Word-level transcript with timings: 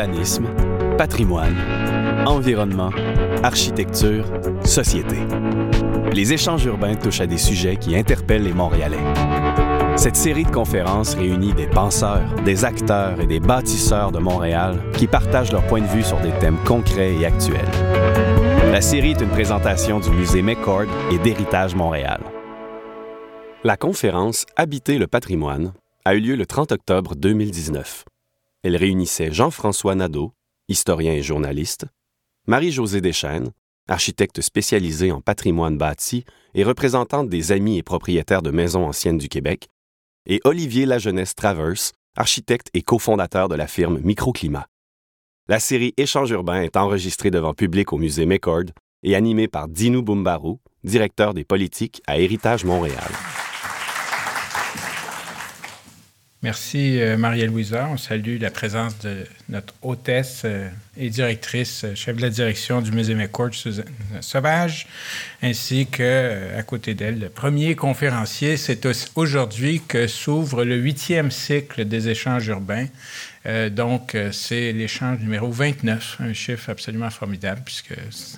urbanisme, 0.00 0.46
patrimoine, 0.96 1.54
environnement, 2.26 2.90
architecture, 3.42 4.24
société. 4.64 5.16
Les 6.14 6.32
échanges 6.32 6.64
urbains 6.64 6.94
touchent 6.94 7.20
à 7.20 7.26
des 7.26 7.36
sujets 7.36 7.76
qui 7.76 7.94
interpellent 7.94 8.44
les 8.44 8.54
Montréalais. 8.54 9.04
Cette 9.96 10.16
série 10.16 10.44
de 10.44 10.50
conférences 10.50 11.14
réunit 11.14 11.52
des 11.52 11.66
penseurs, 11.66 12.34
des 12.46 12.64
acteurs 12.64 13.20
et 13.20 13.26
des 13.26 13.40
bâtisseurs 13.40 14.10
de 14.10 14.18
Montréal 14.18 14.78
qui 14.96 15.06
partagent 15.06 15.52
leur 15.52 15.66
point 15.66 15.82
de 15.82 15.86
vue 15.86 16.02
sur 16.02 16.18
des 16.20 16.32
thèmes 16.40 16.58
concrets 16.64 17.14
et 17.16 17.26
actuels. 17.26 17.60
La 18.72 18.80
série 18.80 19.10
est 19.10 19.20
une 19.20 19.28
présentation 19.28 20.00
du 20.00 20.08
musée 20.10 20.40
McCord 20.40 20.86
et 21.12 21.18
d'Héritage 21.18 21.74
Montréal. 21.74 22.20
La 23.64 23.76
conférence 23.76 24.46
Habiter 24.56 24.96
le 24.96 25.06
patrimoine 25.06 25.74
a 26.06 26.14
eu 26.14 26.20
lieu 26.20 26.36
le 26.36 26.46
30 26.46 26.72
octobre 26.72 27.14
2019. 27.16 28.04
Elle 28.62 28.76
réunissait 28.76 29.32
Jean-François 29.32 29.94
Nadeau, 29.94 30.32
historien 30.68 31.12
et 31.12 31.22
journaliste, 31.22 31.86
Marie-Josée 32.46 33.00
Deschaines, 33.00 33.52
architecte 33.88 34.40
spécialisée 34.40 35.12
en 35.12 35.20
patrimoine 35.20 35.78
bâti 35.78 36.24
et 36.54 36.64
représentante 36.64 37.28
des 37.28 37.52
amis 37.52 37.78
et 37.78 37.82
propriétaires 37.82 38.42
de 38.42 38.50
maisons 38.50 38.86
anciennes 38.86 39.18
du 39.18 39.28
Québec, 39.28 39.68
et 40.26 40.40
Olivier 40.44 40.86
Lajeunesse 40.86 41.34
Travers, 41.34 41.92
architecte 42.16 42.68
et 42.74 42.82
cofondateur 42.82 43.48
de 43.48 43.54
la 43.54 43.66
firme 43.66 44.00
Microclimat. 44.00 44.66
La 45.48 45.58
série 45.58 45.94
Échange 45.96 46.30
urbain 46.30 46.62
est 46.62 46.76
enregistrée 46.76 47.30
devant 47.30 47.54
public 47.54 47.92
au 47.92 47.98
musée 47.98 48.26
McCord 48.26 48.66
et 49.02 49.16
animée 49.16 49.48
par 49.48 49.68
Dinou 49.68 50.02
Bumbarou, 50.02 50.60
directeur 50.84 51.34
des 51.34 51.44
politiques 51.44 52.02
à 52.06 52.18
Héritage 52.18 52.64
Montréal. 52.64 53.10
Merci, 56.42 56.98
euh, 56.98 57.18
Marie-Louisa. 57.18 57.86
On 57.92 57.98
salue 57.98 58.40
la 58.40 58.50
présence 58.50 58.98
de 59.00 59.26
notre 59.50 59.74
hôtesse 59.82 60.42
euh, 60.46 60.70
et 60.96 61.10
directrice, 61.10 61.84
euh, 61.84 61.94
chef 61.94 62.16
de 62.16 62.22
la 62.22 62.30
direction 62.30 62.80
du 62.80 62.92
Musée 62.92 63.14
McCourt, 63.14 63.52
Suzanne 63.52 63.84
Sauvage, 64.22 64.86
ainsi 65.42 65.86
que, 65.86 66.56
à 66.56 66.62
côté 66.62 66.94
d'elle, 66.94 67.18
le 67.18 67.28
premier 67.28 67.76
conférencier. 67.76 68.56
C'est 68.56 68.88
aujourd'hui 69.16 69.82
que 69.86 70.06
s'ouvre 70.06 70.64
le 70.64 70.76
huitième 70.76 71.30
cycle 71.30 71.84
des 71.84 72.08
échanges 72.08 72.46
urbains. 72.46 72.86
donc, 73.70 74.16
c'est 74.32 74.72
l'échange 74.72 75.20
numéro 75.20 75.50
29, 75.50 76.16
un 76.20 76.32
chiffre 76.32 76.70
absolument 76.70 77.10
formidable 77.10 77.62
puisque 77.64 77.94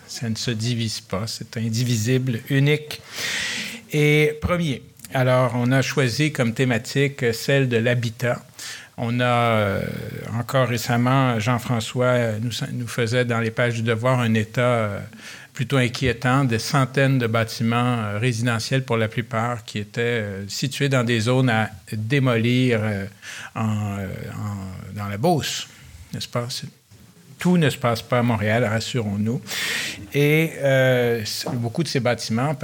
ça 0.06 0.28
ne 0.28 0.36
se 0.36 0.50
divise 0.50 1.00
pas, 1.00 1.26
c'est 1.26 1.56
indivisible, 1.56 2.40
unique. 2.50 3.00
Et 3.92 4.38
premier, 4.40 4.82
alors, 5.14 5.52
on 5.54 5.70
a 5.72 5.82
choisi 5.82 6.32
comme 6.32 6.54
thématique 6.54 7.34
celle 7.34 7.68
de 7.68 7.76
l'habitat. 7.76 8.42
On 8.96 9.20
a 9.20 9.24
euh, 9.24 9.82
encore 10.38 10.68
récemment, 10.68 11.40
Jean-François 11.40 12.04
euh, 12.04 12.38
nous, 12.72 12.86
faisait 12.86 13.24
dans 13.24 13.40
les 13.40 13.50
pages 13.50 13.74
du 13.74 13.82
devoir 13.82 14.20
un 14.20 14.34
état 14.34 14.60
euh, 14.60 15.00
plutôt 15.54 15.78
inquiétant 15.78 16.44
des 16.44 16.58
centaines 16.58 17.18
de 17.18 17.26
bâtiments 17.26 18.18
résidentiels 18.18 18.84
pour 18.84 18.96
la 18.96 19.08
plupart 19.08 19.64
qui 19.64 19.78
étaient 19.78 20.24
situés 20.48 20.88
dans 20.88 21.04
des 21.04 21.20
zones 21.20 21.50
à 21.50 21.70
démolir 21.92 22.80
dans 23.54 25.08
la 25.10 25.18
Beauce, 25.18 25.68
n'est-ce 26.14 26.28
pas? 26.28 26.48
Tout 27.38 27.58
ne 27.58 27.68
se 27.68 27.76
passe 27.76 28.00
pas 28.00 28.20
à 28.20 28.22
Montréal, 28.22 28.64
rassurons-nous. 28.64 29.42
Et 30.14 30.52
beaucoup 31.56 31.82
de 31.82 31.88
ces 31.88 32.00
bâtiments, 32.00 32.56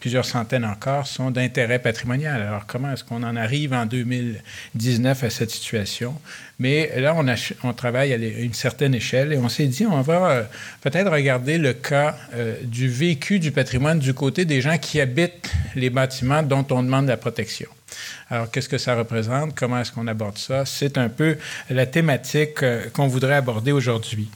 plusieurs 0.00 0.24
centaines 0.24 0.64
encore, 0.64 1.06
sont 1.06 1.30
d'intérêt 1.30 1.78
patrimonial. 1.78 2.40
Alors, 2.42 2.66
comment 2.66 2.92
est-ce 2.92 3.04
qu'on 3.04 3.22
en 3.22 3.36
arrive 3.36 3.72
en 3.72 3.86
2019 3.86 5.24
à 5.24 5.30
cette 5.30 5.50
situation? 5.50 6.14
Mais 6.58 6.90
là, 7.00 7.14
on, 7.62 7.72
travaille 7.74 8.14
à 8.14 8.16
une 8.16 8.54
certaine 8.54 8.94
échelle 8.94 9.32
et 9.32 9.36
on 9.36 9.48
s'est 9.48 9.66
dit, 9.66 9.84
on 9.84 10.00
va 10.00 10.30
euh, 10.30 10.42
peut-être 10.80 11.10
regarder 11.10 11.58
le 11.58 11.74
cas 11.74 12.16
euh, 12.34 12.54
du 12.62 12.88
vécu 12.88 13.38
du 13.38 13.52
patrimoine 13.52 13.98
du 13.98 14.14
côté 14.14 14.46
des 14.46 14.62
gens 14.62 14.78
qui 14.78 15.00
habitent 15.00 15.50
les 15.74 15.90
bâtiments 15.90 16.42
dont 16.42 16.64
on 16.70 16.82
demande 16.82 17.08
la 17.08 17.18
protection. 17.18 17.68
Alors, 18.30 18.50
qu'est-ce 18.50 18.70
que 18.70 18.78
ça 18.78 18.94
représente? 18.94 19.54
Comment 19.54 19.80
est-ce 19.80 19.92
qu'on 19.92 20.06
aborde 20.06 20.38
ça? 20.38 20.64
C'est 20.64 20.96
un 20.96 21.10
peu 21.10 21.36
la 21.68 21.84
thématique 21.84 22.62
euh, 22.62 22.88
qu'on 22.92 23.06
voudrait 23.06 23.34
aborder 23.34 23.72
aujourd'hui. 23.72 24.28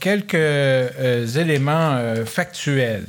quelques 0.00 0.34
éléments 1.36 2.24
factuels. 2.24 3.04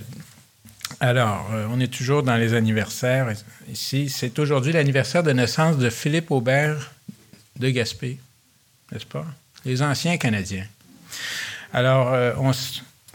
Alors, 1.00 1.50
euh, 1.54 1.68
on 1.70 1.80
est 1.80 1.94
toujours 1.94 2.24
dans 2.24 2.38
les 2.38 2.56
anniversaires 2.56 3.32
ici. 3.72 4.10
C'est 4.10 4.40
aujourd'hui 4.40 4.74
l'anniversaire 4.74 5.22
de 5.22 5.32
naissance 5.32 5.78
de 5.78 5.90
Philippe 5.92 6.32
Aubert 6.32 6.92
de 7.60 7.70
Gaspé, 7.70 8.18
n'est-ce 8.92 9.06
pas? 9.06 9.26
Les 9.64 9.82
anciens 9.84 10.18
Canadiens. 10.18 10.66
Alors, 11.72 12.14
euh, 12.14 12.34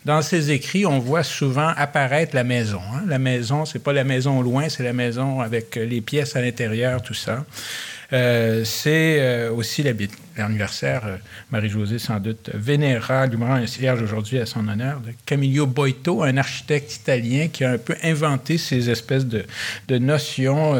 dans 0.04 0.22
ses 0.22 0.52
écrits, 0.52 0.86
on 0.86 1.00
voit 1.00 1.24
souvent 1.24 1.68
apparaître 1.76 2.36
la 2.36 2.44
maison. 2.44 2.80
Hein. 2.94 3.02
La 3.06 3.18
maison, 3.18 3.64
c'est 3.64 3.78
pas 3.80 3.92
la 3.92 4.04
maison 4.04 4.42
loin, 4.42 4.68
c'est 4.68 4.84
la 4.84 4.92
maison 4.92 5.40
avec 5.40 5.74
les 5.74 6.00
pièces 6.00 6.36
à 6.36 6.40
l'intérieur, 6.40 7.02
tout 7.02 7.14
ça. 7.14 7.44
Euh, 8.12 8.62
c'est 8.64 9.16
euh, 9.20 9.50
aussi 9.50 9.82
l'anniversaire, 10.36 11.02
euh, 11.06 11.16
Marie-Josée 11.50 11.98
sans 11.98 12.20
doute 12.20 12.50
vénéra, 12.52 13.26
rend 13.26 13.54
un 13.54 13.66
cierge 13.66 14.02
aujourd'hui 14.02 14.38
à 14.38 14.44
son 14.44 14.68
honneur, 14.68 15.00
de 15.00 15.12
Camillo 15.24 15.66
Boito, 15.66 16.22
un 16.22 16.36
architecte 16.36 16.94
italien 16.94 17.48
qui 17.48 17.64
a 17.64 17.70
un 17.70 17.78
peu 17.78 17.94
inventé 18.02 18.58
ces 18.58 18.90
espèces 18.90 19.24
de, 19.24 19.44
notions 19.98 20.74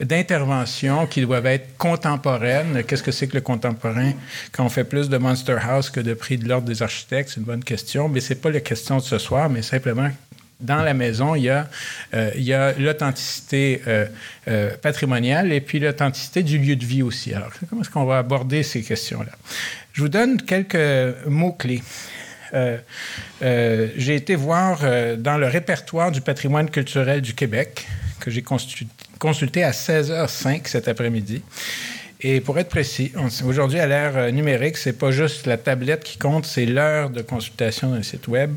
d'intervention 0.00 1.06
qui 1.06 1.22
doivent 1.22 1.46
être 1.46 1.76
contemporaines. 1.76 2.82
Qu'est-ce 2.84 3.02
que 3.02 3.12
c'est 3.12 3.28
que 3.28 3.34
le 3.34 3.42
contemporain? 3.42 4.12
Quand 4.52 4.64
on 4.64 4.68
fait 4.68 4.84
plus 4.84 5.08
de 5.08 5.16
Monster 5.18 5.58
House 5.62 5.90
que 5.90 6.00
de 6.00 6.14
prix 6.14 6.38
de 6.38 6.48
l'ordre 6.48 6.66
des 6.66 6.82
architectes? 6.82 7.30
C'est 7.30 7.40
une 7.40 7.46
bonne 7.46 7.64
question, 7.64 8.08
mais 8.08 8.20
c'est 8.20 8.40
pas 8.40 8.50
la 8.50 8.60
question 8.60 8.96
de 8.96 9.02
ce 9.02 9.18
soir, 9.18 9.50
mais 9.50 9.62
simplement 9.62 10.10
dans 10.60 10.82
la 10.82 10.94
maison, 10.94 11.34
il 11.34 11.44
y 11.44 11.50
a, 11.50 11.68
euh, 12.14 12.72
l'authenticité 12.78 13.82
euh, 13.86 14.06
euh, 14.48 14.70
patrimoniale 14.80 15.52
et 15.52 15.60
puis 15.60 15.78
l'authenticité 15.78 16.42
du 16.42 16.58
lieu 16.58 16.76
de 16.76 16.84
vie 16.84 17.02
aussi. 17.02 17.34
Alors, 17.34 17.50
comment 17.68 17.82
est-ce 17.82 17.90
qu'on 17.90 18.04
va 18.04 18.18
aborder 18.18 18.62
ces 18.62 18.82
questions-là? 18.82 19.32
Je 19.92 20.02
vous 20.02 20.08
donne 20.08 20.40
quelques 20.40 21.26
mots-clés. 21.26 21.82
j'ai 22.52 24.14
été 24.14 24.34
voir 24.34 24.80
dans 25.18 25.36
le 25.36 25.46
répertoire 25.46 26.10
du 26.10 26.20
patrimoine 26.20 26.70
culturel 26.70 27.20
du 27.20 27.34
Québec, 27.34 27.86
que 28.20 28.30
j'ai 28.30 28.42
consulté 29.18 29.62
à 29.62 29.72
16h05 29.72 30.66
cet 30.66 30.88
après-midi. 30.88 31.42
Et 32.20 32.40
pour 32.40 32.58
être 32.58 32.70
précis, 32.70 33.12
aujourd'hui, 33.44 33.78
à 33.78 33.86
l'ère 33.86 34.32
numérique, 34.32 34.78
c'est 34.78 34.98
pas 34.98 35.10
juste 35.10 35.46
la 35.46 35.58
tablette 35.58 36.02
qui 36.02 36.18
compte, 36.18 36.46
c'est 36.46 36.64
l'heure 36.64 37.10
de 37.10 37.20
consultation 37.20 37.90
d'un 37.90 38.02
site 38.02 38.26
web. 38.28 38.54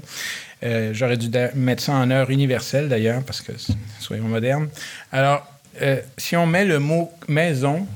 Euh, 0.63 0.91
j'aurais 0.93 1.17
dû 1.17 1.29
mettre 1.55 1.83
ça 1.83 1.93
en 1.93 2.11
heure 2.11 2.29
universelle 2.29 2.89
d'ailleurs, 2.89 3.23
parce 3.23 3.41
que 3.41 3.53
soyons 3.99 4.27
modernes. 4.27 4.69
Alors, 5.11 5.45
euh, 5.81 6.01
si 6.17 6.35
on 6.35 6.45
met 6.45 6.65
le 6.65 6.79
mot 6.79 7.11
maison, 7.27 7.87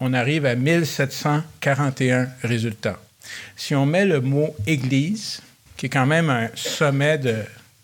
on 0.00 0.12
arrive 0.12 0.46
à 0.46 0.54
1741 0.54 2.28
résultats. 2.42 3.00
Si 3.56 3.74
on 3.74 3.86
met 3.86 4.04
le 4.04 4.20
mot 4.20 4.54
église, 4.66 5.40
qui 5.76 5.86
est 5.86 5.88
quand 5.88 6.06
même 6.06 6.30
un 6.30 6.48
sommet 6.54 7.18
de 7.18 7.36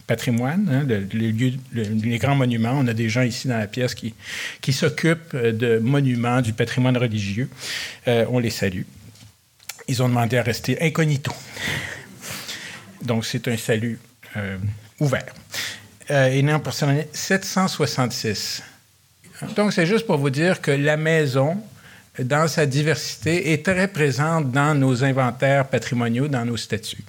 patrimoine, 0.07 0.69
hein, 0.71 0.87
les, 1.13 2.19
grands 2.19 2.35
monuments. 2.35 2.75
On 2.75 2.87
a 2.87 2.93
des 2.93 3.09
gens 3.09 3.23
ici 3.23 3.49
dans 3.49 3.59
la 3.59 3.67
pièce 3.67 3.95
qui, 3.95 4.73
s'occupent 4.73 5.37
de 5.37 5.79
monuments, 5.79 6.41
du 6.41 6.53
patrimoine 6.53 6.97
religieux. 6.97 7.49
Euh, 8.09 8.27
on 8.29 8.39
les 8.39 8.51
salue. 8.51 8.83
Ils 9.89 10.03
ont 10.03 10.09
demandé 10.09 10.37
à 10.37 10.43
rester 10.43 10.81
incognito. 10.83 11.33
Donc, 13.03 13.25
c'est 13.25 13.49
un 13.49 13.57
salut 13.57 13.99
euh, 13.99 14.12
ouvert. 15.01 15.35
Euh, 16.11 16.27
et 16.27 16.43
non 16.43 16.61
personnel 16.61 17.07
766. 17.13 18.63
Donc, 19.57 19.73
c'est 19.73 19.87
juste 19.87 20.07
pour 20.07 20.19
vous 20.19 20.31
dire 20.31 20.61
que 20.61 20.71
la 20.71 20.97
maison, 20.97 21.57
dans 22.19 22.49
sa 22.49 22.67
diversité, 22.67 23.53
est 23.53 23.65
très 23.65 23.89
présente 23.89 24.51
dans 24.51 24.75
nos 24.75 25.05
inventaires 25.05 25.67
patrimoniaux, 25.67 26.29
dans 26.29 26.45
nos 26.45 26.57
statuts. 26.57 27.05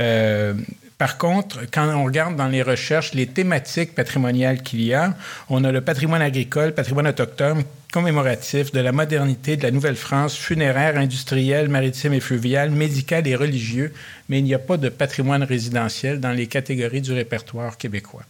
Euh, 0.00 0.54
par 0.98 1.18
contre, 1.18 1.62
quand 1.72 1.88
on 1.88 2.04
regarde 2.04 2.36
dans 2.36 2.46
les 2.46 2.62
recherches 2.62 3.14
les 3.14 3.26
thématiques 3.26 3.94
patrimoniales 3.94 4.62
qu'il 4.62 4.80
y 4.82 4.94
a, 4.94 5.14
on 5.48 5.64
a 5.64 5.72
le 5.72 5.80
patrimoine 5.80 6.22
agricole, 6.22 6.72
patrimoine 6.72 7.08
autochtone, 7.08 7.64
commémoratif 7.92 8.72
de 8.72 8.80
la 8.80 8.92
modernité 8.92 9.56
de 9.56 9.62
la 9.62 9.70
Nouvelle-France, 9.70 10.36
funéraire, 10.36 10.96
industriel, 10.96 11.68
maritime 11.68 12.12
et 12.12 12.20
fluvial, 12.20 12.70
médical 12.70 13.26
et 13.26 13.34
religieux, 13.34 13.92
mais 14.28 14.38
il 14.38 14.44
n'y 14.44 14.54
a 14.54 14.58
pas 14.58 14.76
de 14.76 14.88
patrimoine 14.88 15.42
résidentiel 15.42 16.20
dans 16.20 16.32
les 16.32 16.46
catégories 16.46 17.00
du 17.00 17.12
répertoire 17.12 17.76
québécois. 17.76 18.22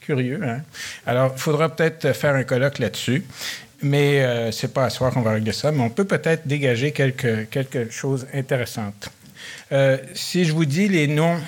Curieux, 0.00 0.40
hein? 0.44 0.62
Alors, 1.06 1.32
il 1.36 1.40
faudra 1.40 1.74
peut-être 1.74 2.12
faire 2.12 2.34
un 2.34 2.44
colloque 2.44 2.78
là-dessus, 2.78 3.24
mais 3.82 4.22
euh, 4.22 4.52
c'est 4.52 4.72
pas 4.72 4.84
à 4.84 4.90
soir 4.90 5.12
qu'on 5.12 5.22
va 5.22 5.32
régler 5.32 5.52
ça, 5.52 5.72
mais 5.72 5.82
on 5.82 5.90
peut 5.90 6.04
peut-être 6.04 6.46
dégager 6.46 6.92
quelque, 6.92 7.46
chose 7.90 8.26
intéressante. 8.34 9.10
Euh, 9.72 9.96
si 10.14 10.44
je 10.44 10.52
vous 10.52 10.64
dis 10.64 10.88
les 10.88 11.06
noms 11.06 11.38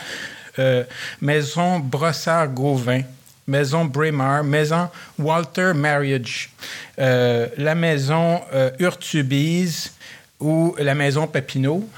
euh, 0.58 0.84
Maison 1.20 1.78
Brossard-Gauvin, 1.80 3.02
Maison 3.46 3.84
Braemar, 3.84 4.42
Maison 4.42 4.88
Walter 5.18 5.72
Marriage, 5.74 6.50
euh, 6.98 7.48
la 7.56 7.74
Maison 7.74 8.40
euh, 8.52 8.70
Urtubise 8.78 9.92
ou 10.40 10.74
la 10.78 10.94
Maison 10.94 11.26
Papineau. 11.26 11.88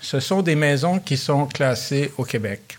ce 0.00 0.20
sont 0.20 0.42
des 0.42 0.54
maisons 0.54 0.98
qui 0.98 1.16
sont 1.16 1.46
classées 1.46 2.12
au 2.18 2.24
Québec. 2.24 2.78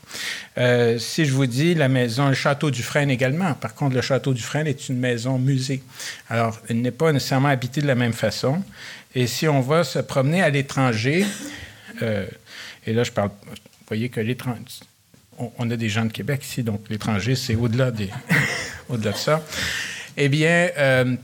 Si 0.97 1.23
je 1.23 1.31
vous 1.31 1.45
dis 1.45 1.73
la 1.73 1.87
maison, 1.87 2.27
le 2.27 2.33
château 2.33 2.69
du 2.69 2.83
Frêne 2.83 3.09
également, 3.09 3.53
par 3.53 3.73
contre, 3.73 3.95
le 3.95 4.01
château 4.01 4.33
du 4.33 4.41
Frêne 4.41 4.67
est 4.67 4.89
une 4.89 4.99
maison 4.99 5.39
musée. 5.39 5.81
Alors, 6.29 6.59
il 6.69 6.81
n'est 6.81 6.91
pas 6.91 7.13
nécessairement 7.13 7.47
habité 7.47 7.79
de 7.79 7.87
la 7.87 7.95
même 7.95 8.11
façon. 8.11 8.61
Et 9.15 9.25
si 9.25 9.47
on 9.47 9.61
va 9.61 9.85
se 9.85 9.99
promener 9.99 10.41
à 10.41 10.49
l'étranger, 10.49 11.25
et 12.01 12.93
là, 12.93 13.03
je 13.03 13.11
parle, 13.11 13.29
vous 13.29 13.55
voyez 13.87 14.09
que 14.09 14.19
l'étranger, 15.39 15.53
on, 15.57 15.71
a 15.71 15.75
des 15.75 15.89
gens 15.89 16.05
de 16.05 16.11
Québec 16.11 16.43
ici, 16.43 16.63
donc 16.63 16.81
l'étranger, 16.89 17.35
c'est 17.35 17.55
au-delà, 17.55 17.91
au-delà 18.89 19.11
de 19.11 19.17
ça. 19.17 19.43
Eh 20.17 20.29
bien, 20.29 20.69
euh, 20.77 21.15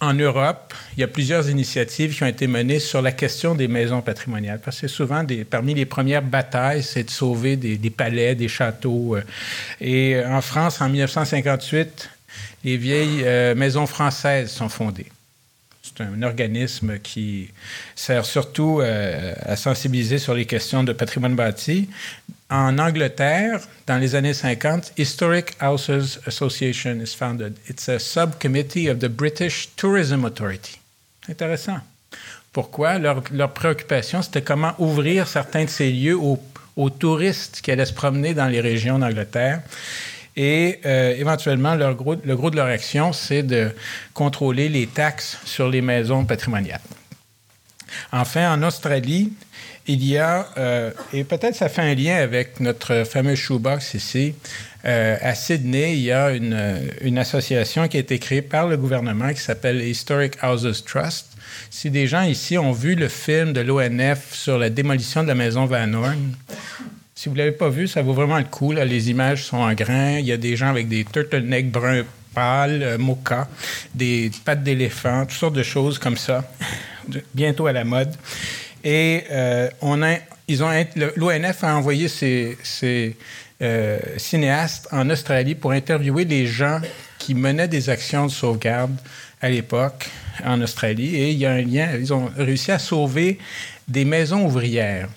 en 0.00 0.14
Europe, 0.14 0.74
il 0.96 1.00
y 1.00 1.04
a 1.04 1.08
plusieurs 1.08 1.48
initiatives 1.48 2.14
qui 2.14 2.22
ont 2.22 2.26
été 2.26 2.46
menées 2.46 2.80
sur 2.80 3.02
la 3.02 3.12
question 3.12 3.54
des 3.54 3.68
maisons 3.68 4.02
patrimoniales. 4.02 4.60
Parce 4.62 4.80
que 4.80 4.88
souvent, 4.88 5.22
des, 5.22 5.44
parmi 5.44 5.74
les 5.74 5.86
premières 5.86 6.22
batailles, 6.22 6.82
c'est 6.82 7.04
de 7.04 7.10
sauver 7.10 7.56
des, 7.56 7.90
palais, 7.90 8.34
des 8.34 8.48
châteaux. 8.48 9.16
Euh. 9.16 9.22
Et 9.80 10.20
en 10.24 10.40
France, 10.40 10.80
en 10.80 10.88
1958, 10.88 12.10
les 12.64 12.76
vieilles 12.76 13.22
euh, 13.24 13.54
maisons 13.54 13.86
françaises 13.86 14.50
sont 14.50 14.68
fondées. 14.68 15.06
C'est 15.82 16.04
un 16.04 16.22
organisme 16.22 16.98
qui 16.98 17.48
sert 17.96 18.24
surtout 18.24 18.80
à 18.80 19.56
sensibiliser 19.56 20.18
sur 20.18 20.34
les 20.34 20.44
questions 20.44 20.84
de 20.84 20.92
patrimoine 20.92 21.34
bâti. 21.34 21.88
En 22.50 22.78
Angleterre, 22.80 23.60
dans 23.86 23.98
les 23.98 24.16
années 24.16 24.34
50, 24.34 24.94
Historic 24.98 25.56
Houses 25.62 26.18
Association 26.26 27.00
is 27.00 27.14
founded. 27.14 27.56
It's 27.68 27.88
a 27.88 28.00
subcommittee 28.00 28.88
of 28.88 28.98
the 28.98 29.08
British 29.08 29.68
Tourism 29.76 30.24
Authority. 30.24 30.80
Intéressant. 31.28 31.78
Pourquoi? 32.52 32.98
Leur, 32.98 33.52
préoccupation, 33.52 34.22
c'était 34.22 34.42
comment 34.42 34.74
ouvrir 34.78 35.28
certains 35.28 35.64
de 35.64 35.70
ces 35.70 35.92
lieux 35.92 36.18
aux, 36.18 36.90
touristes 36.90 37.60
qui 37.62 37.70
allaient 37.70 37.84
se 37.84 37.92
promener 37.92 38.34
dans 38.34 38.48
les 38.48 38.60
régions 38.60 38.98
d'Angleterre. 38.98 39.62
Et 40.34 40.80
euh, 40.86 41.14
éventuellement, 41.16 41.76
le 41.76 41.94
gros 41.94 42.50
de 42.50 42.56
leur 42.56 42.66
action, 42.66 43.12
c'est 43.12 43.44
de 43.44 43.70
contrôler 44.12 44.68
les 44.68 44.88
taxes 44.88 45.38
sur 45.44 45.68
les 45.68 45.82
maisons 45.82 46.24
patrimoniales. 46.24 46.80
Enfin, 48.12 48.52
en 48.52 48.62
Australie, 48.62 49.32
il 49.86 50.04
y 50.04 50.18
a, 50.18 50.48
euh, 50.58 50.90
et 51.12 51.24
peut-être 51.24 51.54
ça 51.54 51.68
fait 51.68 51.82
un 51.82 51.94
lien 51.94 52.16
avec 52.16 52.60
notre 52.60 53.04
fameux 53.04 53.34
shoebox 53.34 53.94
ici, 53.94 54.34
euh, 54.84 55.16
à 55.20 55.34
Sydney, 55.34 55.94
il 55.94 56.00
y 56.00 56.12
a 56.12 56.30
une, 56.30 57.18
association 57.18 57.86
qui 57.88 57.96
a 57.96 58.00
été 58.00 58.18
créée 58.18 58.42
par 58.42 58.66
le 58.66 58.76
gouvernement 58.76 59.32
qui 59.32 59.40
s'appelle 59.40 59.82
Historic 59.82 60.34
Houses 60.42 60.84
Trust. 60.86 61.26
Si 61.68 61.90
des 61.90 62.06
gens 62.06 62.22
ici 62.22 62.56
ont 62.56 62.72
vu 62.72 62.94
le 62.94 63.08
film 63.08 63.52
de 63.52 63.60
l'ONF 63.60 64.32
sur 64.32 64.58
la 64.58 64.70
démolition 64.70 65.22
de 65.22 65.28
la 65.28 65.34
maison 65.34 65.66
Van 65.66 65.92
Horn, 65.92 66.32
si 67.14 67.28
vous 67.28 67.34
ne 67.34 67.40
l'avez 67.40 67.52
pas 67.52 67.68
vu, 67.68 67.86
ça 67.86 68.00
vaut 68.00 68.14
vraiment 68.14 68.38
le 68.38 68.44
coup. 68.44 68.72
Les 68.72 69.10
images 69.10 69.44
sont 69.44 69.58
en 69.58 69.74
grain. 69.74 70.18
Il 70.18 70.24
y 70.24 70.32
a 70.32 70.38
des 70.38 70.56
gens 70.56 70.68
avec 70.68 70.88
des 70.88 71.04
turtlenecks 71.04 71.70
bruns 71.70 72.04
pâles, 72.34 72.82
euh, 72.82 72.98
mocha, 72.98 73.48
des 73.94 74.30
pattes 74.44 74.62
d'éléphant, 74.62 75.26
toutes 75.26 75.38
sortes 75.38 75.54
de 75.54 75.62
choses 75.62 75.98
comme 75.98 76.16
ça, 76.16 76.50
bientôt 77.34 77.66
à 77.66 77.72
la 77.72 77.84
mode. 77.84 78.14
Et 78.84 79.24
euh, 79.30 79.68
ils 80.48 80.64
ont, 80.64 80.70
l'ONF 81.16 81.64
a 81.64 81.76
envoyé 81.76 82.08
ses, 82.08 82.56
euh, 83.62 83.98
cinéastes 84.16 84.88
en 84.90 85.08
Australie 85.10 85.54
pour 85.54 85.72
interviewer 85.72 86.24
les 86.24 86.46
gens 86.46 86.80
qui 87.18 87.34
menaient 87.34 87.68
des 87.68 87.90
actions 87.90 88.26
de 88.26 88.30
sauvegarde 88.30 88.96
à 89.40 89.50
l'époque 89.50 90.08
en 90.44 90.60
Australie. 90.62 91.14
Et 91.14 91.30
il 91.30 91.38
y 91.38 91.46
a 91.46 91.52
un 91.52 91.62
lien, 91.62 91.88
ils 91.98 92.12
ont 92.12 92.30
réussi 92.36 92.72
à 92.72 92.78
sauver 92.78 93.38
des 93.86 94.04
maisons 94.04 94.46
ouvrières. 94.46 95.08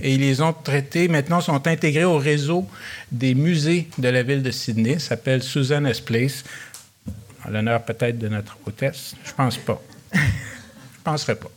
Et 0.00 0.14
ils 0.14 0.20
les 0.20 0.40
ont 0.40 0.52
traitées, 0.52 1.08
maintenant 1.08 1.40
sont 1.40 1.66
intégrés 1.66 2.04
au 2.04 2.18
réseau 2.18 2.66
des 3.12 3.34
musées 3.34 3.88
de 3.98 4.08
la 4.08 4.22
ville 4.22 4.42
de 4.42 4.50
Sydney, 4.50 4.98
s'appelle 4.98 5.42
Susanna's 5.42 6.00
Place. 6.00 6.44
En 7.46 7.50
l'honneur 7.50 7.82
peut-être 7.82 8.18
de 8.18 8.28
notre 8.28 8.58
hôtesse, 8.66 9.14
je 9.24 9.32
pense 9.32 9.56
pas. 9.56 9.80
je 10.12 10.18
penserais 11.04 11.36
pas. 11.36 11.50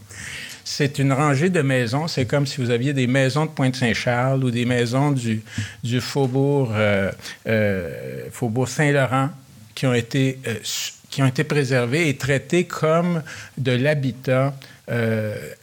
C'est 0.72 1.00
une 1.00 1.12
rangée 1.14 1.50
de 1.50 1.64
maisons. 1.64 2.08
C'est 2.08 2.26
comme 2.26 2.46
si 2.46 2.62
vous 2.62 2.70
aviez 2.70 2.94
des 2.94 3.08
maisons 3.08 3.46
de 3.46 3.50
Pointe-Saint-Charles 3.50 4.44
ou 4.44 4.52
des 4.52 4.66
maisons 4.66 5.12
du, 5.12 5.42
euh, 5.84 7.12
euh, 7.48 8.24
faubourg 8.32 8.68
Saint-Laurent 8.68 9.32
qui 9.74 9.88
ont 9.88 9.96
été 9.96 10.38
euh, 10.48 10.54
qui 11.10 11.24
ont 11.24 11.26
été 11.26 11.44
préservées 11.44 12.08
et 12.08 12.18
traitées 12.18 12.66
comme 12.66 13.24
de 13.58 13.72
l'habitat 13.72 14.54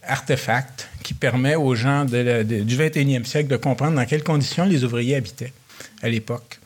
artefact 0.02 0.88
qui 1.04 1.14
permet 1.14 1.54
aux 1.54 1.76
gens 1.76 2.04
du 2.04 2.76
21e 2.76 3.24
siècle 3.24 3.48
de 3.48 3.56
comprendre 3.56 3.94
dans 3.94 4.06
quelles 4.06 4.24
conditions 4.24 4.64
les 4.64 4.82
ouvriers 4.82 5.14
habitaient 5.14 5.52
à 6.02 6.08
l'époque. 6.08 6.58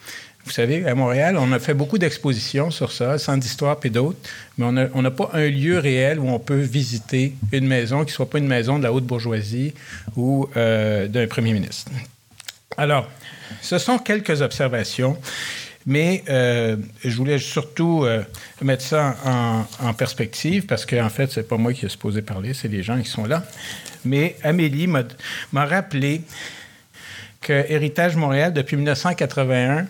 Vous 0.44 0.52
savez, 0.52 0.86
à 0.86 0.94
Montréal, 0.94 1.36
on 1.38 1.52
a 1.52 1.58
fait 1.58 1.74
beaucoup 1.74 1.98
d'expositions 1.98 2.70
sur 2.70 2.92
ça, 2.92 3.18
sans 3.18 3.36
d'histoire 3.36 3.78
et 3.84 3.90
d'autres, 3.90 4.18
mais 4.56 4.88
on 4.94 5.02
n'a 5.02 5.10
pas 5.10 5.30
un 5.34 5.48
lieu 5.48 5.78
réel 5.78 6.18
où 6.18 6.28
on 6.28 6.38
peut 6.38 6.60
visiter 6.60 7.34
une 7.52 7.66
maison 7.66 8.00
qui 8.00 8.12
ne 8.12 8.14
soit 8.14 8.30
pas 8.30 8.38
une 8.38 8.48
maison 8.48 8.78
de 8.78 8.84
la 8.84 8.92
haute 8.92 9.04
bourgeoisie 9.04 9.74
ou 10.16 10.48
euh, 10.56 11.08
d'un 11.08 11.26
premier 11.26 11.52
ministre. 11.52 11.92
Alors, 12.76 13.08
ce 13.60 13.78
sont 13.78 13.98
quelques 13.98 14.40
observations, 14.40 15.18
mais 15.86 16.24
euh, 16.28 16.76
je 17.04 17.16
voulais 17.16 17.38
surtout 17.38 18.04
euh, 18.04 18.22
mettre 18.62 18.82
ça 18.82 19.16
en, 19.82 19.94
perspective 19.94 20.66
parce 20.66 20.86
qu'en 20.86 21.04
en 21.04 21.10
fait, 21.10 21.30
ce 21.30 21.40
n'est 21.40 21.46
pas 21.46 21.58
moi 21.58 21.72
qui 21.74 21.84
ai 21.84 21.88
supposé 21.88 22.22
parler, 22.22 22.54
c'est 22.54 22.68
les 22.68 22.82
gens 22.82 23.00
qui 23.00 23.08
sont 23.08 23.26
là. 23.26 23.44
Mais 24.04 24.36
Amélie 24.42 24.86
m'a 24.86 25.64
rappelé 25.66 26.22
que 27.40 27.52
Héritage 27.52 28.16
Montréal, 28.16 28.52
depuis 28.52 28.76
1981, 28.76 29.86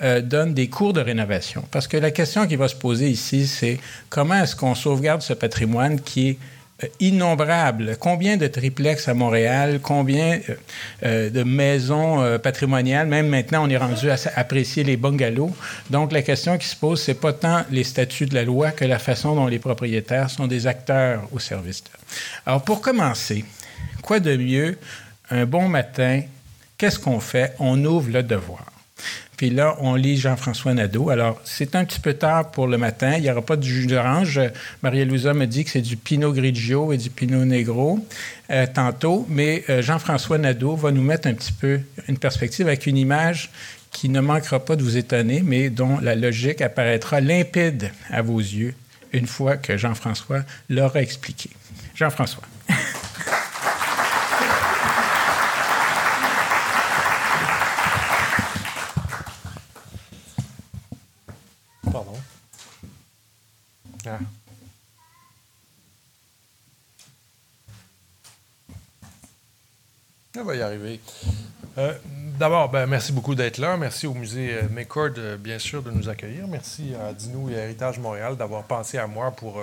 euh, 0.00 0.20
donne 0.20 0.54
des 0.54 0.68
cours 0.68 0.92
de 0.92 1.00
rénovation. 1.00 1.64
Parce 1.72 1.88
que 1.88 1.96
la 1.96 2.12
question 2.12 2.46
qui 2.46 2.54
va 2.54 2.68
se 2.68 2.76
poser 2.76 3.10
ici, 3.10 3.48
c'est 3.48 3.80
comment 4.08 4.42
est-ce 4.44 4.54
qu'on 4.54 4.76
sauvegarde 4.76 5.22
ce 5.22 5.32
patrimoine 5.32 6.00
qui 6.00 6.28
est 6.28 6.38
euh, 6.84 6.86
innombrable? 7.00 7.96
Combien 7.98 8.36
de 8.36 8.46
triplex 8.46 9.08
à 9.08 9.14
Montréal, 9.14 9.80
combien 9.82 10.38
euh, 11.02 11.30
de 11.30 11.42
maisons 11.42 12.38
patrimoniales, 12.38 13.08
même 13.08 13.26
maintenant 13.26 13.66
on 13.66 13.70
est 13.70 13.76
rendu 13.76 14.08
à 14.08 14.16
apprécier 14.36 14.84
les 14.84 14.96
bungalows. 14.96 15.52
Donc 15.90 16.12
la 16.12 16.22
question 16.22 16.58
qui 16.58 16.68
se 16.68 16.76
pose, 16.76 17.02
c'est 17.02 17.20
pas 17.20 17.32
tant 17.32 17.64
les 17.72 17.82
statuts 17.82 18.26
de 18.26 18.36
la 18.36 18.44
loi 18.44 18.70
que 18.70 18.84
la 18.84 19.00
façon 19.00 19.34
dont 19.34 19.48
les 19.48 19.58
propriétaires 19.58 20.30
sont 20.30 20.46
des 20.46 20.68
acteurs 20.68 21.24
au 21.32 21.40
service 21.40 21.82
de. 21.82 21.90
Alors 22.46 22.62
pour 22.62 22.80
commencer, 22.80 23.44
quoi 24.00 24.20
de 24.20 24.36
mieux 24.36 24.78
un 25.30 25.44
bon 25.44 25.68
matin, 25.68 26.22
qu'est-ce 26.78 27.00
qu'on 27.00 27.18
fait? 27.18 27.54
On 27.58 27.84
ouvre 27.84 28.10
le 28.12 28.22
devoir. 28.22 28.77
Puis 29.38 29.50
là, 29.50 29.76
on 29.80 29.94
lit 29.94 30.16
Jean-François 30.16 30.74
Nadeau. 30.74 31.10
Alors, 31.10 31.40
c'est 31.44 31.76
un 31.76 31.84
petit 31.84 32.00
peu 32.00 32.14
tard 32.14 32.50
pour 32.50 32.66
le 32.66 32.76
matin. 32.76 33.14
Il 33.16 33.22
n'y 33.22 33.30
aura 33.30 33.40
pas 33.40 33.56
de 33.56 33.62
jus 33.62 33.86
d'orange. 33.86 34.40
Maria-Louisa 34.82 35.32
me 35.32 35.46
dit 35.46 35.64
que 35.64 35.70
c'est 35.70 35.80
du 35.80 35.96
Pinot 35.96 36.32
Grigio 36.32 36.92
et 36.92 36.96
du 36.96 37.08
Pinot 37.08 37.44
Negro 37.44 38.04
euh, 38.50 38.66
tantôt. 38.66 39.26
Mais 39.28 39.62
euh, 39.70 39.80
Jean-François 39.80 40.38
Nadeau 40.38 40.74
va 40.74 40.90
nous 40.90 41.02
mettre 41.02 41.28
un 41.28 41.34
petit 41.34 41.52
peu 41.52 41.78
une 42.08 42.18
perspective 42.18 42.66
avec 42.66 42.86
une 42.86 42.96
image 42.96 43.52
qui 43.92 44.08
ne 44.08 44.20
manquera 44.20 44.58
pas 44.64 44.74
de 44.74 44.82
vous 44.82 44.96
étonner, 44.96 45.40
mais 45.44 45.70
dont 45.70 45.98
la 46.00 46.16
logique 46.16 46.60
apparaîtra 46.60 47.20
limpide 47.20 47.92
à 48.10 48.22
vos 48.22 48.40
yeux 48.40 48.74
une 49.12 49.28
fois 49.28 49.56
que 49.56 49.76
Jean-François 49.76 50.40
l'aura 50.68 51.00
expliqué. 51.00 51.50
Jean-François. 51.94 52.42
On 70.40 70.44
va 70.44 70.54
y 70.54 70.62
arriver. 70.62 71.00
Euh, 71.78 71.92
d'abord, 72.38 72.68
ben, 72.68 72.86
merci 72.86 73.12
beaucoup 73.12 73.34
d'être 73.34 73.58
là. 73.58 73.76
Merci 73.76 74.06
au 74.06 74.14
musée 74.14 74.54
euh, 74.54 74.68
McCord, 74.70 75.10
euh, 75.18 75.36
bien 75.36 75.58
sûr, 75.58 75.82
de 75.82 75.90
nous 75.90 76.08
accueillir. 76.08 76.46
Merci 76.46 76.92
à 76.94 77.12
Dinou 77.12 77.50
et 77.50 77.58
à 77.58 77.64
Héritage 77.64 77.98
Montréal 77.98 78.36
d'avoir 78.36 78.62
pensé 78.62 78.98
à 78.98 79.08
moi 79.08 79.32
pour, 79.32 79.60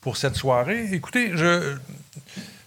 pour 0.00 0.16
cette 0.16 0.36
soirée. 0.36 0.88
Écoutez, 0.92 1.32
je, 1.34 1.74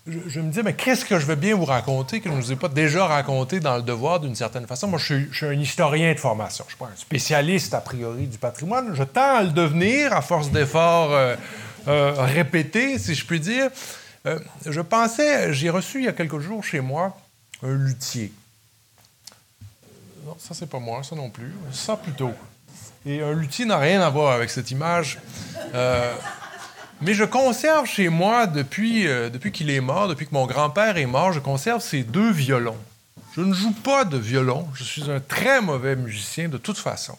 je, 0.05 0.41
me 0.41 0.51
dis, 0.51 0.59
mais 0.61 0.73
qu'est-ce 0.73 1.05
que 1.05 1.19
je 1.19 1.25
veux 1.25 1.35
bien 1.35 1.55
vous 1.55 1.63
raconter 1.63 2.19
que 2.19 2.27
je 2.29 2.35
ne 2.35 2.41
vous 2.41 2.51
ai 2.51 2.57
pas 2.57 2.67
déjà 2.67 3.05
raconté 3.05 3.61
dans 3.61 3.77
le 3.77 3.83
devoir 3.83 4.19
d'une 4.19 4.35
certaine 4.35 4.67
façon? 4.67 4.89
Moi, 4.89 4.99
je 4.99 5.05
suis, 5.05 5.27
je 5.31 5.37
suis, 5.37 5.45
un 5.45 5.53
historien 5.53 6.13
de 6.13 6.19
formation. 6.19 6.65
Je 6.67 6.73
ne 6.73 6.75
suis 6.75 6.85
pas 6.85 6.91
un 6.93 6.97
spécialiste, 6.97 7.73
a 7.73 7.79
priori, 7.79 8.27
du 8.27 8.37
patrimoine. 8.37 8.93
Je 8.93 9.03
tends 9.03 9.37
à 9.37 9.43
le 9.43 9.51
devenir 9.51 10.11
à 10.11 10.21
force 10.21 10.51
d'efforts 10.51 11.17
répétés, 11.85 12.99
si 12.99 13.15
je 13.15 13.25
puis 13.25 13.39
dire. 13.39 13.69
je 14.65 14.81
pensais, 14.81 15.53
j'ai 15.53 15.69
reçu 15.69 15.99
il 15.99 16.05
y 16.05 16.09
a 16.09 16.13
quelques 16.13 16.39
jours 16.39 16.61
chez 16.61 16.81
moi 16.81 17.15
un 17.63 17.73
luthier. 17.73 18.31
Non, 20.25 20.35
ça, 20.39 20.53
c'est 20.53 20.69
pas 20.69 20.79
moi, 20.79 21.03
ça 21.03 21.15
non 21.15 21.29
plus. 21.29 21.51
Ça 21.71 21.95
plutôt. 21.95 22.31
Et 23.05 23.21
un 23.21 23.33
luthier 23.33 23.65
n'a 23.65 23.77
rien 23.77 24.01
à 24.01 24.09
voir 24.09 24.33
avec 24.33 24.49
cette 24.49 24.71
image. 24.71 25.19
Euh, 25.73 26.13
Mais 27.01 27.13
je 27.13 27.23
conserve 27.23 27.85
chez 27.85 28.09
moi, 28.09 28.47
depuis, 28.47 29.07
euh, 29.07 29.29
depuis 29.29 29.51
qu'il 29.51 29.69
est 29.69 29.81
mort, 29.81 30.07
depuis 30.07 30.27
que 30.27 30.33
mon 30.33 30.47
grand-père 30.47 30.97
est 30.97 31.05
mort, 31.05 31.31
je 31.31 31.39
conserve 31.39 31.81
ces 31.81 32.03
deux 32.03 32.31
violons. 32.31 32.77
Je 33.35 33.41
ne 33.41 33.53
joue 33.53 33.71
pas 33.71 34.03
de 34.03 34.17
violon. 34.17 34.67
Je 34.73 34.83
suis 34.83 35.09
un 35.11 35.19
très 35.19 35.61
mauvais 35.61 35.95
musicien 35.95 36.49
de 36.49 36.57
toute 36.57 36.79
façon. 36.79 37.15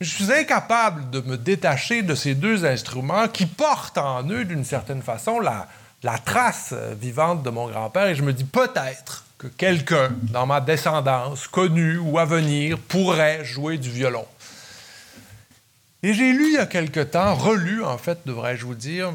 Je 0.00 0.08
suis 0.08 0.32
incapable 0.32 1.10
de 1.10 1.20
me 1.20 1.36
détacher 1.36 2.02
de 2.02 2.14
ces 2.14 2.34
deux 2.34 2.64
instruments 2.64 3.28
qui 3.28 3.46
portent 3.46 3.98
en 3.98 4.22
eux, 4.28 4.44
d'une 4.44 4.64
certaine 4.64 5.02
façon, 5.02 5.40
la, 5.40 5.68
la 6.02 6.18
trace 6.18 6.70
euh, 6.72 6.94
vivante 6.98 7.42
de 7.42 7.50
mon 7.50 7.68
grand-père. 7.68 8.06
Et 8.06 8.14
je 8.14 8.22
me 8.22 8.32
dis 8.32 8.44
peut-être 8.44 9.24
que 9.38 9.46
quelqu'un 9.46 10.10
dans 10.22 10.46
ma 10.46 10.60
descendance, 10.60 11.48
connu 11.48 11.98
ou 11.98 12.18
à 12.18 12.24
venir, 12.24 12.78
pourrait 12.78 13.44
jouer 13.44 13.78
du 13.78 13.90
violon. 13.90 14.26
Et 16.02 16.14
j'ai 16.14 16.32
lu 16.32 16.46
il 16.48 16.54
y 16.54 16.58
a 16.58 16.66
quelque 16.66 17.00
temps, 17.00 17.34
relu 17.34 17.84
en 17.84 17.98
fait, 17.98 18.20
devrais-je 18.26 18.64
vous 18.64 18.74
dire, 18.74 19.12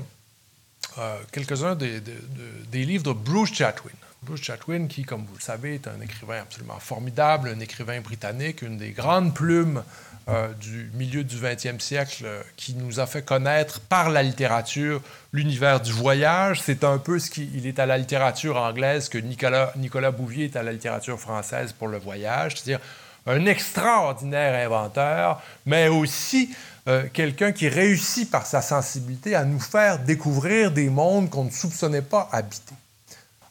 euh, 0.97 1.17
quelques-uns 1.31 1.75
des, 1.75 2.01
des, 2.01 2.85
livres 2.85 3.03
de 3.03 3.11
Bruce 3.11 3.53
Chatwin. 3.53 3.91
Bruce 4.23 4.41
Chatwin, 4.41 4.87
qui, 4.87 5.03
comme 5.03 5.25
vous 5.25 5.35
le 5.35 5.41
savez, 5.41 5.75
est 5.75 5.87
un 5.87 6.01
écrivain 6.01 6.41
absolument 6.41 6.79
formidable, 6.79 7.49
un 7.55 7.59
écrivain 7.59 7.99
britannique, 8.01 8.61
une 8.61 8.77
des 8.77 8.91
grandes 8.91 9.33
plumes 9.33 9.83
euh, 10.29 10.49
du 10.59 10.91
milieu 10.93 11.23
du 11.23 11.37
20e 11.37 11.79
siècle 11.79 12.23
euh, 12.25 12.41
qui 12.57 12.73
nous 12.73 12.99
a 12.99 13.05
fait 13.05 13.21
connaître 13.21 13.79
par 13.79 14.09
la 14.09 14.23
littérature 14.23 15.01
l'univers 15.31 15.79
du 15.79 15.93
voyage. 15.93 16.59
C'est 16.61 16.83
un 16.83 16.97
peu 16.97 17.17
ce 17.17 17.31
qu'il 17.31 17.65
est 17.65 17.79
à 17.79 17.85
la 17.85 17.97
littérature 17.97 18.57
anglaise 18.57 19.07
que 19.07 19.17
Nicolas, 19.17 20.11
Bouvier 20.11 20.45
est 20.45 20.57
à 20.57 20.63
la 20.63 20.73
littérature 20.73 21.17
française 21.17 21.71
pour 21.71 21.87
le 21.87 21.97
voyage, 21.97 22.55
c'est-à-dire 22.55 22.81
un 23.25 23.45
extraordinaire 23.45 24.65
inventeur, 24.65 25.41
mais 25.65 25.87
aussi 25.87 26.49
euh, 26.89 27.05
quelqu'un 27.13 27.53
qui 27.53 27.69
réussit 27.69 28.29
par 28.29 28.45
sa 28.45 28.61
sensibilité 28.61 29.33
à 29.33 29.45
nous 29.45 29.61
faire 29.61 29.99
découvrir 29.99 30.71
des 30.71 30.89
mondes 30.89 31.29
qu'on 31.29 31.45
ne 31.45 31.51
soupçonnait 31.51 32.01
pas 32.01 32.27
habiter. 32.33 32.75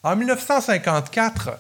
En 0.03 0.15
1954, 0.15 1.59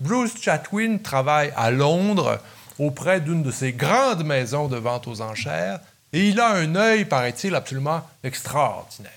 Bruce 0.00 0.34
Chatwin 0.42 0.98
travaille 0.98 1.52
à 1.56 1.70
Londres 1.70 2.40
auprès 2.78 3.20
d'une 3.20 3.42
de 3.42 3.50
ces 3.50 3.72
grandes 3.72 4.24
maisons 4.24 4.68
de 4.68 4.76
vente 4.76 5.06
aux 5.06 5.20
enchères 5.20 5.80
et 6.12 6.28
il 6.28 6.40
a 6.40 6.52
un 6.52 6.74
œil, 6.76 7.04
paraît-il, 7.04 7.54
absolument 7.54 8.02
extraordinaire. 8.22 9.12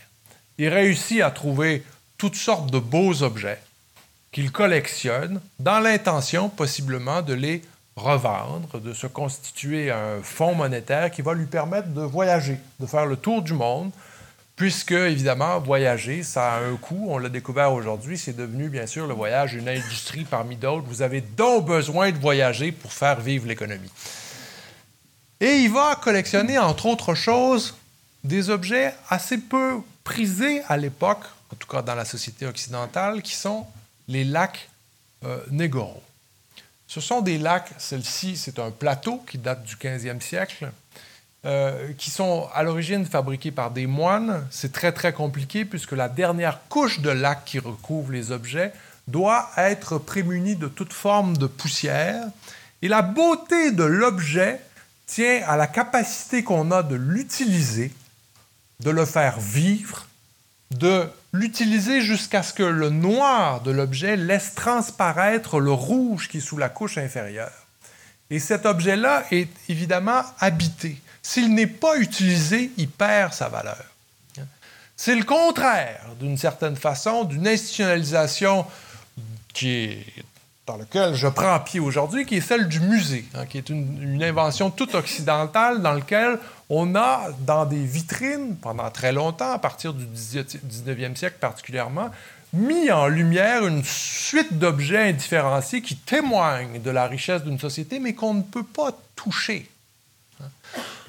Il 0.57 0.69
réussit 0.69 1.21
à 1.21 1.31
trouver 1.31 1.83
toutes 2.17 2.35
sortes 2.35 2.71
de 2.71 2.79
beaux 2.79 3.23
objets 3.23 3.59
qu'il 4.31 4.51
collectionne 4.51 5.39
dans 5.59 5.79
l'intention 5.79 6.49
possiblement 6.49 7.21
de 7.21 7.33
les 7.33 7.61
revendre, 7.95 8.79
de 8.79 8.93
se 8.93 9.07
constituer 9.07 9.91
un 9.91 10.21
fonds 10.21 10.55
monétaire 10.55 11.11
qui 11.11 11.21
va 11.21 11.33
lui 11.33 11.45
permettre 11.45 11.89
de 11.89 12.01
voyager, 12.01 12.57
de 12.79 12.85
faire 12.85 13.05
le 13.05 13.17
tour 13.17 13.41
du 13.41 13.53
monde, 13.53 13.91
puisque, 14.59 14.91
évidemment, 14.91 15.57
voyager, 15.61 16.21
ça 16.21 16.55
a 16.55 16.59
un 16.59 16.75
coût. 16.75 17.07
On 17.07 17.17
l'a 17.17 17.29
découvert 17.29 17.71
aujourd'hui. 17.71 18.17
C'est 18.17 18.35
devenu, 18.35 18.67
bien 18.67 18.85
sûr, 18.85 19.07
le 19.07 19.13
voyage 19.13 19.53
une 19.53 19.69
industrie 19.69 20.25
parmi 20.25 20.57
d'autres. 20.57 20.85
Vous 20.85 21.01
avez 21.01 21.21
donc 21.21 21.65
besoin 21.65 22.11
de 22.11 22.17
voyager 22.17 22.73
pour 22.73 22.91
faire 22.91 23.21
vivre 23.21 23.47
l'économie. 23.47 23.89
Et 25.39 25.59
il 25.59 25.71
va 25.71 25.95
collectionner, 25.95 26.57
entre 26.57 26.87
autres 26.87 27.15
choses, 27.15 27.73
des 28.25 28.49
objets 28.49 28.93
assez 29.09 29.37
peu 29.37 29.77
prisés 30.03 30.61
à 30.67 30.75
l'époque, 30.75 31.23
en 31.53 31.55
tout 31.55 31.67
cas 31.67 31.81
dans 31.81 31.95
la 31.95 32.03
société 32.03 32.45
occidentale, 32.45 33.21
qui 33.21 33.35
sont 33.35 33.65
les 34.09 34.25
lacs 34.25 34.69
euh, 35.23 35.37
ce 36.85 36.99
sont 36.99 37.21
des 37.21 37.37
lacs, 37.37 37.69
celle-ci, 37.77 38.35
c'est 38.35 38.59
un 38.59 38.71
plateau 38.71 39.23
qui 39.25 39.37
date 39.37 39.63
du 39.63 39.75
15e 39.75 40.19
siècle, 40.19 40.69
euh, 41.46 41.93
qui 41.98 42.12
sont 42.12 42.50
à 42.53 42.63
l'origine 42.63 43.05
fabriqués 43.05 43.51
par 43.51 43.72
des 43.72 43.88
moines. 43.88 44.46
C'est 44.51 44.74
très, 44.74 44.91
très 44.91 45.13
compliqué 45.13 45.63
puisque 45.63 45.93
la 45.93 46.10
dernière 46.10 46.60
couche 46.67 47.00
de 47.00 47.10
lac 47.10 47.46
qui 47.46 47.60
recouvre 47.60 48.12
les 48.12 48.31
objets 48.31 48.74
doit 49.08 49.50
être 49.55 49.98
prémunie 49.98 50.58
de 50.58 50.67
toute 50.67 50.91
forme 50.91 51.38
de 51.38 51.48
poussière. 51.48 52.25
Et 52.81 52.89
la 52.89 53.01
beauté 53.01 53.72
de 53.72 53.84
l'objet 53.84 54.60
tient 55.08 55.41
à 55.48 55.55
la 55.55 55.67
capacité 55.67 56.43
qu'on 56.43 56.72
a 56.72 56.84
de 56.84 56.96
l'utiliser, 56.96 57.93
de 58.81 58.89
le 58.89 59.05
faire 59.05 59.39
vivre, 59.39 60.08
de 60.72 61.08
l'utiliser 61.31 62.01
jusqu'à 62.01 62.43
ce 62.43 62.53
que 62.53 62.63
le 62.63 62.89
noir 62.89 63.62
de 63.62 63.72
l'objet 63.72 64.17
laisse 64.17 64.55
transparaître 64.55 65.60
le 65.60 65.72
rouge 65.72 66.27
qui 66.27 66.38
est 66.38 66.41
sous 66.41 66.58
la 66.58 66.69
couche 66.69 66.98
inférieure. 66.98 67.65
Et 68.29 68.39
cet 68.39 68.65
objet-là 68.65 69.24
est 69.31 69.50
évidemment 69.69 70.22
habité. 70.39 71.01
S'il 71.29 71.53
n'est 71.53 71.67
pas 71.67 72.00
utilisé, 72.00 72.71
il 72.77 72.89
perd 72.89 73.33
sa 73.33 73.50
valeur. 73.50 73.86
C'est 74.98 75.13
le 75.15 75.24
contraire, 75.24 76.01
d'une 76.19 76.39
certaine 76.39 76.75
façon, 76.75 77.24
d'une 77.24 77.48
institutionnalisation 77.48 78.65
qui 79.53 79.69
est 79.69 80.05
dans 80.65 80.77
laquelle 80.77 81.13
je 81.13 81.27
prends 81.27 81.59
pied 81.59 81.79
aujourd'hui, 81.79 82.25
qui 82.25 82.38
est 82.38 82.41
celle 82.41 82.67
du 82.67 82.79
musée, 82.79 83.25
hein, 83.36 83.45
qui 83.45 83.59
est 83.59 83.69
une, 83.69 84.24
invention 84.24 84.71
toute 84.71 84.95
occidentale 84.95 85.83
dans 85.83 85.93
laquelle 85.93 86.39
on 86.67 86.95
a, 86.95 87.29
dans 87.41 87.67
des 87.67 87.83
vitrines, 87.86 88.55
pendant 88.55 88.89
très 88.89 89.12
longtemps, 89.12 89.51
à 89.51 89.59
partir 89.59 89.93
du 89.93 90.05
19e 90.05 91.15
siècle 91.15 91.38
particulièrement, 91.39 92.09
mis 92.53 92.89
en 92.89 93.05
lumière 93.05 93.67
une 93.67 93.83
suite 93.83 94.57
d'objets 94.57 95.09
indifférenciés 95.09 95.83
qui 95.83 95.95
témoignent 95.95 96.81
de 96.81 96.89
la 96.89 97.05
richesse 97.05 97.43
d'une 97.43 97.59
société, 97.59 98.00
mais 98.00 98.15
qu'on 98.15 98.33
ne 98.33 98.41
peut 98.41 98.63
pas 98.63 98.98
toucher. 99.15 99.69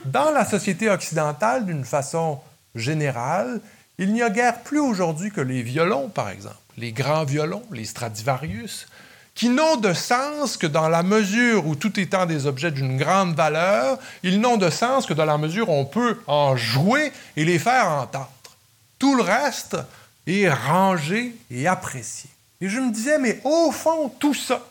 Dans 0.04 0.30
la 0.30 0.44
société 0.44 0.88
occidentale, 0.88 1.66
d'une 1.66 1.84
façon 1.84 2.40
générale, 2.74 3.60
il 3.98 4.12
n'y 4.12 4.22
a 4.22 4.30
guère 4.30 4.60
plus 4.60 4.80
aujourd'hui 4.80 5.30
que 5.30 5.42
les 5.42 5.62
violons, 5.62 6.08
par 6.08 6.30
exemple, 6.30 6.56
les 6.78 6.92
grands 6.92 7.24
violons, 7.24 7.62
les 7.70 7.84
Stradivarius, 7.84 8.86
qui 9.34 9.50
n'ont 9.50 9.76
de 9.76 9.92
sens 9.92 10.56
que 10.56 10.66
dans 10.66 10.88
la 10.88 11.02
mesure 11.02 11.66
où, 11.66 11.74
tout 11.74 12.00
étant 12.00 12.24
des 12.24 12.46
objets 12.46 12.70
d'une 12.70 12.96
grande 12.96 13.34
valeur, 13.34 13.98
ils 14.22 14.40
n'ont 14.40 14.56
de 14.56 14.70
sens 14.70 15.04
que 15.04 15.12
dans 15.12 15.26
la 15.26 15.38
mesure 15.38 15.68
où 15.68 15.74
on 15.74 15.84
peut 15.84 16.18
en 16.26 16.56
jouer 16.56 17.12
et 17.36 17.44
les 17.44 17.58
faire 17.58 17.88
entendre. 17.88 18.30
Tout 18.98 19.14
le 19.14 19.22
reste 19.22 19.76
est 20.26 20.48
rangé 20.48 21.34
et 21.50 21.66
apprécié. 21.66 22.30
Et 22.62 22.68
je 22.68 22.80
me 22.80 22.90
disais, 22.90 23.18
mais 23.18 23.40
au 23.44 23.70
fond, 23.70 24.08
tout 24.18 24.34
ça, 24.34 24.62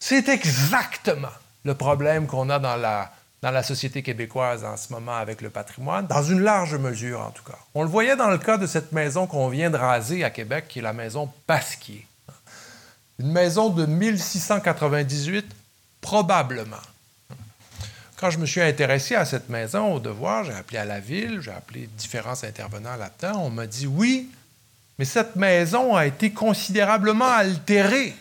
c'est 0.00 0.28
exactement 0.28 1.32
le 1.64 1.74
problème 1.74 2.26
qu'on 2.26 2.50
a 2.50 2.58
dans 2.58 2.76
la, 2.76 3.10
dans 3.46 3.52
la 3.52 3.62
société 3.62 4.02
québécoise 4.02 4.64
en 4.64 4.76
ce 4.76 4.92
moment 4.92 5.14
avec 5.14 5.40
le 5.40 5.50
patrimoine, 5.50 6.08
dans 6.08 6.24
une 6.24 6.40
large 6.40 6.74
mesure 6.74 7.20
en 7.20 7.30
tout 7.30 7.44
cas. 7.44 7.56
On 7.76 7.84
le 7.84 7.88
voyait 7.88 8.16
dans 8.16 8.28
le 8.28 8.38
cas 8.38 8.58
de 8.58 8.66
cette 8.66 8.90
maison 8.90 9.28
qu'on 9.28 9.48
vient 9.48 9.70
de 9.70 9.76
raser 9.76 10.24
à 10.24 10.30
Québec, 10.30 10.64
qui 10.68 10.80
est 10.80 10.82
la 10.82 10.92
maison 10.92 11.30
Pasquier. 11.46 12.08
Une 13.20 13.30
maison 13.30 13.68
de 13.68 13.86
1698, 13.86 15.46
probablement. 16.00 16.82
Quand 18.16 18.30
je 18.30 18.38
me 18.38 18.46
suis 18.46 18.62
intéressé 18.62 19.14
à 19.14 19.24
cette 19.24 19.48
maison 19.48 19.94
au 19.94 20.00
devoir, 20.00 20.42
j'ai 20.42 20.52
appelé 20.52 20.78
à 20.78 20.84
la 20.84 20.98
ville, 20.98 21.40
j'ai 21.40 21.52
appelé 21.52 21.88
différents 21.96 22.42
intervenants 22.42 22.96
là-dedans. 22.96 23.42
On 23.44 23.50
m'a 23.50 23.68
dit 23.68 23.86
oui, 23.86 24.28
mais 24.98 25.04
cette 25.04 25.36
maison 25.36 25.94
a 25.94 26.04
été 26.04 26.32
considérablement 26.32 27.30
altérée. 27.30 28.12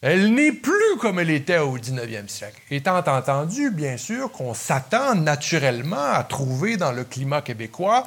Elle 0.00 0.32
n'est 0.32 0.52
plus 0.52 0.96
comme 1.00 1.18
elle 1.18 1.30
était 1.30 1.58
au 1.58 1.76
19e 1.76 2.28
siècle. 2.28 2.60
Étant 2.70 2.98
entendu, 2.98 3.70
bien 3.70 3.96
sûr, 3.96 4.30
qu'on 4.30 4.54
s'attend 4.54 5.16
naturellement 5.16 6.12
à 6.12 6.22
trouver 6.22 6.76
dans 6.76 6.92
le 6.92 7.02
climat 7.02 7.42
québécois 7.42 8.06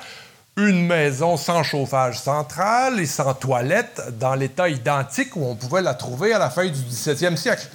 une 0.55 0.85
maison 0.85 1.35
sans 1.35 1.63
chauffage 1.63 2.19
central 2.19 2.99
et 2.99 3.05
sans 3.05 3.33
toilette 3.33 4.01
dans 4.19 4.35
l'état 4.35 4.69
identique 4.69 5.35
où 5.35 5.45
on 5.45 5.55
pouvait 5.55 5.81
la 5.81 5.93
trouver 5.93 6.33
à 6.33 6.39
la 6.39 6.49
fin 6.49 6.65
du 6.65 6.71
17e 6.71 7.35
siècle. 7.35 7.67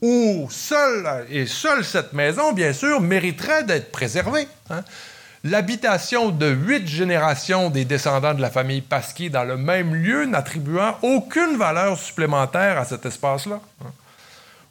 Où 0.00 0.48
seule, 0.50 1.26
et 1.28 1.46
seule 1.46 1.84
cette 1.84 2.14
maison, 2.14 2.52
bien 2.52 2.72
sûr, 2.72 3.00
mériterait 3.00 3.64
d'être 3.64 3.90
préservée. 3.90 4.48
Hein. 4.70 4.82
L'habitation 5.50 6.28
de 6.28 6.46
huit 6.46 6.86
générations 6.86 7.70
des 7.70 7.86
descendants 7.86 8.34
de 8.34 8.42
la 8.42 8.50
famille 8.50 8.82
Pasquier 8.82 9.30
dans 9.30 9.44
le 9.44 9.56
même 9.56 9.94
lieu 9.94 10.26
n'attribuant 10.26 10.98
aucune 11.00 11.56
valeur 11.56 11.98
supplémentaire 11.98 12.76
à 12.76 12.84
cet 12.84 13.06
espace-là. 13.06 13.58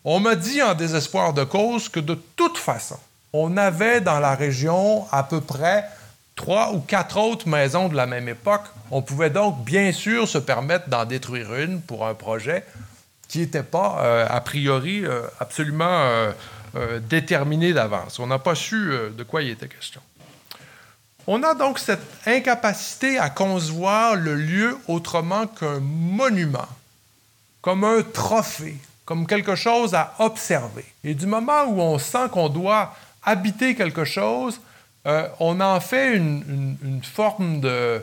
On 0.05 0.19
m'a 0.19 0.36
dit 0.36 0.62
en 0.62 0.75
désespoir 0.75 1.34
de 1.34 1.43
cause 1.43 1.89
que 1.89 2.00
de 2.00 2.13
toute 2.36 2.60
façon, 2.60 3.00
on 3.34 3.57
avait 3.57 4.01
dans 4.01 4.19
la 4.19 4.36
région 4.36 5.05
à 5.12 5.24
peu 5.24 5.41
près 5.41 5.84
trois 6.36 6.72
ou 6.74 6.79
quatre 6.79 7.17
autres 7.17 7.48
maisons 7.48 7.89
de 7.89 7.96
la 7.96 8.05
même 8.05 8.29
époque. 8.29 8.65
On 8.91 9.01
pouvait 9.01 9.31
donc 9.31 9.63
bien 9.65 9.91
sûr 9.91 10.27
se 10.27 10.38
permettre 10.38 10.89
d'en 10.89 11.05
détruire 11.05 11.55
une 11.55 11.81
pour 11.81 12.05
un 12.05 12.13
projet 12.13 12.63
qui 13.27 13.39
n'était 13.39 13.63
pas, 13.63 13.98
euh, 14.01 14.27
a 14.29 14.41
priori, 14.41 15.03
euh, 15.03 15.22
absolument 15.39 16.34
euh, 16.75 17.00
déterminé 17.10 17.74
d'avance. 17.74 18.19
On 18.19 18.27
n'a 18.27 18.38
pas 18.38 18.53
su 18.53 18.91
de 19.17 19.24
quoi 19.24 19.41
il 19.41 19.50
était 19.50 19.67
question. 19.67 20.01
On 21.27 21.43
a 21.43 21.53
donc 21.53 21.77
cette 21.77 22.01
incapacité 22.25 23.19
à 23.19 23.29
concevoir 23.29 24.15
le 24.15 24.36
lieu 24.36 24.77
autrement 24.88 25.46
qu'un 25.46 25.79
monument, 25.81 26.67
comme 27.62 27.84
un 27.84 28.01
trophée, 28.01 28.77
comme 29.03 29.27
quelque 29.27 29.55
chose 29.55 29.93
à 29.93 30.13
observer. 30.19 30.86
Et 31.03 31.13
du 31.13 31.25
moment 31.25 31.65
où 31.65 31.81
on 31.81 32.00
sent 32.00 32.29
qu'on 32.31 32.48
doit 32.48 32.96
habiter 33.24 33.75
quelque 33.75 34.05
chose, 34.05 34.62
euh, 35.05 35.27
on 35.41 35.60
en 35.60 35.81
fait 35.81 36.15
une, 36.15 37.01
forme 37.03 37.60
de, 37.60 38.01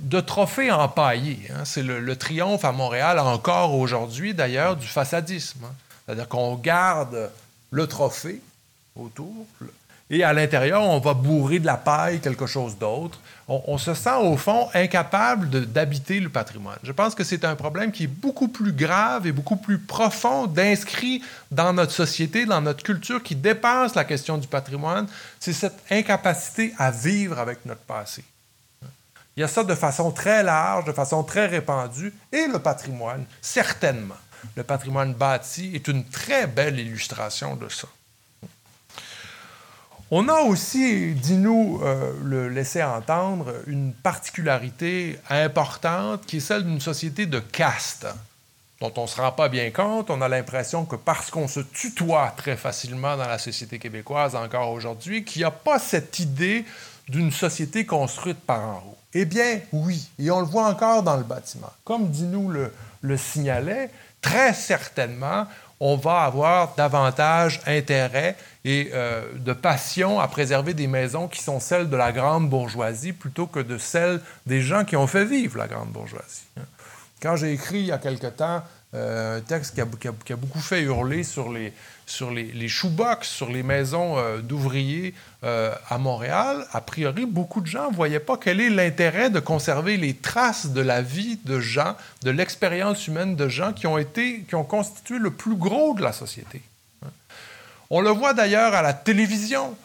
de 0.00 0.20
trophée 0.20 0.70
empaillé. 0.70 1.38
Hein. 1.50 1.64
C'est 1.64 1.82
le, 1.82 2.16
triomphe 2.16 2.64
à 2.64 2.72
Montréal 2.72 3.18
encore 3.18 3.74
aujourd'hui, 3.74 4.34
d'ailleurs, 4.34 4.76
du 4.76 4.86
façadisme. 4.86 5.64
Hein. 5.64 5.74
C'est-à-dire 6.04 6.28
qu'on 6.28 6.54
garde 6.54 7.30
le 7.70 7.86
trophée 7.86 8.40
autour, 8.94 9.46
et 10.08 10.22
à 10.22 10.32
l'intérieur, 10.32 10.82
on 10.82 11.00
va 11.00 11.14
bourrer 11.14 11.58
de 11.58 11.66
la 11.66 11.76
paille 11.76 12.20
quelque 12.20 12.46
chose 12.46 12.78
d'autre. 12.78 13.18
On, 13.48 13.78
se 13.78 13.94
sent, 13.94 14.16
au 14.20 14.36
fond, 14.36 14.68
incapable 14.74 15.66
d'habiter 15.66 16.18
le 16.18 16.28
patrimoine. 16.28 16.78
Je 16.82 16.90
pense 16.90 17.14
que 17.14 17.22
c'est 17.22 17.44
un 17.44 17.54
problème 17.54 17.92
qui 17.92 18.04
est 18.04 18.08
beaucoup 18.08 18.48
plus 18.48 18.72
grave 18.72 19.26
et 19.26 19.32
beaucoup 19.32 19.56
plus 19.56 19.78
profond 19.78 20.46
d'inscrit 20.46 21.22
dans 21.52 21.72
notre 21.72 21.92
société, 21.92 22.44
dans 22.44 22.60
notre 22.60 22.82
culture, 22.82 23.22
qui 23.22 23.36
dépasse 23.36 23.94
la 23.94 24.04
question 24.04 24.36
du 24.36 24.48
patrimoine. 24.48 25.06
C'est 25.38 25.52
cette 25.52 25.78
incapacité 25.90 26.74
à 26.76 26.90
vivre 26.90 27.38
avec 27.38 27.64
notre 27.66 27.82
passé. 27.82 28.24
Il 29.36 29.40
y 29.40 29.44
a 29.44 29.48
ça 29.48 29.62
de 29.62 29.74
façon 29.74 30.10
très 30.10 30.42
large, 30.42 30.84
de 30.84 30.92
façon 30.92 31.22
très 31.22 31.46
répandue, 31.46 32.12
et 32.32 32.46
le 32.46 32.58
patrimoine, 32.58 33.24
certainement. 33.40 34.14
Le 34.56 34.64
patrimoine 34.64 35.14
bâti 35.14 35.72
est 35.74 35.86
une 35.88 36.04
très 36.04 36.46
belle 36.46 36.80
illustration 36.80 37.54
de 37.54 37.68
ça. 37.68 37.88
On 40.12 40.28
a 40.28 40.40
aussi, 40.42 41.14
dit-nous 41.14 41.80
euh, 41.82 42.12
le 42.22 42.48
laisser 42.48 42.80
entendre, 42.80 43.52
une 43.66 43.92
particularité 43.92 45.18
importante 45.28 46.24
qui 46.26 46.36
est 46.36 46.40
celle 46.40 46.62
d'une 46.62 46.80
société 46.80 47.26
de 47.26 47.40
caste, 47.40 48.06
dont 48.80 48.92
on 48.98 49.02
ne 49.02 49.06
se 49.08 49.20
rend 49.20 49.32
pas 49.32 49.48
bien 49.48 49.72
compte. 49.72 50.08
On 50.10 50.22
a 50.22 50.28
l'impression 50.28 50.84
que 50.84 50.94
parce 50.94 51.28
qu'on 51.32 51.48
se 51.48 51.58
tutoie 51.58 52.32
très 52.36 52.56
facilement 52.56 53.16
dans 53.16 53.26
la 53.26 53.38
société 53.38 53.80
québécoise 53.80 54.36
encore 54.36 54.70
aujourd'hui, 54.70 55.24
qu'il 55.24 55.40
n'y 55.40 55.46
a 55.46 55.50
pas 55.50 55.80
cette 55.80 56.20
idée 56.20 56.64
d'une 57.08 57.32
société 57.32 57.84
construite 57.84 58.38
par 58.38 58.60
en 58.60 58.84
haut. 58.86 58.96
Eh 59.12 59.24
bien, 59.24 59.60
oui, 59.72 60.08
et 60.20 60.30
on 60.30 60.38
le 60.38 60.46
voit 60.46 60.68
encore 60.68 61.02
dans 61.02 61.16
le 61.16 61.24
bâtiment. 61.24 61.72
Comme 61.84 62.10
dit-nous 62.10 62.48
le, 62.48 62.72
le 63.00 63.16
signalait, 63.16 63.90
très 64.20 64.54
certainement, 64.54 65.46
on 65.80 65.96
va 65.96 66.20
avoir 66.20 66.74
davantage 66.74 67.60
intérêt 67.66 68.36
et 68.64 68.90
euh, 68.94 69.22
de 69.34 69.52
passion 69.52 70.18
à 70.20 70.28
préserver 70.28 70.74
des 70.74 70.86
maisons 70.86 71.28
qui 71.28 71.42
sont 71.42 71.60
celles 71.60 71.88
de 71.88 71.96
la 71.96 72.12
grande 72.12 72.48
bourgeoisie 72.48 73.12
plutôt 73.12 73.46
que 73.46 73.60
de 73.60 73.78
celles 73.78 74.20
des 74.46 74.62
gens 74.62 74.84
qui 74.84 74.96
ont 74.96 75.06
fait 75.06 75.24
vivre 75.24 75.58
la 75.58 75.68
grande 75.68 75.90
bourgeoisie. 75.90 76.46
Quand 77.20 77.36
j'ai 77.36 77.52
écrit 77.52 77.80
il 77.80 77.86
y 77.86 77.92
a 77.92 77.98
quelque 77.98 78.26
temps 78.26 78.62
euh, 78.94 79.38
un 79.38 79.40
texte 79.40 79.74
qui 79.74 79.80
a, 79.80 80.36
beaucoup 80.36 80.60
fait 80.60 80.82
hurler 80.82 81.22
sur 81.22 81.52
les, 81.52 81.72
sur 82.06 82.30
les, 82.30 82.44
les 82.44 82.68
shoebox, 82.68 83.28
sur 83.28 83.50
les 83.50 83.62
maisons 83.62 84.16
euh, 84.16 84.40
d'ouvriers 84.40 85.14
à 85.42 85.98
Montréal, 85.98 86.66
a 86.72 86.80
priori, 86.80 87.24
beaucoup 87.24 87.60
de 87.60 87.68
gens 87.68 87.88
ne 87.88 87.94
voyaient 87.94 88.18
pas 88.18 88.36
quel 88.36 88.60
est 88.60 88.68
l'intérêt 88.68 89.30
de 89.30 89.38
conserver 89.38 89.96
les 89.96 90.14
traces 90.14 90.70
de 90.70 90.80
la 90.80 91.02
vie 91.02 91.38
de 91.44 91.60
gens, 91.60 91.94
de 92.24 92.32
l'expérience 92.32 93.06
humaine 93.06 93.36
de 93.36 93.48
gens 93.48 93.72
qui 93.72 93.86
ont, 93.86 93.96
été, 93.96 94.40
qui 94.48 94.56
ont 94.56 94.64
constitué 94.64 95.18
le 95.18 95.30
plus 95.30 95.54
gros 95.54 95.94
de 95.94 96.02
la 96.02 96.12
société. 96.12 96.62
On 97.90 98.00
le 98.00 98.10
voit 98.10 98.34
d'ailleurs 98.34 98.74
à 98.74 98.82
la 98.82 98.92
télévision, 98.92 99.76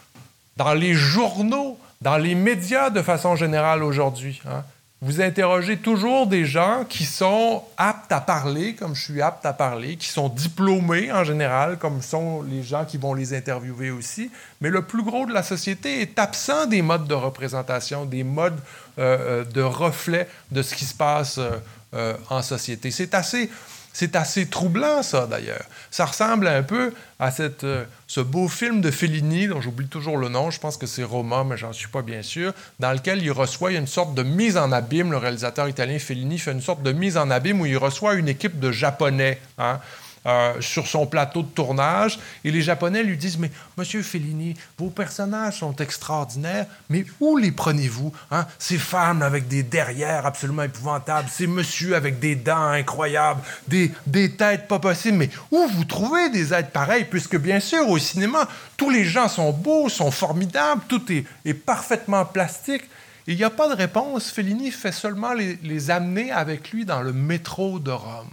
dans 0.58 0.74
les 0.74 0.94
journaux, 0.94 1.78
dans 2.02 2.18
les 2.18 2.36
médias 2.36 2.90
de 2.90 3.02
façon 3.02 3.36
générale 3.36 3.84
aujourd'hui. 3.84 4.42
Hein. 4.48 4.64
Vous 5.04 5.20
interrogez 5.20 5.78
toujours 5.78 6.28
des 6.28 6.46
gens 6.46 6.86
qui 6.88 7.06
sont 7.06 7.64
aptes 7.76 8.12
à 8.12 8.22
parler, 8.22 8.76
comme 8.76 8.94
je 8.94 9.02
suis 9.02 9.20
apte 9.20 9.44
à 9.48 9.52
parler, 9.52 9.96
qui 9.96 10.08
sont 10.08 10.30
diplômés 10.30 11.12
en 11.12 11.24
général, 11.24 11.80
comme 11.80 12.04
sont 12.04 12.44
les 12.44 12.62
gens 12.62 12.86
qui 12.86 12.98
vont 12.98 13.16
les 13.16 13.34
interviewer 13.34 13.90
aussi. 13.90 14.30
Mais 14.62 14.70
le 14.70 14.84
plus 14.84 15.02
gros 15.02 15.26
de 15.26 15.34
la 15.34 15.42
société 15.42 16.02
est 16.02 16.20
absent 16.20 16.68
des 16.68 16.84
modes 16.84 17.08
de 17.08 17.16
représentation, 17.16 18.06
des 18.06 18.24
modes 18.24 18.60
euh, 19.00 19.42
euh, 19.42 19.44
de 19.44 19.64
reflet 19.64 20.28
de 20.52 20.62
ce 20.62 20.76
qui 20.76 20.86
se 20.86 20.94
passe 20.94 21.40
euh, 21.96 22.14
en 22.30 22.44
société. 22.44 22.92
C'est 22.92 23.16
assez 23.16 23.50
c'est 23.94 24.16
assez 24.16 24.48
troublant, 24.48 25.04
ça, 25.04 25.28
d'ailleurs. 25.28 25.66
Ça 25.90 26.06
ressemble 26.06 26.48
un 26.48 26.64
peu 26.64 26.94
à 27.20 27.30
cette, 27.30 27.64
euh, 27.64 27.84
ce 28.08 28.22
beau 28.22 28.48
film 28.48 28.82
de 28.82 28.90
Fellini, 28.90 29.48
dont 29.48 29.62
j'oublie 29.62 29.88
toujours 29.88 30.18
le 30.18 30.30
nom, 30.30 30.50
je 30.50 30.60
pense 30.60 30.78
que 30.78 30.88
c'est 30.88 31.04
Roma, 31.04 31.44
mais 31.44 31.58
j'en 31.58 31.74
suis 31.74 31.88
pas 31.88 32.02
bien 32.02 32.22
sûr, 32.22 32.54
dans 32.80 32.94
lequel 32.94 33.22
il 33.22 33.32
reçoit 33.32 33.72
une 33.72 33.88
sorte 33.88 34.16
de 34.16 34.24
mise 34.24 34.58
en 34.58 34.72
abîme. 34.72 35.12
Le 35.12 35.18
réalisateur 35.18 35.68
italien 35.68 36.00
Fellini 36.00 36.40
fait 36.40 36.52
une 36.52 36.62
sorte 36.62 36.84
de 36.84 36.92
mise 36.92 37.18
en 37.18 37.30
abîme 37.30 37.62
où 37.62 37.66
il 37.66 37.78
reçoit 37.78 38.16
une 38.16 38.30
équipe 38.30 38.60
de 38.60 38.72
Japonais. 38.72 39.40
Hein, 39.58 39.80
euh, 40.26 40.60
sur 40.62 40.88
son 40.88 41.06
plateau 41.06 41.42
de 41.42 41.48
tournage. 41.48 42.20
Et 42.44 42.52
les 42.52 42.62
Japonais 42.62 43.04
lui 43.04 43.18
disent, 43.18 43.38
mais 43.38 43.52
Monsieur 43.78 44.02
Fellini, 44.04 44.56
vos 44.78 44.90
personnages 44.90 45.60
sont 45.60 45.76
extraordinaires, 45.78 46.68
mais 46.90 47.06
où 47.20 47.38
les 47.38 47.52
prenez-vous 47.52 48.12
hein? 48.30 48.46
Ces 48.60 48.78
femmes 48.78 49.22
avec 49.22 49.48
des 49.48 49.64
derrières 49.64 50.26
absolument 50.26 50.64
épouvantables, 50.64 51.30
ces 51.30 51.48
monsieur 51.48 51.96
avec 51.96 52.20
des 52.20 52.36
dents 52.36 52.70
incroyables, 52.70 53.42
des, 53.68 53.92
des 54.06 54.36
têtes 54.36 54.68
pas 54.68 54.80
possibles, 54.80 55.18
mais 55.18 55.30
où 55.52 55.68
vous 55.68 55.86
trouvez 55.86 56.30
des 56.30 56.54
êtres 56.54 56.72
pareils? 56.72 57.06
Puisque 57.06 57.38
bien 57.38 57.60
sûr, 57.60 57.90
au 57.90 57.98
cinéma, 57.98 58.48
tous 58.78 58.90
les 58.90 59.06
gens 59.06 59.28
sont 59.28 59.52
beaux, 59.52 59.90
sont 59.90 60.12
formidables, 60.12 60.82
tout 60.88 61.12
est, 61.12 61.26
est 61.46 61.54
parfaitement 61.54 62.26
plastique. 62.26 62.84
Il 63.28 63.38
n'y 63.38 63.44
a 63.44 63.50
pas 63.50 63.70
de 63.70 63.76
réponse. 63.76 64.32
Fellini 64.32 64.72
fait 64.72 64.92
seulement 64.92 65.34
les, 65.34 65.58
les 65.64 65.92
amener 65.92 66.32
avec 66.32 66.72
lui 66.72 66.86
dans 66.86 67.02
le 67.02 67.14
métro 67.14 67.80
de 67.80 67.92
Rome. 67.92 68.28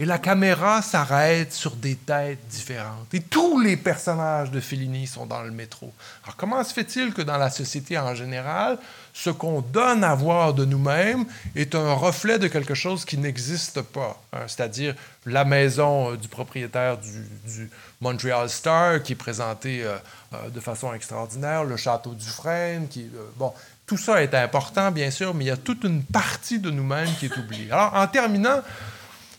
Et 0.00 0.04
la 0.04 0.18
caméra 0.18 0.82
s'arrête 0.82 1.52
sur 1.52 1.76
des 1.76 1.94
têtes 1.94 2.44
différentes. 2.48 3.14
Et 3.14 3.20
tous 3.20 3.60
les 3.60 3.76
personnages 3.76 4.50
de 4.50 4.58
Fellini 4.58 5.06
sont 5.06 5.24
dans 5.24 5.42
le 5.42 5.52
métro. 5.52 5.92
Alors 6.24 6.34
comment 6.34 6.64
se 6.64 6.72
fait-il 6.72 7.14
que 7.14 7.22
dans 7.22 7.36
la 7.36 7.48
société 7.48 7.96
en 7.96 8.12
général, 8.12 8.76
ce 9.12 9.30
qu'on 9.30 9.60
donne 9.60 10.02
à 10.02 10.16
voir 10.16 10.52
de 10.52 10.64
nous-mêmes 10.64 11.24
est 11.54 11.76
un 11.76 11.92
reflet 11.92 12.40
de 12.40 12.48
quelque 12.48 12.74
chose 12.74 13.04
qui 13.04 13.18
n'existe 13.18 13.82
pas? 13.82 14.20
Hein? 14.32 14.40
C'est-à-dire 14.48 14.96
la 15.26 15.44
maison 15.44 16.10
euh, 16.10 16.16
du 16.16 16.26
propriétaire 16.26 16.98
du, 16.98 17.70
Montreal 18.00 18.50
Star 18.50 19.00
qui 19.00 19.12
est 19.12 19.16
présentée 19.16 19.84
euh, 19.84 19.96
euh, 20.34 20.50
de 20.50 20.58
façon 20.58 20.92
extraordinaire, 20.92 21.62
le 21.62 21.76
château 21.76 22.14
du 22.14 22.26
Frêne, 22.26 22.88
qui... 22.88 23.08
bon, 23.36 23.52
tout 23.86 23.96
ça 23.96 24.22
est 24.22 24.34
important, 24.34 24.90
bien 24.90 25.10
sûr, 25.10 25.34
mais 25.34 25.44
il 25.44 25.48
y 25.48 25.50
a 25.50 25.56
toute 25.56 25.84
une 25.84 26.02
partie 26.02 26.58
de 26.58 26.70
nous-mêmes 26.70 27.10
qui 27.20 27.26
est 27.26 27.36
oubliée. 27.36 27.70
Alors, 27.70 27.94
en 27.94 28.06
terminant, 28.06 28.62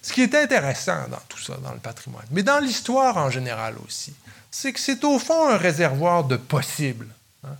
ce 0.05 0.13
qui 0.13 0.21
est 0.21 0.35
intéressant 0.35 1.07
dans 1.09 1.21
tout 1.27 1.39
ça, 1.39 1.55
dans 1.63 1.73
le 1.73 1.79
patrimoine, 1.79 2.27
mais 2.29 2.43
dans 2.43 2.59
l'histoire 2.59 3.17
en 3.17 3.31
général 3.31 3.73
aussi, 3.87 4.13
c'est 4.51 4.71
que 4.71 4.79
c'est 4.79 5.03
au 5.03 5.17
fond 5.17 5.49
un 5.49 5.57
réservoir 5.57 6.25
de 6.25 6.37
possibles. 6.37 7.07
Hein. 7.43 7.55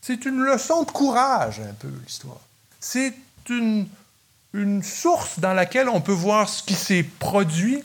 C'est 0.00 0.24
une 0.24 0.38
leçon 0.38 0.84
de 0.84 0.92
courage, 0.92 1.58
un 1.58 1.72
peu, 1.72 1.90
l'histoire. 2.06 2.38
C'est 2.78 3.14
une, 3.48 3.88
une 4.52 4.84
source 4.84 5.40
dans 5.40 5.54
laquelle 5.54 5.88
on 5.88 6.00
peut 6.00 6.12
voir 6.12 6.48
ce 6.48 6.62
qui 6.62 6.74
s'est 6.74 7.02
produit 7.02 7.82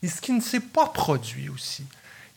et 0.00 0.06
ce 0.06 0.20
qui 0.20 0.30
ne 0.30 0.40
s'est 0.40 0.60
pas 0.60 0.86
produit 0.86 1.48
aussi. 1.48 1.84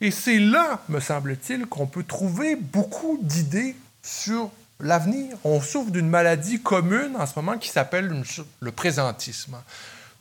Et 0.00 0.10
c'est 0.10 0.40
là, 0.40 0.82
me 0.88 0.98
semble-t-il, 0.98 1.66
qu'on 1.66 1.86
peut 1.86 2.02
trouver 2.02 2.56
beaucoup 2.56 3.20
d'idées 3.22 3.76
sur 4.02 4.50
l'avenir. 4.80 5.36
On 5.44 5.60
souffre 5.60 5.92
d'une 5.92 6.08
maladie 6.08 6.60
commune 6.60 7.14
en 7.16 7.24
ce 7.24 7.34
moment 7.36 7.56
qui 7.56 7.68
s'appelle 7.68 8.24
le 8.60 8.72
présentisme 8.72 9.56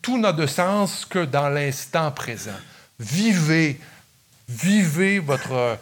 tout 0.01 0.17
n'a 0.17 0.31
de 0.31 0.47
sens 0.47 1.05
que 1.05 1.25
dans 1.25 1.49
l'instant 1.49 2.11
présent. 2.11 2.51
Vivez, 2.99 3.79
vivez 4.47 5.19
votre, 5.19 5.77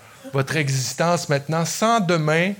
existence 0.55 1.29
maintenant 1.29 1.65
sans 1.65 1.99
demain 1.99 2.53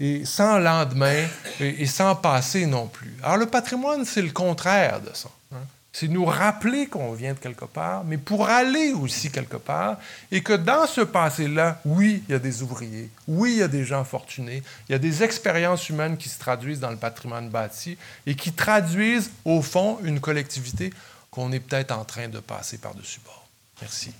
et 0.00 0.24
sans 0.24 0.58
lendemain 0.58 1.26
et, 1.60 1.86
sans 1.86 2.16
passé 2.16 2.66
non 2.66 2.86
plus. 2.86 3.14
Alors 3.22 3.36
le 3.36 3.46
patrimoine, 3.46 4.04
c'est 4.04 4.22
le 4.22 4.30
contraire 4.30 5.00
de 5.00 5.10
ça. 5.14 5.28
Hein. 5.54 5.58
C'est 5.92 6.08
nous 6.08 6.24
rappeler 6.24 6.86
qu'on 6.86 7.12
vient 7.12 7.34
de 7.34 7.38
quelque 7.38 7.66
part, 7.66 8.02
mais 8.04 8.16
pour 8.16 8.48
aller 8.48 8.92
aussi 8.94 9.30
quelque 9.30 9.58
part, 9.58 9.98
et 10.30 10.42
que 10.42 10.54
dans 10.54 10.86
ce 10.86 11.02
passé-là, 11.02 11.80
oui, 11.84 12.22
il 12.26 12.32
y 12.32 12.34
a 12.34 12.38
des 12.38 12.62
ouvriers, 12.62 13.10
oui, 13.28 13.52
il 13.52 13.58
y 13.58 13.62
a 13.62 13.68
des 13.68 13.84
gens 13.84 14.02
fortunés, 14.02 14.62
il 14.88 14.92
y 14.92 14.94
a 14.94 14.98
des 14.98 15.22
expériences 15.22 15.90
humaines 15.90 16.16
qui 16.16 16.30
se 16.30 16.38
traduisent 16.38 16.80
dans 16.80 16.90
le 16.90 16.96
patrimoine 16.96 17.50
bâti 17.50 17.98
et 18.24 18.34
qui 18.34 18.52
traduisent, 18.52 19.30
au 19.44 19.60
fond, 19.60 19.98
une 20.02 20.18
collectivité 20.18 20.94
qu'on 21.30 21.52
est 21.52 21.60
peut-être 21.60 21.92
en 21.92 22.04
train 22.04 22.28
de 22.28 22.40
passer 22.40 22.78
par-dessus 22.78 23.20
bord. 23.24 23.46
Merci. 23.82 24.12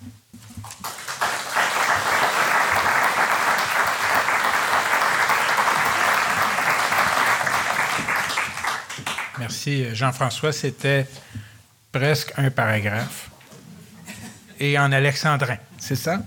Merci, 9.38 9.94
Jean-François. 9.94 10.52
C'était 10.52 11.06
presque 11.92 12.32
un 12.36 12.50
paragraphe. 12.50 13.30
Et 14.58 14.78
en 14.78 14.90
alexandrin, 14.92 15.58
c'est 15.78 15.96
ça? 15.96 16.22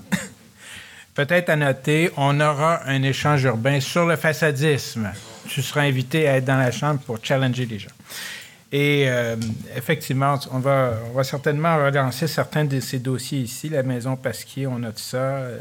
Peut-être 1.15 1.49
à 1.49 1.55
noter, 1.55 2.11
on 2.17 2.39
aura 2.41 2.85
un 2.85 3.01
échange 3.01 3.43
urbain 3.43 3.79
sur 3.79 4.05
le 4.05 4.17
façadisme. 4.17 5.11
Tu 5.47 5.61
seras 5.61 5.81
invité 5.81 6.27
à 6.27 6.37
être 6.37 6.45
dans 6.45 6.57
la 6.57 6.71
chambre 6.71 6.99
pour 6.99 7.19
challenger 7.23 7.65
les 7.65 7.79
gens. 7.79 7.89
Et 8.71 9.05
euh, 9.07 9.37
effectivement, 9.77 10.37
on 10.51 10.59
va, 10.59 10.99
on 11.09 11.13
va 11.13 11.23
certainement 11.23 11.77
relancer 11.77 12.27
certains 12.27 12.65
de 12.65 12.81
ces 12.81 12.99
dossiers 12.99 13.39
ici. 13.39 13.69
La 13.69 13.83
maison 13.83 14.17
Pasquier, 14.17 14.67
on 14.67 14.79
note 14.79 14.99
ça. 14.99 15.17
Euh, 15.17 15.59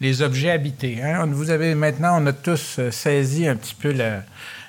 les 0.00 0.22
objets 0.22 0.50
habités. 0.50 1.02
Hein. 1.02 1.26
Vous 1.26 1.50
avez 1.50 1.74
maintenant, 1.74 2.22
on 2.22 2.26
a 2.26 2.32
tous 2.32 2.78
euh, 2.78 2.90
saisi 2.90 3.46
un 3.46 3.56
petit 3.56 3.74
peu 3.74 3.92
la, 3.92 4.22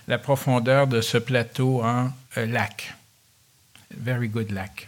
la 0.09 0.17
profondeur 0.17 0.87
de 0.87 0.99
ce 0.99 1.17
plateau 1.17 1.81
en 1.83 2.11
lac. 2.35 2.93
Very 3.97 4.27
good 4.27 4.51
lac. 4.51 4.87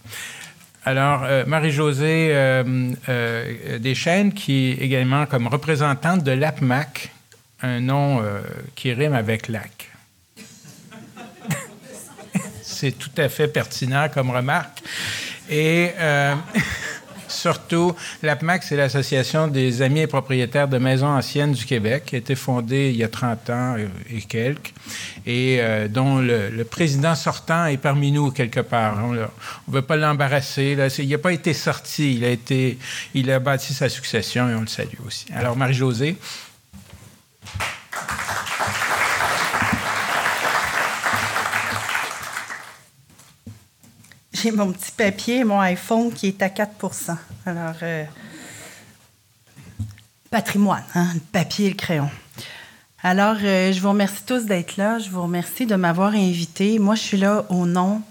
Alors, 0.85 1.25
Marie-Josée 1.47 2.63
Deschênes, 3.79 4.33
qui 4.33 4.69
est 4.69 4.85
également 4.85 5.25
comme 5.25 5.47
représentante 5.47 6.23
de 6.23 6.31
l'APMAC, 6.31 7.11
un 7.61 7.81
nom 7.81 8.23
qui 8.75 8.93
rime 8.93 9.13
avec 9.13 9.49
lac 9.49 9.89
c'est 12.61 12.97
tout 12.97 13.11
à 13.17 13.29
fait 13.29 13.47
pertinent 13.47 14.07
comme 14.13 14.31
remarque. 14.31 14.81
Et 15.49 15.91
euh, 15.97 16.35
surtout, 17.27 17.95
l'APMAC, 18.23 18.63
c'est 18.63 18.75
l'Association 18.75 19.47
des 19.47 19.81
amis 19.81 20.01
et 20.01 20.07
propriétaires 20.07 20.67
de 20.67 20.77
maisons 20.77 21.07
anciennes 21.07 21.53
du 21.53 21.65
Québec, 21.65 22.03
qui 22.07 22.15
a 22.15 22.17
été 22.19 22.35
fondée 22.35 22.89
il 22.91 22.97
y 22.97 23.03
a 23.03 23.07
30 23.07 23.49
ans 23.49 23.75
et 24.09 24.21
quelques, 24.21 24.73
et 25.25 25.57
euh, 25.59 25.87
dont 25.87 26.19
le, 26.19 26.63
président 26.63 27.15
sortant 27.15 27.65
est 27.65 27.77
parmi 27.77 28.11
nous 28.11 28.31
quelque 28.31 28.59
part. 28.59 28.97
On 29.03 29.13
ne 29.13 29.25
veut 29.67 29.81
pas 29.81 29.95
l'embarrasser. 29.95 30.77
Il 30.99 31.09
n'a 31.09 31.17
pas 31.17 31.33
été 31.33 31.53
sorti. 31.53 32.15
Il 32.15 32.25
a, 32.25 32.29
été, 32.29 32.77
il 33.13 33.31
a 33.31 33.39
bâti 33.39 33.73
sa 33.73 33.89
succession 33.89 34.49
et 34.49 34.55
on 34.55 34.61
le 34.61 34.67
salue 34.67 34.99
aussi. 35.05 35.25
Alors, 35.33 35.55
Marie-Josée. 35.55 36.17
J'ai 44.41 44.52
mon 44.52 44.71
petit 44.71 44.91
papier, 44.91 45.43
mon 45.43 45.60
iPhone 45.60 46.12
qui 46.12 46.28
est 46.28 46.41
à 46.41 46.50
4% 46.50 47.15
Alors, 47.45 47.76
euh, 47.82 48.04
patrimoine, 50.30 50.84
hein, 50.95 51.08
le 51.13 51.19
papier 51.19 51.67
et 51.67 51.69
le 51.69 51.76
crayon. 51.76 52.10
Alors, 53.04 53.38
euh, 53.43 53.71
je 53.71 53.80
vous 53.80 53.89
remercie 53.89 54.23
tous 54.26 54.45
d'être 54.45 54.78
là. 54.78 55.00
Je 55.00 55.10
vous 55.10 55.21
remercie 55.21 55.65
de 55.65 55.76
m'avoir 55.76 56.13
invité. 56.13 56.80
Moi, 56.80 56.95
je 56.95 57.02
suis 57.02 57.17
là 57.17 57.45
au 57.50 57.65
nom 57.65 58.02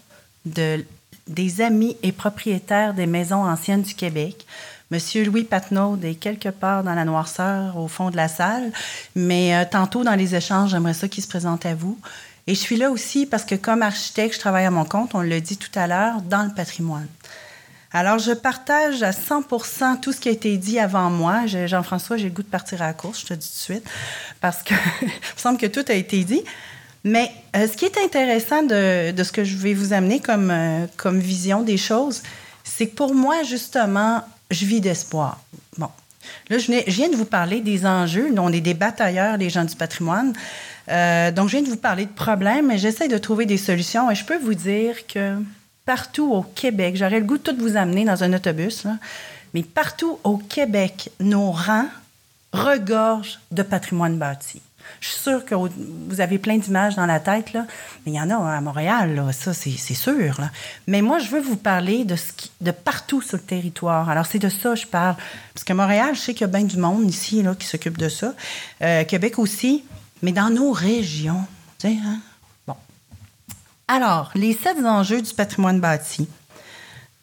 de, 0.44 0.84
des 1.28 1.60
amis 1.60 1.96
et 2.02 2.12
propriétaires 2.12 2.94
des 2.94 3.06
maisons 3.06 3.44
anciennes 3.44 3.82
du 3.82 3.94
Québec. 3.94 4.46
Monsieur 4.90 5.24
Louis 5.24 5.44
Patnaud 5.44 5.98
est 6.02 6.14
quelque 6.14 6.48
part 6.48 6.84
dans 6.84 6.94
la 6.94 7.04
noirceur 7.04 7.76
au 7.76 7.88
fond 7.88 8.10
de 8.10 8.16
la 8.16 8.28
salle, 8.28 8.72
mais 9.16 9.54
euh, 9.56 9.64
tantôt 9.68 10.04
dans 10.04 10.14
les 10.14 10.36
échanges, 10.36 10.70
j'aimerais 10.70 10.94
ça 10.94 11.08
qu'il 11.08 11.22
se 11.24 11.28
présente 11.28 11.66
à 11.66 11.74
vous. 11.74 11.98
Et 12.46 12.54
je 12.54 12.60
suis 12.60 12.76
là 12.76 12.90
aussi 12.90 13.26
parce 13.26 13.44
que 13.44 13.54
comme 13.54 13.82
architecte, 13.82 14.34
je 14.34 14.40
travaille 14.40 14.64
à 14.64 14.70
mon 14.70 14.84
compte, 14.84 15.14
on 15.14 15.20
l'a 15.20 15.40
dit 15.40 15.56
tout 15.56 15.70
à 15.74 15.86
l'heure, 15.86 16.22
dans 16.22 16.44
le 16.44 16.54
patrimoine. 16.54 17.08
Alors, 17.92 18.18
je 18.18 18.32
partage 18.32 19.02
à 19.02 19.10
100% 19.10 20.00
tout 20.00 20.12
ce 20.12 20.20
qui 20.20 20.28
a 20.28 20.32
été 20.32 20.56
dit 20.56 20.78
avant 20.78 21.08
moi. 21.08 21.46
Jean-François, 21.46 22.16
j'ai 22.16 22.24
le 22.24 22.30
goût 22.30 22.42
de 22.42 22.48
partir 22.48 22.82
à 22.82 22.88
la 22.88 22.92
course, 22.92 23.22
je 23.22 23.26
te 23.26 23.34
dis 23.34 23.48
tout 23.48 23.72
de 23.72 23.78
suite, 23.78 23.90
parce 24.40 24.62
que 24.62 24.74
il 25.02 25.06
me 25.08 25.38
semble 25.38 25.58
que 25.58 25.66
tout 25.66 25.84
a 25.88 25.94
été 25.94 26.22
dit. 26.24 26.42
Mais 27.04 27.30
euh, 27.54 27.66
ce 27.68 27.76
qui 27.76 27.84
est 27.84 27.98
intéressant 27.98 28.62
de, 28.62 29.14
ce 29.22 29.32
que 29.32 29.44
je 29.44 29.56
vais 29.56 29.74
vous 29.74 29.92
amener 29.92 30.20
comme, 30.20 30.50
euh, 30.50 30.86
comme 30.96 31.20
vision 31.20 31.62
des 31.62 31.76
choses, 31.76 32.22
c'est 32.64 32.88
que 32.88 32.96
pour 32.96 33.14
moi, 33.14 33.44
justement, 33.44 34.22
je 34.50 34.66
vis 34.66 34.80
d'espoir. 34.80 35.40
Bon. 35.78 35.88
Là, 36.50 36.58
je, 36.58 36.90
viens 36.90 37.08
de 37.08 37.16
vous 37.16 37.24
parler 37.24 37.60
des 37.60 37.86
enjeux. 37.86 38.30
Nous, 38.32 38.42
on 38.42 38.52
est 38.52 38.60
des 38.60 38.74
batailleurs, 38.74 39.36
les 39.36 39.50
gens 39.50 39.64
du 39.64 39.76
patrimoine. 39.76 40.32
Euh, 40.88 41.30
donc, 41.30 41.48
je 41.48 41.56
viens 41.56 41.62
de 41.62 41.68
vous 41.68 41.76
parler 41.76 42.04
de 42.04 42.10
problèmes, 42.10 42.68
mais 42.68 42.78
j'essaie 42.78 43.08
de 43.08 43.18
trouver 43.18 43.46
des 43.46 43.56
solutions. 43.56 44.10
Et 44.10 44.14
je 44.14 44.24
peux 44.24 44.38
vous 44.38 44.54
dire 44.54 45.06
que 45.06 45.36
partout 45.84 46.32
au 46.32 46.42
Québec, 46.42 46.96
j'aurais 46.96 47.20
le 47.20 47.26
goût 47.26 47.38
de 47.38 47.42
tout 47.42 47.56
vous 47.58 47.76
amener 47.76 48.04
dans 48.04 48.22
un 48.22 48.32
autobus, 48.32 48.86
mais 49.54 49.62
partout 49.62 50.18
au 50.24 50.36
Québec, 50.36 51.10
nos 51.20 51.50
rangs 51.50 51.88
regorgent 52.52 53.38
de 53.50 53.62
patrimoine 53.62 54.18
bâti. 54.18 54.60
Je 55.00 55.08
suis 55.08 55.20
sûre 55.20 55.44
que 55.44 55.54
vous 55.54 56.20
avez 56.20 56.38
plein 56.38 56.58
d'images 56.58 56.94
dans 56.94 57.06
la 57.06 57.20
tête, 57.20 57.52
mais 57.54 58.12
il 58.12 58.14
y 58.14 58.20
en 58.20 58.30
a 58.30 58.36
à 58.36 58.60
Montréal, 58.60 59.30
ça, 59.32 59.52
c'est 59.52 59.76
sûr. 59.94 60.40
Mais 60.86 61.02
moi, 61.02 61.18
je 61.18 61.28
veux 61.28 61.40
vous 61.40 61.56
parler 61.56 62.04
de, 62.04 62.16
de 62.60 62.70
partout 62.70 63.20
sur 63.20 63.36
le 63.36 63.42
territoire. 63.42 64.08
Alors, 64.08 64.26
c'est 64.26 64.38
de 64.38 64.48
ça 64.48 64.70
que 64.70 64.76
je 64.76 64.86
parle. 64.86 65.16
Parce 65.54 65.64
que 65.64 65.72
Montréal, 65.72 66.14
je 66.14 66.20
sais 66.20 66.34
qu'il 66.34 66.42
y 66.42 66.44
a 66.44 66.52
bien 66.52 66.64
du 66.64 66.76
monde 66.76 67.08
ici 67.08 67.42
là, 67.42 67.54
qui 67.54 67.66
s'occupe 67.66 67.98
de 67.98 68.08
ça. 68.08 68.34
Euh, 68.82 69.04
Québec 69.04 69.38
aussi 69.38 69.84
mais 70.22 70.32
dans 70.32 70.50
nos 70.50 70.72
régions. 70.72 71.44
Tu 71.78 71.88
hein? 71.88 72.20
Bon. 72.66 72.76
Alors, 73.88 74.30
les 74.34 74.52
sept 74.54 74.78
enjeux 74.84 75.22
du 75.22 75.34
patrimoine 75.34 75.80
bâti. 75.80 76.28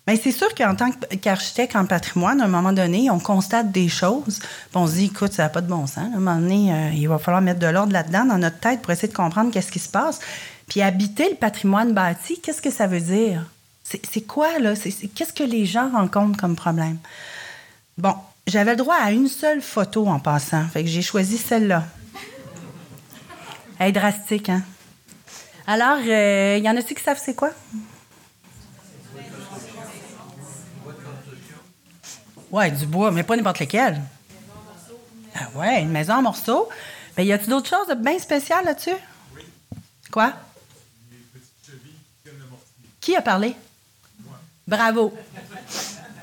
Bien, 0.05 0.17
c'est 0.21 0.33
sûr 0.33 0.53
qu'en 0.53 0.75
tant 0.75 0.91
qu'architecte 1.21 1.77
en 1.77 1.85
patrimoine, 1.85 2.41
à 2.41 2.45
un 2.45 2.49
moment 2.49 2.73
donné, 2.73 3.09
on 3.09 3.19
constate 3.19 3.71
des 3.71 3.87
choses. 3.87 4.39
on 4.73 4.85
se 4.85 4.95
dit, 4.95 5.05
écoute, 5.05 5.31
ça 5.31 5.43
n'a 5.43 5.49
pas 5.49 5.61
de 5.61 5.67
bon 5.67 5.87
sens. 5.87 5.99
À 5.99 6.17
un 6.17 6.19
moment 6.19 6.35
donné, 6.35 6.73
euh, 6.73 6.89
il 6.93 7.07
va 7.07 7.19
falloir 7.19 7.41
mettre 7.41 7.61
de 7.61 7.67
l'ordre 7.67 7.93
là-dedans, 7.93 8.25
dans 8.25 8.37
notre 8.37 8.59
tête, 8.59 8.81
pour 8.81 8.91
essayer 8.91 9.07
de 9.07 9.15
comprendre 9.15 9.51
qu'est-ce 9.51 9.71
qui 9.71 9.79
se 9.79 9.87
passe. 9.87 10.19
Puis 10.67 10.81
habiter 10.81 11.29
le 11.29 11.35
patrimoine 11.35 11.93
bâti, 11.93 12.41
qu'est-ce 12.41 12.61
que 12.61 12.71
ça 12.71 12.87
veut 12.87 12.99
dire? 12.99 13.45
C'est 13.83 14.21
quoi, 14.21 14.59
là? 14.59 14.73
Qu'est-ce 14.75 15.33
que 15.33 15.43
les 15.43 15.65
gens 15.65 15.89
rencontrent 15.89 16.37
comme 16.37 16.55
problème? 16.55 16.97
Bon, 17.97 18.15
j'avais 18.47 18.71
le 18.71 18.77
droit 18.77 18.95
à 18.95 19.11
une 19.11 19.27
seule 19.27 19.61
photo 19.61 20.07
en 20.07 20.19
passant. 20.19 20.65
Fait 20.67 20.83
que 20.83 20.89
j'ai 20.89 21.01
choisi 21.01 21.37
celle-là. 21.37 21.85
Elle 23.83 23.89
est 23.89 23.99
drastique, 23.99 24.47
hein? 24.47 24.63
Alors, 25.67 25.97
il 25.99 26.09
euh, 26.09 26.57
y 26.57 26.69
en 26.69 26.77
a-t-il 26.77 26.95
qui 26.95 27.03
savent 27.03 27.19
c'est 27.21 27.35
quoi? 27.35 27.49
Ouais, 32.49 32.71
du 32.71 32.85
bois, 32.85 33.11
mais 33.11 33.23
pas 33.23 33.35
n'importe 33.35 33.59
lequel. 33.59 34.01
Ah 35.35 35.49
ouais, 35.55 35.81
une 35.81 35.89
maison 35.89 36.13
en 36.13 36.21
morceaux. 36.21 36.69
Mais 37.17 37.23
ben, 37.23 37.27
y 37.27 37.33
a-t-il 37.33 37.49
d'autres 37.49 37.67
choses 37.67 37.89
de 37.89 37.95
bien 37.95 38.17
spéciales 38.19 38.63
là-dessus? 38.63 38.95
Oui. 39.35 39.41
Quoi? 40.09 40.31
Qui 43.01 43.17
a 43.17 43.21
parlé? 43.21 43.53
Moi. 44.23 44.37
Bravo. 44.65 45.13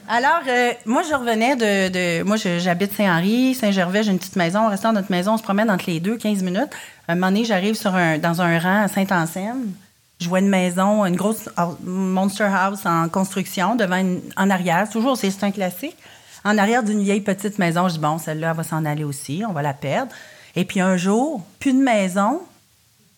Alors, 0.08 0.42
euh, 0.48 0.72
moi, 0.86 1.02
je 1.02 1.14
revenais 1.14 1.56
de. 1.56 2.22
moi, 2.22 2.36
j'habite 2.36 2.94
Saint-Henri, 2.94 3.54
Saint-Gervais, 3.54 4.02
j'ai 4.02 4.12
une 4.12 4.18
petite 4.18 4.36
maison. 4.36 4.60
On 4.60 4.68
reste 4.68 4.82
dans 4.82 4.92
notre 4.92 5.12
maison, 5.12 5.34
on 5.34 5.36
se 5.36 5.42
promène 5.42 5.70
entre 5.70 5.84
les 5.88 6.00
deux, 6.00 6.16
15 6.16 6.42
minutes. 6.42 6.72
Un 7.12 7.14
moment 7.14 7.28
donné, 7.28 7.44
j'arrive 7.44 7.80
dans 8.20 8.42
un 8.42 8.58
rang 8.58 8.82
à 8.82 8.88
Saint-Anselme. 8.88 9.72
Je 10.20 10.28
vois 10.28 10.40
une 10.40 10.48
maison, 10.48 11.04
une 11.06 11.16
grosse 11.16 11.48
Monster 11.82 12.48
House 12.52 12.84
en 12.84 13.08
construction, 13.08 13.74
devant 13.74 14.02
en 14.36 14.50
arrière. 14.50 14.88
Toujours, 14.90 15.16
c'est 15.16 15.42
un 15.42 15.50
classique. 15.50 15.96
En 16.44 16.58
arrière 16.58 16.82
d'une 16.82 17.02
vieille 17.02 17.20
petite 17.20 17.58
maison, 17.58 17.88
je 17.88 17.94
dis, 17.94 18.00
bon, 18.00 18.18
celle-là, 18.18 18.52
va 18.52 18.62
s'en 18.62 18.84
aller 18.84 19.04
aussi, 19.04 19.42
on 19.48 19.52
va 19.52 19.62
la 19.62 19.74
perdre. 19.74 20.12
Et 20.56 20.64
puis 20.64 20.80
un 20.80 20.96
jour, 20.96 21.42
plus 21.58 21.72
de 21.72 21.82
maison, 21.82 22.40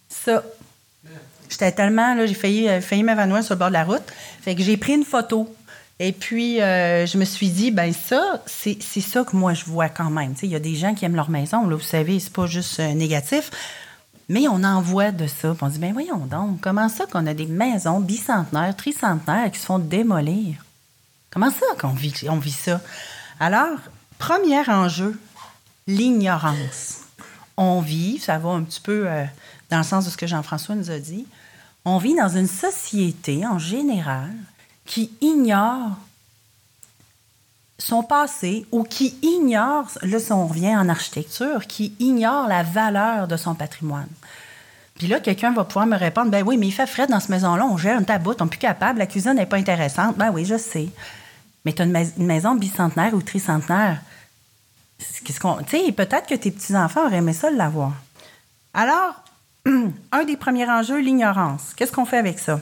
ça. 0.09 0.43
J'étais 1.49 1.73
tellement, 1.73 2.15
là, 2.15 2.27
j'ai 2.27 2.35
failli, 2.35 2.69
euh, 2.69 2.81
failli 2.81 3.03
m'évanouir 3.03 3.45
sur 3.45 3.55
le 3.55 3.59
bord 3.59 3.69
de 3.69 3.75
la 3.75 3.85
route. 3.85 4.03
Fait 4.41 4.55
que 4.55 4.63
j'ai 4.63 4.77
pris 4.77 4.95
une 4.95 5.05
photo. 5.05 5.55
Et 5.99 6.13
puis, 6.13 6.61
euh, 6.61 7.07
je 7.07 7.19
me 7.19 7.25
suis 7.25 7.51
dit, 7.51 7.71
ben 7.71 7.93
ça, 7.93 8.43
c'est 8.47 8.81
ça 8.81 9.23
que 9.23 9.37
moi, 9.37 9.55
je 9.55 9.65
vois 9.67 9.89
quand 9.89 10.11
même. 10.11 10.35
Il 10.43 10.49
y 10.49 10.57
a 10.57 10.59
des 10.59 10.75
gens 10.75 10.95
qui 10.95 11.05
aiment 11.05 11.15
leur 11.15 11.31
maison. 11.31 11.67
Là, 11.67 11.77
vous 11.77 11.81
savez, 11.81 12.19
c'est 12.19 12.33
pas 12.33 12.47
juste 12.47 12.81
euh, 12.81 12.93
négatif. 12.95 13.51
Mais 14.33 14.49
on 14.49 14.65
en 14.65 14.81
voit 14.81 15.13
de 15.13 15.27
ça. 15.27 15.55
on 15.61 15.69
se 15.69 15.75
dit, 15.75 15.79
ben 15.79 15.93
voyons 15.93 16.25
donc, 16.25 16.63
comment 16.63 16.89
ça 16.89 17.05
qu'on 17.05 17.27
a 17.27 17.35
des 17.35 17.45
maisons 17.45 18.01
bicentenaires, 18.01 18.75
tricentenaires 18.75 19.51
qui 19.53 19.59
se 19.59 19.67
font 19.67 19.79
démolir? 19.79 20.65
Comment 21.31 21.51
ça 21.51 21.67
qu'on 21.79 21.93
vit, 21.93 22.51
ça? 22.51 22.81
Alors, 23.39 23.79
premier 24.19 24.67
enjeu, 24.71 25.21
l'ignorance. 25.87 27.01
On 27.59 27.83
vit, 27.83 28.19
ça 28.21 28.39
va 28.39 28.53
un 28.53 28.63
petit 28.63 28.81
peu 28.81 29.05
euh, 29.07 29.27
dans 29.69 29.77
le 29.77 29.85
sens 29.85 30.07
de 30.07 30.11
ce 30.11 30.17
que 30.17 30.27
Jean-François 30.27 30.77
nous 30.77 30.91
a 30.91 30.99
dit, 30.99 31.27
on 31.85 31.99
vit 31.99 32.15
dans 32.15 32.31
une 32.31 32.49
société 32.49 33.47
en 33.47 33.59
général 33.59 34.31
qui 34.87 35.13
ignore 35.21 35.91
son 37.79 38.03
passé 38.03 38.65
ou 38.73 38.83
qui 38.83 39.15
ignore, 39.21 39.91
là 40.01 40.19
si 40.19 40.33
on 40.33 40.47
revient 40.47 40.75
en 40.75 40.89
architecture, 40.89 41.67
qui 41.67 41.95
ignore 41.99 42.49
la 42.49 42.63
valeur 42.63 43.29
de 43.29 43.37
son 43.37 43.55
patrimoine. 43.55 44.09
Puis 45.03 45.11
là, 45.11 45.19
quelqu'un 45.19 45.51
va 45.51 45.65
pouvoir 45.65 45.87
me 45.87 45.97
répondre, 45.97 46.31
ben 46.31 46.45
oui, 46.47 46.57
mais 46.57 46.69
il 46.69 46.71
fait 46.71 46.87
frais 46.87 47.09
dans 47.09 47.19
cette 47.19 47.31
maison-là, 47.31 47.67
on 47.67 47.77
gère 47.77 47.99
un 47.99 48.05
tabout, 48.05 48.37
on 48.39 48.45
n'est 48.45 48.51
plus 48.51 48.61
capable, 48.61 49.01
la 49.01 49.09
cuisine 49.09 49.35
n'est 49.35 49.47
pas 49.47 49.57
intéressante. 49.57 50.17
Ben 50.17 50.31
oui, 50.31 50.45
je 50.45 50.57
sais. 50.57 50.91
Mais 51.65 51.73
tu 51.73 51.83
as 51.83 51.87
une, 51.87 52.09
maison 52.19 52.55
bicentenaire 52.55 53.13
ou 53.13 53.21
tricentenaire. 53.21 54.01
Qu'est-ce 55.25 55.41
qu'on, 55.41 55.57
tu 55.65 55.77
sais, 55.77 55.91
peut-être 55.91 56.29
que 56.29 56.37
tes 56.37 56.53
petits-enfants 56.53 57.05
auraient 57.05 57.17
aimé 57.17 57.33
ça 57.33 57.51
l'avoir. 57.51 57.95
Alors, 58.75 59.25
un 60.13 60.23
des 60.25 60.37
premiers 60.37 60.71
enjeux, 60.71 61.01
l'ignorance. 61.01 61.75
Qu'est-ce 61.75 61.91
qu'on 61.91 62.05
fait 62.05 62.19
avec 62.19 62.39
ça? 62.39 62.61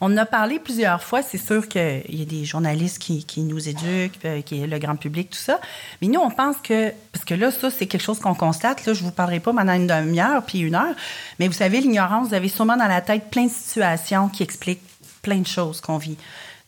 On 0.00 0.12
en 0.12 0.16
a 0.16 0.26
parlé 0.26 0.58
plusieurs 0.58 1.02
fois. 1.02 1.22
C'est 1.22 1.38
sûr 1.38 1.68
qu'il 1.68 2.02
y 2.08 2.22
a 2.22 2.24
des 2.24 2.44
journalistes 2.44 2.98
qui, 2.98 3.42
nous 3.42 3.68
éduquent, 3.68 4.18
euh, 4.24 4.42
qui 4.42 4.62
est 4.62 4.66
le 4.66 4.78
grand 4.78 4.96
public, 4.96 5.30
tout 5.30 5.38
ça. 5.38 5.60
Mais 6.00 6.08
nous, 6.08 6.20
on 6.20 6.30
pense 6.30 6.56
que. 6.62 6.92
Parce 7.12 7.24
que 7.24 7.34
là, 7.34 7.50
ça, 7.50 7.70
c'est 7.70 7.86
quelque 7.86 8.02
chose 8.02 8.18
qu'on 8.18 8.34
constate. 8.34 8.84
Là, 8.86 8.94
je 8.94 9.02
vous 9.02 9.12
parlerai 9.12 9.40
pas 9.40 9.52
pendant 9.52 9.72
une 9.72 9.86
demi-heure 9.86 10.42
puis 10.44 10.60
une 10.60 10.74
heure. 10.74 10.94
Mais 11.38 11.46
vous 11.46 11.54
savez, 11.54 11.80
l'ignorance, 11.80 12.28
vous 12.28 12.34
avez 12.34 12.48
sûrement 12.48 12.76
dans 12.76 12.88
la 12.88 13.00
tête 13.00 13.30
plein 13.30 13.46
de 13.46 13.50
situations 13.50 14.28
qui 14.28 14.42
expliquent 14.42 14.82
plein 15.22 15.38
de 15.38 15.46
choses 15.46 15.80
qu'on 15.80 15.98
vit. 15.98 16.16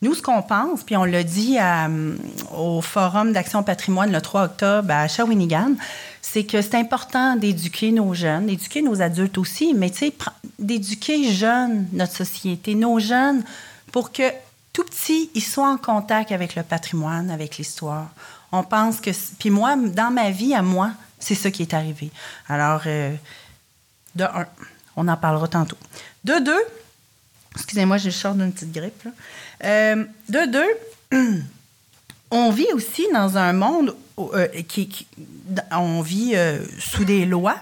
Nous, 0.02 0.14
ce 0.14 0.20
qu'on 0.20 0.42
pense, 0.42 0.82
puis 0.82 0.94
on 0.96 1.04
l'a 1.04 1.22
dit 1.22 1.56
au 2.54 2.82
Forum 2.82 3.32
d'Action 3.32 3.62
Patrimoine 3.62 4.12
le 4.12 4.20
3 4.20 4.44
octobre 4.44 4.90
à 4.90 5.08
Shawinigan, 5.08 5.72
c'est 6.32 6.44
que 6.44 6.60
c'est 6.60 6.74
important 6.74 7.36
d'éduquer 7.36 7.92
nos 7.92 8.12
jeunes, 8.12 8.46
d'éduquer 8.46 8.82
nos 8.82 9.00
adultes 9.00 9.38
aussi, 9.38 9.74
mais 9.74 9.90
tu 9.90 9.98
sais, 9.98 10.14
d'éduquer 10.58 11.32
jeunes, 11.32 11.86
notre 11.92 12.16
société, 12.16 12.74
nos 12.74 12.98
jeunes, 12.98 13.44
pour 13.92 14.10
que 14.10 14.24
tout 14.72 14.82
petit, 14.82 15.30
ils 15.34 15.42
soient 15.42 15.70
en 15.70 15.76
contact 15.76 16.32
avec 16.32 16.56
le 16.56 16.64
patrimoine, 16.64 17.30
avec 17.30 17.58
l'histoire. 17.58 18.08
On 18.50 18.64
pense 18.64 19.00
que. 19.00 19.10
Puis 19.38 19.50
moi, 19.50 19.76
dans 19.76 20.10
ma 20.10 20.32
vie, 20.32 20.52
à 20.52 20.62
moi, 20.62 20.90
c'est 21.20 21.36
ça 21.36 21.52
qui 21.52 21.62
est 21.62 21.74
arrivé. 21.74 22.10
Alors, 22.48 22.82
euh, 22.86 23.14
de 24.16 24.24
un, 24.24 24.46
on 24.96 25.06
en 25.06 25.16
parlera 25.16 25.46
tantôt. 25.46 25.78
De 26.24 26.40
deux, 26.44 26.64
excusez-moi, 27.54 27.98
je 27.98 28.10
sors 28.10 28.34
d'une 28.34 28.52
petite 28.52 28.72
grippe. 28.72 29.08
Euh, 29.62 30.04
de 30.28 30.46
deux, 31.12 31.42
on 32.32 32.50
vit 32.50 32.72
aussi 32.74 33.06
dans 33.12 33.38
un 33.38 33.52
monde 33.52 33.94
euh, 34.18 34.46
qui, 34.68 35.06
on 35.72 36.00
vit 36.00 36.34
sous 36.78 37.04
des 37.04 37.24
lois. 37.26 37.56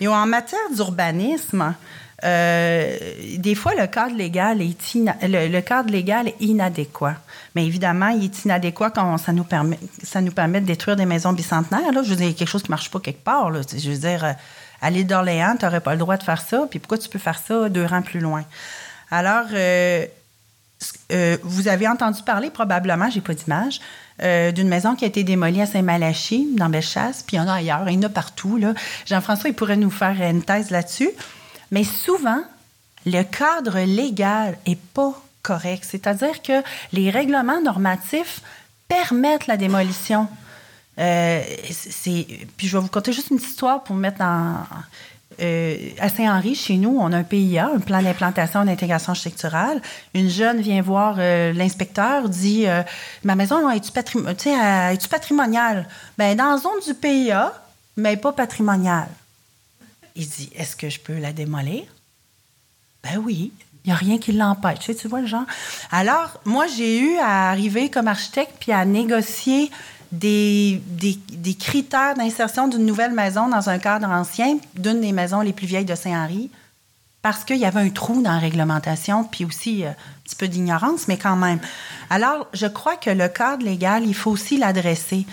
Et 0.00 0.08
en 0.08 0.26
matière 0.26 0.60
d'urbanisme, 0.74 1.74
des 2.22 3.54
fois, 3.54 3.74
le 3.74 3.86
cadre 3.86 4.16
légal 4.16 4.60
est, 4.60 4.94
le, 5.22 5.60
cadre 5.60 5.90
légal 5.90 6.28
est 6.28 6.36
inadéquat. 6.40 7.16
Mais 7.54 7.64
évidemment, 7.66 8.08
il 8.08 8.24
est 8.24 8.44
inadéquat 8.44 8.90
quand 8.90 9.16
ça 9.18 9.32
nous 9.32 9.44
permet, 9.44 9.78
ça 10.02 10.20
nous 10.20 10.32
permet 10.32 10.60
de 10.60 10.66
détruire 10.66 10.96
des 10.96 11.06
maisons 11.06 11.32
bicentenaires. 11.32 11.92
Là. 11.92 12.02
Je 12.02 12.10
veux 12.10 12.16
dire, 12.16 12.34
quelque 12.34 12.48
chose 12.48 12.62
qui 12.62 12.70
marche 12.70 12.90
pas 12.90 13.00
quelque 13.00 13.24
part. 13.24 13.50
Là. 13.50 13.60
Je 13.70 13.90
veux 13.90 13.98
dire, 13.98 14.36
à 14.82 14.90
l'île 14.90 15.06
d'Orléans, 15.06 15.56
tu 15.58 15.64
n'aurais 15.64 15.80
pas 15.80 15.92
le 15.92 15.98
droit 15.98 16.16
de 16.16 16.22
faire 16.22 16.40
ça. 16.40 16.66
Puis 16.68 16.78
pourquoi 16.78 16.98
tu 16.98 17.08
peux 17.08 17.18
faire 17.18 17.38
ça 17.38 17.68
deux 17.68 17.84
rangs 17.84 18.02
plus 18.02 18.20
loin? 18.20 18.44
Alors, 19.10 19.46
euh, 19.52 20.06
euh, 21.12 21.36
vous 21.42 21.68
avez 21.68 21.88
entendu 21.88 22.22
parler 22.22 22.50
probablement, 22.50 23.08
j'ai 23.10 23.20
pas 23.20 23.34
d'image, 23.34 23.80
euh, 24.22 24.52
d'une 24.52 24.68
maison 24.68 24.94
qui 24.94 25.04
a 25.04 25.08
été 25.08 25.24
démolie 25.24 25.60
à 25.60 25.66
Saint-Malachie, 25.66 26.48
dans 26.56 26.68
Bellechasse, 26.68 27.22
puis 27.22 27.36
il 27.36 27.40
y 27.40 27.42
en 27.42 27.48
a 27.48 27.54
ailleurs, 27.54 27.88
il 27.88 27.94
y 27.94 27.98
en 27.98 28.02
a 28.02 28.08
partout. 28.08 28.60
Jean-François, 29.06 29.50
il 29.50 29.54
pourrait 29.54 29.76
nous 29.76 29.90
faire 29.90 30.20
une 30.20 30.42
thèse 30.42 30.70
là-dessus. 30.70 31.10
Mais 31.70 31.84
souvent, 31.84 32.42
le 33.04 33.22
cadre 33.22 33.80
légal 33.80 34.56
est 34.66 34.80
pas 34.80 35.12
correct. 35.42 35.86
C'est-à-dire 35.88 36.42
que 36.42 36.62
les 36.92 37.10
règlements 37.10 37.60
normatifs 37.60 38.40
permettent 38.88 39.46
la 39.46 39.56
démolition. 39.56 40.28
puis 40.96 41.04
je 41.04 42.76
vais 42.76 42.82
vous 42.82 42.88
conter 42.88 43.12
juste 43.12 43.30
une 43.30 43.36
histoire 43.36 43.84
pour 43.84 43.96
mettre 43.96 44.18
dans, 44.18 44.56
euh, 45.40 45.90
à 45.98 46.08
Saint-Henri, 46.08 46.54
chez 46.54 46.76
nous, 46.76 46.96
on 46.98 47.12
a 47.12 47.18
un 47.18 47.22
PIA, 47.22 47.70
un 47.74 47.80
plan 47.80 48.02
d'implantation 48.02 48.64
d'intégration 48.64 49.10
architecturale. 49.10 49.82
Une 50.14 50.28
jeune 50.28 50.60
vient 50.60 50.80
voir 50.82 51.16
euh, 51.18 51.52
l'inspecteur, 51.52 52.28
dit 52.28 52.66
euh, 52.66 52.82
Ma 53.24 53.34
maison, 53.34 53.68
est-tu 53.70 53.92
patrimoniale 53.92 55.88
Bien, 56.18 56.34
dans 56.34 56.52
la 56.52 56.58
zone 56.58 56.80
du 56.86 56.94
PIA, 56.94 57.52
mais 57.96 58.16
pas 58.16 58.32
patrimoniale. 58.32 59.08
Il 60.14 60.28
dit 60.28 60.50
Est-ce 60.56 60.74
que 60.74 60.88
je 60.88 61.00
peux 61.00 61.18
la 61.18 61.32
démolir 61.32 61.84
Ben 63.02 63.18
oui. 63.18 63.52
Il 63.84 63.90
n'y 63.90 63.92
a 63.92 63.96
rien 63.98 64.18
qui 64.18 64.32
l'empêche. 64.32 64.90
Tu 64.98 65.06
vois 65.06 65.20
le 65.20 65.28
genre? 65.28 65.44
Alors, 65.92 66.40
moi, 66.44 66.66
j'ai 66.66 66.98
eu 66.98 67.18
à 67.18 67.50
arriver 67.50 67.88
comme 67.88 68.08
architecte 68.08 68.54
puis 68.58 68.72
à 68.72 68.84
négocier 68.84 69.70
des, 70.18 71.56
critères 71.58 72.14
d'insertion 72.14 72.68
d'une 72.68 72.86
nouvelle 72.86 73.12
maison 73.12 73.48
dans 73.48 73.68
un 73.68 73.78
cadre 73.78 74.08
ancien, 74.08 74.58
d'une 74.74 75.00
des 75.00 75.12
maisons 75.12 75.40
les 75.40 75.52
plus 75.52 75.66
vieilles 75.66 75.84
de 75.84 75.94
Saint-Henri, 75.94 76.50
parce 77.22 77.44
qu'il 77.44 77.56
y 77.56 77.64
avait 77.64 77.80
un 77.80 77.90
trou 77.90 78.22
dans 78.22 78.32
la 78.32 78.38
réglementation, 78.38 79.24
puis 79.24 79.44
aussi 79.44 79.84
euh, 79.84 79.90
un 79.90 79.94
petit 80.24 80.36
peu 80.36 80.46
d'ignorance, 80.46 81.08
mais 81.08 81.18
quand 81.18 81.36
même. 81.36 81.58
Alors, 82.08 82.46
je 82.52 82.66
crois 82.66 82.96
que 82.96 83.10
le 83.10 83.28
cadre 83.28 83.64
légal, 83.64 84.04
il 84.06 84.14
faut 84.14 84.30
aussi 84.30 84.58
l'adresser. 84.58 85.26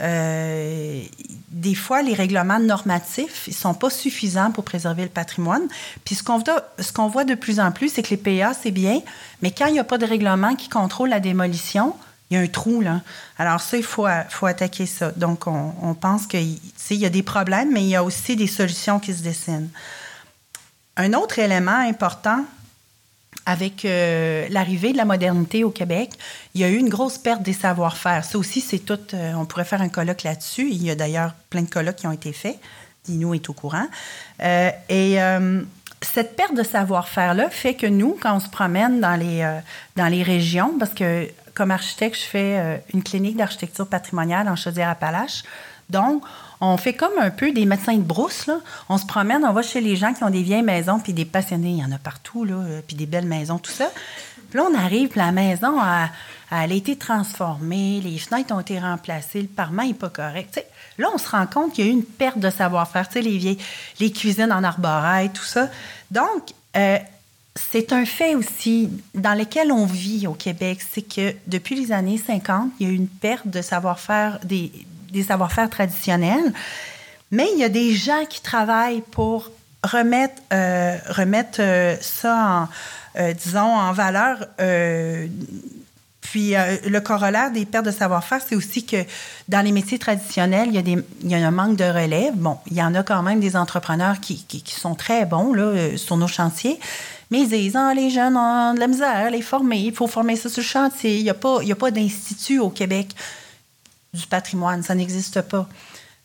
Euh, 0.00 1.02
des 1.50 1.74
fois, 1.74 2.02
les 2.02 2.14
règlements 2.14 2.60
normatifs, 2.60 3.48
ils 3.48 3.54
sont 3.54 3.74
pas 3.74 3.90
suffisants 3.90 4.52
pour 4.52 4.64
préserver 4.64 5.02
le 5.02 5.08
patrimoine. 5.08 5.66
Puis 6.04 6.14
ce 6.14 6.22
qu'on 6.22 6.38
voit, 6.38 6.70
ce 6.78 6.92
qu'on 6.92 7.08
voit 7.08 7.24
de 7.24 7.34
plus 7.34 7.58
en 7.60 7.72
plus, 7.72 7.90
c'est 7.90 8.02
que 8.02 8.10
les 8.10 8.16
PA, 8.16 8.54
c'est 8.54 8.70
bien, 8.70 9.00
mais 9.42 9.50
quand 9.50 9.66
il 9.66 9.72
n'y 9.72 9.80
a 9.80 9.84
pas 9.84 9.98
de 9.98 10.06
règlement 10.06 10.54
qui 10.54 10.68
contrôle 10.68 11.08
la 11.10 11.20
démolition, 11.20 11.94
il 12.30 12.36
y 12.36 12.36
a 12.36 12.42
un 12.42 12.46
trou, 12.46 12.80
là. 12.80 13.00
Alors 13.38 13.60
ça, 13.60 13.76
il 13.76 13.82
faut, 13.82 14.06
faut 14.28 14.46
attaquer 14.46 14.86
ça. 14.86 15.10
Donc, 15.16 15.46
on, 15.46 15.94
pense 15.94 16.26
qu'il 16.26 16.58
y 16.90 17.04
a 17.04 17.10
des 17.10 17.24
problèmes, 17.24 17.72
mais 17.72 17.82
il 17.82 17.88
y 17.88 17.96
a 17.96 18.04
aussi 18.04 18.36
des 18.36 18.46
solutions 18.46 19.00
qui 19.00 19.12
se 19.12 19.22
dessinent. 19.22 19.68
Un 20.96 21.12
autre 21.12 21.38
élément 21.40 21.72
important 21.72 22.44
avec 23.46 23.84
euh, 23.84 24.46
l'arrivée 24.50 24.92
de 24.92 24.96
la 24.96 25.04
modernité 25.04 25.64
au 25.64 25.70
Québec, 25.70 26.10
il 26.54 26.60
y 26.60 26.64
a 26.64 26.68
eu 26.68 26.76
une 26.76 26.88
grosse 26.88 27.18
perte 27.18 27.42
des 27.42 27.52
savoir-faire. 27.52 28.24
Ça 28.24 28.38
aussi, 28.38 28.60
c'est 28.60 28.78
tout. 28.78 28.98
Euh, 29.14 29.32
on 29.34 29.44
pourrait 29.44 29.64
faire 29.64 29.82
un 29.82 29.88
colloque 29.88 30.22
là-dessus. 30.22 30.68
Il 30.70 30.84
y 30.84 30.90
a 30.90 30.94
d'ailleurs 30.94 31.34
plein 31.48 31.62
de 31.62 31.70
colloques 31.70 31.96
qui 31.96 32.06
ont 32.06 32.12
été 32.12 32.32
faits. 32.32 32.58
Dino 33.04 33.34
est 33.34 33.48
au 33.48 33.54
courant. 33.54 33.86
Euh, 34.42 34.70
et 34.88 35.16
cette 36.02 36.36
perte 36.36 36.54
de 36.54 36.62
savoir-faire-là 36.62 37.50
fait 37.50 37.74
que 37.74 37.86
nous, 37.86 38.16
quand 38.20 38.36
on 38.36 38.40
se 38.40 38.48
promène 38.48 39.00
dans 39.00 39.16
les 40.08 40.22
régions, 40.22 40.74
parce 40.78 40.92
que 40.92 41.28
comme 41.54 41.70
architecte, 41.70 42.16
je 42.16 42.26
fais 42.26 42.58
euh, 42.58 42.76
une 42.94 43.02
clinique 43.02 43.36
d'architecture 43.36 43.86
patrimoniale 43.86 44.48
en 44.48 44.56
Chaudière-Appalaches. 44.56 45.42
Donc, 45.88 46.22
on 46.60 46.76
fait 46.76 46.94
comme 46.94 47.18
un 47.18 47.30
peu 47.30 47.52
des 47.52 47.66
médecins 47.66 47.96
de 47.96 48.02
brousse. 48.02 48.48
On 48.88 48.98
se 48.98 49.06
promène, 49.06 49.44
on 49.44 49.52
va 49.52 49.62
chez 49.62 49.80
les 49.80 49.96
gens 49.96 50.12
qui 50.12 50.22
ont 50.22 50.30
des 50.30 50.42
vieilles 50.42 50.62
maisons, 50.62 51.00
puis 51.00 51.12
des 51.12 51.24
passionnés, 51.24 51.70
il 51.70 51.78
y 51.78 51.84
en 51.84 51.92
a 51.92 51.98
partout, 51.98 52.44
là, 52.44 52.54
euh, 52.54 52.80
puis 52.86 52.96
des 52.96 53.06
belles 53.06 53.26
maisons, 53.26 53.58
tout 53.58 53.72
ça. 53.72 53.90
Puis 54.50 54.58
là, 54.58 54.66
on 54.70 54.74
arrive, 54.74 55.08
puis 55.08 55.20
la 55.20 55.32
maison, 55.32 55.76
elle, 56.50 56.72
a 56.72 56.74
été 56.74 56.96
transformée, 56.96 58.00
les 58.02 58.18
fenêtres 58.18 58.52
ont 58.52 58.60
été 58.60 58.78
remplacées, 58.78 59.42
le 59.42 59.48
parement 59.48 59.84
n'est 59.84 59.94
pas 59.94 60.08
correct. 60.08 60.64
là, 60.98 61.08
on 61.14 61.18
se 61.18 61.28
rend 61.28 61.46
compte 61.46 61.72
qu'il 61.72 61.86
y 61.86 61.88
a 61.88 61.90
eu 61.90 61.94
une 61.94 62.04
perte 62.04 62.38
de 62.38 62.50
savoir-faire. 62.50 63.06
Les 63.14 63.38
vieilles, 63.38 63.58
les 64.00 64.10
cuisines 64.10 64.52
en 64.52 64.64
arborêt, 64.64 65.28
tout 65.28 65.44
ça. 65.44 65.68
Donc, 66.10 66.52
euh, 66.76 66.98
c'est 67.72 67.92
un 67.92 68.04
fait 68.04 68.34
aussi 68.34 68.90
dans 69.14 69.38
lequel 69.38 69.72
on 69.72 69.86
vit 69.86 70.26
au 70.26 70.34
Québec, 70.34 70.80
c'est 70.92 71.02
que 71.02 71.34
depuis 71.46 71.74
les 71.74 71.92
années 71.92 72.18
50, 72.18 72.70
il 72.78 72.86
y 72.86 72.90
a 72.90 72.92
eu 72.92 72.96
une 72.96 73.08
perte 73.08 73.46
de 73.46 73.62
savoir-faire, 73.62 74.40
des, 74.44 74.72
savoir-faire 75.26 75.68
traditionnels, 75.70 76.52
mais 77.30 77.48
il 77.54 77.58
y 77.58 77.64
a 77.64 77.68
des 77.68 77.94
gens 77.94 78.24
qui 78.28 78.40
travaillent 78.40 79.02
pour 79.10 79.50
remettre, 79.84 80.42
euh, 80.52 80.98
remettre 81.08 81.58
euh, 81.60 81.96
ça, 82.00 82.68
en, 83.16 83.20
euh, 83.20 83.32
disons, 83.32 83.60
en 83.60 83.92
valeur. 83.92 84.46
puis 86.20 86.54
le 86.54 86.98
corollaire 87.00 87.50
des 87.50 87.66
pertes 87.66 87.86
de 87.86 87.90
savoir-faire, 87.90 88.40
c'est 88.46 88.54
aussi 88.54 88.84
que 88.84 89.04
dans 89.48 89.64
les 89.64 89.72
métiers 89.72 89.98
traditionnels, 89.98 90.68
il 90.68 90.74
y, 90.74 90.78
a 90.78 90.82
des, 90.82 90.96
il 91.22 91.30
y 91.30 91.34
a 91.34 91.46
un 91.46 91.50
manque 91.50 91.76
de 91.76 91.84
relève. 91.84 92.34
Bon, 92.34 92.58
il 92.70 92.76
y 92.76 92.82
en 92.82 92.94
a 92.94 93.02
quand 93.02 93.22
même 93.22 93.40
des 93.40 93.56
entrepreneurs 93.56 94.20
qui, 94.20 94.44
qui, 94.44 94.62
qui 94.62 94.74
sont 94.74 94.94
très 94.94 95.24
bons 95.24 95.52
là, 95.54 95.96
sur 95.96 96.16
nos 96.16 96.28
chantiers, 96.28 96.78
mais 97.30 97.40
ils 97.40 97.48
disent, 97.48 97.78
les 97.94 98.10
jeunes 98.10 98.36
ont 98.36 98.74
de 98.74 98.80
la 98.80 98.86
misère, 98.86 99.30
les 99.30 99.42
former, 99.42 99.78
il 99.78 99.94
faut 99.94 100.06
former 100.06 100.36
ça 100.36 100.48
sur 100.48 100.62
le 100.62 100.66
chantier. 100.66 101.18
Il 101.18 101.22
n'y 101.22 101.30
a 101.30 101.34
pas, 101.34 101.60
pas 101.78 101.90
d'institut 101.90 102.58
au 102.58 102.70
Québec 102.70 103.14
du 104.12 104.26
patrimoine, 104.26 104.82
ça 104.82 104.94
n'existe 104.94 105.40
pas. 105.42 105.68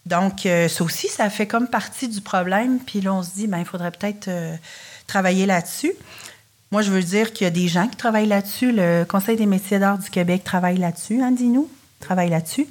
Donc, 0.05 0.45
euh, 0.45 0.67
ça 0.67 0.83
aussi, 0.83 1.07
ça 1.07 1.29
fait 1.29 1.47
comme 1.47 1.67
partie 1.67 2.07
du 2.07 2.21
problème. 2.21 2.79
Puis 2.79 3.01
là, 3.01 3.13
on 3.13 3.23
se 3.23 3.31
dit, 3.35 3.47
ben, 3.47 3.59
il 3.59 3.65
faudrait 3.65 3.91
peut-être 3.91 4.27
euh, 4.27 4.55
travailler 5.07 5.45
là-dessus. 5.45 5.93
Moi, 6.71 6.81
je 6.81 6.91
veux 6.91 7.01
dire 7.01 7.33
qu'il 7.33 7.45
y 7.45 7.47
a 7.47 7.51
des 7.51 7.67
gens 7.67 7.87
qui 7.87 7.95
travaillent 7.95 8.27
là-dessus. 8.27 8.71
Le 8.71 9.03
Conseil 9.05 9.35
des 9.35 9.45
métiers 9.45 9.79
d'art 9.79 9.97
du 9.97 10.09
Québec 10.09 10.43
travaille 10.43 10.77
là-dessus, 10.77 11.21
hein, 11.21 11.31
dis-nous, 11.31 11.69
travaille 11.99 12.29
là-dessus. 12.29 12.67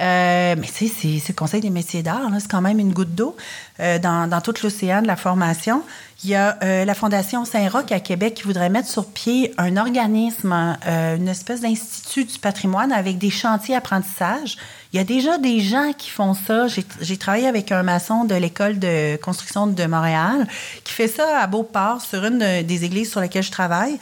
Euh, 0.00 0.56
mais 0.58 0.66
tu 0.66 0.88
sais, 0.88 1.20
c'est 1.20 1.32
le 1.32 1.34
Conseil 1.36 1.60
des 1.60 1.70
métiers 1.70 2.02
d'art, 2.02 2.28
c'est 2.40 2.50
quand 2.50 2.60
même 2.60 2.80
une 2.80 2.92
goutte 2.92 3.14
d'eau 3.14 3.36
euh, 3.78 4.00
dans, 4.00 4.28
dans, 4.28 4.40
tout 4.40 4.54
l'océan 4.64 5.02
de 5.02 5.06
la 5.06 5.14
formation. 5.14 5.82
Il 6.24 6.30
y 6.30 6.34
a 6.34 6.58
euh, 6.64 6.84
la 6.84 6.94
Fondation 6.94 7.44
Saint-Roch 7.44 7.92
à 7.92 8.00
Québec 8.00 8.34
qui 8.34 8.42
voudrait 8.42 8.70
mettre 8.70 8.88
sur 8.88 9.06
pied 9.06 9.54
un 9.56 9.76
organisme, 9.76 10.52
une 10.52 11.28
espèce 11.28 11.60
d'institut 11.60 12.24
du 12.24 12.38
patrimoine 12.38 12.92
avec 12.92 13.18
des 13.18 13.30
chantiers 13.30 13.76
apprentissage. 13.76 14.56
Il 14.92 14.96
y 14.96 14.98
a 14.98 15.04
déjà 15.04 15.38
des 15.38 15.60
gens 15.60 15.92
qui 15.96 16.10
font 16.10 16.34
ça. 16.34 16.66
J'ai 17.00 17.16
travaillé 17.16 17.46
avec 17.46 17.70
un 17.70 17.82
maçon 17.82 18.24
de 18.24 18.34
l'école 18.34 18.78
de 18.78 19.16
construction 19.16 19.66
de 19.66 19.86
Montréal 19.86 20.46
qui 20.82 20.92
fait 20.92 21.08
ça 21.08 21.40
à 21.40 21.46
Beauport, 21.46 22.00
sur 22.00 22.24
une 22.24 22.62
des 22.62 22.84
églises 22.84 23.10
sur 23.10 23.20
lesquelles 23.20 23.42
je 23.42 23.52
travaille. 23.52 23.98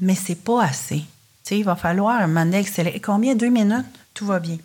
Mais 0.00 0.14
c'est 0.14 0.42
pas 0.42 0.64
assez. 0.64 0.98
Tu 0.98 1.04
sais, 1.44 1.58
il 1.58 1.64
va 1.64 1.76
falloir 1.76 2.20
un 2.20 2.26
moment 2.26 2.50
Combien? 3.02 3.34
Deux 3.34 3.48
minutes? 3.48 4.01
Tout 4.14 4.26
va 4.26 4.38
bien. 4.38 4.58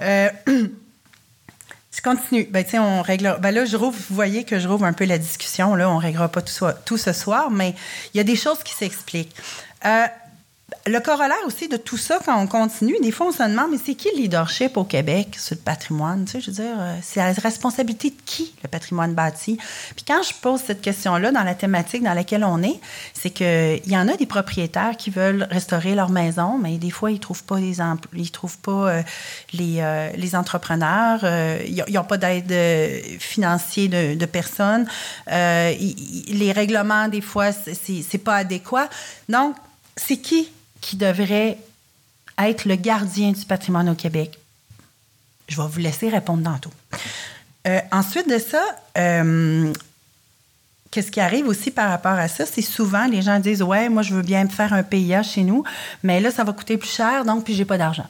Euh, 0.00 0.28
je 0.46 2.02
continue. 2.02 2.44
Ben, 2.44 2.64
on 2.74 3.02
règle. 3.02 3.36
Ben 3.40 3.50
là, 3.50 3.64
je 3.64 3.76
rouvre, 3.76 3.98
vous 4.08 4.14
voyez 4.14 4.44
que 4.44 4.58
je 4.58 4.68
rouvre 4.68 4.84
un 4.84 4.92
peu 4.92 5.04
la 5.04 5.18
discussion. 5.18 5.74
Là, 5.74 5.90
on 5.90 5.96
ne 5.96 6.02
réglera 6.02 6.28
pas 6.28 6.42
tout, 6.42 6.66
tout, 6.84 6.98
ce 6.98 7.12
soir, 7.12 7.50
mais 7.50 7.74
il 8.12 8.18
y 8.18 8.20
a 8.20 8.24
des 8.24 8.36
choses 8.36 8.62
qui 8.62 8.74
s'expliquent. 8.74 9.34
Euh, 9.84 10.06
le 10.86 10.98
corollaire 11.00 11.36
aussi 11.46 11.68
de 11.68 11.76
tout 11.76 11.96
ça, 11.96 12.18
quand 12.24 12.38
on 12.38 12.46
continue, 12.46 12.96
des 13.02 13.10
fois, 13.10 13.28
on 13.28 13.32
se 13.32 13.42
demande, 13.42 13.70
mais 13.70 13.78
c'est 13.82 13.94
qui 13.94 14.08
le 14.14 14.22
leadership 14.22 14.76
au 14.76 14.84
Québec 14.84 15.36
sur 15.38 15.56
le 15.56 15.60
patrimoine? 15.60 16.24
Tu 16.24 16.32
sais, 16.32 16.40
je 16.40 16.46
veux 16.46 16.56
dire, 16.56 16.76
euh, 16.78 16.96
c'est 17.02 17.20
la 17.20 17.32
responsabilité 17.32 18.10
de 18.10 18.16
qui, 18.24 18.54
le 18.62 18.68
patrimoine 18.68 19.14
bâti? 19.14 19.58
Puis 19.94 20.04
quand 20.06 20.22
je 20.22 20.34
pose 20.34 20.60
cette 20.60 20.80
question-là 20.80 21.32
dans 21.32 21.42
la 21.42 21.54
thématique 21.54 22.02
dans 22.02 22.14
laquelle 22.14 22.44
on 22.44 22.62
est, 22.62 22.80
c'est 23.14 23.30
qu'il 23.30 23.86
y 23.86 23.96
en 23.96 24.08
a 24.08 24.16
des 24.16 24.26
propriétaires 24.26 24.96
qui 24.96 25.10
veulent 25.10 25.46
restaurer 25.50 25.94
leur 25.94 26.10
maison, 26.10 26.58
mais 26.58 26.76
des 26.76 26.90
fois, 26.90 27.10
ils 27.10 27.14
ne 27.14 27.18
trouvent 27.18 27.44
pas 27.44 27.58
les 27.58 27.76
ils 28.14 28.30
trouvent 28.30 28.58
pas 28.58 28.88
euh, 28.88 29.02
les, 29.52 29.76
euh, 29.80 30.10
les, 30.16 30.34
entrepreneurs, 30.34 31.24
ils 31.66 31.84
n'ont 31.92 32.04
pas 32.04 32.16
d'aide 32.16 32.52
financière 33.18 33.88
de, 34.16 34.26
personnes, 34.26 34.86
les 35.26 36.52
règlements, 36.54 37.08
des 37.08 37.20
fois, 37.20 37.52
c'est 37.52 38.18
pas 38.18 38.36
adéquat. 38.36 38.88
Donc, 39.28 39.54
c'est 39.96 40.16
qui 40.16 40.50
qui 40.80 40.96
devrait 40.96 41.58
être 42.38 42.64
le 42.64 42.76
gardien 42.76 43.32
du 43.32 43.44
patrimoine 43.44 43.88
au 43.88 43.94
Québec? 43.94 44.38
Je 45.48 45.60
vais 45.60 45.68
vous 45.68 45.78
laisser 45.78 46.08
répondre 46.08 46.42
tantôt. 46.42 46.72
Euh, 47.66 47.80
ensuite 47.92 48.28
de 48.28 48.38
ça, 48.38 48.62
euh, 48.98 49.72
qu'est-ce 50.90 51.10
qui 51.10 51.20
arrive 51.20 51.46
aussi 51.48 51.70
par 51.70 51.90
rapport 51.90 52.12
à 52.12 52.28
ça? 52.28 52.44
C'est 52.46 52.62
souvent, 52.62 53.06
les 53.06 53.22
gens 53.22 53.38
disent 53.40 53.62
Ouais, 53.62 53.88
moi, 53.88 54.02
je 54.02 54.14
veux 54.14 54.22
bien 54.22 54.46
faire 54.48 54.72
un 54.72 54.82
PIA 54.82 55.22
chez 55.22 55.42
nous, 55.42 55.64
mais 56.02 56.20
là, 56.20 56.30
ça 56.30 56.44
va 56.44 56.52
coûter 56.52 56.76
plus 56.76 56.90
cher, 56.90 57.24
donc, 57.24 57.44
puis 57.44 57.54
j'ai 57.54 57.64
pas 57.64 57.78
d'argent 57.78 58.06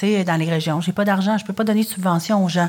dans 0.00 0.36
les 0.36 0.50
régions. 0.50 0.80
J'ai 0.80 0.92
pas 0.92 1.04
d'argent, 1.04 1.38
je 1.38 1.44
peux 1.44 1.52
pas 1.52 1.62
donner 1.64 1.82
de 1.82 1.88
subvention 1.88 2.44
aux 2.44 2.48
gens. 2.48 2.68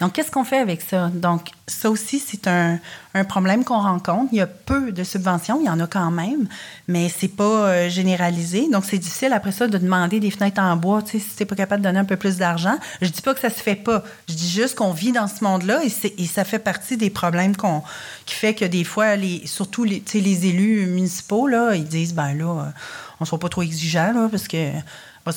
Donc, 0.00 0.12
qu'est-ce 0.12 0.30
qu'on 0.30 0.44
fait 0.44 0.58
avec 0.58 0.80
ça? 0.80 1.08
Donc, 1.12 1.50
ça 1.66 1.90
aussi, 1.90 2.20
c'est 2.20 2.46
un, 2.46 2.78
un, 3.14 3.24
problème 3.24 3.64
qu'on 3.64 3.80
rencontre. 3.80 4.28
Il 4.30 4.38
y 4.38 4.40
a 4.40 4.46
peu 4.46 4.92
de 4.92 5.02
subventions, 5.02 5.58
il 5.60 5.66
y 5.66 5.68
en 5.68 5.80
a 5.80 5.88
quand 5.88 6.12
même, 6.12 6.46
mais 6.86 7.08
c'est 7.08 7.34
pas 7.34 7.44
euh, 7.44 7.88
généralisé. 7.88 8.68
Donc, 8.70 8.84
c'est 8.84 8.98
difficile 8.98 9.32
après 9.32 9.50
ça 9.50 9.66
de 9.66 9.76
demander 9.76 10.20
des 10.20 10.30
fenêtres 10.30 10.60
en 10.60 10.76
bois, 10.76 11.02
tu 11.02 11.18
sais, 11.18 11.18
si 11.18 11.34
t'es 11.34 11.44
pas 11.46 11.56
capable 11.56 11.82
de 11.82 11.88
donner 11.88 11.98
un 11.98 12.04
peu 12.04 12.16
plus 12.16 12.36
d'argent. 12.36 12.76
Je 13.02 13.08
dis 13.08 13.22
pas 13.22 13.34
que 13.34 13.40
ça 13.40 13.50
se 13.50 13.60
fait 13.60 13.74
pas. 13.74 14.04
Je 14.28 14.34
dis 14.34 14.48
juste 14.48 14.76
qu'on 14.76 14.92
vit 14.92 15.10
dans 15.10 15.26
ce 15.26 15.42
monde-là 15.42 15.80
et, 15.84 16.26
ça 16.26 16.44
fait 16.44 16.60
partie 16.60 16.96
des 16.96 17.10
problèmes 17.10 17.56
qu'on, 17.56 17.82
qui 18.24 18.36
fait 18.36 18.54
que 18.54 18.64
des 18.64 18.84
fois, 18.84 19.16
les, 19.16 19.44
surtout 19.46 19.82
les, 19.82 20.04
les 20.14 20.46
élus 20.46 20.86
municipaux, 20.86 21.48
là, 21.48 21.74
ils 21.74 21.86
disent, 21.86 22.14
ben 22.14 22.34
là, 22.34 22.44
euh, 22.44 22.70
on 23.18 23.24
soit 23.24 23.40
pas 23.40 23.48
trop 23.48 23.62
exigeants, 23.62 24.12
là, 24.12 24.28
parce 24.30 24.46
que 24.46 24.70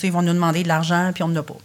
ils 0.03 0.11
vont 0.11 0.21
nous 0.21 0.33
demander 0.33 0.63
de 0.63 0.67
l'argent, 0.67 1.11
puis 1.13 1.23
on 1.23 1.29
n'en 1.29 1.39
a 1.39 1.43
pas. 1.43 1.57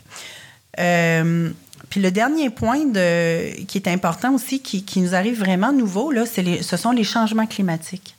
Euh, 0.78 1.50
puis 1.88 2.00
le 2.00 2.10
dernier 2.10 2.50
point 2.50 2.78
qui 2.92 3.78
est 3.78 3.88
important 3.88 4.34
aussi, 4.34 4.60
qui, 4.60 5.00
nous 5.00 5.14
arrive 5.14 5.38
vraiment 5.38 5.72
nouveau, 5.72 6.10
là, 6.10 6.24
ce 6.26 6.76
sont 6.76 6.90
les 6.90 7.04
changements 7.04 7.46
climatiques. 7.46 8.16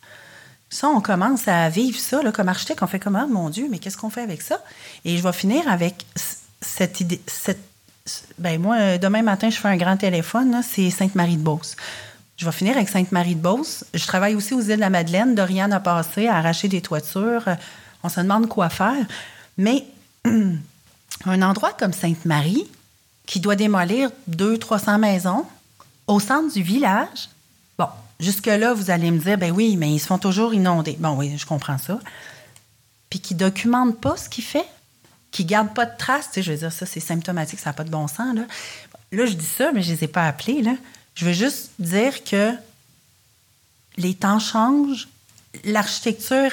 Ça, 0.70 0.90
on 0.90 1.00
commence 1.00 1.48
à 1.48 1.70
vivre 1.70 1.98
ça 1.98 2.22
là, 2.22 2.32
comme 2.32 2.50
architecte. 2.50 2.84
On 2.84 2.88
fait 2.88 3.00
comme, 3.00 3.16
ah, 3.16 3.28
mon 3.28 3.50
Dieu, 3.50 3.68
mais 3.70 3.80
qu'est-ce 3.80 3.98
qu'on 3.98 4.10
fait 4.10 4.22
avec 4.22 4.42
ça? 4.42 4.62
Et 5.06 5.18
je 5.18 5.24
vais 5.24 5.32
finir 5.32 5.70
avec 5.70 6.06
cette 6.62 7.00
idée. 7.00 7.22
Ben 8.38 8.62
moi, 8.62 8.98
demain 8.98 9.22
matin, 9.22 9.50
je 9.50 9.58
fais 9.58 9.68
un 9.68 9.78
grand 9.78 9.98
téléphone, 9.98 10.62
c'est 10.64 10.90
Sainte-Marie-de-Beauce. 10.90 11.76
Je 12.38 12.46
vais 12.46 12.52
finir 12.52 12.76
avec 12.76 12.88
Sainte-Marie-de-Beauce. 12.88 13.86
Je 13.94 14.06
travaille 14.06 14.36
aussi 14.36 14.54
aux 14.54 14.62
îles 14.62 14.76
de 14.76 14.82
la 14.82 14.90
Madeleine. 14.90 15.36
Dorian 15.36 15.72
a 15.72 15.80
passé 15.80 16.28
à 16.28 16.38
arracher 16.38 16.68
des 16.68 16.82
toitures. 16.82 17.46
On 18.04 18.10
se 18.10 18.20
demande 18.20 18.48
quoi 18.48 18.70
faire. 18.70 19.06
Mais 19.58 19.86
un 21.26 21.42
endroit 21.42 21.74
comme 21.74 21.94
Sainte-Marie, 21.94 22.66
qui 23.26 23.40
doit 23.40 23.56
démolir 23.56 24.10
200-300 24.30 25.00
maisons 25.00 25.46
au 26.08 26.20
centre 26.20 26.54
du 26.54 26.62
village, 26.62 27.30
bon, 27.78 27.88
jusque-là, 28.20 28.74
vous 28.74 28.90
allez 28.90 29.12
me 29.12 29.20
dire, 29.20 29.38
ben 29.38 29.52
oui, 29.52 29.76
mais 29.76 29.92
ils 29.92 30.00
se 30.00 30.08
font 30.08 30.18
toujours 30.18 30.54
inonder. 30.54 30.96
Bon, 31.00 31.18
oui, 31.18 31.38
je 31.38 31.46
comprends 31.46 31.78
ça. 31.78 32.00
Puis 33.10 33.20
qui 33.20 33.34
ne 33.34 33.40
documente 33.40 34.00
pas 34.00 34.16
ce 34.16 34.30
qu'il 34.30 34.44
fait, 34.44 34.66
qui 35.32 35.44
ne 35.44 35.50
garde 35.50 35.74
pas 35.74 35.86
de 35.86 35.98
traces, 35.98 36.28
tu 36.28 36.36
sais, 36.36 36.44
je 36.44 36.52
veux 36.54 36.58
dire, 36.58 36.72
ça, 36.72 36.86
c'est 36.86 37.02
symptomatique, 37.02 37.60
ça 37.60 37.72
n'a 37.72 37.74
pas 37.74 37.84
de 37.84 37.90
bon 37.90 38.08
sens, 38.08 38.34
là. 38.36 38.44
Là, 39.12 39.26
je 39.26 39.34
dis 39.34 39.46
ça, 39.46 39.72
mais 39.74 39.82
je 39.82 39.92
ne 39.92 39.96
les 39.96 40.04
ai 40.04 40.08
pas 40.08 40.28
appelés. 40.28 40.64
Je 41.16 41.26
veux 41.26 41.34
juste 41.34 41.72
dire 41.80 42.24
que 42.24 42.54
les 43.96 44.14
temps 44.14 44.40
changent, 44.40 45.08
l'architecture 45.64 46.52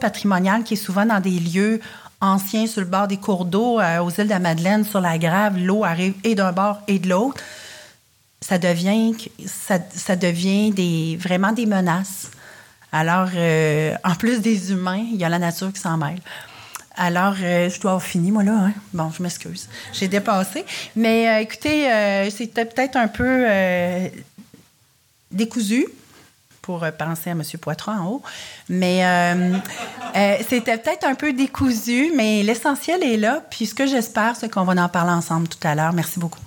patrimoniale 0.00 0.64
qui 0.64 0.74
est 0.74 0.76
souvent 0.76 1.06
dans 1.06 1.20
des 1.20 1.38
lieux 1.38 1.80
ancien 2.24 2.66
sur 2.66 2.80
le 2.80 2.86
bord 2.86 3.06
des 3.06 3.16
cours 3.16 3.44
d'eau 3.44 3.80
euh, 3.80 3.98
aux 3.98 4.10
îles 4.10 4.24
de 4.24 4.30
la 4.30 4.38
Madeleine, 4.38 4.84
sur 4.84 5.00
la 5.00 5.18
grave, 5.18 5.58
l'eau 5.58 5.84
arrive 5.84 6.14
et 6.24 6.34
d'un 6.34 6.52
bord 6.52 6.80
et 6.88 6.98
de 6.98 7.08
l'autre. 7.08 7.42
Ça 8.40 8.58
devient, 8.58 9.14
vraiment 11.16 11.52
des 11.52 11.66
menaces. 11.66 12.30
Alors, 12.92 13.28
euh, 13.34 13.94
en 14.04 14.14
plus 14.14 14.40
des 14.40 14.70
humains, 14.72 15.04
il 15.12 15.16
y 15.16 15.24
a 15.24 15.28
la 15.28 15.38
nature 15.38 15.72
qui 15.72 15.80
s'en 15.80 15.96
mêle. 15.96 16.20
Alors, 16.96 17.34
euh, 17.42 17.68
je 17.68 17.80
dois 17.80 17.92
avoir 17.92 18.02
fini, 18.02 18.30
moi, 18.30 18.44
là. 18.44 18.66
Hein? 18.66 18.72
Bon, 18.92 19.10
je 19.16 19.22
m'excuse. 19.22 19.68
J'ai 19.92 20.08
dépassé. 20.08 20.64
Mais 20.94 21.42
écoutez, 21.42 21.88
c'était 22.30 22.66
peut-être 22.66 22.96
un 22.96 23.08
peu 23.08 23.46
décousu 25.30 25.86
pour 26.64 26.82
euh, 26.82 26.90
penser 26.90 27.28
à 27.28 27.32
M. 27.34 27.42
Poitras 27.60 27.92
en 27.92 28.06
haut. 28.06 28.22
Mais 28.70 29.04
euh, 29.04 29.58
euh, 30.16 30.36
c'était 30.48 30.78
peut-être 30.78 31.04
un 31.04 31.14
peu 31.14 31.34
décousu, 31.34 32.10
mais 32.16 32.42
l'essentiel 32.42 33.02
est 33.02 33.18
là. 33.18 33.42
Puis 33.50 33.66
ce 33.66 33.74
que 33.74 33.86
j'espère, 33.86 34.34
c'est 34.34 34.48
qu'on 34.48 34.64
va 34.64 34.82
en 34.82 34.88
parler 34.88 35.12
ensemble 35.12 35.46
tout 35.46 35.58
à 35.62 35.74
l'heure. 35.74 35.92
Merci 35.92 36.18
beaucoup. 36.18 36.40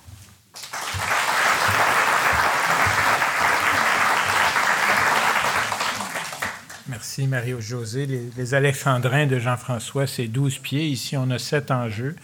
Merci, 6.89 7.27
Mario-José. 7.27 8.07
Les, 8.35 8.53
Alexandrins 8.55 9.27
de 9.27 9.37
Jean-François, 9.37 10.07
c'est 10.07 10.25
12 10.25 10.57
pieds. 10.57 10.87
Ici, 10.87 11.15
on 11.15 11.29
a 11.29 11.37
7 11.37 11.69
enjeux. 11.69 12.15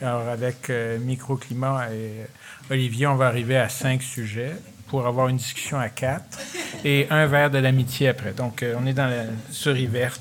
Alors, 0.00 0.28
avec 0.28 0.70
microclimat 1.00 1.88
et 1.92 2.26
Olivier, 2.70 3.08
on 3.08 3.16
va 3.16 3.26
arriver 3.26 3.56
à 3.56 3.68
5 3.68 4.02
sujets 4.02 4.52
pour 4.90 5.06
avoir 5.06 5.28
une 5.28 5.36
discussion 5.36 5.78
à 5.78 5.88
quatre 5.88 6.38
et 6.84 7.06
un 7.10 7.26
verre 7.26 7.50
de 7.50 7.58
l'amitié 7.58 8.08
après. 8.08 8.32
Donc, 8.32 8.62
euh, 8.62 8.74
on 8.78 8.86
est 8.86 8.92
dans 8.92 9.06
la 9.06 9.24
souris 9.50 9.86
verte. 9.86 10.20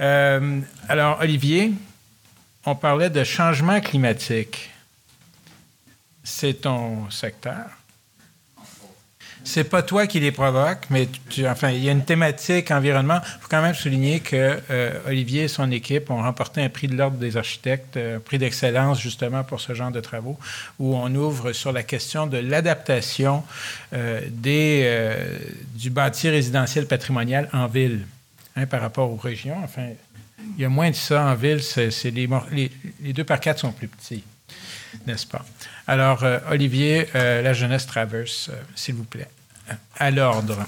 Euh, 0.00 0.60
alors, 0.88 1.18
Olivier, 1.20 1.72
on 2.64 2.74
parlait 2.74 3.10
de 3.10 3.24
changement 3.24 3.80
climatique. 3.80 4.70
C'est 6.22 6.62
ton 6.62 7.10
secteur 7.10 7.77
c'est 9.44 9.64
pas 9.64 9.82
toi 9.82 10.06
qui 10.06 10.20
les 10.20 10.32
provoque, 10.32 10.86
mais 10.90 11.08
enfin, 11.46 11.70
il 11.70 11.82
y 11.82 11.88
a 11.88 11.92
une 11.92 12.04
thématique 12.04 12.70
environnement. 12.70 13.20
Il 13.22 13.42
faut 13.42 13.48
quand 13.48 13.62
même 13.62 13.74
souligner 13.74 14.20
que 14.20 14.58
euh, 14.70 14.92
Olivier 15.06 15.44
et 15.44 15.48
son 15.48 15.70
équipe 15.70 16.10
ont 16.10 16.22
remporté 16.22 16.62
un 16.62 16.68
prix 16.68 16.88
de 16.88 16.96
l'ordre 16.96 17.16
des 17.16 17.36
architectes, 17.36 17.96
un 17.96 18.00
euh, 18.00 18.18
prix 18.18 18.38
d'excellence 18.38 19.00
justement 19.00 19.44
pour 19.44 19.60
ce 19.60 19.74
genre 19.74 19.90
de 19.90 20.00
travaux, 20.00 20.38
où 20.78 20.94
on 20.96 21.14
ouvre 21.14 21.52
sur 21.52 21.72
la 21.72 21.82
question 21.82 22.26
de 22.26 22.38
l'adaptation 22.38 23.42
euh, 23.92 24.20
du 25.74 25.90
bâti 25.90 26.28
résidentiel 26.28 26.86
patrimonial 26.86 27.48
en 27.52 27.66
ville 27.66 28.06
hein, 28.56 28.66
par 28.66 28.80
rapport 28.80 29.10
aux 29.10 29.16
régions. 29.16 29.56
Enfin, 29.62 29.88
il 30.56 30.62
y 30.62 30.64
a 30.64 30.68
moins 30.68 30.90
de 30.90 30.96
ça 30.96 31.24
en 31.24 31.34
ville. 31.34 31.62
C'est, 31.62 31.90
les, 32.10 32.28
les, 33.02 33.12
deux 33.12 33.24
par 33.24 33.40
quatre 33.40 33.60
sont 33.60 33.72
plus 33.72 33.88
petits, 33.88 34.24
n'est-ce 35.06 35.26
pas? 35.26 35.44
Alors, 35.88 36.24
Olivier, 36.50 37.08
la 37.14 37.52
jeunesse 37.54 37.86
traverse, 37.86 38.50
s'il 38.74 38.94
vous 38.94 39.04
plaît 39.04 39.28
à 39.98 40.10
l'ordre. 40.10 40.64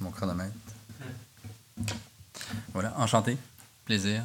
mon 0.00 0.10
chronomètre. 0.10 0.52
Voilà, 2.72 2.94
enchanté, 2.98 3.36
plaisir. 3.84 4.22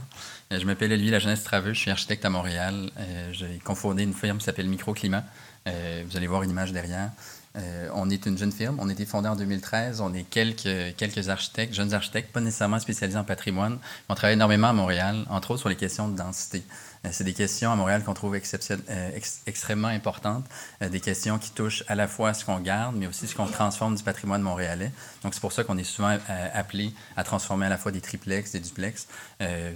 Euh, 0.52 0.60
je 0.60 0.66
m'appelle 0.66 0.92
Olivier 0.92 1.12
La 1.12 1.20
Jeunesse 1.20 1.44
Traveux, 1.44 1.74
je 1.74 1.80
suis 1.80 1.92
architecte 1.92 2.26
à 2.26 2.30
Montréal. 2.30 2.90
Euh, 2.98 3.32
j'ai 3.34 3.60
confondé 3.64 4.04
une 4.04 4.14
firme 4.14 4.38
qui 4.38 4.46
s'appelle 4.46 4.68
Microclimat. 4.68 5.24
Euh, 5.68 6.04
vous 6.08 6.18
allez 6.18 6.28
voir 6.28 6.44
une 6.44 6.50
image 6.50 6.72
derrière. 6.72 7.12
Euh, 7.58 7.90
on 7.94 8.10
est 8.10 8.26
une 8.26 8.38
jeune 8.38 8.52
firme. 8.52 8.78
On 8.80 8.90
a 8.90 8.92
été 8.92 9.06
fondé 9.06 9.28
en 9.28 9.36
2013. 9.36 10.02
On 10.02 10.14
est 10.14 10.24
quelques, 10.24 10.96
quelques 10.96 11.30
architectes, 11.30 11.74
jeunes 11.74 11.94
architectes, 11.94 12.32
pas 12.32 12.42
nécessairement 12.42 12.80
spécialisés 12.80 13.18
en 13.18 13.24
patrimoine. 13.24 13.80
On 14.10 14.16
travaille 14.16 14.36
énormément 14.36 14.68
à 14.70 14.74
Montréal, 14.74 15.26
entre 15.30 15.52
autres 15.52 15.62
sur 15.62 15.70
les 15.70 15.76
questions 15.76 16.08
de 16.08 16.16
densité. 16.16 16.64
Euh, 17.06 17.10
c'est 17.12 17.24
des 17.24 17.34
questions 17.34 17.72
à 17.72 17.76
Montréal 17.76 18.04
qu'on 18.04 18.14
trouve 18.14 18.36
euh, 18.36 19.20
extrêmement 19.46 19.88
importantes, 19.88 20.46
des 20.82 21.00
questions 21.00 21.40
qui 21.40 21.52
touchent 21.52 21.84
à 21.88 21.96
la 21.96 22.08
fois 22.08 22.34
ce 22.34 22.46
qu'on 22.46 22.60
garde, 22.60 22.96
mais 22.96 23.08
aussi 23.08 23.28
ce 23.28 23.36
qu'on 23.36 23.48
transforme 23.48 23.96
du 23.96 24.04
patrimoine 24.04 24.42
montréalais. 24.42 24.92
Donc, 25.24 25.34
c'est 25.34 25.42
pour 25.42 25.52
ça 25.52 25.64
qu'on 25.64 25.78
est 25.78 25.84
souvent 25.84 26.18
appelé 26.54 26.94
à 27.16 27.24
transformer 27.24 27.66
à 27.66 27.70
la 27.70 27.78
fois 27.78 27.92
des 27.92 28.02
triplex, 28.02 28.52
des 28.52 28.60
duplex. 28.60 29.08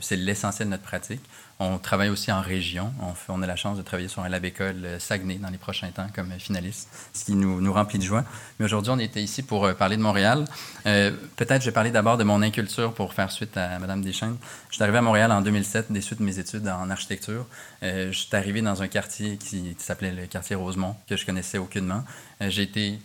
c'est 0.01 0.15
l'essentiel 0.15 0.67
de 0.67 0.71
notre 0.71 0.83
pratique. 0.83 1.21
On 1.63 1.77
travaille 1.77 2.09
aussi 2.09 2.31
en 2.31 2.41
région. 2.41 2.91
On, 2.99 3.13
on 3.35 3.43
a 3.43 3.45
la 3.45 3.55
chance 3.55 3.77
de 3.77 3.83
travailler 3.83 4.07
sur 4.07 4.23
un 4.23 4.29
lab 4.29 4.43
école 4.43 4.83
euh, 4.83 4.97
Saguenay 4.97 5.35
dans 5.35 5.51
les 5.51 5.59
prochains 5.59 5.91
temps 5.91 6.07
comme 6.11 6.31
finaliste, 6.39 6.89
ce 7.13 7.23
qui 7.23 7.35
nous, 7.35 7.71
remplit 7.71 7.99
de 7.99 8.03
joie. 8.03 8.25
Mais 8.57 8.65
aujourd'hui, 8.65 8.91
on 8.91 8.97
était 8.97 9.21
ici 9.21 9.43
pour 9.43 9.65
euh, 9.65 9.73
parler 9.73 9.95
de 9.95 10.01
Montréal. 10.01 10.45
Euh, 10.87 11.11
peut-être 11.35 11.61
je 11.61 11.67
vais 11.67 11.71
parler 11.71 11.91
d'abord 11.91 12.17
de 12.17 12.23
mon 12.23 12.41
inculture 12.41 12.95
pour 12.95 13.13
faire 13.13 13.31
suite 13.31 13.57
à 13.57 13.77
Mme 13.77 14.01
Deschaines. 14.01 14.37
Je 14.69 14.75
suis 14.75 14.83
arrivé 14.83 14.97
à 14.97 15.03
Montréal 15.03 15.31
en 15.31 15.41
2007 15.41 15.91
des 15.91 16.01
suites 16.01 16.17
de 16.17 16.25
mes 16.25 16.39
études 16.39 16.67
en 16.67 16.89
architecture 16.89 17.45
je 17.81 18.11
suis 18.11 18.35
arrivé 18.35 18.61
dans 18.61 18.83
un 18.83 18.87
quartier 18.87 19.37
qui, 19.37 19.75
s'appelait 19.79 20.11
le 20.11 20.27
quartier 20.27 20.55
Rosemont, 20.55 20.95
que 21.09 21.17
je 21.17 21.25
connaissais 21.25 21.57
aucunement. 21.57 22.03
j'ai 22.39 22.61
été 22.61 22.99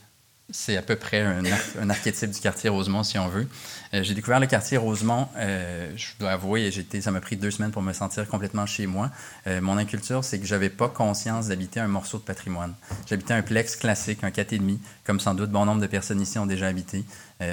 c'est 0.51 0.77
à 0.77 0.83
peu 0.83 0.97
près 0.97 1.23
un, 1.23 1.91
archétype 1.91 2.31
du 2.31 2.41
quartier 2.41 2.71
Rosemont, 2.71 3.03
si 3.03 3.19
on 3.19 3.29
veut. 3.29 3.49
Euh, 3.95 4.03
j'ai 4.03 4.15
découvert 4.15 4.39
le 4.39 4.47
quartier 4.47 4.77
Rosemont, 4.77 5.29
euh, 5.37 5.93
je 5.97 6.07
dois 6.21 6.31
avouer, 6.31 6.71
ça 7.01 7.11
m'a 7.11 7.21
pris 7.21 7.37
deux 7.37 7.51
semaines 7.51 7.73
pour 7.73 7.83
me 7.83 7.93
sentir 7.93 8.29
complètement 8.29 8.65
chez 8.65 8.87
moi. 8.87 9.11
Euh, 9.47 9.61
mon 9.61 9.77
inculture, 9.77 10.23
c'est 10.23 10.39
que 10.39 10.47
j'avais 10.47 10.71
pas 10.71 10.89
conscience 10.89 11.49
d'habiter 11.49 11.81
un 11.81 11.89
morceau 11.89 12.19
de 12.19 12.23
patrimoine. 12.23 12.75
J'habitais 13.09 13.35
un 13.35 13.43
plex 13.43 13.75
classique, 13.77 14.23
un 14.23 14.31
4,5, 14.31 14.79
comme 15.05 15.19
sans 15.19 15.35
doute 15.35 15.51
bon 15.51 15.65
nombre 15.65 15.81
de 15.81 15.87
personnes 15.87 16.21
ici 16.21 16.39
ont 16.39 16.47
déjà 16.47 16.69
habité. 16.69 17.05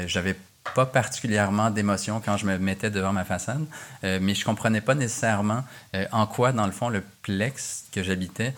j'avais 0.05 0.35
pas 0.75 0.85
particulièrement 0.85 1.71
d'émotion 1.71 2.21
quand 2.23 2.37
je 2.37 2.45
me 2.45 2.57
mettais 2.57 2.89
devant 2.89 3.11
ma 3.11 3.25
façade, 3.25 3.65
mais 4.03 4.33
je 4.33 4.45
comprenais 4.45 4.81
pas 4.81 4.95
nécessairement 4.95 5.63
en 6.11 6.25
quoi, 6.25 6.51
dans 6.51 6.65
le 6.65 6.71
fond, 6.71 6.89
le 6.89 7.03
plex 7.21 7.85
que 7.91 8.01
j'habitais 8.01 8.53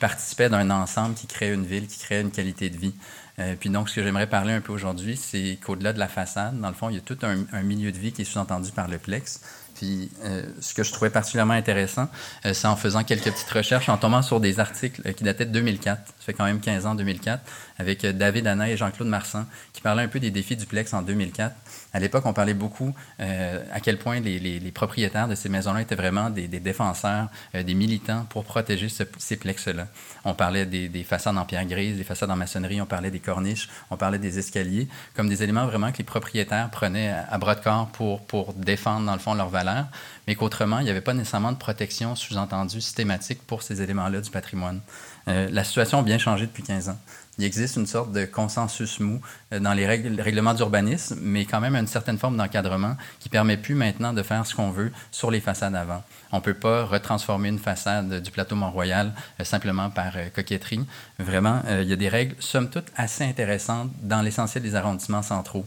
participait 0.00 0.48
d'un 0.48 0.70
ensemble 0.70 1.14
qui 1.14 1.26
crée 1.26 1.52
une 1.52 1.64
ville, 1.64 1.86
qui 1.86 1.98
crée 1.98 2.20
une 2.20 2.30
qualité 2.30 2.70
de 2.70 2.76
vie. 2.76 2.94
Euh, 3.38 3.54
puis 3.58 3.70
donc, 3.70 3.88
ce 3.88 3.96
que 3.96 4.02
j'aimerais 4.02 4.28
parler 4.28 4.52
un 4.52 4.60
peu 4.60 4.72
aujourd'hui, 4.72 5.16
c'est 5.16 5.58
qu'au-delà 5.64 5.92
de 5.92 5.98
la 5.98 6.08
façade, 6.08 6.60
dans 6.60 6.68
le 6.68 6.74
fond, 6.74 6.88
il 6.88 6.94
y 6.94 6.98
a 6.98 7.00
tout 7.00 7.18
un, 7.22 7.62
milieu 7.62 7.90
de 7.90 7.98
vie 7.98 8.12
qui 8.12 8.22
est 8.22 8.24
sous-entendu 8.24 8.70
par 8.70 8.88
le 8.88 8.98
plex. 8.98 9.40
Puis 9.74 10.08
euh, 10.24 10.44
ce 10.60 10.72
que 10.72 10.84
je 10.84 10.92
trouvais 10.92 11.10
particulièrement 11.10 11.54
intéressant, 11.54 12.08
euh, 12.46 12.54
c'est 12.54 12.68
en 12.68 12.76
faisant 12.76 13.02
quelques 13.02 13.32
petites 13.32 13.50
recherches, 13.50 13.88
en 13.88 13.96
tombant 13.96 14.22
sur 14.22 14.38
des 14.38 14.60
articles 14.60 15.12
qui 15.14 15.24
dataient 15.24 15.46
de 15.46 15.52
2004, 15.52 16.06
ça 16.06 16.12
fait 16.20 16.32
quand 16.32 16.44
même 16.44 16.60
15 16.60 16.86
ans, 16.86 16.94
2004, 16.94 17.42
avec 17.78 18.06
David 18.06 18.46
Anna 18.46 18.68
et 18.70 18.76
Jean-Claude 18.76 19.08
Marsan, 19.08 19.46
qui 19.72 19.80
parlaient 19.80 20.02
un 20.02 20.08
peu 20.08 20.20
des 20.20 20.30
défis 20.30 20.56
du 20.56 20.66
plex 20.66 20.92
en 20.92 21.02
2004. 21.02 21.54
À 21.92 22.00
l'époque, 22.00 22.26
on 22.26 22.32
parlait 22.32 22.54
beaucoup 22.54 22.94
euh, 23.20 23.62
à 23.72 23.80
quel 23.80 23.98
point 23.98 24.20
les, 24.20 24.38
les, 24.38 24.72
propriétaires 24.72 25.28
de 25.28 25.34
ces 25.34 25.48
maisons-là 25.48 25.82
étaient 25.82 25.94
vraiment 25.94 26.30
des, 26.30 26.48
des 26.48 26.60
défenseurs, 26.60 27.28
euh, 27.54 27.62
des 27.62 27.74
militants 27.74 28.26
pour 28.28 28.44
protéger 28.44 28.88
ces 28.88 29.36
plexes-là. 29.36 29.86
On 30.24 30.34
parlait 30.34 30.66
des, 30.66 30.88
des, 30.88 31.04
façades 31.04 31.36
en 31.36 31.44
pierre 31.44 31.64
grise, 31.66 31.96
des 31.96 32.04
façades 32.04 32.30
en 32.30 32.36
maçonnerie, 32.36 32.80
on 32.80 32.86
parlait 32.86 33.10
des 33.10 33.20
corniches, 33.20 33.68
on 33.90 33.96
parlait 33.96 34.18
des 34.18 34.38
escaliers, 34.38 34.88
comme 35.14 35.28
des 35.28 35.42
éléments 35.42 35.66
vraiment 35.66 35.92
que 35.92 35.98
les 35.98 36.04
propriétaires 36.04 36.70
prenaient 36.70 37.14
à, 37.30 37.38
bras 37.38 37.54
de 37.54 37.60
corps 37.60 37.88
pour, 37.88 38.24
pour 38.26 38.54
défendre, 38.54 39.06
dans 39.06 39.12
le 39.12 39.20
fond, 39.20 39.34
leurs 39.34 39.48
valeurs, 39.48 39.86
mais 40.26 40.34
qu'autrement, 40.34 40.78
il 40.80 40.84
n'y 40.84 40.90
avait 40.90 41.00
pas 41.00 41.14
nécessairement 41.14 41.52
de 41.52 41.58
protection 41.58 42.16
sous-entendue 42.16 42.80
systématique 42.80 43.40
pour 43.46 43.62
ces 43.62 43.82
éléments-là 43.82 44.20
du 44.20 44.30
patrimoine. 44.30 44.80
Euh, 45.28 45.48
la 45.50 45.64
situation 45.64 46.00
a 46.00 46.02
bien 46.02 46.18
changé 46.18 46.46
depuis 46.46 46.62
15 46.62 46.88
ans 46.90 46.98
il 47.38 47.44
existe 47.44 47.76
une 47.76 47.86
sorte 47.86 48.12
de 48.12 48.24
consensus 48.24 49.00
mou 49.00 49.20
euh, 49.52 49.58
dans 49.58 49.72
les 49.72 49.86
règles, 49.86 50.20
règlements 50.20 50.54
d'urbanisme, 50.54 51.18
mais 51.20 51.44
quand 51.44 51.60
même 51.60 51.74
une 51.74 51.86
certaine 51.86 52.18
forme 52.18 52.36
d'encadrement 52.36 52.96
qui 53.20 53.28
permet 53.28 53.56
plus 53.56 53.74
maintenant 53.74 54.12
de 54.12 54.22
faire 54.22 54.46
ce 54.46 54.54
qu'on 54.54 54.70
veut 54.70 54.92
sur 55.10 55.30
les 55.30 55.40
façades 55.40 55.74
avant. 55.74 56.02
On 56.32 56.36
ne 56.36 56.42
peut 56.42 56.54
pas 56.54 56.84
retransformer 56.84 57.48
une 57.48 57.58
façade 57.58 58.22
du 58.22 58.30
plateau 58.30 58.56
Mont-Royal 58.56 59.12
euh, 59.40 59.44
simplement 59.44 59.90
par 59.90 60.16
euh, 60.16 60.28
coquetterie. 60.34 60.86
Vraiment, 61.18 61.62
il 61.68 61.88
y 61.88 61.92
a 61.92 61.96
des 61.96 62.08
règles, 62.08 62.34
somme 62.40 62.68
toute, 62.68 62.86
assez 62.96 63.24
intéressantes 63.24 63.90
dans 64.02 64.20
l'essentiel 64.22 64.62
des 64.62 64.74
arrondissements 64.74 65.22
centraux. 65.22 65.66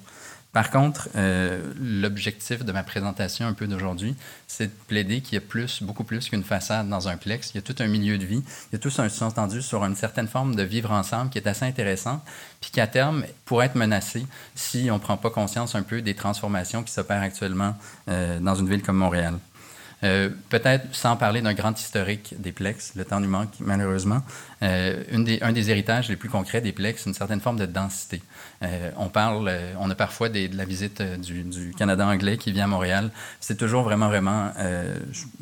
Par 0.54 0.72
contre, 0.72 1.10
euh, 1.16 1.62
l'objectif 1.80 2.66
de 2.66 2.72
ma 2.72 2.82
présentation 2.82 3.46
un 3.46 3.54
peu 3.54 3.68
d'aujourd'hui, 3.68 4.16
c'est 4.48 4.68
de 4.68 4.72
plaider 4.88 5.22
qu'il 5.22 5.36
y 5.36 5.38
a 5.38 5.42
plus, 5.42 5.84
beaucoup 5.84 6.04
plus 6.04 6.30
qu'une 6.30 6.44
façade 6.44 6.90
dans 6.90 7.10
un 7.10 7.18
plex. 7.18 7.52
Il 7.54 7.56
y 7.56 7.58
a 7.60 7.62
tout 7.62 7.76
un 7.80 7.88
milieu 7.88 8.18
de 8.18 8.26
vie. 8.26 8.44
Il 8.72 8.74
y 8.74 8.76
a 8.76 8.80
tout 8.80 8.92
un 8.98 9.10
sous-entendu 9.10 9.62
sur 9.62 9.84
une 9.84 9.96
certaine 9.96 10.28
forme 10.28 10.56
de 10.56 10.64
vivre 10.64 10.92
ensemble 10.92 11.30
qui 11.30 11.38
est 11.38 11.48
assez 11.48 11.66
intéressant, 11.66 12.24
puis 12.62 12.72
qui 12.72 12.82
à 12.82 12.88
terme 12.88 13.24
pourrait 13.46 13.68
être 13.68 13.76
menacé 13.76 14.26
si 14.56 14.90
on 14.90 14.96
ne 14.96 15.00
prend 15.00 15.18
pas 15.18 15.30
conscience 15.30 15.76
un 15.76 15.84
peu 15.84 16.02
des 16.02 16.16
transformations 16.16 16.82
qui 16.82 16.92
s'opèrent 16.92 17.22
actuellement 17.22 17.76
euh, 18.10 18.40
dans 18.40 18.56
une 18.56 18.70
ville 18.70 18.82
comme 18.82 18.98
Montréal. 18.98 19.36
Euh, 20.04 20.30
peut-être 20.50 20.96
sans 20.96 21.16
parler 21.16 21.42
d'un 21.42 21.56
grand 21.56 21.80
historique 21.80 22.36
des 22.38 22.52
plex, 22.52 22.94
le 22.96 23.04
temps 23.04 23.20
nous 23.20 23.30
manque 23.30 23.54
malheureusement. 23.60 24.22
Des, 24.62 25.40
un 25.42 25.52
des 25.52 25.70
héritages 25.70 26.10
les 26.10 26.16
plus 26.16 26.30
concrets 26.30 26.62
des 26.62 26.72
plex, 26.72 27.04
c'est 27.04 27.10
une 27.10 27.16
certaine 27.16 27.42
forme 27.42 27.58
de 27.58 27.66
densité. 27.66 28.22
Euh, 28.64 28.92
on 28.98 29.10
parle, 29.10 29.48
euh, 29.48 29.74
on 29.80 29.90
a 29.90 29.96
parfois 29.96 30.30
de 30.30 30.50
la 30.56 30.66
visite 30.66 31.02
euh, 31.02 31.18
du, 31.18 31.74
Canada 31.78 32.08
anglais 32.08 32.38
qui 32.38 32.52
vient 32.52 32.64
à 32.64 32.68
Montréal. 32.68 33.12
C'est 33.40 33.58
toujours 33.58 33.84
vraiment, 33.84 34.08
vraiment, 34.08 34.52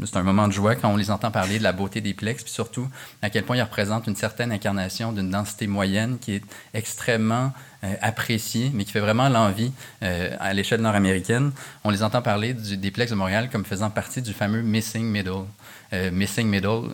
c'est 0.03 0.18
un 0.18 0.24
moment 0.24 0.47
de 0.47 0.53
joie 0.53 0.76
quand 0.76 0.91
on 0.91 0.97
les 0.97 1.11
entend 1.11 1.32
parler 1.32 1.59
de 1.59 1.63
la 1.63 1.72
beauté 1.72 2.01
des 2.01 2.13
plex, 2.13 2.43
puis 2.43 2.51
surtout 2.51 2.88
à 3.22 3.30
quel 3.30 3.43
point 3.43 3.55
ils 3.55 3.61
représentent 3.61 4.07
une 4.07 4.16
certaine 4.16 4.51
incarnation 4.51 5.11
d'une 5.11 5.30
densité 5.30 5.68
moyenne 5.68 6.18
qui 6.20 6.36
est 6.36 6.43
extrêmement 6.74 7.53
appréciée, 8.01 8.72
mais 8.74 8.84
qui 8.84 8.91
fait 8.91 8.99
vraiment 8.99 9.30
l'envie 9.30 9.72
à 10.01 10.53
l'échelle 10.53 10.82
nord-américaine. 10.82 11.51
On 11.84 11.89
les 11.89 12.03
entend 12.03 12.22
parler 12.22 12.53
des 12.53 12.91
plex 12.91 13.11
de 13.11 13.16
Montréal 13.16 13.49
comme 13.51 13.66
faisant 13.66 13.89
partie 13.89 14.22
du 14.22 14.34
fameux 14.34 14.61
missing 14.61 15.05
middle. 15.05 15.45
missing 16.11 16.47
middle, 16.47 16.93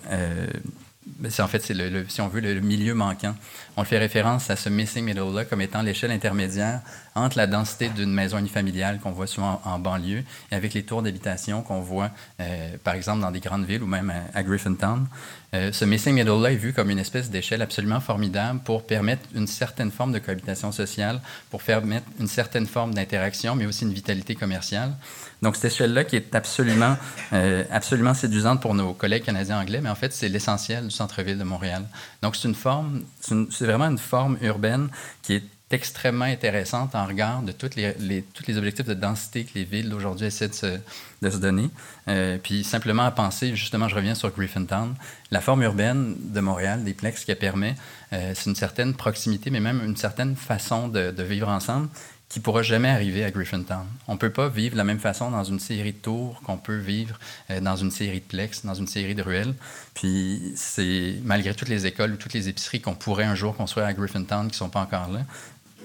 en 1.39 1.47
fait, 1.47 1.73
si 2.09 2.21
on 2.21 2.27
veut, 2.27 2.41
le, 2.41 2.59
milieu 2.61 2.93
manquant. 2.93 3.35
On 3.75 3.83
fait 3.83 3.97
référence 3.97 4.49
à 4.49 4.55
ce 4.55 4.69
missing 4.69 5.03
middle-là 5.03 5.45
comme 5.45 5.61
étant 5.61 5.81
l'échelle 5.81 6.11
intermédiaire 6.11 6.81
entre 7.15 7.37
la 7.37 7.47
densité 7.47 7.89
d'une 7.89 8.13
maison 8.13 8.37
unifamiliale 8.37 8.99
qu'on 8.99 9.11
voit 9.11 9.27
souvent 9.27 9.61
en, 9.65 9.79
banlieue 9.79 10.23
et 10.51 10.55
avec 10.55 10.73
les 10.73 10.83
tours 10.83 11.01
d'habitation 11.01 11.63
qu'on 11.63 11.81
voit, 11.81 12.11
euh, 12.39 12.77
par 12.83 12.93
exemple, 12.93 13.21
dans 13.21 13.31
des 13.31 13.39
grandes 13.39 13.65
villes 13.65 13.81
ou 13.81 13.87
même 13.87 14.13
à, 14.33 14.43
Griffintown. 14.43 15.07
Euh, 15.53 15.71
ce 15.71 15.85
missing 15.85 16.13
middle-là 16.13 16.51
est 16.51 16.55
vu 16.55 16.71
comme 16.71 16.89
une 16.89 16.99
espèce 16.99 17.29
d'échelle 17.29 17.61
absolument 17.61 17.99
formidable 17.99 18.59
pour 18.59 18.85
permettre 18.85 19.27
une 19.33 19.47
certaine 19.47 19.91
forme 19.91 20.13
de 20.13 20.19
cohabitation 20.19 20.71
sociale, 20.71 21.19
pour 21.49 21.63
permettre 21.63 22.05
une 22.19 22.27
certaine 22.27 22.67
forme 22.67 22.93
d'interaction, 22.93 23.55
mais 23.55 23.65
aussi 23.65 23.85
une 23.85 23.93
vitalité 23.93 24.35
commerciale. 24.35 24.93
Donc, 25.41 25.55
cette 25.55 25.71
échelle-là 25.71 26.03
qui 26.03 26.15
est 26.15 26.35
absolument, 26.35 26.97
euh, 27.33 27.63
absolument 27.71 28.13
séduisante 28.13 28.61
pour 28.61 28.75
nos 28.75 28.93
collègues 28.93 29.23
canadiens 29.23 29.59
anglais, 29.59 29.81
mais 29.81 29.89
en 29.89 29.95
fait, 29.95 30.13
c'est 30.13 30.29
l'essentiel 30.29 30.85
du 30.85 30.91
centre-ville 30.91 31.37
de 31.37 31.43
Montréal. 31.43 31.83
Donc, 32.21 32.35
c'est 32.35 32.47
une 32.47 32.55
forme, 32.55 33.01
c'est 33.19 33.65
vraiment 33.65 33.89
une 33.89 33.97
forme 33.97 34.37
urbaine 34.41 34.89
qui 35.23 35.33
est 35.33 35.43
extrêmement 35.71 36.25
intéressante 36.25 36.95
en 36.95 37.05
regard 37.05 37.41
de 37.43 37.53
toutes 37.53 37.75
les, 37.75 37.93
les, 37.97 38.23
tous 38.23 38.43
les 38.45 38.57
objectifs 38.57 38.85
de 38.85 38.93
densité 38.93 39.45
que 39.45 39.51
les 39.55 39.63
villes 39.63 39.89
d'aujourd'hui 39.89 40.27
essaient 40.27 40.49
de 40.49 40.53
se, 40.53 41.37
donner. 41.37 41.69
Euh, 42.07 42.37
puis 42.37 42.63
simplement 42.63 43.03
à 43.03 43.11
penser, 43.11 43.55
justement, 43.55 43.87
je 43.87 43.95
reviens 43.95 44.13
sur 44.13 44.29
Griffintown, 44.31 44.93
la 45.31 45.39
forme 45.39 45.63
urbaine 45.63 46.15
de 46.19 46.39
Montréal, 46.41 46.83
des 46.83 46.93
plex, 46.93 47.23
qui 47.23 47.33
permet, 47.35 47.75
euh, 48.11 48.33
c'est 48.35 48.49
une 48.49 48.55
certaine 48.55 48.93
proximité, 48.93 49.49
mais 49.49 49.61
même 49.61 49.81
une 49.83 49.95
certaine 49.95 50.35
façon 50.35 50.89
de 50.89 51.23
vivre 51.23 51.47
ensemble 51.47 51.87
qui 52.31 52.39
pourra 52.39 52.63
jamais 52.63 52.87
arriver 52.87 53.25
à 53.25 53.29
Griffintown. 53.29 53.85
On 54.07 54.13
ne 54.13 54.17
peut 54.17 54.29
pas 54.29 54.47
vivre 54.47 54.71
de 54.71 54.77
la 54.77 54.85
même 54.85 54.99
façon 54.99 55.31
dans 55.31 55.43
une 55.43 55.59
série 55.59 55.91
de 55.91 55.97
tours 55.97 56.41
qu'on 56.45 56.55
peut 56.55 56.77
vivre 56.77 57.19
euh, 57.49 57.59
dans 57.59 57.75
une 57.75 57.91
série 57.91 58.21
de 58.21 58.25
plex, 58.25 58.65
dans 58.65 58.73
une 58.73 58.87
série 58.87 59.15
de 59.15 59.21
ruelles. 59.21 59.53
Puis 59.95 60.53
c'est 60.55 61.15
malgré 61.25 61.53
toutes 61.53 61.67
les 61.67 61.85
écoles 61.87 62.13
ou 62.13 62.15
toutes 62.15 62.31
les 62.31 62.47
épiceries 62.47 62.79
qu'on 62.79 62.95
pourrait 62.95 63.25
un 63.25 63.35
jour 63.35 63.53
construire 63.53 63.85
à 63.85 63.93
Griffintown 63.93 64.47
qui 64.47 64.53
ne 64.53 64.55
sont 64.55 64.69
pas 64.69 64.79
encore 64.79 65.09
là, 65.09 65.23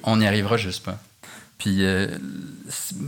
on 0.04 0.18
n'y 0.18 0.26
arrivera 0.28 0.56
juste 0.56 0.84
pas. 0.84 1.00
Puis 1.58 1.84
euh, 1.84 2.16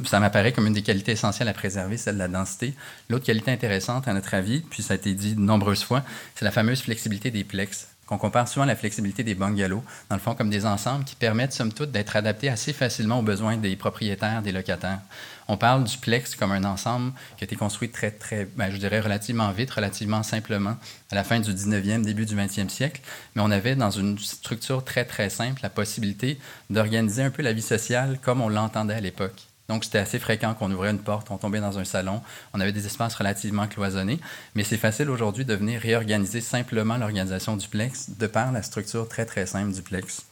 ça 0.05 0.19
m'apparaît 0.19 0.53
comme 0.53 0.67
une 0.67 0.73
des 0.73 0.83
qualités 0.83 1.13
essentielles 1.13 1.47
à 1.47 1.55
préserver, 1.55 1.97
celle 1.97 2.15
de 2.15 2.19
la 2.19 2.27
densité. 2.27 2.75
L'autre 3.09 3.25
qualité 3.25 3.53
intéressante, 3.53 4.09
à 4.09 4.15
notre 4.15 4.35
avis, 4.35 4.63
puis 4.63 4.83
ça 4.83 4.95
a 4.95 4.97
été 4.97 5.15
dit 5.15 5.37
de 5.37 5.41
nombreuses 5.41 5.85
fois, 5.85 6.03
c'est 6.35 6.45
la 6.45 6.51
fameuse 6.51 6.83
flexibilité 6.83 7.31
des 7.31 7.45
plex 7.45 7.87
qu'on 8.09 8.17
compare 8.19 8.49
souvent 8.49 8.65
la 8.65 8.75
flexibilité 8.75 9.23
des 9.23 9.35
bungalows, 9.35 9.85
dans 10.09 10.17
le 10.17 10.23
fond 10.23 10.35
comme 10.35 10.49
des 10.49 10.65
ensembles 10.65 11.05
qui 11.05 11.15
permettent, 11.15 11.53
somme 11.53 11.73
toute, 11.73 11.91
d'être 11.91 12.17
adaptés 12.17 12.49
assez 12.49 12.73
facilement 12.73 13.19
aux 13.19 13.23
besoins 13.23 13.59
des 13.59 13.77
propriétaires, 13.77 14.41
des 14.41 14.51
locataires. 14.53 15.01
On 15.47 15.59
parle 15.59 15.85
du 15.85 15.97
plex 15.99 16.35
comme 16.35 16.53
un 16.53 16.65
ensemble 16.65 17.13
qui 17.37 17.45
a 17.45 17.47
été 17.47 17.57
construit 17.57 17.91
très, 17.91 18.11
très, 18.11 18.47
ben, 18.57 18.71
je 18.71 18.79
dirais 18.79 19.01
relativement 19.01 19.51
vite, 19.51 19.71
relativement 19.71 20.23
simplement, 20.23 20.77
à 21.11 21.15
la 21.15 21.25
fin 21.25 21.41
du 21.41 21.53
19e, 21.53 22.03
début 22.03 22.27
du 22.27 22.35
20e 22.35 22.69
siècle, 22.69 23.01
mais 23.35 23.43
on 23.43 23.51
avait 23.51 23.77
dans 23.77 23.91
une 23.91 24.19
structure 24.19 24.85
très, 24.85 25.05
très 25.05 25.29
simple 25.29 25.61
la 25.63 25.71
possibilité 25.71 26.39
d'organiser 26.71 27.23
un 27.23 27.31
peu 27.31 27.43
la 27.43 27.53
vie 27.53 27.63
sociale 27.63 28.19
comme 28.23 28.41
on 28.41 28.49
l'entendait 28.49 28.95
à 28.95 29.01
l'époque. 29.01 29.48
Donc, 29.69 29.85
c'était 29.85 29.99
assez 29.99 30.19
fréquent 30.19 30.55
qu'on 30.55 30.71
ouvrait 30.73 30.91
une 30.91 30.99
porte, 30.99 31.31
on 31.31 31.37
tombait 31.37 31.61
dans 31.61 31.79
un 31.79 31.85
salon, 31.85 32.23
on 32.55 32.61
avait 32.61 32.73
des 32.73 32.87
espaces 32.87 33.15
relativement 33.15 33.67
cloisonnés, 33.67 34.19
mais 34.55 34.65
c'est 34.65 34.79
facile 34.79 35.11
aujourd'hui 35.11 35.45
de 35.45 35.55
venir 35.55 35.79
réorganiser 35.79 36.41
simplement 36.41 36.97
l'organisation 36.97 37.55
du 37.55 37.69
plex 37.69 38.11
de 38.19 38.27
par 38.27 38.51
la 38.51 38.63
structure 38.63 39.07
très, 39.09 39.27
très 39.27 39.45
simple 39.45 39.75
du 39.75 39.83
plex. 39.83 40.25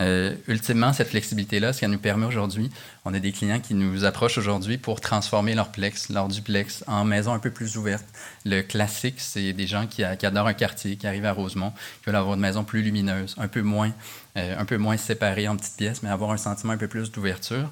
Euh, 0.00 0.34
ultimement, 0.46 0.94
cette 0.94 1.08
flexibilité-là, 1.08 1.74
ce 1.74 1.80
qu'elle 1.80 1.90
nous 1.90 1.98
permet 1.98 2.24
aujourd'hui, 2.24 2.70
on 3.04 3.12
a 3.12 3.18
des 3.18 3.32
clients 3.32 3.60
qui 3.60 3.74
nous 3.74 4.06
approchent 4.06 4.38
aujourd'hui 4.38 4.78
pour 4.78 5.02
transformer 5.02 5.54
leur 5.54 5.70
plex, 5.70 6.08
leur 6.08 6.28
duplex, 6.28 6.82
en 6.86 7.04
maison 7.04 7.34
un 7.34 7.40
peu 7.40 7.50
plus 7.50 7.76
ouverte. 7.76 8.06
Le 8.46 8.62
classique, 8.62 9.16
c'est 9.18 9.52
des 9.52 9.66
gens 9.66 9.86
qui, 9.86 10.02
adorent 10.02 10.46
un 10.46 10.54
quartier, 10.54 10.96
qui 10.96 11.06
arrivent 11.06 11.26
à 11.26 11.32
Rosemont, 11.32 11.72
qui 11.72 12.06
veulent 12.06 12.16
avoir 12.16 12.36
une 12.36 12.40
maison 12.40 12.64
plus 12.64 12.80
lumineuse, 12.80 13.34
un 13.38 13.48
peu 13.48 13.60
moins, 13.60 13.92
euh, 14.38 14.56
un 14.58 14.64
peu 14.64 14.78
moins 14.78 14.96
séparée 14.96 15.46
en 15.46 15.58
petites 15.58 15.76
pièces, 15.76 16.02
mais 16.02 16.08
avoir 16.08 16.30
un 16.30 16.38
sentiment 16.38 16.72
un 16.72 16.78
peu 16.78 16.88
plus 16.88 17.12
d'ouverture. 17.12 17.68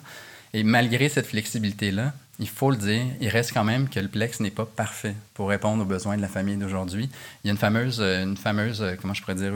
Et 0.54 0.62
malgré 0.62 1.08
cette 1.08 1.26
flexibilité-là, 1.26 2.12
il 2.38 2.48
faut 2.48 2.70
le 2.70 2.76
dire, 2.76 3.02
il 3.20 3.28
reste 3.28 3.52
quand 3.52 3.64
même 3.64 3.88
que 3.88 3.98
le 3.98 4.08
Plex 4.08 4.40
n'est 4.40 4.50
pas 4.50 4.66
parfait 4.66 5.14
pour 5.34 5.48
répondre 5.48 5.82
aux 5.82 5.86
besoins 5.86 6.16
de 6.16 6.22
la 6.22 6.28
famille 6.28 6.56
d'aujourd'hui. 6.56 7.08
Il 7.42 7.48
y 7.48 7.50
a 7.50 7.52
une 7.52 7.58
fameuse, 7.58 8.00
euh, 8.00 8.22
une 8.24 8.36
euh, 8.80 8.96
comment 9.00 9.14
je 9.14 9.22
pourrais 9.22 9.34
dire, 9.34 9.52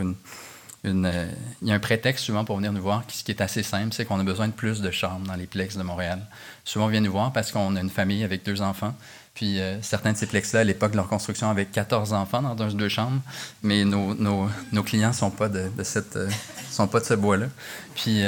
euh, 0.86 1.30
il 1.60 1.68
y 1.68 1.72
a 1.72 1.74
un 1.74 1.78
prétexte 1.78 2.24
souvent 2.24 2.44
pour 2.46 2.56
venir 2.56 2.72
nous 2.72 2.80
voir, 2.80 3.04
ce 3.08 3.22
qui 3.22 3.32
est 3.32 3.42
assez 3.42 3.62
simple, 3.62 3.92
c'est 3.92 4.06
qu'on 4.06 4.18
a 4.18 4.24
besoin 4.24 4.48
de 4.48 4.52
plus 4.52 4.80
de 4.80 4.90
chambres 4.90 5.26
dans 5.26 5.34
les 5.34 5.46
plex 5.46 5.76
de 5.76 5.82
Montréal. 5.82 6.20
Souvent, 6.64 6.86
on 6.86 6.88
vient 6.88 7.02
nous 7.02 7.12
voir 7.12 7.32
parce 7.32 7.52
qu'on 7.52 7.76
a 7.76 7.80
une 7.80 7.90
famille 7.90 8.24
avec 8.24 8.44
deux 8.44 8.62
enfants. 8.62 8.94
Puis 9.34 9.60
euh, 9.60 9.80
certains 9.80 10.12
de 10.12 10.16
ces 10.16 10.26
plex-là, 10.26 10.60
à 10.60 10.64
l'époque 10.64 10.90
de 10.92 10.96
leur 10.96 11.08
construction, 11.08 11.48
avaient 11.48 11.64
14 11.64 12.12
enfants 12.12 12.42
dans 12.42 12.68
deux 12.68 12.88
chambres, 12.88 13.20
mais 13.62 13.84
nos, 13.84 14.14
nos, 14.14 14.48
nos 14.72 14.82
clients 14.82 15.08
ne 15.08 15.14
sont, 15.14 15.30
pas 15.30 15.48
de, 15.48 15.70
cette, 15.82 16.16
euh, 16.16 16.28
sont 16.70 16.88
pas 16.88 17.00
de 17.00 17.04
ce 17.04 17.14
bois-là. 17.14 17.46
Puis 17.94 18.22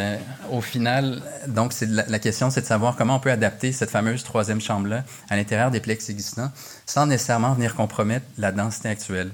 au 0.50 0.60
final, 0.60 1.22
donc 1.48 1.72
la, 1.80 2.06
la, 2.06 2.18
question, 2.18 2.50
c'est 2.50 2.60
de 2.60 2.66
savoir 2.66 2.96
comment 2.96 3.16
on 3.16 3.20
peut 3.20 3.30
adapter 3.30 3.72
cette 3.72 3.90
fameuse 3.90 4.22
troisième 4.22 4.60
chambre-là 4.60 5.04
à 5.28 5.36
l'intérieur 5.36 5.70
des 5.70 5.80
plex 5.80 6.08
existants 6.10 6.50
sans 6.86 7.06
nécessairement 7.06 7.54
venir 7.54 7.74
compromettre 7.74 8.26
la 8.38 8.52
densité 8.52 8.88
actuelle. 8.88 9.32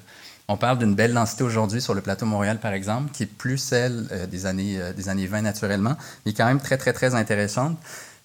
On 0.50 0.56
parle 0.56 0.78
d'une 0.78 0.94
belle 0.94 1.12
densité 1.12 1.44
aujourd'hui 1.44 1.82
sur 1.82 1.92
le 1.92 2.00
plateau 2.00 2.24
Montréal, 2.24 2.58
par 2.58 2.72
exemple, 2.72 3.12
qui 3.12 3.24
est 3.24 3.26
plus 3.26 3.58
celle 3.58 4.06
euh, 4.12 4.26
des, 4.26 4.46
années, 4.46 4.80
euh, 4.80 4.94
des 4.94 5.10
années 5.10 5.26
20 5.26 5.42
naturellement, 5.42 5.94
mais 6.24 6.32
quand 6.32 6.46
même 6.46 6.58
très, 6.58 6.78
très, 6.78 6.94
très 6.94 7.14
intéressante. 7.14 7.76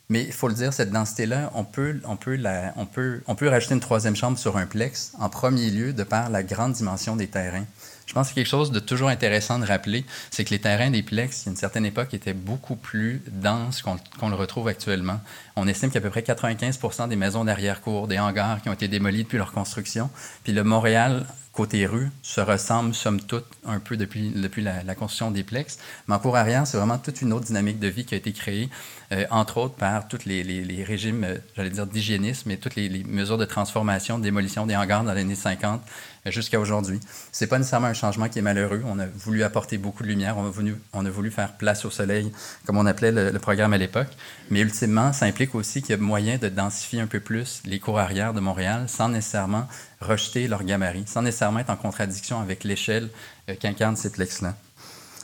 Mais 0.09 0.23
il 0.23 0.33
faut 0.33 0.47
le 0.47 0.53
dire, 0.53 0.73
cette 0.73 0.91
densité-là, 0.91 1.51
on 1.55 1.63
peut, 1.63 1.99
on, 2.05 2.17
peut 2.17 2.37
on, 2.75 2.85
peut, 2.85 3.21
on 3.25 3.35
peut 3.35 3.47
rajouter 3.47 3.73
une 3.73 3.79
troisième 3.79 4.15
chambre 4.15 4.37
sur 4.37 4.57
un 4.57 4.65
plex, 4.65 5.13
en 5.19 5.29
premier 5.29 5.69
lieu, 5.69 5.93
de 5.93 6.03
par 6.03 6.29
la 6.29 6.43
grande 6.43 6.73
dimension 6.73 7.15
des 7.15 7.27
terrains. 7.27 7.65
Je 8.05 8.13
pense 8.13 8.29
que 8.29 8.35
quelque 8.35 8.47
chose 8.47 8.71
de 8.71 8.79
toujours 8.79 9.07
intéressant 9.07 9.59
de 9.59 9.65
rappeler, 9.65 10.05
c'est 10.29 10.43
que 10.43 10.49
les 10.49 10.59
terrains 10.59 10.91
des 10.91 11.03
plex, 11.03 11.47
a 11.47 11.51
une 11.51 11.55
certaine 11.55 11.85
époque, 11.85 12.13
étaient 12.13 12.33
beaucoup 12.33 12.75
plus 12.75 13.21
denses 13.31 13.81
qu'on 13.81 14.29
le 14.29 14.35
retrouve 14.35 14.67
actuellement. 14.67 15.21
On 15.55 15.67
estime 15.67 15.89
qu'à 15.89 16.01
peu 16.01 16.09
près 16.09 16.21
95% 16.21 17.07
des 17.07 17.15
maisons 17.15 17.45
d'arrière-cour, 17.45 18.07
des 18.07 18.19
hangars 18.19 18.61
qui 18.61 18.69
ont 18.69 18.73
été 18.73 18.89
démolis 18.89 19.23
depuis 19.23 19.37
leur 19.37 19.53
construction. 19.53 20.09
Puis 20.43 20.51
le 20.51 20.65
Montréal 20.65 21.25
côté 21.53 21.85
rue 21.85 22.09
se 22.23 22.41
ressemblent, 22.41 22.95
somme 22.95 23.21
toute, 23.21 23.45
un 23.63 23.79
peu 23.79 23.95
depuis, 23.95 24.31
depuis 24.31 24.63
la, 24.63 24.95
construction 24.95 25.29
des 25.29 25.43
plex. 25.43 25.77
Mais 26.07 26.15
en 26.15 26.19
cours 26.19 26.35
arrière, 26.35 26.65
c'est 26.65 26.77
vraiment 26.77 26.97
toute 26.97 27.21
une 27.21 27.31
autre 27.31 27.45
dynamique 27.45 27.79
de 27.79 27.87
vie 27.87 28.05
qui 28.05 28.15
a 28.15 28.17
été 28.17 28.33
créée, 28.33 28.69
euh, 29.11 29.25
entre 29.29 29.59
autres 29.59 29.75
par 29.75 30.07
tous 30.07 30.25
les, 30.25 30.43
les, 30.43 30.83
régimes, 30.83 31.23
euh, 31.23 31.37
j'allais 31.55 31.69
dire, 31.69 31.85
d'hygiénisme 31.85 32.49
et 32.49 32.57
toutes 32.57 32.75
les, 32.75 33.03
mesures 33.03 33.37
de 33.37 33.45
transformation, 33.45 34.17
démolition 34.17 34.65
des 34.65 34.75
hangars 34.75 35.03
dans 35.03 35.13
les 35.13 35.21
années 35.21 35.35
50 35.35 35.79
euh, 35.81 35.85
jusqu'à 36.31 36.59
aujourd'hui. 36.59 36.99
C'est 37.31 37.47
pas 37.47 37.57
nécessairement 37.57 37.87
un 37.87 37.93
changement 37.93 38.29
qui 38.29 38.39
est 38.39 38.43
malheureux. 38.43 38.81
On 38.85 38.99
a 38.99 39.05
voulu 39.05 39.43
apporter 39.43 39.77
beaucoup 39.77 40.03
de 40.03 40.07
lumière, 40.07 40.37
on 40.37 40.45
a 40.45 41.09
voulu, 41.09 41.31
faire 41.31 41.53
place 41.53 41.85
au 41.85 41.89
soleil, 41.89 42.31
comme 42.65 42.77
on 42.77 42.85
appelait 42.85 43.11
le, 43.11 43.39
programme 43.39 43.73
à 43.73 43.77
l'époque. 43.77 44.07
Mais 44.49 44.61
ultimement, 44.61 45.13
ça 45.13 45.25
implique 45.25 45.55
aussi 45.55 45.81
qu'il 45.81 45.91
y 45.91 45.93
a 45.93 45.97
moyen 45.97 46.37
de 46.37 46.47
densifier 46.47 47.01
un 47.01 47.07
peu 47.07 47.19
plus 47.19 47.61
les 47.65 47.79
cours 47.79 47.99
arrière 47.99 48.33
de 48.33 48.39
Montréal 48.39 48.85
sans 48.87 49.09
nécessairement 49.09 49.67
rejeter 49.99 50.47
leur 50.47 50.63
gabarit, 50.63 51.03
sans 51.07 51.21
nécessairement 51.21 51.59
être 51.59 51.69
en 51.69 51.75
contradiction 51.75 52.39
avec 52.39 52.63
l'échelle 52.63 53.09
euh, 53.49 53.55
qu'incarne 53.59 53.95
ces 53.95 54.11
plex-là. 54.11 54.55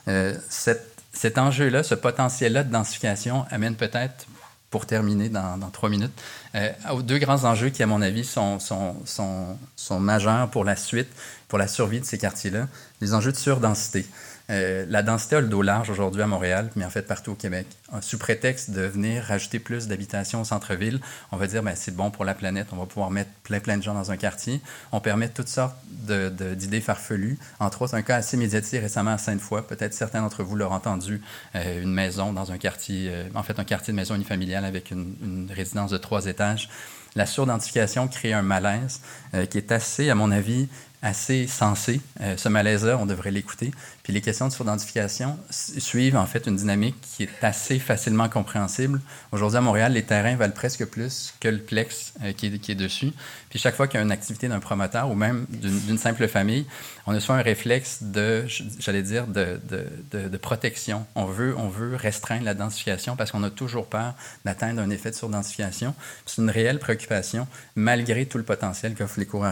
Euh, 0.07 0.35
cet 0.49 1.37
enjeu-là, 1.37 1.83
ce 1.83 1.95
potentiel-là 1.95 2.63
de 2.63 2.71
densification 2.71 3.45
amène 3.49 3.75
peut-être, 3.75 4.25
pour 4.69 4.85
terminer 4.85 5.29
dans, 5.29 5.57
trois 5.71 5.89
minutes, 5.89 6.11
euh, 6.55 6.71
deux 7.01 7.17
grands 7.17 7.43
enjeux 7.45 7.69
qui, 7.69 7.81
à 7.81 7.87
mon 7.87 8.01
avis, 8.01 8.23
sont, 8.23 8.59
sont 8.59 9.99
majeurs 9.99 10.49
pour 10.49 10.63
la 10.63 10.75
suite, 10.75 11.09
pour 11.47 11.57
la 11.57 11.67
survie 11.67 11.99
de 11.99 12.05
ces 12.05 12.17
quartiers-là, 12.17 12.67
les 13.01 13.13
enjeux 13.13 13.31
de 13.31 13.37
surdensité. 13.37 14.05
Euh, 14.49 14.85
la 14.89 15.03
densité 15.03 15.35
a 15.35 15.41
le 15.41 15.47
dos 15.47 15.61
large 15.61 15.89
aujourd'hui 15.89 16.21
à 16.21 16.27
Montréal, 16.27 16.69
mais 16.75 16.85
en 16.85 16.89
fait 16.89 17.03
partout 17.03 17.31
au 17.31 17.35
Québec. 17.35 17.67
Sous 18.01 18.17
prétexte 18.17 18.71
de 18.71 18.81
venir 18.81 19.23
rajouter 19.23 19.59
plus 19.59 19.87
d'habitations 19.87 20.41
au 20.41 20.43
centre-ville, 20.43 20.99
on 21.31 21.37
va 21.37 21.47
dire 21.47 21.63
ben, 21.63 21.73
c'est 21.75 21.95
bon 21.95 22.11
pour 22.11 22.25
la 22.25 22.33
planète, 22.33 22.67
on 22.71 22.77
va 22.77 22.85
pouvoir 22.85 23.11
mettre 23.11 23.31
plein, 23.43 23.59
plein 23.59 23.77
de 23.77 23.83
gens 23.83 23.93
dans 23.93 24.11
un 24.11 24.17
quartier. 24.17 24.61
On 24.91 24.99
permet 24.99 25.29
toutes 25.29 25.47
sortes 25.47 25.75
d'idées 25.85 26.81
farfelues. 26.81 27.37
Entre 27.59 27.81
autres, 27.81 27.95
un 27.95 28.01
cas 28.01 28.17
assez 28.17 28.37
médiatisé 28.37 28.79
récemment 28.79 29.11
à 29.11 29.17
Sainte-Foy. 29.17 29.65
Peut-être 29.67 29.93
certains 29.93 30.21
d'entre 30.21 30.43
vous 30.43 30.55
l'auront 30.55 30.75
entendu, 30.75 31.21
euh, 31.55 31.81
une 31.81 31.93
maison 31.93 32.33
dans 32.33 32.51
un 32.51 32.57
quartier, 32.57 33.09
euh, 33.11 33.23
en 33.35 33.43
fait 33.43 33.59
un 33.59 33.63
quartier 33.63 33.91
de 33.93 33.97
maison 33.97 34.15
unifamiliale 34.15 34.65
avec 34.65 34.91
une, 34.91 35.49
résidence 35.49 35.91
de 35.91 35.97
trois 35.97 36.25
étages 36.25 36.69
la 37.15 37.25
surdensification 37.25 38.07
crée 38.07 38.33
un 38.33 38.43
malaise 38.43 39.01
qui 39.49 39.57
est 39.57 39.71
assez, 39.71 40.11
à 40.11 40.15
mon 40.15 40.29
avis, 40.29 40.67
assez 41.01 41.47
sensé. 41.47 42.01
Ce 42.37 42.47
malaise-là, 42.49 42.99
on 42.99 43.07
devrait 43.07 43.31
l'écouter. 43.31 43.71
Les 44.11 44.21
questions 44.21 44.47
de 44.47 44.51
suridentification 44.51 45.37
suivent 45.51 46.17
en 46.17 46.25
fait 46.25 46.47
une 46.47 46.55
dynamique 46.55 46.95
qui 47.01 47.23
est 47.23 47.43
assez 47.43 47.77
facilement 47.77 48.27
compréhensible. 48.27 49.01
Aujourd'hui 49.31 49.57
à 49.57 49.61
Montréal, 49.61 49.93
les 49.93 50.03
terrains 50.03 50.35
valent 50.35 50.53
presque 50.53 50.85
plus 50.85 51.35
que 51.39 51.47
le 51.47 51.59
plex 51.59 52.13
euh, 52.23 52.33
qui, 52.33 52.47
est, 52.47 52.75
dessus. 52.75 53.13
Puis 53.49 53.59
chaque 53.59 53.75
fois 53.75 53.87
qu'il 53.87 53.99
y 53.99 54.01
a 54.01 54.03
une 54.03 54.11
activité 54.11 54.47
d'un 54.47 54.59
promoteur 54.59 55.11
ou 55.11 55.13
même 55.13 55.45
d'une 55.49 55.99
simple 55.99 56.27
famille, 56.27 56.65
on 57.05 57.13
a 57.13 57.19
soit 57.19 57.35
un 57.35 57.43
réflexe 57.43 57.99
de, 58.01 58.45
j'allais 58.79 59.03
dire, 59.03 59.27
de, 59.27 60.37
protection. 60.37 61.05
On 61.13 61.25
veut, 61.25 61.55
on 61.55 61.69
veut 61.69 61.95
restreindre 61.95 62.45
la 62.45 62.55
densification 62.55 63.15
parce 63.15 63.31
qu'on 63.31 63.43
a 63.43 63.51
toujours 63.51 63.87
peur 63.87 64.15
d'atteindre 64.43 64.81
un 64.81 64.89
effet 64.89 65.11
de 65.11 65.15
surdensification. 65.15 65.93
C'est 66.25 66.41
une 66.41 66.49
réelle 66.49 66.79
préoccupation 66.79 67.47
malgré 67.75 68.25
tout 68.25 68.39
le 68.39 68.43
potentiel 68.43 68.95
qu'offrent 68.95 69.19
les 69.19 69.25
cours. 69.25 69.45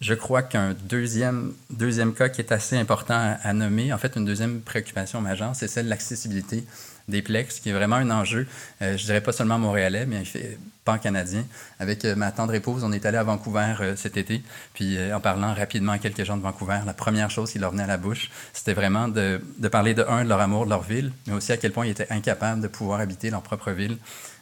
Je 0.00 0.12
crois 0.12 0.42
qu'un 0.42 0.74
deuxième, 0.74 1.54
deuxième 1.70 2.12
cas 2.12 2.28
qui 2.28 2.42
est 2.42 2.52
assez 2.52 2.76
important 2.76 3.36
à, 3.42 3.52
nommer, 3.54 3.94
en 3.94 3.98
fait, 3.98 4.14
une 4.16 4.26
deuxième 4.26 4.60
préoccupation 4.60 5.22
majeure, 5.22 5.56
c'est 5.56 5.68
celle 5.68 5.86
de 5.86 5.90
l'accessibilité 5.90 6.64
des 7.08 7.22
plex, 7.22 7.60
qui 7.60 7.70
est 7.70 7.72
vraiment 7.72 7.96
un 7.96 8.10
enjeu, 8.10 8.46
euh, 8.82 8.96
je 8.96 9.04
dirais 9.04 9.20
pas 9.20 9.32
seulement 9.32 9.58
montréalais, 9.58 10.06
mais 10.06 10.24
pan-canadien. 10.84 11.44
Avec 11.78 12.04
euh, 12.04 12.16
ma 12.16 12.32
tendre 12.32 12.52
épouse, 12.52 12.82
on 12.84 12.92
est 12.92 13.06
allé 13.06 13.16
à 13.16 13.22
Vancouver 13.22 13.74
euh, 13.80 13.96
cet 13.96 14.16
été, 14.16 14.42
puis 14.74 14.98
en 15.12 15.20
parlant 15.20 15.54
rapidement 15.54 15.92
à 15.92 15.98
quelques 15.98 16.24
gens 16.24 16.36
de 16.36 16.42
Vancouver, 16.42 16.80
la 16.84 16.94
première 16.94 17.30
chose 17.30 17.52
qui 17.52 17.58
leur 17.58 17.70
venait 17.70 17.84
à 17.84 17.86
la 17.86 17.96
bouche, 17.96 18.30
c'était 18.52 18.74
vraiment 18.74 19.08
de, 19.08 19.40
de 19.58 19.68
parler 19.68 19.94
de, 19.94 20.04
un, 20.08 20.24
de 20.24 20.28
leur 20.28 20.40
amour 20.40 20.64
de 20.64 20.70
leur 20.70 20.82
ville, 20.82 21.12
mais 21.26 21.34
aussi 21.34 21.52
à 21.52 21.56
quel 21.56 21.72
point 21.72 21.86
ils 21.86 21.92
étaient 21.92 22.10
incapables 22.10 22.60
de 22.60 22.68
pouvoir 22.68 23.00
habiter 23.00 23.30
leur 23.30 23.42
propre 23.42 23.70
ville. 23.70 23.98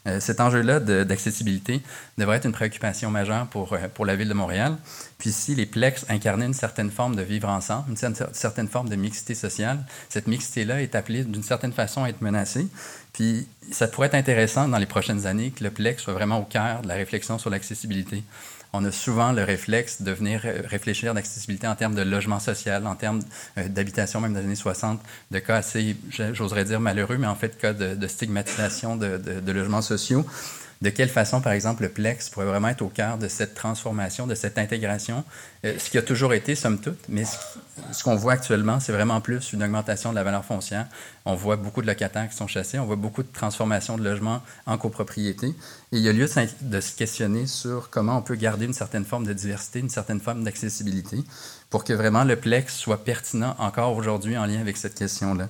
Euh, 0.07 0.21
cet 0.21 0.41
enjeu-là 0.41 0.81
d'accessibilité 0.81 1.81
devrait 2.19 2.37
être 2.37 2.45
une 2.45 2.53
préoccupation 2.53 3.11
majeure 3.11 3.47
pour, 3.47 3.73
euh, 3.73 3.89
pour 3.93 4.05
la 4.05 4.17
ville 4.17 4.29
de 4.29 4.35
Montréal. 4.35 4.77
Puis 5.19 5.33
si 5.33 5.55
les 5.55 5.65
plex 5.65 6.05
incarnaient 6.11 6.45
une 6.45 6.53
certaine 6.55 6.91
forme 6.91 7.17
de 7.17 7.23
vivre 7.23 7.49
ensemble, 7.49 7.91
une 7.91 8.15
certaine 8.33 8.69
forme 8.69 8.91
de 8.91 8.97
mixité 8.97 9.35
sociale, 9.35 9.79
cette 10.11 10.27
mixité-là 10.27 10.83
est 10.83 10.95
appelée 10.95 11.25
d'une 11.25 11.43
certaine 11.43 11.73
façon 11.73 12.05
à 12.05 12.11
être 12.11 12.21
menacée. 12.21 12.67
Puis 13.15 13.47
ça 13.73 13.89
pourrait 13.89 14.09
être 14.09 14.15
intéressant 14.15 14.69
dans 14.69 14.79
les 14.79 14.87
prochaines 14.87 15.27
années 15.27 15.51
que 15.51 15.65
le 15.65 15.71
plex 15.71 16.03
soit 16.03 16.13
vraiment 16.13 16.39
au 16.39 16.45
cœur 16.45 16.83
de 16.83 16.89
la 16.89 16.95
réflexion 16.95 17.39
sur 17.39 17.49
l'accessibilité 17.49 18.23
on 18.75 18.85
a 18.85 18.91
souvent 18.91 19.31
le 19.31 19.45
réflexe 19.45 20.03
de 20.03 20.11
venir 20.11 20.41
réfléchir 20.43 21.15
d'accessibilité 21.15 21.69
en 21.69 21.77
termes 21.77 21.95
de 21.95 22.03
logement 22.03 22.41
social, 22.41 22.87
en 22.89 22.97
termes 22.97 23.21
euh, 23.57 23.69
d'habitation, 23.69 24.21
même 24.21 24.33
dans 24.35 24.41
les 24.41 24.47
années 24.47 24.57
60, 24.57 25.01
de 25.31 25.39
cas 25.39 25.57
assez, 25.57 25.97
j'oserais 26.11 26.65
dire 26.65 26.81
malheureux, 26.81 27.17
mais 27.17 27.29
en 27.29 27.37
fait 27.37 27.57
cas 27.57 27.73
de, 27.73 28.07
stigmatisation 28.09 28.97
de, 28.97 29.17
de 29.17 29.53
logements 29.53 29.81
sociaux 29.81 30.27
de 30.83 30.91
quelle 30.91 31.09
façon, 31.09 31.41
par 31.41 31.53
exemple, 31.53 31.83
le 31.83 31.89
Plex 31.89 32.29
pourrait 32.29 32.47
vraiment 32.47 32.69
être 32.69 32.83
au 32.83 32.89
cœur 32.89 33.17
de 33.19 33.29
cette 33.29 33.55
transformation, 33.55 34.27
de 34.27 34.35
cette 34.35 34.59
intégration, 34.59 35.25
euh, 35.65 35.75
ce 35.79 35.89
qui 35.89 35.99
a 35.99 36.03
toujours 36.03 36.35
été, 36.35 36.55
somme 36.55 36.79
toute, 36.79 36.99
mais 37.09 37.25
ce, 37.93 38.05
qu'on 38.05 38.17
voit 38.17 38.35
actuellement, 38.35 38.81
c'est 38.81 38.93
vraiment 38.93 39.21
plus 39.21 39.53
une 39.53 39.63
augmentation 39.63 40.11
de 40.11 40.15
la 40.15 40.25
valeur 40.25 40.45
foncière. 40.45 40.87
On 41.25 41.35
voit 41.35 41.57
beaucoup 41.57 41.81
de 41.81 41.87
locataires 41.87 42.29
qui 42.29 42.37
sont 42.37 42.47
chassés, 42.47 42.79
on 42.79 42.87
voit 42.87 42.97
beaucoup 42.97 43.23
de 43.23 43.33
transformation 43.33 43.97
de 43.97 44.05
logements 44.05 44.43
en 44.67 44.77
copropriété, 44.77 45.49
et 45.49 45.55
il 45.93 46.01
y 46.01 46.09
a 46.09 46.13
lieu 46.13 46.29
de 46.61 46.81
se 46.81 46.95
questionner 46.95 47.47
sur 47.47 47.89
comment 47.89 48.19
on 48.19 48.23
peut 48.23 48.35
garder 48.35 48.67
une 48.67 48.75
certaine 48.75 49.05
forme 49.05 49.27
de 49.27 49.33
diversité, 49.33 49.79
une 49.79 49.91
certaine 49.91 50.21
forme 50.21 50.45
d'accessibilité, 50.45 51.19
pour 51.71 51.85
que 51.85 51.93
vraiment 51.93 52.25
le 52.25 52.37
Plex 52.37 52.77
soit 52.77 53.05
pertinent 53.05 53.57
encore 53.59 53.97
aujourd'hui 53.97 54.37
en 54.37 54.45
lien 54.45 54.61
avec 54.61 54.77
cette 54.77 54.95
question-là. 54.95 55.49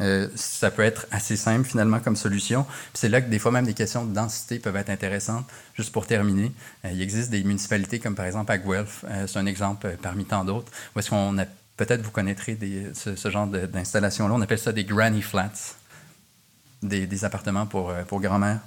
Euh, 0.00 0.28
ça 0.34 0.70
peut 0.70 0.82
être 0.82 1.06
assez 1.10 1.36
simple 1.36 1.66
finalement 1.66 1.98
comme 1.98 2.14
solution. 2.14 2.66
c'est 2.94 3.08
là 3.08 3.20
que 3.20 3.28
des 3.28 3.38
fois 3.38 3.50
même 3.50 3.66
des 3.66 3.74
questions 3.74 4.04
de 4.04 4.14
densité 4.14 4.58
peuvent 4.58 4.76
être 4.76 4.90
intéressantes. 4.90 5.46
Juste 5.74 5.92
pour 5.92 6.06
terminer, 6.06 6.52
euh, 6.84 6.90
il 6.92 7.02
existe 7.02 7.30
des 7.30 7.42
municipalités 7.42 7.98
comme 7.98 8.14
par 8.14 8.26
exemple 8.26 8.52
à 8.52 8.58
Guelph, 8.58 9.04
euh, 9.08 9.26
c'est 9.26 9.38
un 9.38 9.46
exemple 9.46 9.96
parmi 10.00 10.24
tant 10.24 10.44
d'autres, 10.44 10.70
où 10.94 10.98
est-ce 10.98 11.10
qu'on 11.10 11.36
a 11.38 11.44
peut-être 11.76 12.02
vous 12.02 12.10
connaîtrez 12.10 12.54
des, 12.54 12.92
ce, 12.94 13.30
genre 13.30 13.46
d'installation-là. 13.46 14.34
On 14.34 14.40
appelle 14.40 14.58
ça 14.58 14.72
des 14.72 14.84
granny 14.84 15.22
flats, 15.22 15.52
des, 16.82 17.06
des 17.06 17.24
appartements 17.24 17.66
pour, 17.66 17.92
pour 18.08 18.20
grand-mère. 18.20 18.58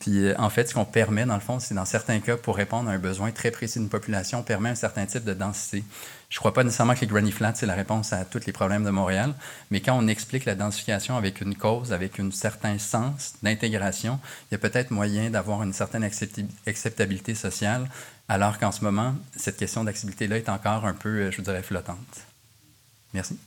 Puis 0.00 0.34
en 0.36 0.50
fait, 0.50 0.68
ce 0.68 0.74
qu'on 0.74 0.84
permet, 0.84 1.24
dans 1.24 1.34
le 1.34 1.40
fond, 1.40 1.58
c'est 1.58 1.74
dans 1.74 1.84
certains 1.84 2.20
cas, 2.20 2.36
pour 2.36 2.56
répondre 2.56 2.90
à 2.90 2.92
un 2.92 2.98
besoin 2.98 3.30
très 3.32 3.50
précis 3.50 3.78
d'une 3.78 3.88
population, 3.88 4.40
on 4.40 4.42
permet 4.42 4.68
un 4.68 4.74
certain 4.74 5.06
type 5.06 5.24
de 5.24 5.34
densité. 5.34 5.84
Je 6.28 6.36
ne 6.36 6.40
crois 6.40 6.52
pas 6.52 6.64
nécessairement 6.64 6.94
que 6.94 7.00
les 7.00 7.06
granny 7.06 7.32
flats, 7.32 7.54
c'est 7.54 7.66
la 7.66 7.74
réponse 7.74 8.12
à 8.12 8.24
tous 8.24 8.44
les 8.46 8.52
problèmes 8.52 8.84
de 8.84 8.90
Montréal, 8.90 9.34
mais 9.70 9.80
quand 9.80 9.96
on 9.96 10.06
explique 10.08 10.44
la 10.44 10.54
densification 10.54 11.16
avec 11.16 11.40
une 11.40 11.54
cause, 11.54 11.92
avec 11.92 12.18
un 12.20 12.30
certain 12.30 12.78
sens 12.78 13.34
d'intégration, 13.42 14.18
il 14.50 14.54
y 14.54 14.56
a 14.56 14.58
peut-être 14.58 14.90
moyen 14.90 15.30
d'avoir 15.30 15.62
une 15.62 15.72
certaine 15.72 16.04
acceptabilité 16.66 17.34
sociale, 17.34 17.88
alors 18.28 18.58
qu'en 18.58 18.72
ce 18.72 18.82
moment, 18.82 19.14
cette 19.36 19.56
question 19.56 19.84
d'accessibilité-là 19.84 20.36
est 20.36 20.48
encore 20.48 20.84
un 20.84 20.94
peu, 20.94 21.08
euh, 21.08 21.30
je 21.30 21.40
dirais, 21.42 21.62
flottante. 21.62 21.96
Merci. 23.14 23.38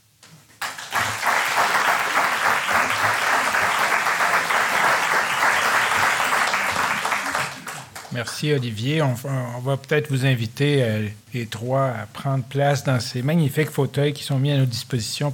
Merci, 8.12 8.52
Olivier. 8.52 9.02
On, 9.02 9.14
va 9.60 9.76
peut-être 9.76 10.10
vous 10.10 10.26
inviter, 10.26 10.82
euh, 10.82 11.08
les 11.32 11.46
trois, 11.46 11.86
à 11.86 12.06
prendre 12.06 12.42
place 12.44 12.82
dans 12.82 12.98
ces 12.98 13.22
magnifiques 13.22 13.70
fauteuils 13.70 14.12
qui 14.12 14.24
sont 14.24 14.38
mis 14.38 14.50
à 14.50 14.58
nos 14.58 14.66
dispositions 14.66 15.32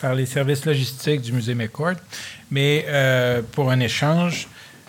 par 0.00 0.14
les 0.14 0.26
services 0.26 0.64
logistiques 0.64 1.20
du 1.22 1.32
Musée 1.32 1.54
McCord. 1.54 1.94
Mais 2.50 2.86
euh, 2.88 3.40
pour 3.52 3.70
un 3.70 3.78
échange, 3.78 4.48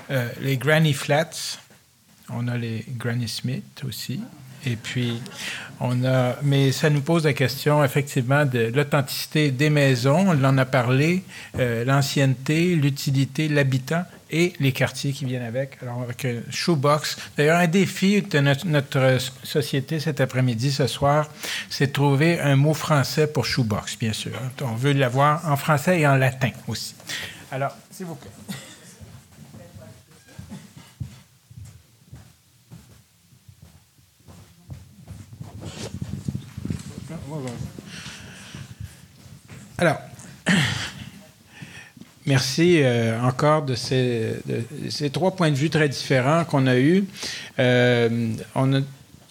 euh, 0.10 0.28
les 0.42 0.58
Granny 0.58 0.94
Flats, 0.94 1.60
on 2.30 2.48
a 2.48 2.58
les 2.58 2.84
Granny 2.90 3.28
Smith 3.28 3.84
aussi. 3.88 4.20
Et 4.66 4.76
puis, 4.76 5.22
on 5.80 6.04
a. 6.04 6.36
Mais 6.44 6.72
ça 6.72 6.90
nous 6.90 7.02
pose 7.02 7.26
la 7.26 7.34
question, 7.34 7.84
effectivement, 7.84 8.46
de 8.46 8.72
l'authenticité 8.74 9.52
des 9.52 9.70
maisons. 9.70 10.26
On 10.28 10.44
en 10.44 10.58
a 10.58 10.66
parlé, 10.66 11.24
euh, 11.60 11.86
l'ancienneté, 11.86 12.76
l'utilité, 12.76 13.48
l'habitant 13.48 14.04
et 14.30 14.54
les 14.60 14.72
quartiers 14.72 15.14
qui 15.14 15.26
viennent 15.26 15.44
avec. 15.44 15.78
Alors, 15.82 16.02
avec 16.02 16.26
un 16.26 16.42
shoebox. 16.50 17.18
D'ailleurs, 17.38 17.60
un 17.60 17.68
défi 17.68 18.22
de 18.22 18.40
notre, 18.40 18.68
notre 18.68 19.18
société 19.44 20.00
cet 20.00 20.20
après-midi, 20.20 20.72
ce 20.72 20.88
soir, 20.88 21.30
c'est 21.70 21.88
de 21.88 21.92
trouver 21.94 22.40
un 22.40 22.56
mot 22.56 22.74
français 22.74 23.28
pour 23.28 23.46
shoebox, 23.46 23.98
bien 23.98 24.14
sûr. 24.14 24.34
On 24.62 24.76
veut 24.76 24.94
l'avoir 24.94 25.50
en 25.50 25.56
français 25.56 26.02
et 26.02 26.08
en 26.08 26.16
latin 26.16 26.50
aussi. 26.68 26.96
Alors, 27.52 27.72
s'il 27.92 28.06
vous 28.06 28.16
plaît. 28.16 28.32
Alors, 39.78 40.00
merci 42.26 42.80
euh, 42.82 43.20
encore 43.22 43.64
de 43.64 43.76
ces, 43.76 44.40
trois 45.12 45.36
points 45.36 45.52
de 45.52 45.56
vue 45.56 45.70
très 45.70 45.88
différents 45.88 46.46
qu'on 46.46 46.66
a 46.68 46.78
eus. 46.78 47.06
Euh, 47.60 48.34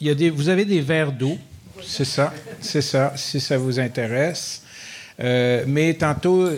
y 0.00 0.10
a 0.10 0.14
des, 0.14 0.30
vous 0.30 0.48
avez 0.48 0.64
des 0.64 0.80
verres 0.80 1.12
d'eau, 1.12 1.36
c'est 1.84 2.04
ça, 2.04 2.32
c'est 2.60 2.82
ça, 2.82 3.12
si 3.16 3.40
ça 3.40 3.58
vous 3.58 3.80
intéresse. 3.80 4.62
Euh, 5.18 5.64
mais 5.66 5.94
tantôt, 5.94 6.48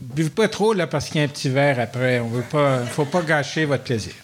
buvez 0.00 0.30
pas 0.30 0.48
trop 0.48 0.72
là 0.72 0.86
parce 0.86 1.08
qu'il 1.08 1.20
y 1.20 1.20
a 1.20 1.24
un 1.24 1.28
petit 1.28 1.48
verre 1.48 1.80
après. 1.80 2.20
On 2.20 2.28
veut 2.28 2.42
pas, 2.42 2.84
faut 2.86 3.04
pas 3.04 3.22
gâcher 3.22 3.64
votre 3.64 3.84
plaisir. 3.84 4.14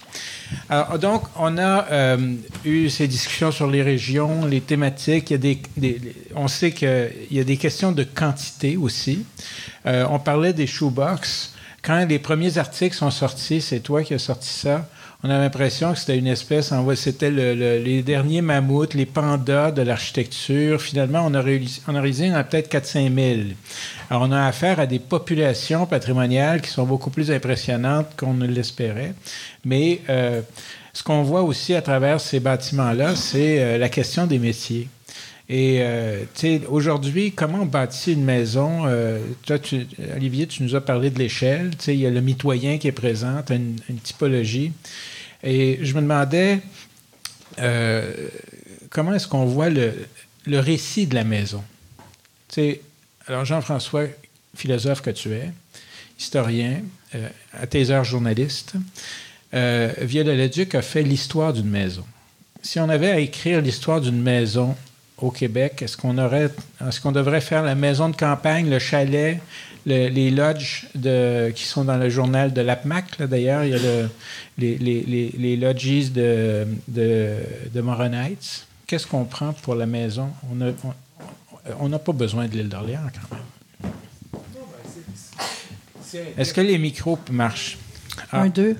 Alors, 0.68 0.98
donc, 0.98 1.22
on 1.36 1.58
a 1.58 1.86
euh, 1.90 2.34
eu 2.64 2.88
ces 2.90 3.08
discussions 3.08 3.50
sur 3.50 3.70
les 3.70 3.82
régions, 3.82 4.46
les 4.46 4.60
thématiques. 4.60 5.30
Il 5.30 5.32
y 5.32 5.36
a 5.36 5.38
des, 5.38 6.00
on 6.34 6.48
sait 6.48 6.72
qu'il 6.72 7.10
y 7.30 7.40
a 7.40 7.44
des 7.44 7.56
questions 7.56 7.92
de 7.92 8.04
quantité 8.04 8.76
aussi. 8.76 9.24
Euh, 9.86 10.06
on 10.10 10.18
parlait 10.18 10.52
des 10.52 10.66
shoebox. 10.66 11.54
Quand 11.82 12.06
les 12.06 12.18
premiers 12.18 12.56
articles 12.58 12.96
sont 12.96 13.10
sortis, 13.10 13.60
c'est 13.60 13.80
toi 13.80 14.02
qui 14.02 14.14
as 14.14 14.18
sorti 14.18 14.48
ça. 14.48 14.88
On 15.26 15.30
a 15.30 15.38
l'impression 15.38 15.94
que 15.94 15.98
c'était 15.98 16.18
une 16.18 16.26
espèce, 16.26 16.70
c'était 16.96 17.30
le, 17.30 17.54
le, 17.54 17.78
les 17.78 18.02
derniers 18.02 18.42
mammouths, 18.42 18.92
les 18.92 19.06
pandas 19.06 19.70
de 19.70 19.80
l'architecture. 19.80 20.82
Finalement, 20.82 21.24
on 21.24 21.32
a 21.32 21.40
réussi, 21.40 21.80
on 21.88 21.94
a 21.94 22.44
peut-être 22.44 22.70
4-5 22.70 23.14
000. 23.14 23.40
Alors, 24.10 24.24
on 24.24 24.32
a 24.32 24.44
affaire 24.44 24.80
à 24.80 24.84
des 24.84 24.98
populations 24.98 25.86
patrimoniales 25.86 26.60
qui 26.60 26.68
sont 26.68 26.84
beaucoup 26.84 27.08
plus 27.08 27.30
impressionnantes 27.30 28.08
qu'on 28.18 28.34
ne 28.34 28.46
l'espérait. 28.46 29.14
Mais 29.64 30.02
euh, 30.10 30.42
ce 30.92 31.02
qu'on 31.02 31.22
voit 31.22 31.40
aussi 31.40 31.74
à 31.74 31.80
travers 31.80 32.20
ces 32.20 32.38
bâtiments-là, 32.38 33.16
c'est 33.16 33.62
euh, 33.62 33.78
la 33.78 33.88
question 33.88 34.26
des 34.26 34.38
métiers. 34.38 34.88
Et 35.48 35.78
euh, 35.80 36.24
aujourd'hui, 36.68 37.32
comment 37.32 37.62
on 37.62 37.66
bâtit 37.66 38.14
une 38.14 38.24
maison? 38.24 38.86
Euh, 38.86 39.18
toi, 39.44 39.58
tu, 39.58 39.86
Olivier, 40.16 40.46
tu 40.46 40.62
nous 40.62 40.74
as 40.74 40.80
parlé 40.80 41.10
de 41.10 41.18
l'échelle. 41.18 41.72
Il 41.86 41.96
y 41.96 42.06
a 42.06 42.10
le 42.10 42.22
mitoyen 42.22 42.78
qui 42.78 42.88
est 42.88 42.92
présent, 42.92 43.42
une, 43.50 43.76
une, 43.90 43.98
typologie. 43.98 44.72
Et 45.44 45.78
je 45.82 45.94
me 45.94 46.00
demandais 46.00 46.60
euh, 47.60 48.28
comment 48.88 49.12
est-ce 49.12 49.28
qu'on 49.28 49.44
voit 49.44 49.68
le, 49.68 49.92
récit 50.46 51.06
de 51.06 51.14
la 51.14 51.24
maison? 51.24 51.62
sais, 52.48 52.80
alors, 53.26 53.44
Jean-François, 53.44 54.06
philosophe 54.56 55.02
que 55.02 55.10
tu 55.10 55.32
es, 55.32 55.50
historien, 56.18 56.80
euh, 57.14 57.28
à 57.52 57.66
tes 57.66 57.90
heures 57.90 58.04
journaliste, 58.04 58.74
euh, 59.52 59.92
Vieux-de-Leduc 59.98 60.74
a 60.74 60.82
fait 60.82 61.02
l'histoire 61.02 61.52
d'une 61.52 61.68
maison. 61.68 62.04
Si 62.62 62.80
on 62.80 62.88
avait 62.88 63.10
à 63.10 63.18
écrire 63.18 63.60
l'histoire 63.60 64.00
d'une 64.00 64.20
maison 64.20 64.74
au 65.18 65.30
Québec, 65.30 65.82
est-ce 65.82 65.96
qu'on 65.96 66.16
aurait, 66.18 66.50
est-ce 66.86 67.00
qu'on 67.00 67.12
devrait 67.12 67.40
faire 67.40 67.62
la 67.62 67.74
maison 67.74 68.08
de 68.08 68.16
campagne, 68.16 68.70
le 68.70 68.78
chalet, 68.78 69.40
le, 69.86 70.08
les 70.08 70.30
lodges 70.30 70.86
de, 70.94 71.50
qui 71.54 71.64
sont 71.64 71.84
dans 71.84 71.96
le 71.96 72.08
journal 72.08 72.52
de 72.52 72.60
l'APMAC, 72.60 73.22
d'ailleurs, 73.22 73.64
il 73.64 73.70
y 73.70 73.74
a 73.74 73.78
le, 73.78 74.08
les, 74.58 74.78
les, 74.78 75.32
les, 75.36 75.56
lodges 75.56 76.12
de, 76.12 76.66
de, 76.88 77.36
de 77.72 77.80
Moronites. 77.80 78.66
Qu'est-ce 78.86 79.06
qu'on 79.06 79.24
prend 79.24 79.52
pour 79.52 79.74
la 79.74 79.86
maison? 79.86 80.30
On 80.50 80.56
n'a 80.56 80.72
on, 81.80 81.92
on 81.92 81.98
pas 81.98 82.12
besoin 82.12 82.46
de 82.46 82.52
l'île 82.52 82.68
d'Orléans, 82.68 83.10
quand 83.12 83.36
même. 83.36 83.44
Est-ce 86.36 86.54
que 86.54 86.60
les 86.60 86.78
micros 86.78 87.18
marchent? 87.30 87.78
Ah. 88.30 88.42
Un, 88.42 88.48
deux. 88.48 88.76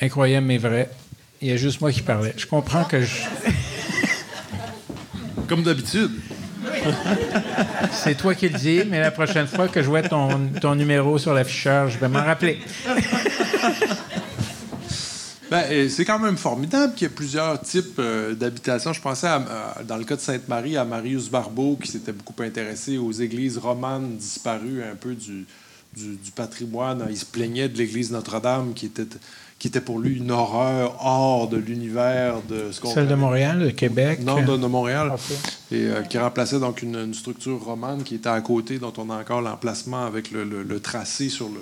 Incroyable, 0.00 0.46
mais 0.46 0.58
vrai. 0.58 0.90
Il 1.40 1.48
y 1.48 1.52
a 1.52 1.56
juste 1.56 1.80
moi 1.80 1.92
qui 1.92 2.02
parlais. 2.02 2.34
Je 2.36 2.46
comprends 2.46 2.84
que 2.84 3.00
je... 3.00 3.14
Comme 5.46 5.62
d'habitude. 5.62 6.10
C'est 7.92 8.16
toi 8.16 8.34
qui 8.34 8.48
le 8.48 8.58
dis, 8.58 8.82
mais 8.88 9.00
la 9.00 9.10
prochaine 9.10 9.46
fois 9.46 9.68
que 9.68 9.82
je 9.82 9.88
vois 9.88 10.02
ton, 10.02 10.48
ton 10.60 10.74
numéro 10.74 11.18
sur 11.18 11.34
l'afficheur, 11.34 11.88
je 11.88 11.98
vais 11.98 12.08
m'en 12.08 12.24
rappeler. 12.24 12.58
Ben, 15.50 15.88
c'est 15.88 16.04
quand 16.04 16.18
même 16.18 16.36
formidable 16.36 16.92
qu'il 16.92 17.08
y 17.08 17.10
ait 17.10 17.14
plusieurs 17.14 17.58
types 17.62 17.98
euh, 17.98 18.34
d'habitations. 18.34 18.92
Je 18.92 19.00
pensais, 19.00 19.28
à, 19.28 19.78
dans 19.86 19.96
le 19.96 20.04
cas 20.04 20.16
de 20.16 20.20
Sainte-Marie, 20.20 20.76
à 20.76 20.84
Marius 20.84 21.30
Barbeau, 21.30 21.78
qui 21.82 21.90
s'était 21.90 22.12
beaucoup 22.12 22.42
intéressé 22.42 22.98
aux 22.98 23.12
églises 23.12 23.56
romanes 23.56 24.16
disparues 24.16 24.82
un 24.82 24.94
peu 24.94 25.14
du, 25.14 25.46
du, 25.96 26.16
du 26.16 26.30
patrimoine. 26.32 27.06
Il 27.08 27.16
se 27.16 27.24
plaignait 27.24 27.70
de 27.70 27.78
l'église 27.78 28.10
Notre-Dame, 28.10 28.74
qui 28.74 28.86
était, 28.86 29.06
qui 29.58 29.66
était 29.66 29.80
pour 29.80 29.98
lui 29.98 30.18
une 30.18 30.30
horreur 30.30 31.04
hors 31.04 31.48
de 31.48 31.56
l'univers 31.56 32.42
de 32.48 32.70
ce 32.70 32.80
qu'on 32.80 32.94
Celle 32.94 33.08
de 33.08 33.14
Montréal, 33.16 33.58
de 33.58 33.70
Québec? 33.70 34.20
Non, 34.22 34.40
de, 34.42 34.56
de 34.56 34.66
Montréal. 34.66 35.12
Okay. 35.14 35.76
Et 35.76 35.86
euh, 35.86 36.02
qui 36.02 36.16
remplaçait 36.16 36.60
donc 36.60 36.82
une, 36.82 36.96
une, 36.96 37.14
structure 37.14 37.60
romane 37.62 38.04
qui 38.04 38.14
était 38.14 38.28
à 38.28 38.40
côté, 38.40 38.78
dont 38.78 38.92
on 38.98 39.10
a 39.10 39.16
encore 39.16 39.40
l'emplacement 39.40 40.06
avec 40.06 40.30
le, 40.30 40.44
le, 40.44 40.62
le, 40.62 40.80
tracé 40.80 41.28
sur 41.28 41.48
le, 41.48 41.60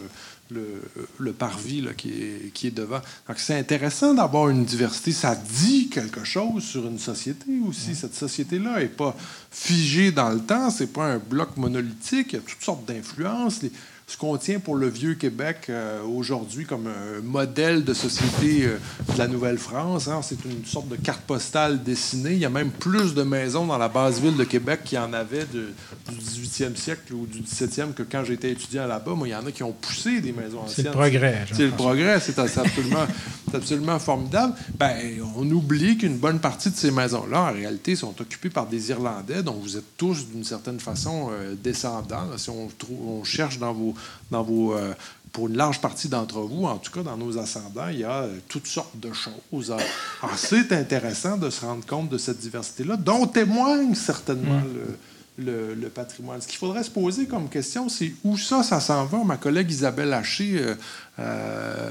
le, 0.51 0.83
le, 1.19 1.33
parvis 1.33 1.81
là, 1.81 1.95
qui, 1.95 2.11
est, 2.11 2.53
qui 2.53 2.67
est 2.67 2.71
devant. 2.71 3.01
Donc, 3.29 3.39
c'est 3.39 3.59
intéressant 3.59 4.13
d'avoir 4.13 4.51
une 4.51 4.67
diversité. 4.67 5.13
Ça 5.13 5.35
dit 5.35 5.89
quelque 5.89 6.23
chose 6.23 6.65
sur 6.65 6.87
une 6.87 6.99
société 6.99 7.47
aussi. 7.67 7.93
Mmh. 7.93 7.95
Cette 7.95 8.15
société-là 8.15 8.79
n'est 8.79 8.87
pas 8.87 9.17
figée 9.51 10.13
dans 10.13 10.29
le 10.29 10.41
temps. 10.41 10.69
C'est 10.69 10.93
pas 10.93 11.07
un 11.07 11.19
bloc 11.19 11.57
monolithique. 11.57 12.35
Il 12.35 12.37
y 12.37 12.39
a 12.39 12.43
toutes 12.43 12.63
sortes 12.63 12.85
d'influences. 12.85 13.63
Les, 13.63 13.73
ce 14.09 14.17
qu'on 14.17 14.37
tient 14.37 14.61
pour 14.61 14.77
le 14.77 14.89
vieux 14.89 15.15
Québec 15.15 15.67
euh, 15.69 16.01
aujourd'hui 16.05 16.65
comme 16.65 16.87
un 16.87 17.21
modèle 17.23 17.83
de 17.83 17.93
société 17.93 18.65
euh, 18.65 18.79
de 19.13 19.19
la 19.19 19.27
Nouvelle-France. 19.27 20.07
Hein. 20.07 20.21
C'est 20.23 20.45
une 20.45 20.65
sorte 20.65 20.89
de 20.89 20.95
carte 20.95 21.23
postale 21.23 21.83
dessinée. 21.83 22.35
Il 22.35 22.39
y 22.39 22.45
a 22.45 22.51
même 22.51 22.71
plus 22.71 23.15
de 23.15 23.25
maisons 23.25 23.67
dans 23.67 23.79
la 23.79 23.89
base 23.89 24.21
ville 24.21 24.37
de 24.37 24.45
Québec 24.45 24.83
qu'il 24.85 24.97
y 24.97 25.01
en 25.01 25.13
avait 25.13 25.45
de, 25.53 25.73
du 26.09 26.19
18e 26.19 26.77
siècle 26.77 27.15
ou 27.15 27.27
du 27.27 27.41
17e 27.41 27.95
que 27.95 28.05
quand 28.05 28.23
j'étais 28.23 28.53
étudiant 28.53 28.87
là-bas. 28.87 29.15
Moi, 29.15 29.27
il 29.27 29.33
y 29.33 29.35
en 29.35 29.45
a 29.45 29.51
qui 29.51 29.65
ont 29.65 29.73
poussé 29.73 30.21
des 30.21 30.33
maisons 30.33 30.61
anciennes. 30.61 30.75
C'est 30.77 30.83
le 30.85 30.91
progrès. 30.91 31.45
C'est 31.53 31.67
le 31.67 31.73
progrès. 31.73 32.21
C'est 32.21 32.39
absolument, 32.39 33.07
absolument 33.53 33.99
formidable. 33.99 34.55
Ben, 34.79 34.95
on 35.37 35.51
oublie 35.51 35.99
qu'une 35.99 36.19
bonne 36.19 36.39
partie 36.39 36.71
de 36.71 36.77
ces 36.77 36.93
maisons-là, 36.93 37.51
en 37.51 37.53
réalité, 37.53 37.97
sont 37.97 38.15
occupées 38.21 38.51
par 38.51 38.69
des 38.69 38.91
Irlandais 38.91 39.43
dont 39.43 39.59
vous 39.61 39.77
êtes 39.77 39.97
tous, 39.97 40.29
d'une 40.29 40.45
certaine 40.45 40.79
façon, 40.79 41.31
euh, 41.33 41.57
descendants. 41.57 42.27
Là, 42.31 42.39
si 42.39 42.51
on 42.51 43.25
cherche 43.25 43.59
dans 43.59 43.73
vos 43.73 43.96
dans 44.31 44.43
vos, 44.43 44.75
euh, 44.75 44.93
pour 45.37 45.49
une 45.49 45.57
large 45.59 45.83
partie 45.83 46.09
d'entre 46.09 46.41
vous, 46.41 46.65
en 46.65 46.79
tout 46.79 46.91
cas 46.91 47.03
dans 47.03 47.19
nos 47.19 47.37
ascendants, 47.37 47.89
il 47.91 47.99
y 47.99 48.05
a 48.05 48.23
euh, 48.23 48.39
toutes 48.49 48.67
sortes 48.67 48.99
de 48.99 49.11
choses. 49.13 49.71
Alors, 49.71 50.39
c'est 50.39 50.73
intéressant 50.73 51.37
de 51.37 51.51
se 51.51 51.61
rendre 51.61 51.85
compte 51.85 52.09
de 52.09 52.17
cette 52.17 52.39
diversité-là, 52.39 52.97
dont 52.97 53.27
témoigne 53.27 53.95
certainement 53.95 54.61
mmh. 54.61 55.45
le, 55.45 55.45
le, 55.45 55.75
le, 55.75 55.89
patrimoine. 55.91 56.41
Ce 56.41 56.49
qu'il 56.49 56.57
faudrait 56.57 56.85
se 56.85 56.91
poser 56.91 57.27
comme 57.27 57.51
question, 57.51 57.91
c'est 57.91 58.15
où 58.25 58.39
ça, 58.39 58.63
ça 58.63 58.81
s'en 58.81 59.05
va. 59.05 59.25
Ma 59.25 59.37
collègue 59.37 59.71
Isabelle 59.71 60.15
Haché, 60.15 60.59
euh, 60.59 60.75
euh, 61.19 61.91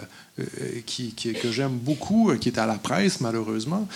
qui, 0.87 1.13
qui, 1.13 1.33
que 1.33 1.51
j'aime 1.51 1.77
beaucoup, 1.77 2.33
qui 2.41 2.49
est 2.49 2.57
à 2.57 2.65
la 2.65 2.79
presse 2.79 3.21
malheureusement, 3.21 3.87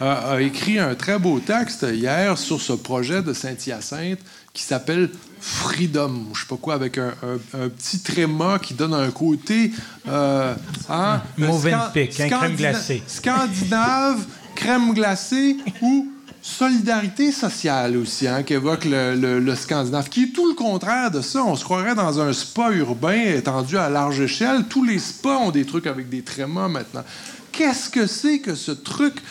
a 0.00 0.40
écrit 0.40 0.78
un 0.78 0.94
très 0.94 1.18
beau 1.18 1.40
texte 1.40 1.84
hier 1.92 2.38
sur 2.38 2.60
ce 2.60 2.72
projet 2.72 3.20
de 3.20 3.32
Saint-Hyacinthe 3.32 4.20
qui 4.52 4.62
s'appelle 4.62 5.10
Freedom, 5.46 6.28
je 6.32 6.40
sais 6.40 6.46
pas 6.46 6.56
quoi, 6.56 6.72
avec 6.72 6.96
un, 6.96 7.12
un, 7.22 7.64
un, 7.64 7.68
petit 7.68 7.98
tréma 7.98 8.58
qui 8.58 8.72
donne 8.72 8.94
un 8.94 9.10
côté. 9.10 9.72
Euh, 10.08 10.54
hein, 10.88 11.20
Movenpick, 11.36 12.18
un 12.18 12.28
crème 12.30 12.56
glacée. 12.56 13.02
Scandinave, 13.06 14.24
crème 14.54 14.94
glacée 14.94 15.58
ou 15.82 16.10
solidarité 16.40 17.30
sociale 17.30 17.98
aussi, 17.98 18.26
hein, 18.26 18.42
qu'évoque 18.42 18.86
le, 18.86 19.38
le, 19.38 19.54
Scandinave, 19.54 20.08
qui 20.08 20.24
est 20.24 20.32
tout 20.32 20.48
le 20.48 20.54
contraire 20.54 21.10
de 21.10 21.20
ça. 21.20 21.44
On 21.44 21.56
se 21.56 21.64
croirait 21.64 21.94
dans 21.94 22.20
un 22.20 22.32
spa 22.32 22.70
urbain 22.70 23.12
étendu 23.12 23.76
à 23.76 23.90
large 23.90 24.20
échelle. 24.20 24.64
Tous 24.70 24.82
les 24.82 24.98
spas 24.98 25.36
ont 25.36 25.50
des 25.50 25.66
trucs 25.66 25.86
avec 25.86 26.08
des 26.08 26.22
trémas 26.22 26.68
maintenant. 26.68 27.04
Qu'est-ce 27.52 27.90
que 27.90 28.06
c'est 28.06 28.38
que 28.38 28.54
ce 28.54 28.72
truc 28.72 29.22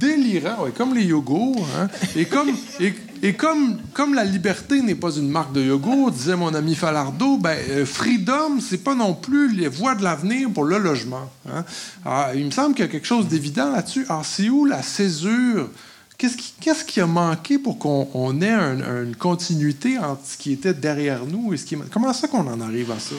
délirant, 0.00 0.66
comme 0.74 0.94
les 0.94 1.04
yogos, 1.04 1.54
hein? 1.78 1.88
et 2.16 2.24
comme 2.24 2.48
et, 2.80 2.94
comme 3.36 3.78
comme 3.92 4.14
la 4.14 4.24
liberté 4.24 4.82
n'est 4.82 4.94
pas 4.94 5.10
une 5.12 5.28
marque 5.28 5.52
de 5.52 5.62
yogourt, 5.62 6.10
disait 6.10 6.36
mon 6.36 6.54
ami 6.54 6.74
Falardeau, 6.74 7.38
ben 7.38 7.56
euh, 7.70 7.86
freedom 7.86 8.60
c'est 8.60 8.82
pas 8.82 8.94
non 8.94 9.14
plus 9.14 9.54
les 9.54 9.68
voies 9.68 9.94
de 9.94 10.02
l'avenir 10.02 10.50
pour 10.52 10.64
le 10.64 10.78
logement. 10.78 11.30
Hein? 11.48 11.64
Alors, 12.04 12.30
il 12.34 12.44
me 12.44 12.50
semble 12.50 12.74
qu'il 12.74 12.84
y 12.84 12.88
a 12.88 12.90
quelque 12.90 13.06
chose 13.06 13.28
d'évident 13.28 13.70
là-dessus. 13.70 14.06
Alors 14.08 14.24
c'est 14.24 14.48
où 14.48 14.64
la 14.64 14.82
césure? 14.82 15.70
Qu'est-ce 16.18 16.84
qui, 16.84 17.00
a 17.00 17.06
manqué 17.06 17.58
pour 17.58 17.78
qu'on 17.78 18.40
ait 18.40 18.50
une 18.50 19.14
continuité 19.16 19.98
entre 19.98 20.22
ce 20.24 20.38
qui 20.38 20.52
était 20.52 20.72
derrière 20.72 21.26
nous 21.26 21.52
et 21.52 21.58
ce 21.58 21.66
qui... 21.66 21.76
Comment 21.92 22.14
ça 22.14 22.26
qu'on 22.26 22.46
en 22.46 22.58
arrive 22.62 22.90
à 22.90 22.98
ça? 22.98 23.16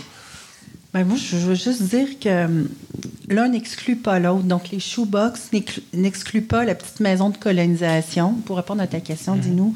Ben 0.97 1.05
moi, 1.05 1.17
je 1.17 1.37
veux 1.37 1.55
juste 1.55 1.83
dire 1.83 2.19
que 2.19 2.45
hum, 2.45 2.69
l'un 3.27 3.49
n'exclut 3.49 3.95
pas 3.95 4.17
l'autre. 4.17 4.43
Donc, 4.43 4.69
les 4.71 4.79
shoebox 4.79 5.51
n'excluent 5.93 6.41
pas 6.41 6.65
la 6.65 6.73
petite 6.73 6.99
maison 6.99 7.29
de 7.29 7.37
colonisation, 7.37 8.33
pour 8.33 8.57
répondre 8.57 8.81
à 8.81 8.87
ta 8.87 8.99
question, 8.99 9.35
mhm. 9.35 9.41
dis-nous, 9.41 9.73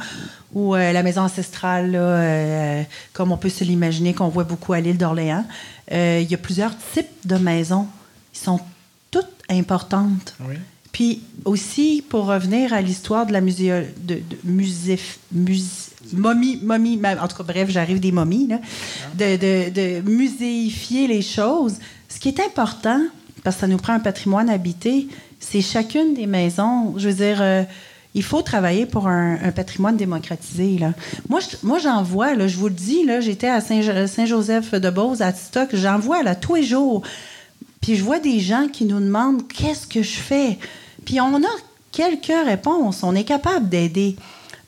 ou 0.53 0.75
euh, 0.75 0.91
la 0.91 1.03
maison 1.03 1.21
ancestrale, 1.21 1.91
euh, 1.93 2.81
comme 3.13 3.31
on 3.31 3.37
peut 3.37 3.49
se 3.49 3.63
l'imaginer, 3.63 4.15
qu'on 4.15 4.29
voit 4.29 4.45
beaucoup 4.45 4.73
à 4.73 4.81
l'île 4.81 4.97
d'Orléans. 4.97 5.45
Euh, 5.91 6.21
il 6.23 6.29
y 6.29 6.33
a 6.33 6.39
plusieurs 6.39 6.75
types 6.93 7.05
de 7.25 7.35
maisons. 7.35 7.87
Ils 8.33 8.39
sont 8.39 8.59
toutes 9.11 9.27
importantes. 9.49 10.33
Oui. 10.39 10.55
Puis 10.91 11.21
aussi, 11.45 12.03
pour 12.07 12.25
revenir 12.25 12.73
à 12.73 12.81
l'histoire 12.81 13.25
de 13.25 13.33
la 13.33 13.41
musée, 13.41 13.85
de, 14.03 14.21
musée, 14.43 14.99
momie, 16.13 16.59
momie, 16.61 16.99
en 17.21 17.27
tout 17.27 17.37
cas, 17.37 17.43
bref, 17.43 17.69
j'arrive 17.69 17.99
des 17.99 18.11
momies, 18.11 18.49
de, 19.17 19.69
de, 19.69 20.01
muséifier 20.09 21.07
les 21.07 21.21
choses. 21.21 21.75
Ce 22.09 22.19
qui 22.19 22.27
est 22.27 22.39
important, 22.41 23.01
parce 23.43 23.55
que 23.55 23.61
ça 23.61 23.67
nous 23.67 23.77
prend 23.77 23.93
un 23.93 23.99
patrimoine 23.99 24.49
habité, 24.49 25.07
c'est 25.39 25.61
chacune 25.61 26.13
des 26.13 26.27
maisons. 26.27 26.93
Je 26.97 27.09
veux 27.09 27.15
dire, 27.15 27.41
euh, 27.41 27.63
il 28.13 28.23
faut 28.23 28.41
travailler 28.41 28.85
pour 28.85 29.07
un, 29.07 29.37
patrimoine 29.55 29.95
démocratisé. 29.95 30.77
Là. 30.77 30.93
Moi, 31.29 31.79
j'en 31.79 32.03
vois, 32.03 32.35
là, 32.35 32.47
je 32.47 32.57
vous 32.57 32.67
le 32.67 32.73
dis, 32.73 33.05
là, 33.05 33.21
j'étais 33.21 33.47
à 33.47 33.61
Saint-Joseph-de-Beauce, 33.61 35.21
à 35.21 35.33
Stock, 35.33 35.69
j'en 35.73 35.97
vois 35.99 36.21
là, 36.23 36.35
tous 36.35 36.55
les 36.55 36.63
jours. 36.63 37.01
Puis 37.79 37.95
je 37.95 38.03
vois 38.03 38.19
des 38.19 38.39
gens 38.39 38.67
qui 38.67 38.85
nous 38.85 38.99
demandent 38.99 39.47
qu'est-ce 39.47 39.87
que 39.87 40.03
je 40.03 40.17
fais? 40.17 40.59
Puis 41.05 41.19
on 41.19 41.35
a 41.35 41.49
quelques 41.91 42.45
réponses, 42.45 43.03
on 43.03 43.15
est 43.15 43.23
capable 43.23 43.69
d'aider. 43.69 44.15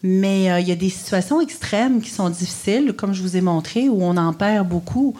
Mais 0.03 0.51
euh, 0.51 0.59
il 0.59 0.67
y 0.67 0.71
a 0.71 0.75
des 0.75 0.89
situations 0.89 1.39
extrêmes 1.39 2.01
qui 2.01 2.09
sont 2.09 2.29
difficiles, 2.29 2.93
comme 2.93 3.13
je 3.13 3.21
vous 3.21 3.37
ai 3.37 3.41
montré, 3.41 3.87
où 3.87 4.03
on 4.03 4.17
en 4.17 4.33
perd 4.33 4.67
beaucoup. 4.67 5.15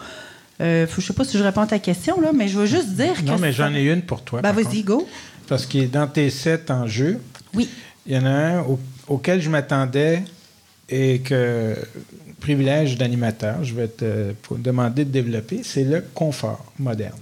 Euh, 0.60 0.86
je 0.88 0.96
ne 0.96 1.00
sais 1.00 1.12
pas 1.14 1.24
si 1.24 1.38
je 1.38 1.42
réponds 1.42 1.62
à 1.62 1.66
ta 1.66 1.78
question, 1.78 2.20
là, 2.20 2.32
mais 2.34 2.48
je 2.48 2.58
veux 2.58 2.66
juste 2.66 2.90
dire 2.90 3.14
que. 3.14 3.22
Non, 3.22 3.38
mais 3.38 3.52
j'en 3.52 3.72
ai 3.74 3.82
une 3.82 4.02
pour 4.02 4.22
toi. 4.22 4.42
Ben, 4.42 4.52
vas-y, 4.52 4.82
go. 4.82 5.08
Parce 5.48 5.64
que 5.64 5.86
dans 5.86 6.06
tes 6.06 6.28
sept 6.28 6.70
enjeux, 6.70 7.18
oui. 7.54 7.68
il 8.06 8.14
y 8.14 8.18
en 8.18 8.26
a 8.26 8.30
un 8.30 8.64
auquel 9.08 9.40
je 9.40 9.48
m'attendais 9.48 10.22
et 10.88 11.20
que, 11.20 11.76
privilège 12.40 12.98
d'animateur, 12.98 13.64
je 13.64 13.74
vais 13.74 13.88
te 13.88 14.34
demander 14.50 15.04
de 15.06 15.10
développer, 15.10 15.62
c'est 15.64 15.84
le 15.84 16.04
confort 16.14 16.72
moderne. 16.78 17.18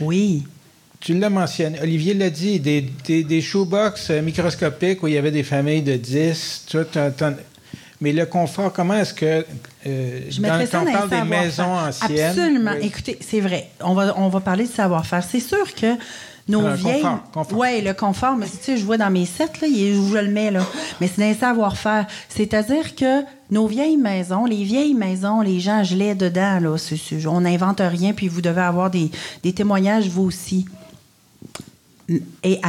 Oui. 0.00 0.44
Tu 1.00 1.18
l'as 1.18 1.30
mentionné, 1.30 1.80
Olivier 1.80 2.12
l'a 2.12 2.28
dit, 2.28 2.60
des, 2.60 2.82
des, 2.82 3.24
des, 3.24 3.40
shoebox 3.40 4.10
euh, 4.10 4.20
microscopiques 4.20 5.02
où 5.02 5.08
il 5.08 5.14
y 5.14 5.18
avait 5.18 5.30
des 5.30 5.42
familles 5.42 5.80
de 5.80 5.96
10. 5.96 6.66
mais 8.02 8.12
le 8.12 8.26
confort, 8.26 8.70
comment 8.70 8.94
est-ce 8.94 9.14
que. 9.14 9.46
Euh, 9.86 10.20
Je 10.28 10.42
quand 10.42 10.82
on 10.82 10.92
parle 10.92 11.08
des 11.08 11.22
maisons 11.22 11.74
anciennes. 11.74 12.30
Absolument. 12.30 12.72
Écoutez, 12.82 13.18
c'est 13.20 13.40
vrai. 13.40 13.70
On 13.80 13.94
va, 13.94 14.12
on 14.18 14.28
va 14.28 14.40
parler 14.40 14.64
de 14.64 14.70
savoir-faire. 14.70 15.24
C'est 15.24 15.40
sûr 15.40 15.74
que 15.74 15.96
nos 16.50 16.68
vieilles. 16.74 17.02
Oui, 17.52 17.80
le 17.80 17.94
confort. 17.94 18.36
Mais 18.36 18.46
tu 18.46 18.58
sais, 18.60 18.76
je 18.76 18.84
vois 18.84 18.98
dans 18.98 19.10
mes 19.10 19.24
sets, 19.24 19.52
là, 19.62 19.68
où 19.68 20.08
je 20.12 20.18
le 20.18 20.30
mets, 20.30 20.50
là. 20.50 20.66
Mais 21.00 21.08
c'est 21.08 21.24
un 21.24 21.34
savoir-faire. 21.34 22.06
C'est-à-dire 22.28 22.94
que 22.94 23.22
nos 23.50 23.66
vieilles 23.66 23.96
maisons, 23.96 24.44
les 24.44 24.64
vieilles 24.64 24.94
maisons, 24.94 25.40
les 25.40 25.60
gens 25.60 25.82
gelaient 25.82 26.14
dedans, 26.14 26.60
là. 26.60 26.76
on 27.26 27.40
n'invente 27.40 27.80
rien, 27.80 28.12
puis 28.12 28.28
vous 28.28 28.42
devez 28.42 28.60
avoir 28.60 28.90
des, 28.90 29.10
des 29.42 29.54
témoignages, 29.54 30.08
vous 30.08 30.24
aussi. 30.24 30.66
Et 32.42 32.60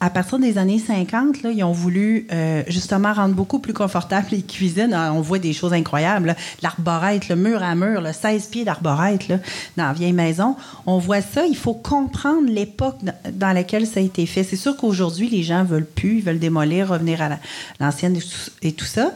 à, 0.00 0.10
partir 0.10 0.40
des 0.40 0.58
années 0.58 0.80
50, 0.80 1.42
là, 1.42 1.50
ils 1.52 1.62
ont 1.62 1.72
voulu 1.72 2.26
euh, 2.32 2.64
justement 2.66 3.12
rendre 3.12 3.34
beaucoup 3.34 3.60
plus 3.60 3.72
confortable 3.72 4.26
les 4.32 4.42
cuisines. 4.42 4.92
Ah, 4.92 5.12
on 5.14 5.20
voit 5.20 5.38
des 5.38 5.52
choses 5.52 5.72
incroyables. 5.72 6.34
L'arborette, 6.62 7.28
le 7.28 7.36
mur 7.36 7.62
à 7.62 7.76
mur, 7.76 8.00
le 8.00 8.12
16 8.12 8.46
pieds 8.46 8.64
d'arborette 8.64 9.28
dans 9.76 9.84
la 9.84 9.92
vieille 9.92 10.12
maison. 10.12 10.56
On 10.84 10.98
voit 10.98 11.20
ça. 11.20 11.46
Il 11.46 11.56
faut 11.56 11.74
comprendre 11.74 12.48
l'époque 12.48 12.96
dans 13.32 13.52
laquelle 13.52 13.86
ça 13.86 14.00
a 14.00 14.02
été 14.02 14.26
fait. 14.26 14.42
C'est 14.42 14.56
sûr 14.56 14.76
qu'aujourd'hui, 14.76 15.28
les 15.28 15.44
gens 15.44 15.62
veulent 15.62 15.86
plus, 15.86 16.18
ils 16.18 16.24
veulent 16.24 16.40
démolir, 16.40 16.88
revenir 16.88 17.22
à 17.22 17.38
l'ancienne 17.78 18.18
et, 18.62 18.72
tout 18.72 18.84
ça. 18.84 19.12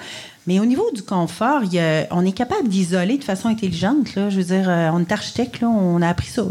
Mais 0.47 0.61
au 0.61 0.65
niveau 0.65 0.89
du 0.93 1.03
confort, 1.03 1.63
on 2.11 2.25
est 2.25 2.33
capable 2.33 2.69
d'isoler 2.69 3.19
de 3.19 3.25
façon 3.25 3.49
intelligente. 3.49 4.07
Je 4.15 4.37
veux 4.37 4.45
dire, 4.45 4.69
euh, 4.69 4.91
on 4.93 5.01
est 5.01 5.13
architecte, 5.13 5.63
on 5.63 6.03
a 6.03 6.09
appris 6.09 6.29
ça. 6.29 6.43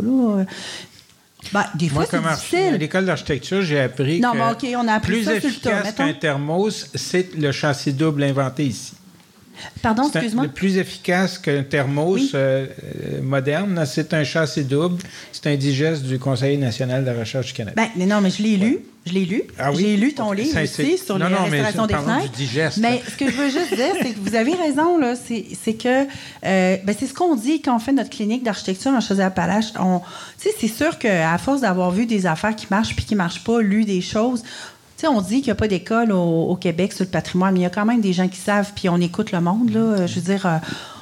Ben, 1.54 1.66
des 1.76 1.90
fois, 1.90 2.06
c'est 2.10 2.22
difficile. 2.22 2.74
À 2.76 2.78
l'école 2.78 3.06
d'architecture, 3.06 3.62
j'ai 3.62 3.80
appris 3.80 4.20
non, 4.20 4.32
que 4.32 4.38
mais 4.38 4.52
OK, 4.52 4.84
on 4.84 4.88
a 4.88 4.94
appris 4.94 5.24
plus 5.24 5.30
efficace 5.30 5.94
qu'un 5.94 6.14
thermos, 6.14 6.90
c'est 6.94 7.36
le 7.36 7.52
châssis 7.52 7.94
double 7.94 8.24
inventé 8.24 8.66
ici. 8.66 8.94
Pardon, 9.82 10.04
excuse-moi. 10.08 10.44
Le 10.46 10.52
plus 10.52 10.78
efficace 10.78 11.38
qu'un 11.38 11.64
thermos 11.64 12.32
euh, 12.34 12.68
euh, 12.68 13.22
moderne, 13.22 13.84
c'est 13.86 14.14
un 14.14 14.24
châssis 14.24 14.64
double. 14.64 15.02
C'est 15.32 15.48
un 15.48 15.56
digeste 15.56 16.04
du 16.04 16.20
Conseil 16.20 16.58
national 16.58 17.04
de 17.04 17.10
la 17.10 17.20
recherche 17.20 17.48
du 17.48 17.54
Canada. 17.54 17.74
Ben, 17.76 17.90
mais 17.96 18.06
non, 18.06 18.22
mais 18.22 18.30
je 18.30 18.44
l'ai 18.44 18.58
lu. 18.58 18.80
Je 19.06 19.14
l'ai 19.14 19.26
lu. 19.26 19.44
Ah 19.58 19.72
J'ai 19.74 19.98
lu 19.98 20.14
ton 20.14 20.32
livre 20.32 20.62
aussi 20.62 20.98
sur 21.00 21.18
non, 21.18 21.26
les 21.26 21.34
non, 21.34 21.44
restaurations 21.46 21.88
des 21.88 21.96
fenêtres. 21.96 22.32
Digeste. 22.34 22.78
Mais 22.78 23.02
ce 23.08 23.18
que 23.18 23.32
je 23.32 23.36
veux 23.36 23.50
juste 23.50 23.74
dire, 23.74 23.96
c'est 24.00 24.14
que 24.14 24.20
vous 24.20 24.36
avez 24.36 24.54
raison, 24.54 25.00
là. 25.00 25.16
C'est 25.16 25.74
que 25.74 26.04
euh, 26.46 26.78
ben, 26.84 26.96
c'est 26.98 27.08
ce 27.08 27.14
qu'on 27.14 27.36
dit 27.36 27.64
quand 27.64 27.76
on 27.76 27.80
fait 27.80 27.94
notre 27.94 28.12
clinique 28.12 28.44
d'architecture 28.44 28.92
en 28.92 29.02
Chaudière-Appalaches. 29.02 29.74
C'est 30.38 30.68
sûr 30.68 31.00
qu'à 31.00 31.36
force 31.40 31.62
d'avoir 31.62 31.90
vu 31.90 32.06
des 32.06 32.28
affaires 32.28 32.56
qui 32.56 32.68
marchent 32.70 32.96
puis 32.96 33.06
qui 33.06 33.16
ne 33.16 33.18
marchent 33.18 33.44
pas, 33.44 33.60
lu 33.62 33.86
des 33.86 34.02
choses, 34.02 34.44
on 35.08 35.22
dit 35.22 35.38
qu'il 35.38 35.46
n'y 35.46 35.52
a 35.52 35.56
pas 35.56 35.68
d'école 35.68 36.12
au, 36.12 36.56
Québec 36.56 36.94
sur 36.94 37.06
le 37.06 37.10
patrimoine, 37.10 37.54
mais 37.54 37.62
il 37.62 37.64
y 37.64 37.68
a 37.68 37.70
quand 37.70 37.86
même 37.86 38.02
des 38.02 38.14
gens 38.14 38.28
qui 38.28 38.38
savent, 38.38 38.72
puis 38.76 38.90
on 38.90 38.98
écoute 38.98 39.32
le 39.32 39.42
monde. 39.42 39.72
Là. 39.72 40.06
Je 40.08 40.16
veux 40.16 40.22
dire, 40.22 40.46
euh, 40.46 40.58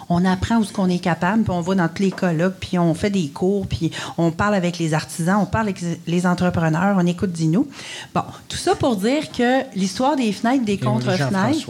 on 0.10 0.26
apprend 0.26 0.58
où 0.58 0.64
ce 0.64 0.74
qu'on 0.74 0.90
est 0.90 1.00
capable, 1.00 1.44
puis 1.44 1.52
on 1.52 1.62
va 1.62 1.76
dans 1.76 1.88
tous 1.88 2.04
les 2.04 2.12
colloques, 2.12 2.56
puis 2.60 2.80
on 2.80 2.94
fait 2.94 3.10
des 3.10 3.28
cours, 3.28 3.68
puis 3.68 3.92
on 4.18 4.32
parle 4.32 4.56
avec 4.56 4.78
les 4.78 4.94
artisans, 4.94 5.40
on 5.42 5.46
parle 5.46 5.68
avec 5.68 5.82
les 6.08 6.26
entrepreneurs, 6.26 6.96
on 6.98 7.06
écoute 7.06 7.32
Dino. 7.32 7.68
Bon, 8.14 8.24
tout 8.48 8.58
ça 8.58 8.76
pour 8.76 8.96
dire 8.96 9.32
que 9.32 9.64
l'histoire 9.76 10.16
des 10.16 10.32
fenêtres, 10.32 10.66
des 10.66 10.78
contre-fenêtres... 10.78 11.70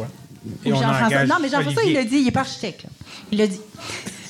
Non, 1.27 1.35
mais 1.41 1.49
Jean-François, 1.49 1.83
il 1.85 1.93
l'a 1.93 2.05
dit, 2.05 2.17
il 2.17 2.25
n'est 2.25 2.31
pas 2.31 2.41
architecte. 2.41 2.85
Il 3.31 3.39
l'a 3.39 3.47
dit. 3.47 3.59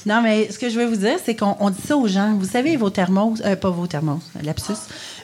Non, 0.05 0.21
mais 0.21 0.51
ce 0.51 0.57
que 0.57 0.69
je 0.69 0.79
veux 0.79 0.85
vous 0.85 0.95
dire, 0.95 1.17
c'est 1.23 1.35
qu'on 1.35 1.69
dit 1.69 1.81
ça 1.85 1.95
aux 1.95 2.07
gens. 2.07 2.33
Vous 2.33 2.47
savez, 2.47 2.77
vos 2.77 2.89
thermos, 2.89 3.41
euh, 3.45 3.55
pas 3.55 3.69
vos 3.69 3.85
thermos, 3.85 4.21
lapsus, 4.41 4.73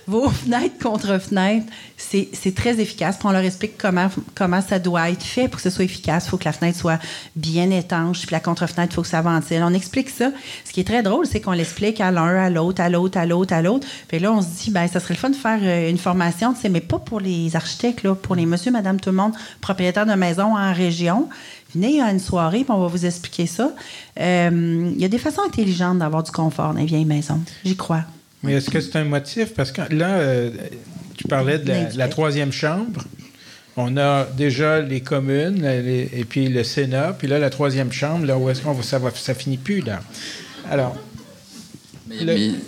vos 0.08 0.30
fenêtres 0.30 0.78
contre 0.82 1.20
fenêtres, 1.20 1.66
c'est 1.97 2.56
très 2.56 2.80
efficace. 2.80 3.18
On 3.24 3.32
leur 3.32 3.41
explique 3.41 3.78
comment, 3.78 4.10
comment 4.36 4.62
ça 4.62 4.80
doit 4.80 5.10
être 5.10 5.24
fait 5.24 5.47
pour 5.47 5.58
que 5.58 5.62
ce 5.64 5.70
soit 5.70 5.86
efficace. 5.86 6.26
Il 6.26 6.30
faut 6.30 6.38
que 6.38 6.45
la 6.45 6.53
fenêtre 6.53 6.78
soit 6.78 6.99
bien 7.36 7.70
étanche, 7.72 8.22
puis 8.26 8.34
la 8.34 8.39
contre-fenêtre, 8.39 8.93
il 8.93 8.95
faut 8.95 9.01
que 9.01 9.08
ça 9.08 9.22
ventile. 9.22 9.62
On 9.64 9.74
explique 9.74 10.10
ça. 10.10 10.32
Ce 10.64 10.72
qui 10.72 10.82
est 10.82 10.86
très 10.86 11.03
drôle, 11.03 11.26
c'est 11.26 11.41
qu'on 11.41 11.53
l'explique 11.53 12.01
à 12.01 12.12
l'un, 12.12 12.36
à 12.36 12.49
l'autre, 12.49 12.82
à 12.82 12.89
l'autre, 12.89 13.18
à 13.18 13.26
l'autre, 13.26 13.53
à 13.53 13.62
l'autre. 13.62 13.88
Puis 14.08 14.20
là, 14.20 14.32
on 14.32 14.41
se 14.41 14.47
dit, 14.47 14.72
ben 14.72 14.88
ça 14.88 14.99
serait 14.99 15.16
le 15.16 15.20
fun 15.20 15.30
de 15.30 15.36
faire 15.36 15.60
euh, 15.62 15.89
une 15.89 15.97
formation, 15.97 16.53
tu 16.53 16.62
sais, 16.62 16.70
mais 16.70 16.82
pas 16.82 16.99
pour 16.99 17.20
les 17.20 17.56
architectes, 17.56 18.03
là, 18.03 18.16
pour 18.16 18.36
les 18.36 18.45
monsieur, 18.45 18.72
madame, 18.72 18.99
tout 18.99 19.10
le 19.10 19.16
monde, 19.16 19.34
propriétaires 19.62 20.06
de 20.06 20.14
maison 20.14 20.56
en 20.56 20.74
région. 20.74 21.30
Venez 21.74 22.01
à 22.01 22.12
une 22.12 22.20
soirée, 22.20 22.64
puis 22.64 22.72
on 22.72 22.80
va 22.80 22.88
vous 22.88 23.06
expliquer 23.06 23.47
ça. 23.47 23.72
Euh, 24.20 24.91
il 24.95 25.01
y 25.01 25.06
a 25.06 25.10
des 25.10 25.18
façons 25.18 25.41
intelligentes 25.45 25.99
d'avoir 25.99 26.24
du 26.24 26.32
confort 26.32 26.74
dans 26.74 26.80
les 26.80 26.86
vieilles 26.86 27.06
maisons. 27.06 27.41
J'y 27.66 27.76
crois. 27.76 28.03
Mais 28.46 28.54
est-ce 28.54 28.70
que 28.70 28.80
c'est 28.80 28.96
un 28.98 29.04
motif? 29.04 29.54
Parce 29.54 29.72
que 29.72 29.82
là, 29.93 30.18
euh, 30.18 30.52
tu 31.18 31.28
parlais 31.28 31.60
de 31.60 31.98
la, 31.98 32.08
troisième 32.08 32.52
chambre. 32.52 33.04
On 33.78 33.98
a 33.98 34.26
déjà 34.38 34.80
les 34.82 35.02
communes 35.02 35.66
et 35.66 36.26
puis 36.28 36.48
le 36.48 36.64
Sénat, 36.64 37.16
puis 37.18 37.28
là, 37.28 37.39
la 37.39 37.50
troisième 37.50 37.91
chambre, 37.91 38.26
là, 38.26 38.38
où 38.38 38.50
est-ce 38.50 38.62
qu'on 38.62 38.72
va, 38.72 38.84
ça, 38.84 39.02
ça 39.16 39.34
finit 39.34 39.58
plus, 39.58 39.82
là. 39.82 40.00
Alors, 40.72 40.96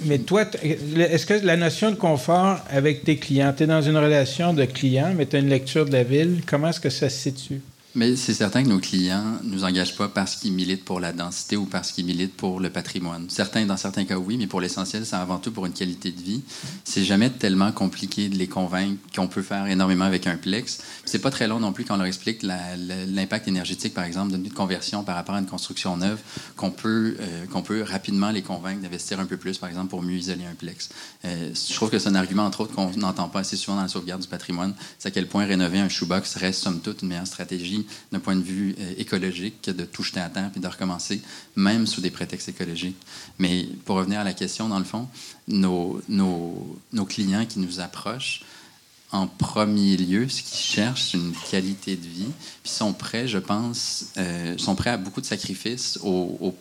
mais, 0.05 0.19
toi, 0.19 0.45
est-ce 0.63 1.25
que 1.25 1.45
la 1.45 1.57
notion 1.57 1.91
de 1.91 1.95
confort 1.95 2.59
avec 2.69 3.03
tes 3.03 3.17
clients, 3.17 3.53
tu 3.55 3.63
es 3.63 3.67
dans 3.67 3.81
une 3.81 3.97
relation 3.97 4.53
de 4.53 4.65
client, 4.65 5.13
mais 5.15 5.27
tu 5.27 5.35
as 5.35 5.39
une 5.39 5.49
lecture 5.49 5.85
de 5.85 5.91
la 5.91 6.03
ville, 6.03 6.41
comment 6.45 6.69
est-ce 6.69 6.79
que 6.79 6.89
ça 6.89 7.09
se 7.09 7.17
situe? 7.17 7.61
Mais 7.97 8.15
c'est 8.15 8.35
certain 8.35 8.61
que 8.61 8.69
nos 8.69 8.77
clients 8.77 9.39
ne 9.41 9.49
nous 9.49 9.63
engagent 9.63 9.95
pas 9.95 10.07
parce 10.07 10.35
qu'ils 10.35 10.53
militent 10.53 10.85
pour 10.85 10.99
la 10.99 11.13
densité 11.13 11.57
ou 11.57 11.65
parce 11.65 11.91
qu'ils 11.91 12.05
militent 12.05 12.37
pour 12.37 12.59
le 12.59 12.69
patrimoine. 12.69 13.27
Certains, 13.27 13.65
dans 13.65 13.75
certains 13.75 14.05
cas, 14.05 14.19
oui, 14.19 14.37
mais 14.37 14.45
pour 14.45 14.61
l'essentiel, 14.61 15.03
c'est 15.03 15.15
avant 15.15 15.39
tout 15.39 15.51
pour 15.51 15.65
une 15.65 15.73
qualité 15.73 16.11
de 16.11 16.21
vie. 16.21 16.43
C'est 16.83 17.03
jamais 17.03 17.31
tellement 17.31 17.71
compliqué 17.71 18.29
de 18.29 18.37
les 18.37 18.45
convaincre 18.45 19.01
qu'on 19.15 19.27
peut 19.27 19.41
faire 19.41 19.65
énormément 19.65 20.05
avec 20.05 20.27
un 20.27 20.37
plex. 20.37 20.77
C'est 21.05 21.17
pas 21.17 21.31
très 21.31 21.47
long 21.47 21.59
non 21.59 21.73
plus 21.73 21.85
quand 21.85 21.95
on 21.95 21.97
leur 21.97 22.05
explique 22.05 22.43
l'impact 22.43 23.47
énergétique, 23.47 23.95
par 23.95 24.03
exemple, 24.03 24.37
d'une 24.37 24.53
conversion 24.53 25.03
par 25.03 25.15
rapport 25.15 25.33
à 25.33 25.39
une 25.39 25.47
construction 25.47 25.97
neuve, 25.97 26.19
qu'on 26.55 26.69
peut, 26.69 27.17
euh, 27.19 27.47
qu'on 27.47 27.63
peut 27.63 27.81
rapidement 27.81 28.29
les 28.29 28.43
convaincre 28.43 28.83
d'investir 28.83 29.19
un 29.19 29.25
peu 29.25 29.37
plus, 29.37 29.57
par 29.57 29.69
exemple, 29.69 29.87
pour 29.87 30.03
mieux 30.03 30.17
isoler 30.17 30.45
un 30.45 30.53
plex. 30.53 30.89
Euh, 31.25 31.49
je 31.51 31.73
trouve 31.73 31.89
que 31.89 31.97
c'est 31.97 32.09
un 32.09 32.15
argument, 32.15 32.45
entre 32.45 32.61
autres, 32.61 32.75
qu'on 32.75 32.91
n'entend 32.95 33.27
pas 33.27 33.39
assez 33.39 33.55
souvent 33.55 33.77
dans 33.77 33.83
la 33.83 33.87
sauvegarde 33.87 34.21
du 34.21 34.27
patrimoine. 34.27 34.75
C'est 34.99 35.07
à 35.07 35.11
quel 35.11 35.25
point 35.25 35.45
rénover 35.45 35.79
un 35.79 35.89
shoebox 35.89 36.35
reste, 36.35 36.61
somme 36.61 36.79
toute, 36.79 37.01
une 37.01 37.07
meilleure 37.07 37.25
stratégie 37.25 37.86
d'un 38.11 38.19
point 38.19 38.35
de 38.35 38.41
vue 38.41 38.75
euh, 38.79 38.93
écologique 38.97 39.61
que 39.61 39.71
de 39.71 39.85
tout 39.85 40.03
jeter 40.03 40.19
à 40.19 40.29
terre 40.29 40.49
puis 40.51 40.61
de 40.61 40.67
recommencer, 40.67 41.21
même 41.55 41.87
sous 41.87 42.01
des 42.01 42.11
prétextes 42.11 42.49
écologiques. 42.49 42.97
Mais 43.39 43.67
pour 43.85 43.97
revenir 43.97 44.19
à 44.19 44.23
la 44.23 44.33
question, 44.33 44.69
dans 44.69 44.79
le 44.79 44.85
fond, 44.85 45.07
nos, 45.47 46.01
clients 47.07 47.45
qui 47.45 47.59
nous 47.59 47.79
approchent, 47.79 48.41
en 49.11 49.27
premier 49.27 49.95
lieu, 49.95 50.27
ce 50.27 50.41
qu'ils 50.41 50.59
cherchent, 50.59 51.11
c'est 51.11 51.17
une 51.17 51.33
qualité 51.49 51.95
de 51.95 52.05
vie. 52.05 52.27
Puis 52.61 52.71
sont 52.71 52.91
prêts, 52.91 53.25
je 53.25 53.37
pense, 53.37 54.07
euh, 54.17 54.57
sont 54.57 54.75
prêts 54.75 54.89
à 54.89 54.97
beaucoup 54.97 55.21
de 55.21 55.25
sacrifices 55.25 55.97
au, 56.03 56.53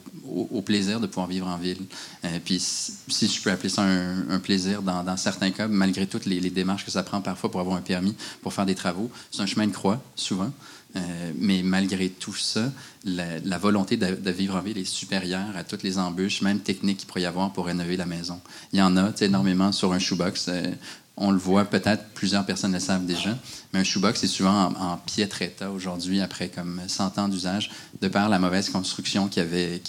plaisir 0.65 1.01
de 1.01 1.07
pouvoir 1.07 1.27
vivre 1.27 1.47
en 1.49 1.57
ville. 1.57 1.83
Euh, 2.25 2.39
puis 2.45 2.59
si 2.61 3.27
je 3.29 3.43
peux 3.43 3.51
appeler 3.51 3.69
ça 3.69 3.83
un, 3.83 4.39
plaisir 4.39 4.83
dans, 4.83 5.17
certains 5.17 5.51
cas, 5.51 5.67
malgré 5.67 6.07
toutes 6.07 6.27
les, 6.27 6.41
démarches 6.51 6.85
que 6.85 6.91
ça 6.91 7.03
prend 7.03 7.21
parfois 7.21 7.51
pour 7.51 7.61
avoir 7.61 7.77
un 7.77 7.83
permis, 7.83 8.15
pour 8.43 8.53
faire 8.53 8.67
des 8.67 8.75
travaux, 8.77 9.11
c'est 9.31 9.43
un 9.43 9.47
chemin 9.47 9.67
de 9.67 9.73
croix, 9.73 10.01
souvent. 10.15 10.53
Euh, 10.95 11.33
mais 11.39 11.63
malgré 11.63 12.09
tout 12.09 12.35
ça, 12.35 12.73
la, 13.05 13.59
volonté 13.59 13.97
de, 13.97 14.31
vivre 14.31 14.57
en 14.57 14.61
ville 14.61 14.79
est 14.79 14.85
supérieure 14.85 15.57
à 15.57 15.65
toutes 15.65 15.83
les 15.83 15.99
embûches, 15.99 16.43
même 16.43 16.61
techniques 16.61 16.99
qu'il 16.99 17.07
pourrait 17.07 17.23
y 17.23 17.27
avoir 17.27 17.53
pour 17.53 17.67
rénover 17.67 17.97
la 17.97 18.07
maison. 18.07 18.41
Il 18.73 18.79
y 18.79 18.83
en 18.83 18.97
a 18.97 19.13
énormément 19.21 19.73
sur 19.73 19.93
un 19.93 19.99
shoebox. 19.99 20.47
Euh, 20.49 20.73
on 21.17 21.31
le 21.31 21.39
voit 21.39 21.65
peut-être, 21.65 22.05
plusieurs 22.15 22.45
personnes 22.45 22.73
le 22.73 22.81
savent 22.81 23.07
déjà, 23.07 23.37
mais 23.73 23.81
un 23.81 23.85
shoebox 23.85 24.23
est 24.23 24.29
souvent 24.29 24.73
en, 24.79 24.97
piètre 24.99 25.43
état 25.43 25.71
aujourd'hui, 25.71 26.21
après 26.21 26.49
comme 26.49 26.81
100 26.87 27.19
ans 27.19 27.29
d'usage, 27.29 27.71
de 28.03 28.09
par 28.09 28.29
la 28.29 28.39
mauvaise 28.39 28.69
construction 28.69 29.29
qu'il 29.29 29.43
avait, 29.43 29.81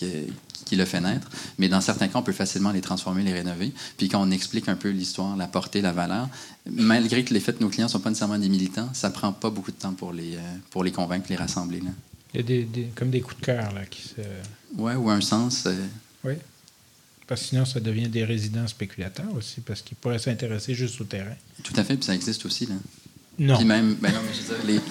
qui 0.67 0.75
le 0.75 0.85
fait 0.85 1.01
naître. 1.01 1.29
Mais 1.57 1.69
dans 1.69 1.81
certains 1.81 2.07
cas, 2.07 2.19
on 2.19 2.23
peut 2.23 2.31
facilement 2.31 2.71
les 2.71 2.81
transformer, 2.81 3.23
les 3.23 3.33
rénover. 3.33 3.73
Puis 3.97 4.09
quand 4.09 4.21
on 4.21 4.31
explique 4.31 4.69
un 4.69 4.75
peu 4.75 4.89
l'histoire, 4.89 5.35
la 5.35 5.47
portée, 5.47 5.81
la 5.81 5.91
valeur, 5.91 6.29
malgré 6.69 7.23
que 7.23 7.33
les 7.33 7.39
faits 7.39 7.59
de 7.59 7.63
nos 7.63 7.69
clients 7.69 7.87
ne 7.87 7.91
sont 7.91 7.99
pas 7.99 8.09
nécessairement 8.09 8.37
des 8.37 8.49
militants, 8.49 8.89
ça 8.93 9.09
prend 9.09 9.33
pas 9.33 9.49
beaucoup 9.49 9.71
de 9.71 9.77
temps 9.77 9.93
pour 9.93 10.13
les, 10.13 10.35
euh, 10.35 10.39
pour 10.69 10.83
les 10.83 10.91
convaincre, 10.91 11.27
les 11.29 11.35
rassembler. 11.35 11.79
Là. 11.79 11.91
Il 12.33 12.37
y 12.37 12.43
a 12.43 12.43
des, 12.43 12.91
comme 12.95 13.09
des 13.09 13.21
coups 13.21 13.39
de 13.39 13.45
cœur 13.45 13.73
là, 13.73 13.85
qui 13.85 14.01
se... 14.01 14.21
Oui, 14.77 14.93
ou 14.93 15.09
un 15.09 15.21
sens. 15.21 15.65
Euh, 15.65 15.85
oui. 16.23 16.33
Parce 17.27 17.41
que 17.41 17.47
sinon, 17.47 17.65
ça 17.65 17.79
devient 17.79 18.07
des 18.07 18.23
résidents 18.23 18.67
spéculateurs 18.67 19.33
aussi, 19.35 19.61
parce 19.61 19.81
qu'ils 19.81 19.97
pourraient 19.97 20.19
s'intéresser 20.19 20.73
juste 20.73 20.99
au 21.01 21.03
terrain. 21.03 21.35
Tout 21.63 21.73
à 21.75 21.83
fait, 21.83 21.95
puis 21.95 22.05
ça 22.05 22.15
existe 22.15 22.45
aussi. 22.45 22.65
Là. 22.65 22.75
Non. 23.39 23.55
Puis 23.57 23.65
même, 23.65 23.95
ben 24.01 24.11
non, 24.11 24.19
mais 24.25 24.33
je 24.33 24.41
veux 24.41 24.73
dire, 24.73 24.81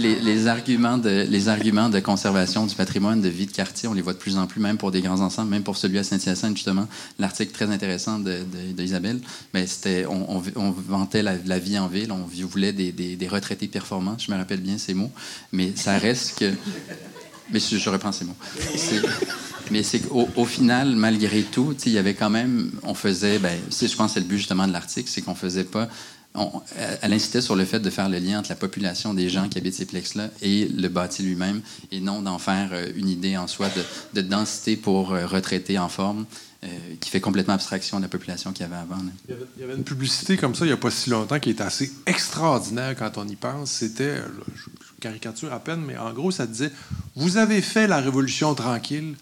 les, 0.00 0.20
les, 0.20 0.46
arguments 0.46 0.96
de, 0.96 1.26
les 1.28 1.48
arguments 1.48 1.90
de 1.90 2.00
conservation 2.00 2.64
du 2.64 2.74
patrimoine, 2.74 3.20
de 3.20 3.28
vie 3.28 3.44
de 3.44 3.52
quartier, 3.52 3.90
on 3.90 3.92
les 3.92 4.00
voit 4.00 4.14
de 4.14 4.18
plus 4.18 4.38
en 4.38 4.46
plus, 4.46 4.58
même 4.58 4.78
pour 4.78 4.90
des 4.90 5.02
grands 5.02 5.20
ensembles, 5.20 5.50
même 5.50 5.62
pour 5.62 5.76
celui 5.76 5.98
à 5.98 6.04
Saint-Hyacinthe, 6.04 6.56
justement. 6.56 6.88
L'article 7.18 7.52
très 7.52 7.66
intéressant 7.66 8.18
d'Isabelle, 8.18 9.18
de, 9.18 9.24
ben, 9.52 9.66
c'était, 9.66 10.06
on, 10.06 10.42
on, 10.56 10.70
vantait 10.70 11.22
la, 11.22 11.58
vie 11.58 11.78
en 11.78 11.88
ville, 11.88 12.10
on 12.10 12.24
voulait 12.46 12.72
des, 12.72 12.90
des, 12.92 13.16
des, 13.16 13.28
retraités 13.28 13.68
performants, 13.68 14.16
je 14.18 14.32
me 14.32 14.36
rappelle 14.38 14.60
bien 14.60 14.78
ces 14.78 14.94
mots, 14.94 15.12
mais 15.52 15.72
ça 15.76 15.98
reste 15.98 16.38
que... 16.38 16.54
Mais 17.52 17.60
je, 17.60 17.90
reprends 17.90 18.12
ces 18.12 18.24
mots. 18.24 18.36
Mais 19.70 19.82
c'est 19.82 20.00
qu'au 20.00 20.28
au 20.36 20.44
final, 20.44 20.96
malgré 20.96 21.42
tout, 21.42 21.76
il 21.86 21.92
y 21.92 21.98
avait 21.98 22.14
quand 22.14 22.30
même, 22.30 22.72
on 22.82 22.94
faisait, 22.94 23.38
ben, 23.38 23.56
je 23.70 23.96
pense 23.96 24.08
que 24.08 24.14
c'est 24.14 24.20
le 24.20 24.26
but 24.26 24.38
justement 24.38 24.66
de 24.66 24.72
l'article, 24.72 25.08
c'est 25.08 25.22
qu'on 25.22 25.34
faisait 25.34 25.64
pas 25.64 25.88
elle 27.02 27.12
incitait 27.12 27.40
sur 27.40 27.56
le 27.56 27.64
fait 27.64 27.80
de 27.80 27.90
faire 27.90 28.08
le 28.08 28.18
lien 28.18 28.38
entre 28.38 28.50
la 28.50 28.56
population 28.56 29.14
des 29.14 29.28
gens 29.28 29.48
qui 29.48 29.58
habitent 29.58 29.74
ces 29.74 29.86
plexes-là 29.86 30.28
et 30.42 30.68
le 30.68 30.88
bâti 30.88 31.22
lui-même, 31.22 31.60
et 31.90 32.00
non 32.00 32.22
d'en 32.22 32.38
faire 32.38 32.70
euh, 32.72 32.86
une 32.94 33.08
idée 33.08 33.36
en 33.36 33.46
soi 33.46 33.68
de, 34.14 34.20
densité 34.20 34.76
pour 34.76 35.12
euh, 35.12 35.26
retraiter 35.26 35.78
en 35.78 35.88
forme, 35.88 36.26
euh, 36.64 36.68
qui 37.00 37.10
fait 37.10 37.20
complètement 37.20 37.54
abstraction 37.54 37.98
de 37.98 38.02
la 38.02 38.08
population 38.08 38.52
qu'il 38.52 38.66
y 38.66 38.68
avait 38.68 38.80
avant. 38.80 38.98
Il 39.28 39.34
y 39.60 39.64
avait, 39.64 39.74
une 39.74 39.84
publicité 39.84 40.36
comme 40.36 40.54
ça 40.54 40.64
il 40.64 40.68
n'y 40.68 40.74
a 40.74 40.76
pas 40.76 40.90
si 40.90 41.10
longtemps 41.10 41.40
qui 41.40 41.50
était 41.50 41.62
assez 41.62 41.90
extraordinaire 42.06 42.94
quand 42.96 43.16
on 43.18 43.26
y 43.26 43.36
pense. 43.36 43.70
C'était, 43.70 44.16
je, 44.16 44.70
caricature 45.00 45.52
à 45.52 45.60
peine, 45.60 45.80
mais 45.80 45.96
en 45.96 46.12
gros, 46.12 46.30
ça 46.30 46.46
disait 46.46 46.70
Vous 47.16 47.38
avez 47.38 47.62
fait 47.62 47.86
la 47.86 47.98
révolution 47.98 48.54
tranquille, 48.54 49.16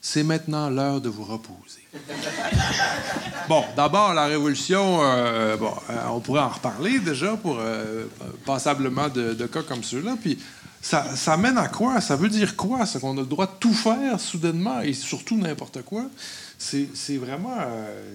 c'est 0.00 0.22
maintenant 0.22 0.68
l'heure 0.70 1.00
de 1.00 1.08
vous 1.08 1.24
reposer. 1.24 1.82
bon, 3.48 3.64
d'abord, 3.76 4.14
la 4.14 4.26
Révolution, 4.26 5.00
euh, 5.02 5.56
bon, 5.56 5.72
euh, 5.90 6.06
on 6.10 6.20
pourrait 6.20 6.40
en 6.40 6.48
reparler 6.48 6.98
déjà 6.98 7.36
pour 7.36 7.58
euh, 7.58 8.06
passablement 8.46 9.08
de, 9.08 9.46
cas 9.46 9.62
comme 9.62 9.82
ceux-là. 9.82 10.16
Puis 10.20 10.38
ça, 10.80 11.36
mène 11.36 11.58
à 11.58 11.68
quoi? 11.68 12.00
Ça 12.00 12.16
veut 12.16 12.28
dire 12.28 12.56
quoi? 12.56 12.86
C'est 12.86 13.00
qu'on 13.00 13.16
a 13.16 13.20
le 13.20 13.26
droit 13.26 13.46
de 13.46 13.52
tout 13.60 13.74
faire 13.74 14.18
soudainement 14.18 14.80
et 14.80 14.92
surtout 14.92 15.36
n'importe 15.36 15.82
quoi. 15.82 16.04
C'est 16.62 17.16
vraiment 17.16 17.56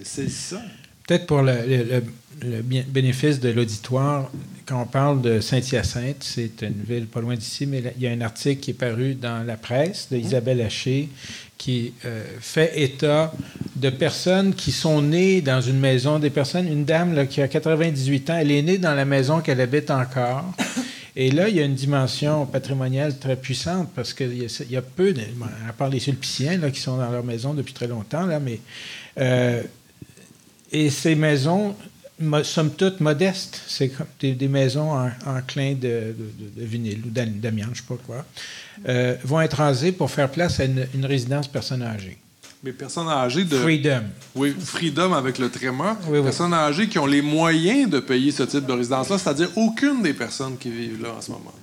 c'est 0.02 0.30
ça. 0.30 0.60
Peut-être 1.06 1.26
pour 1.26 1.40
le, 1.40 2.02
bénéfice 2.88 3.40
de 3.40 3.48
l'auditoire, 3.48 4.30
quand 4.66 4.82
on 4.82 4.86
parle 4.86 5.22
de 5.22 5.40
Saint-Hyacinthe, 5.40 6.18
c'est 6.20 6.62
une 6.62 6.82
ville 6.86 7.06
pas 7.06 7.20
loin 7.20 7.34
d'ici, 7.34 7.66
mais 7.66 7.82
il 7.96 8.02
y 8.02 8.06
a 8.06 8.10
un 8.10 8.20
article 8.20 8.60
qui 8.60 8.70
est 8.72 8.74
paru 8.74 9.14
dans 9.14 9.44
la 9.46 9.56
presse 9.56 10.08
de 10.10 10.18
Isabelle 10.18 10.60
Haché 10.60 11.08
qui 11.56 11.94
euh, 12.04 12.22
fait 12.40 12.80
état 12.80 13.32
de 13.74 13.90
personnes 13.90 14.54
qui 14.54 14.70
sont 14.70 15.00
nées 15.02 15.40
dans 15.40 15.60
une 15.60 15.78
maison, 15.78 16.18
des 16.18 16.30
personnes, 16.30 16.68
une 16.68 16.84
dame 16.84 17.26
qui 17.26 17.40
a 17.40 17.48
98 17.48 18.30
ans, 18.30 18.36
elle 18.38 18.50
est 18.50 18.62
née 18.62 18.78
dans 18.78 18.94
la 18.94 19.04
maison 19.04 19.40
qu'elle 19.40 19.60
habite 19.60 19.90
encore. 19.90 20.44
Et 21.20 21.32
là, 21.32 21.48
il 21.48 21.56
y 21.56 21.60
a 21.60 21.64
une 21.64 21.74
dimension 21.74 22.46
patrimoniale 22.46 23.18
très 23.18 23.34
puissante 23.34 23.90
parce 23.92 24.14
qu'il 24.14 24.38
y, 24.38 24.76
a 24.76 24.82
peu, 24.82 25.12
à 25.68 25.72
part 25.72 25.88
les 25.88 25.98
sulpiciens 25.98 26.58
là, 26.58 26.70
qui 26.70 26.78
sont 26.78 26.96
dans 26.96 27.10
leur 27.10 27.24
maison 27.24 27.54
depuis 27.54 27.74
très 27.74 27.88
longtemps, 27.88 28.24
là, 28.24 28.38
mais 28.38 28.60
euh, 29.18 29.60
et 30.70 30.90
ces 30.90 31.16
maisons, 31.16 31.74
somme 32.44 32.70
toute 32.72 33.00
modestes, 33.00 33.60
c'est 33.66 33.88
comme 33.88 34.06
des, 34.20 34.46
maisons 34.46 34.92
en, 34.92 35.42
clin 35.44 35.74
de, 35.74 36.14
vinyle 36.56 37.02
ou 37.04 37.10
d'amiante, 37.10 37.70
je 37.74 37.82
ne 37.82 37.86
sais 37.88 37.96
pas 37.96 38.02
quoi, 38.06 38.24
euh, 38.88 39.16
vont 39.24 39.40
être 39.40 39.54
rasées 39.54 39.90
pour 39.90 40.12
faire 40.12 40.30
place 40.30 40.60
à 40.60 40.66
une, 40.66 40.86
résidence 41.04 41.48
personne 41.48 41.82
âgée. 41.82 42.16
Mais 42.64 42.72
personnes 42.72 43.08
âgées 43.08 43.44
de. 43.44 43.56
Freedom. 43.56 44.02
Oui, 44.34 44.54
Freedom 44.58 45.12
avec 45.12 45.38
le 45.38 45.48
tréma. 45.48 45.96
personnes 46.10 46.54
âgées 46.54 46.88
qui 46.88 46.98
ont 46.98 47.06
les 47.06 47.22
moyens 47.22 47.88
de 47.88 48.00
payer 48.00 48.32
ce 48.32 48.42
type 48.42 48.66
de 48.66 48.72
résidence-là, 48.72 49.16
c'est-à-dire 49.18 49.50
aucune 49.56 50.02
des 50.02 50.12
personnes 50.12 50.56
qui 50.58 50.70
vivent 50.70 51.02
là 51.02 51.10
en 51.16 51.20
ce 51.20 51.30
moment. 51.30 51.54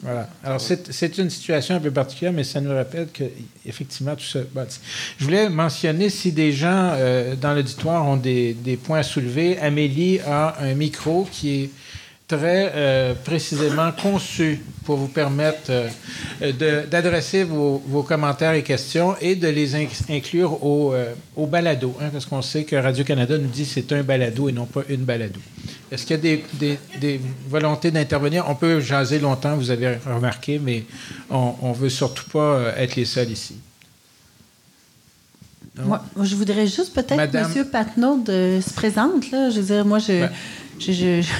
Voilà. 0.00 0.28
Alors, 0.44 0.60
c'est 0.60 1.18
une 1.18 1.28
situation 1.28 1.74
un 1.74 1.80
peu 1.80 1.90
particulière, 1.90 2.32
mais 2.32 2.44
ça 2.44 2.60
nous 2.60 2.72
rappelle 2.72 3.08
que, 3.12 3.24
effectivement, 3.66 4.14
tout 4.14 4.24
ça. 4.24 4.40
je 5.18 5.24
voulais 5.24 5.48
mentionner 5.48 6.08
si 6.08 6.30
des 6.30 6.52
gens 6.52 6.92
euh, 6.92 7.34
dans 7.34 7.52
l'auditoire 7.52 8.06
ont 8.06 8.16
des, 8.16 8.54
des, 8.54 8.76
points 8.76 9.00
à 9.00 9.02
soulever. 9.02 9.58
Amélie 9.58 10.20
a 10.20 10.56
un 10.60 10.74
micro 10.74 11.28
qui 11.32 11.64
est 11.64 11.70
très 12.28 12.72
euh, 12.74 13.14
précisément 13.24 13.90
conçu 13.90 14.60
pour 14.84 14.98
vous 14.98 15.08
permettre 15.08 15.70
euh, 15.70 16.84
d'adresser 16.88 17.42
vos, 17.42 17.82
vos, 17.86 18.02
commentaires 18.02 18.52
et 18.52 18.62
questions 18.62 19.16
et 19.20 19.34
de 19.34 19.48
les 19.48 19.74
inclure 20.10 20.62
au, 20.62 20.94
au 21.36 21.46
balado, 21.46 21.96
hein, 22.00 22.10
parce 22.12 22.26
qu'on 22.26 22.42
sait 22.42 22.64
que 22.64 22.76
Radio-Canada 22.76 23.38
nous 23.38 23.48
dit 23.48 23.64
que 23.64 23.70
c'est 23.70 23.92
un 23.92 24.02
balado 24.02 24.48
et 24.48 24.52
non 24.52 24.66
pas 24.66 24.82
une 24.88 25.04
balado. 25.04 25.40
Est-ce 25.90 26.04
qu'il 26.04 26.16
y 26.16 26.18
a 26.18 26.36
des, 26.58 26.78
des, 27.00 27.20
volontés 27.48 27.90
d'intervenir? 27.90 28.44
On 28.48 28.54
peut 28.54 28.78
jaser 28.80 29.18
longtemps, 29.18 29.56
vous 29.56 29.70
avez 29.70 29.96
remarqué, 30.06 30.58
mais 30.58 30.84
on 31.30 31.70
ne 31.70 31.74
veut 31.74 31.88
surtout 31.88 32.28
pas 32.28 32.38
euh, 32.38 32.76
être 32.76 32.96
les 32.96 33.06
seuls 33.06 33.30
ici. 33.30 33.56
Moi, 35.82 36.04
je 36.20 36.34
voudrais 36.34 36.66
juste 36.66 36.92
peut-être 36.92 37.30
que 37.30 37.58
M. 37.58 37.70
Patnaud 37.70 38.24
se 38.26 38.74
présente. 38.74 39.30
Là. 39.30 39.48
Je 39.48 39.60
veux 39.60 39.74
dire, 39.74 39.86
moi, 39.86 40.00
je, 40.00 40.26
je, 40.80 40.92
je, 40.92 41.22
je, 41.22 41.32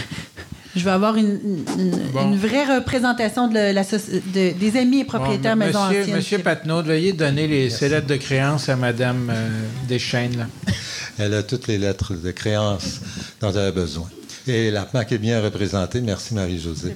veux 0.77 0.91
avoir 0.91 1.17
une, 1.17 1.65
une, 1.79 2.37
vraie 2.37 2.77
représentation 2.77 3.49
de 3.49 3.55
la, 3.55 3.83
de, 3.83 4.59
des 4.59 4.77
amis 4.77 5.01
et 5.01 5.05
propriétaires 5.05 5.57
bon, 5.57 5.65
maison 5.65 5.89
monsieur, 5.89 6.15
Monsieur 6.15 6.39
Patnaud, 6.39 6.83
veuillez 6.83 7.13
donner 7.13 7.47
les, 7.47 7.71
ces 7.71 7.89
lettres 7.89 8.07
de 8.07 8.17
créance 8.17 8.69
à 8.69 8.77
Mme 8.77 9.31
euh, 9.35 9.49
Deschaines. 9.89 10.37
Là. 10.37 10.47
Elle 11.19 11.35
a 11.35 11.43
toutes 11.43 11.67
les 11.67 11.79
lettres 11.79 12.15
de 12.15 12.31
créance 12.31 13.01
dont 13.41 13.51
elle 13.51 13.59
a 13.59 13.73
besoin. 13.73 14.09
Et 14.47 14.71
la 14.71 14.85
PMAC 14.85 15.13
est 15.13 15.19
bien 15.19 15.43
représentée. 15.43 16.01
Merci, 16.01 16.33
Marie-Josée. 16.33 16.95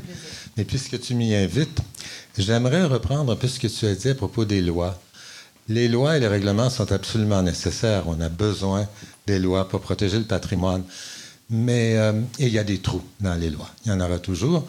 Mais 0.56 0.64
puisque 0.64 1.00
tu 1.00 1.14
m'y 1.14 1.34
invites, 1.34 1.80
j'aimerais 2.38 2.84
reprendre 2.84 3.32
un 3.32 3.36
peu 3.36 3.48
ce 3.48 3.58
que 3.58 3.66
tu 3.66 3.84
as 3.86 3.94
dit 3.94 4.10
à 4.10 4.14
propos 4.14 4.44
des 4.44 4.60
lois. 4.60 5.00
Les 5.68 5.88
lois 5.88 6.16
et 6.16 6.20
les 6.20 6.28
règlements 6.28 6.70
sont 6.70 6.90
absolument 6.92 7.42
nécessaires. 7.42 8.04
On 8.06 8.20
a 8.20 8.28
besoin 8.28 8.86
des 9.26 9.38
lois 9.38 9.68
pour 9.68 9.80
protéger 9.80 10.18
le 10.18 10.24
patrimoine. 10.24 10.84
Mais 11.52 11.96
euh, 11.96 12.12
il 12.38 12.48
y 12.48 12.58
a 12.58 12.64
des 12.64 12.78
trous 12.78 13.02
dans 13.20 13.34
les 13.34 13.50
lois. 13.50 13.70
Il 13.84 13.90
y 13.90 13.92
en 13.92 14.00
aura 14.00 14.18
toujours. 14.18 14.66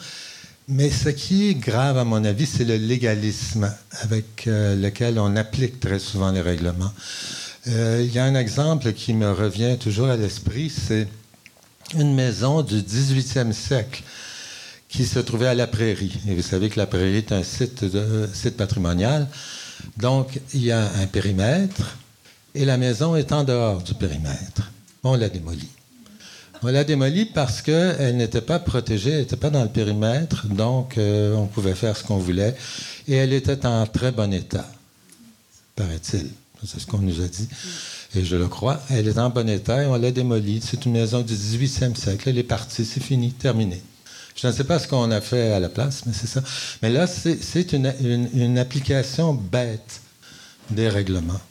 Mais 0.68 0.90
ce 0.90 1.10
qui 1.10 1.50
est 1.50 1.56
grave, 1.56 1.98
à 1.98 2.04
mon 2.04 2.24
avis, 2.26 2.46
c'est 2.46 2.66
le 2.66 2.76
légalisme 2.76 3.74
avec 4.02 4.48
euh, 4.48 4.76
lequel 4.76 5.18
on 5.18 5.36
applique 5.38 5.80
très 5.80 6.00
souvent 6.00 6.32
les 6.32 6.42
règlements. 6.42 6.92
Euh, 7.68 8.04
il 8.06 8.14
y 8.14 8.20
a 8.20 8.26
un 8.26 8.36
exemple 8.36 8.92
qui 8.92 9.14
me 9.14 9.32
revient 9.32 9.78
toujours 9.80 10.10
à 10.10 10.18
l'esprit, 10.18 10.70
c'est 10.70 11.08
une 11.98 12.14
maison 12.14 12.62
du 12.62 12.82
18e 12.82 13.54
siècle 13.54 14.04
qui 14.90 15.06
se 15.06 15.20
trouvait 15.20 15.48
à 15.48 15.56
la 15.56 15.68
Prairie. 15.68 16.20
Et 16.28 16.36
vous 16.36 16.42
savez 16.42 16.70
que 16.70 16.80
la 16.80 16.86
Prairie 16.86 17.18
est 17.18 17.32
un 17.32 17.44
site, 17.44 17.86
site 18.34 18.58
patrimonial. 18.58 19.28
Donc, 19.98 20.40
il 20.54 20.64
y 20.64 20.72
a 20.72 20.84
un 21.02 21.08
périmètre 21.08 21.98
et 22.54 22.66
la 22.66 22.78
maison 22.78 23.16
est 23.16 23.32
en 23.32 23.44
dehors 23.44 23.82
du 23.82 23.94
périmètre. 23.94 24.72
On 25.04 25.16
l'a 25.16 25.30
démolie. 25.30 25.70
On 26.64 26.72
l'a 26.72 26.86
démolie 26.86 27.26
parce 27.26 27.62
qu'elle 27.62 28.16
n'était 28.16 28.42
pas 28.42 28.58
protégée, 28.60 29.12
elle 29.12 29.20
n'était 29.20 29.36
pas 29.36 29.50
dans 29.50 29.64
le 29.64 29.70
périmètre, 29.70 30.48
donc 30.48 30.98
euh, 30.98 31.36
on 31.36 31.46
pouvait 31.46 31.76
faire 31.76 31.98
ce 31.98 32.04
qu'on 32.04 32.18
voulait. 32.18 32.56
Et 33.08 33.16
elle 33.16 33.34
était 33.34 33.66
en 33.66 33.86
très 33.86 34.14
bon 34.14 34.32
état, 34.32 34.66
paraît-il. 35.76 36.30
C'est 36.66 36.80
ce 36.80 36.88
qu'on 36.88 37.00
nous 37.00 37.22
a 37.22 37.28
dit. 37.28 37.50
Et 38.16 38.24
je 38.24 38.38
le 38.38 38.48
crois. 38.48 38.82
Elle 38.90 39.08
est 39.08 39.18
en 39.18 39.30
bon 39.30 39.50
état 39.50 39.84
et 39.84 39.86
on 39.88 39.96
l'a 39.96 40.12
démolie. 40.12 40.62
C'est 40.64 40.86
une 40.86 40.94
maison 40.94 41.22
du 41.22 41.34
18e 41.34 41.96
siècle. 41.96 42.30
Elle 42.30 42.38
est 42.38 42.44
partie, 42.44 42.86
c'est 42.86 43.04
fini, 43.04 43.34
terminé. 43.34 43.82
Je 44.36 44.48
ne 44.48 44.52
sais 44.52 44.64
pas 44.64 44.80
ce 44.80 44.88
qu'on 44.88 45.12
a 45.12 45.22
fait 45.22 45.52
à 45.52 45.60
la 45.60 45.70
place, 45.70 46.04
mais 46.06 46.14
c'est 46.14 46.28
ça. 46.28 46.42
Mais 46.82 46.90
là, 46.90 47.06
c'est 47.08 47.74
une, 47.74 47.94
une, 48.34 48.58
application 48.58 49.34
bête 49.34 50.02
des 50.72 50.90
règlements. 50.90 51.42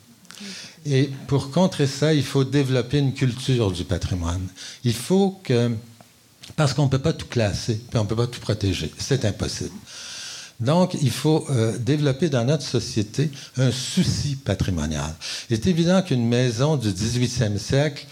Et 0.85 1.11
pour 1.27 1.51
contrer 1.51 1.87
ça, 1.87 2.13
il 2.13 2.25
faut 2.25 2.45
développer 2.45 2.99
une 2.99 3.15
culture 3.15 3.71
du 3.71 3.85
patrimoine. 3.85 4.47
Il 4.85 4.95
faut 4.95 5.41
que... 5.43 5.71
Parce 6.57 6.75
qu'on 6.75 6.85
ne 6.85 6.91
peut 6.91 6.99
pas 6.99 7.13
tout 7.13 7.27
classer, 7.27 7.81
puis 7.89 7.99
on 7.99 8.05
ne 8.05 8.09
peut 8.09 8.17
pas 8.17 8.27
tout 8.27 8.41
protéger. 8.41 8.93
C'est 8.99 9.25
impossible. 9.25 9.71
Donc, 10.59 10.95
il 11.01 11.11
faut 11.11 11.47
euh, 11.51 11.77
développer 11.79 12.29
dans 12.29 12.45
notre 12.45 12.65
société 12.65 13.31
un 13.57 13.71
souci 13.71 14.37
patrimonial. 14.37 15.13
Il 15.51 15.55
est 15.55 15.67
évident 15.67 16.03
qu'une 16.03 16.27
maison 16.29 16.77
du 16.77 16.89
18e 16.89 17.59
siècle 17.59 18.07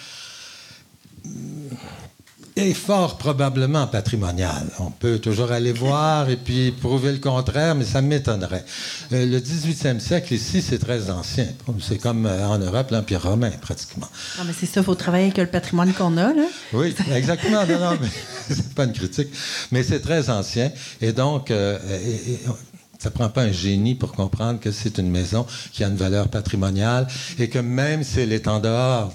est 2.63 2.75
fort 2.75 3.19
probablement 3.19 3.87
patrimonial. 3.87 4.67
On 4.79 4.91
peut 4.91 5.19
toujours 5.19 5.53
aller 5.53 5.73
voir 5.73 6.29
et 6.29 6.37
puis 6.37 6.73
prouver 6.73 7.13
le 7.13 7.19
contraire, 7.19 7.75
mais 7.75 7.85
ça 7.85 8.03
m'étonnerait. 8.03 8.65
Euh, 9.13 9.27
le 9.27 9.39
18e 9.39 10.01
siècle, 10.01 10.35
ici, 10.35 10.63
c'est 10.63 10.79
très 10.79 11.11
ancien. 11.11 11.47
C'est 11.81 11.99
comme 11.99 12.27
euh, 12.27 12.47
en 12.47 12.59
Europe, 12.59 12.91
l'Empire 12.91 13.23
romain, 13.23 13.51
pratiquement. 13.61 14.09
Non, 14.39 14.45
mais 14.47 14.53
c'est 14.59 14.67
ça, 14.67 14.81
il 14.81 14.85
faut 14.85 14.95
travailler 14.95 15.25
avec 15.27 15.39
le 15.39 15.47
patrimoine 15.47 15.93
qu'on 15.93 16.17
a, 16.17 16.33
là. 16.33 16.47
Oui, 16.73 16.95
exactement. 17.15 17.67
non, 17.67 17.79
non, 17.79 17.99
mais 18.01 18.09
c'est 18.55 18.75
pas 18.75 18.85
une 18.85 18.93
critique. 18.93 19.29
Mais 19.73 19.83
c'est 19.83 20.01
très 20.01 20.31
ancien. 20.31 20.71
Et 21.01 21.13
donc, 21.13 21.51
euh, 21.51 21.79
ça 23.01 23.11
prend 23.11 23.31
pas 23.31 23.43
un 23.43 23.53
génie 23.53 23.95
pour 23.95 24.13
comprendre 24.13 24.61
que 24.61 24.71
c'est 24.71 24.99
une 24.99 25.11
maison 25.11 25.47
qui 25.73 25.83
a 25.83 25.89
une 25.89 25.97
valeur 25.97 26.29
patrimoniale 26.29 27.09
et 27.39 27.49
que 27.49 27.59
même 27.59 28.05
si 28.05 28.21
elle 28.21 28.33
est 28.33 28.47
en 28.47 28.61
dehors 28.61 29.13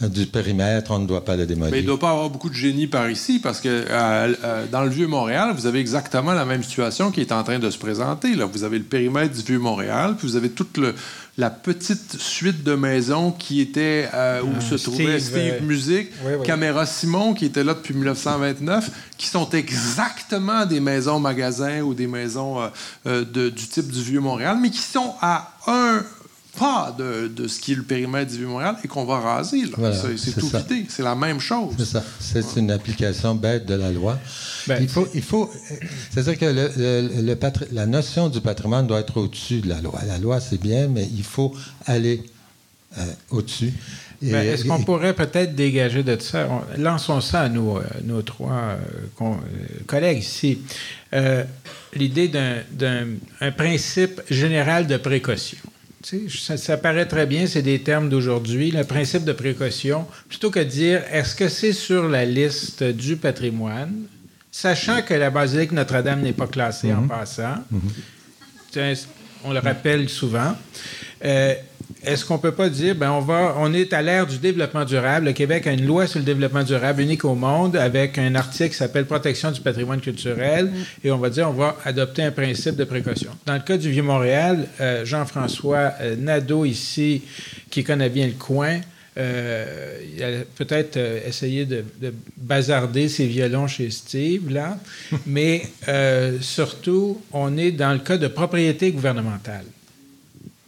du 0.00 0.26
périmètre, 0.26 0.90
on 0.90 0.98
ne 0.98 1.06
doit 1.06 1.24
pas 1.24 1.36
la 1.36 1.46
démolir. 1.46 1.76
Il 1.76 1.82
ne 1.82 1.86
doit 1.86 1.98
pas 2.00 2.10
avoir 2.10 2.28
beaucoup 2.28 2.50
de 2.50 2.54
génie 2.54 2.88
par 2.88 3.08
ici 3.08 3.38
parce 3.38 3.60
que 3.60 3.68
euh, 3.68 4.34
euh, 4.44 4.66
dans 4.70 4.82
le 4.82 4.90
Vieux-Montréal, 4.90 5.54
vous 5.54 5.66
avez 5.66 5.78
exactement 5.78 6.32
la 6.32 6.44
même 6.44 6.64
situation 6.64 7.12
qui 7.12 7.20
est 7.20 7.30
en 7.30 7.44
train 7.44 7.60
de 7.60 7.70
se 7.70 7.78
présenter. 7.78 8.34
Là. 8.34 8.46
Vous 8.46 8.64
avez 8.64 8.78
le 8.78 8.84
périmètre 8.84 9.32
du 9.32 9.42
Vieux-Montréal, 9.42 10.16
puis 10.18 10.26
vous 10.26 10.34
avez 10.36 10.50
tout 10.50 10.66
le, 10.76 10.94
la 11.38 11.50
petite 11.50 12.20
suite 12.20 12.62
de 12.64 12.74
maisons 12.74 13.32
qui 13.32 13.60
était 13.60 14.08
euh, 14.14 14.42
où 14.42 14.60
se 14.60 14.74
trouvait 14.74 15.18
Steve, 15.20 15.62
Music, 15.62 16.10
Caméra 16.44 16.86
Simon 16.86 17.34
qui 17.34 17.46
était 17.46 17.64
là 17.64 17.74
depuis 17.74 17.94
1929, 17.94 18.90
qui 19.16 19.26
sont 19.26 19.48
exactement 19.50 20.66
des 20.66 20.80
maisons 20.80 21.20
magasins 21.20 21.80
ou 21.80 21.94
des 21.94 22.06
maisons 22.06 22.60
euh, 22.60 22.68
euh, 23.06 23.50
du 23.50 23.66
type 23.68 23.90
du 23.90 24.02
vieux 24.02 24.20
Montréal, 24.20 24.58
mais 24.60 24.70
qui 24.70 24.78
sont 24.78 25.14
à 25.20 25.54
un 25.66 26.02
pas 26.58 26.94
de, 26.96 27.46
ce 27.46 27.60
qui 27.60 27.72
est 27.72 27.76
le 27.76 27.82
périmètre 27.82 28.30
du 28.30 28.38
Vieux-Montréal 28.38 28.76
et 28.82 28.88
qu'on 28.88 29.04
va 29.04 29.20
raser. 29.20 29.62
c'est 30.16 30.32
tout 30.38 30.50
quitté. 30.50 30.86
C'est 30.88 31.02
la 31.02 31.14
même 31.14 31.40
chose. 31.40 31.74
C'est 31.78 31.84
ça. 31.84 32.04
C'est 32.18 32.56
une 32.56 32.70
application 32.70 33.34
bête 33.34 33.66
de 33.66 33.74
la 33.74 33.90
loi. 33.90 34.18
Ben, 34.66 34.78
il 34.80 34.88
faut, 34.88 35.08
il 35.14 35.22
faut, 35.22 35.50
c'est-à-dire 36.10 36.38
que 36.38 36.46
le, 36.46 37.36
la 37.72 37.86
notion 37.86 38.28
du 38.28 38.40
patrimoine 38.40 38.86
doit 38.86 39.00
être 39.00 39.16
au-dessus 39.16 39.60
de 39.60 39.68
la 39.68 39.80
loi. 39.80 40.00
La 40.06 40.18
loi, 40.18 40.40
c'est 40.40 40.60
bien, 40.60 40.88
mais 40.88 41.08
il 41.12 41.24
faut 41.24 41.54
aller 41.86 42.22
euh, 42.98 43.04
au-dessus. 43.30 43.72
Ben, 44.22 44.46
est-ce 44.46 44.64
qu'on 44.66 44.82
pourrait 44.82 45.14
peut-être 45.14 45.54
dégager 45.54 46.02
de 46.02 46.20
ça? 46.20 46.46
lançons 46.76 47.22
ça 47.22 47.42
à 47.42 47.48
nos, 47.48 47.78
euh, 47.78 47.82
nos 48.04 48.20
trois 48.20 48.76
euh, 49.22 49.34
collègues 49.86 50.18
ici. 50.18 50.58
L'idée 51.94 52.28
d'un 52.28 53.50
principe 53.56 54.20
général 54.28 54.86
de 54.86 54.96
précaution. 54.96 55.58
Ça, 56.02 56.56
ça, 56.56 56.76
paraît 56.78 57.06
très 57.06 57.26
bien, 57.26 57.46
c'est 57.46 57.62
des 57.62 57.80
termes 57.80 58.08
d'aujourd'hui, 58.08 58.70
le 58.70 58.84
principe 58.84 59.24
de 59.24 59.32
précaution, 59.32 60.06
plutôt 60.28 60.50
que 60.50 60.60
de 60.60 60.64
dire 60.64 61.02
est-ce 61.12 61.34
que 61.36 61.48
c'est 61.48 61.74
sur 61.74 62.08
la 62.08 62.24
liste 62.24 62.82
du 62.82 63.16
patrimoine, 63.16 63.92
sachant 64.50 65.02
que 65.02 65.12
la 65.12 65.28
basilique 65.28 65.72
Notre-Dame 65.72 66.22
n'est 66.22 66.32
pas 66.32 66.46
classée 66.46 66.92
en 66.92 67.02
mhm. 67.02 67.08
passant. 67.08 67.56
Mhm. 67.70 67.80
On 69.44 69.52
le 69.52 69.58
rappelle 69.58 70.08
souvent. 70.08 70.56
Euh, 71.24 71.54
est-ce 72.02 72.24
qu'on 72.24 72.36
ne 72.36 72.40
peut 72.40 72.52
pas 72.52 72.68
dire, 72.68 72.94
ben 72.94 73.10
on, 73.10 73.20
va, 73.20 73.54
on 73.58 73.74
est 73.74 73.92
à 73.92 74.00
l'ère 74.00 74.26
du 74.26 74.38
développement 74.38 74.84
durable. 74.84 75.26
Le 75.26 75.32
Québec 75.32 75.66
a 75.66 75.72
une 75.72 75.84
loi 75.84 76.06
sur 76.06 76.18
le 76.18 76.24
développement 76.24 76.62
durable 76.62 77.02
unique 77.02 77.24
au 77.24 77.34
monde 77.34 77.76
avec 77.76 78.16
un 78.16 78.34
article 78.34 78.70
qui 78.70 78.76
s'appelle 78.76 79.04
Protection 79.04 79.50
du 79.50 79.60
patrimoine 79.60 80.00
culturel 80.00 80.66
mm-hmm. 80.66 81.06
et 81.06 81.10
on 81.10 81.18
va 81.18 81.28
dire, 81.28 81.48
on 81.50 81.52
va 81.52 81.76
adopter 81.84 82.22
un 82.22 82.30
principe 82.30 82.76
de 82.76 82.84
précaution. 82.84 83.30
Dans 83.44 83.54
le 83.54 83.60
cas 83.60 83.76
du 83.76 83.90
Vieux-Montréal, 83.90 84.66
euh, 84.80 85.04
Jean-François 85.04 85.92
euh, 86.00 86.16
Nadeau 86.16 86.64
ici, 86.64 87.22
qui 87.70 87.84
connaît 87.84 88.08
bien 88.08 88.26
le 88.26 88.32
coin, 88.32 88.80
euh, 89.16 89.98
il 90.14 90.22
a 90.22 90.30
peut-être 90.56 90.96
essayé 91.26 91.64
de, 91.64 91.84
de, 92.00 92.12
bazarder 92.36 93.08
ses 93.08 93.26
violons 93.26 93.66
chez 93.66 93.90
Steve, 93.90 94.50
là, 94.50 94.78
mais 95.26 95.62
surtout, 96.40 97.20
on 97.32 97.56
est 97.56 97.72
dans 97.72 97.92
le 97.92 97.98
cas 97.98 98.16
de 98.16 98.28
propriété 98.28 98.92
gouvernementale 98.92 99.64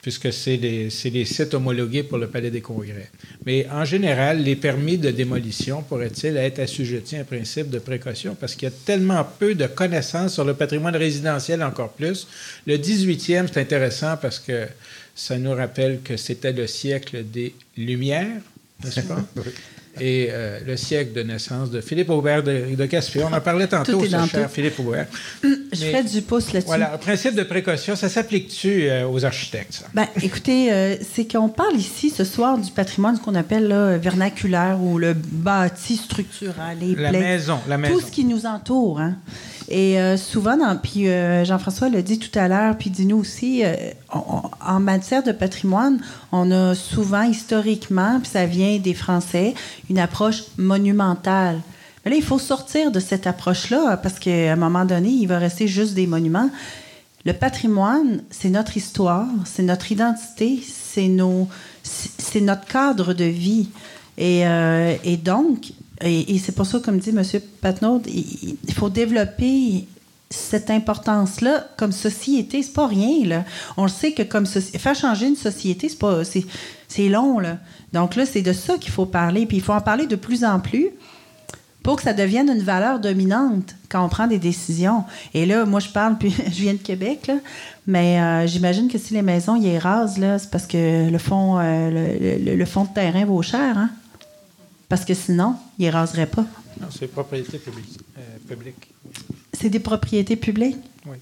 puisque 0.02 0.32
c'est 0.32 0.56
les, 0.56 0.90
sites 0.90 1.54
homologués 1.54 2.02
pour 2.02 2.18
le 2.18 2.26
Palais 2.26 2.50
des 2.50 2.60
Congrès. 2.60 3.08
Mais 3.46 3.68
en 3.70 3.84
général, 3.84 4.42
les 4.42 4.56
permis 4.56 4.98
de 4.98 5.12
démolition 5.12 5.82
pourraient-ils 5.82 6.36
être 6.36 6.58
assujettis 6.58 7.16
à 7.16 7.20
un 7.20 7.24
principe 7.24 7.70
de 7.70 7.78
précaution? 7.78 8.34
Parce 8.34 8.56
qu'il 8.56 8.68
y 8.68 8.72
a 8.72 8.74
tellement 8.84 9.24
peu 9.38 9.54
de 9.54 9.68
connaissances 9.68 10.34
sur 10.34 10.44
le 10.44 10.54
patrimoine 10.54 10.96
résidentiel 10.96 11.62
encore 11.62 11.92
plus. 11.92 12.26
Le 12.66 12.78
18e, 12.78 13.46
c'est 13.46 13.60
intéressant 13.60 14.16
parce 14.20 14.40
que 14.40 14.66
ça 15.14 15.38
nous 15.38 15.52
rappelle 15.52 16.00
que 16.02 16.16
c'était 16.16 16.52
le 16.52 16.66
siècle 16.66 17.24
des 17.24 17.54
Lumières, 17.76 18.40
n'est-ce 18.84 19.00
pas? 19.00 19.24
et 20.00 20.28
euh, 20.30 20.60
le 20.66 20.76
siècle 20.76 21.12
de 21.12 21.22
naissance 21.22 21.70
de 21.70 21.80
Philippe 21.80 22.08
Aubert 22.10 22.42
de, 22.42 22.74
de. 22.74 23.22
On 23.22 23.32
en 23.32 23.40
parlait 23.40 23.66
tantôt, 23.66 24.02
ce 24.02 24.08
cher 24.08 24.50
Philippe 24.50 24.78
Aubert. 24.80 25.06
Je 25.42 25.76
ferai 25.76 26.02
du 26.02 26.22
pouce 26.22 26.52
là-dessus. 26.52 26.66
Voilà, 26.66 26.92
le 26.92 26.98
principe 26.98 27.34
de 27.34 27.42
précaution, 27.42 27.94
ça 27.94 28.08
s'applique-tu 28.08 28.88
euh, 28.88 29.06
aux 29.06 29.24
architectes? 29.24 29.74
Ça? 29.74 29.86
Ben, 29.92 30.06
écoutez, 30.22 30.72
euh, 30.72 30.96
c'est 31.02 31.30
qu'on 31.30 31.48
parle 31.48 31.76
ici 31.76 32.10
ce 32.10 32.24
soir 32.24 32.58
du 32.58 32.70
patrimoine, 32.70 33.16
ce 33.16 33.20
qu'on 33.20 33.34
appelle 33.34 33.68
là, 33.68 33.98
vernaculaire 33.98 34.78
ou 34.80 34.98
le 34.98 35.14
bâti 35.14 35.96
structural. 35.96 36.78
Les 36.80 36.94
la 36.94 37.12
maison, 37.12 37.58
la 37.68 37.78
maison. 37.78 37.94
Tout 37.94 38.00
ce 38.00 38.10
qui 38.10 38.24
nous 38.24 38.46
entoure. 38.46 39.00
Hein? 39.00 39.16
Et 39.74 39.98
euh, 39.98 40.18
souvent, 40.18 40.58
puis 40.76 41.08
euh, 41.08 41.46
Jean-François 41.46 41.88
l'a 41.88 42.02
dit 42.02 42.18
tout 42.18 42.38
à 42.38 42.46
l'heure, 42.46 42.76
puis 42.76 42.90
dit 42.90 43.06
nous 43.06 43.16
aussi, 43.16 43.64
euh, 43.64 43.74
en 44.10 44.80
matière 44.80 45.22
de 45.22 45.32
patrimoine, 45.32 45.98
on 46.30 46.50
a 46.50 46.74
souvent, 46.74 47.22
historiquement, 47.22 48.20
puis 48.20 48.28
ça 48.30 48.44
vient 48.44 48.76
des 48.76 48.92
Français, 48.92 49.54
une 49.88 49.98
approche 49.98 50.42
monumentale. 50.58 51.58
Mais 52.04 52.10
là, 52.10 52.18
il 52.18 52.22
faut 52.22 52.38
sortir 52.38 52.92
de 52.92 53.00
cette 53.00 53.26
approche-là, 53.26 53.96
parce 53.96 54.18
qu'à 54.18 54.52
un 54.52 54.56
moment 54.56 54.84
donné, 54.84 55.08
il 55.08 55.26
va 55.26 55.38
rester 55.38 55.66
juste 55.66 55.94
des 55.94 56.06
monuments. 56.06 56.50
Le 57.24 57.32
patrimoine, 57.32 58.20
c'est 58.28 58.50
notre 58.50 58.76
histoire, 58.76 59.26
c'est 59.46 59.62
notre 59.62 59.90
identité, 59.90 60.62
c'est 60.62 61.10
c'est 61.82 62.40
notre 62.42 62.66
cadre 62.66 63.14
de 63.14 63.24
vie. 63.24 63.70
Et 64.18 65.16
donc, 65.16 65.72
et, 66.04 66.38
c'est 66.38 66.52
pour 66.52 66.66
ça, 66.66 66.80
comme 66.80 66.98
dit 66.98 67.10
M. 67.10 67.22
Patnaud, 67.60 68.02
il, 68.06 68.74
faut 68.74 68.88
développer 68.88 69.86
cette 70.30 70.70
importance-là 70.70 71.68
comme 71.76 71.92
société. 71.92 72.62
C'est 72.62 72.72
pas 72.72 72.86
rien, 72.86 73.26
là. 73.26 73.44
On 73.76 73.84
le 73.84 73.90
sait 73.90 74.12
que 74.12 74.22
comme 74.22 74.46
faire 74.46 74.94
changer 74.94 75.26
une 75.26 75.36
société, 75.36 75.88
c'est 75.88 75.98
pas 75.98 76.22
c'est 76.24 77.08
long, 77.08 77.38
là. 77.38 77.58
Donc 77.92 78.16
là, 78.16 78.26
c'est 78.26 78.42
de 78.42 78.52
ça 78.52 78.78
qu'il 78.78 78.92
faut 78.92 79.06
parler. 79.06 79.46
Puis 79.46 79.58
il 79.58 79.62
faut 79.62 79.72
en 79.72 79.80
parler 79.80 80.06
de 80.06 80.16
plus 80.16 80.44
en 80.44 80.60
plus 80.60 80.90
pour 81.82 81.96
que 81.96 82.02
ça 82.02 82.12
devienne 82.12 82.48
une 82.48 82.62
valeur 82.62 83.00
dominante 83.00 83.74
quand 83.88 84.04
on 84.04 84.08
prend 84.08 84.26
des 84.26 84.38
décisions. 84.38 85.04
Et 85.34 85.46
là, 85.46 85.64
moi, 85.64 85.80
je 85.80 85.88
parle, 85.88 86.16
puis 86.18 86.34
je 86.46 86.62
viens 86.62 86.74
de 86.74 86.78
Québec, 86.78 87.26
là, 87.26 87.34
mais 87.86 88.20
euh, 88.20 88.46
j'imagine 88.46 88.88
que 88.88 88.98
si 88.98 89.14
les 89.14 89.22
maisons 89.22 89.56
y 89.56 89.76
rasent, 89.78 90.18
là, 90.18 90.38
c'est 90.38 90.50
parce 90.50 90.66
que 90.66 91.10
le 91.10 91.18
fond, 91.18 91.58
euh, 91.58 92.38
le, 92.38 92.64
fond 92.64 92.84
de 92.84 92.94
terrain 92.94 93.24
vaut 93.24 93.42
cher, 93.42 93.76
hein? 93.76 93.90
Parce 94.92 95.06
que 95.06 95.14
sinon, 95.14 95.54
il 95.78 95.86
ne 95.86 95.90
raserait 95.92 96.26
pas. 96.26 96.44
Non, 96.78 96.88
c'est 96.94 97.06
propriété 97.06 97.56
publique. 97.56 97.98
Euh, 98.18 98.20
publique. 98.46 98.92
c'est 99.54 99.70
des 99.70 99.78
propriétés 99.78 100.36
publiques? 100.36 100.76
Oui. 101.06 101.16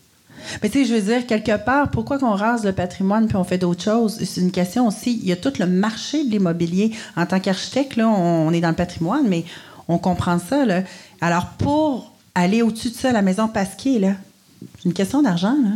Mais 0.60 0.70
tu 0.70 0.80
sais, 0.80 0.84
je 0.86 0.94
veux 0.96 1.00
dire, 1.02 1.24
quelque 1.24 1.56
part, 1.64 1.88
pourquoi 1.92 2.18
qu'on 2.18 2.34
rase 2.34 2.64
le 2.64 2.72
patrimoine 2.72 3.28
puis 3.28 3.36
on 3.36 3.44
fait 3.44 3.58
d'autres 3.58 3.84
choses? 3.84 4.18
C'est 4.24 4.40
une 4.40 4.50
question 4.50 4.88
aussi. 4.88 5.20
Il 5.22 5.28
y 5.28 5.30
a 5.30 5.36
tout 5.36 5.52
le 5.60 5.66
marché 5.68 6.24
de 6.24 6.30
l'immobilier. 6.32 6.90
En 7.16 7.26
tant 7.26 7.38
qu'architecte, 7.38 7.94
là, 7.94 8.08
on 8.08 8.52
est 8.52 8.60
dans 8.60 8.70
le 8.70 8.74
patrimoine, 8.74 9.28
mais 9.28 9.44
on 9.86 9.98
comprend 9.98 10.40
ça, 10.40 10.64
là. 10.66 10.82
Alors, 11.20 11.50
pour 11.50 12.12
aller 12.34 12.62
au-dessus 12.62 12.90
de 12.90 12.96
ça, 12.96 13.12
la 13.12 13.22
maison 13.22 13.46
Pasquier, 13.46 14.00
là, 14.00 14.14
c'est 14.78 14.86
une 14.86 14.94
question 14.94 15.22
d'argent, 15.22 15.54
là. 15.62 15.74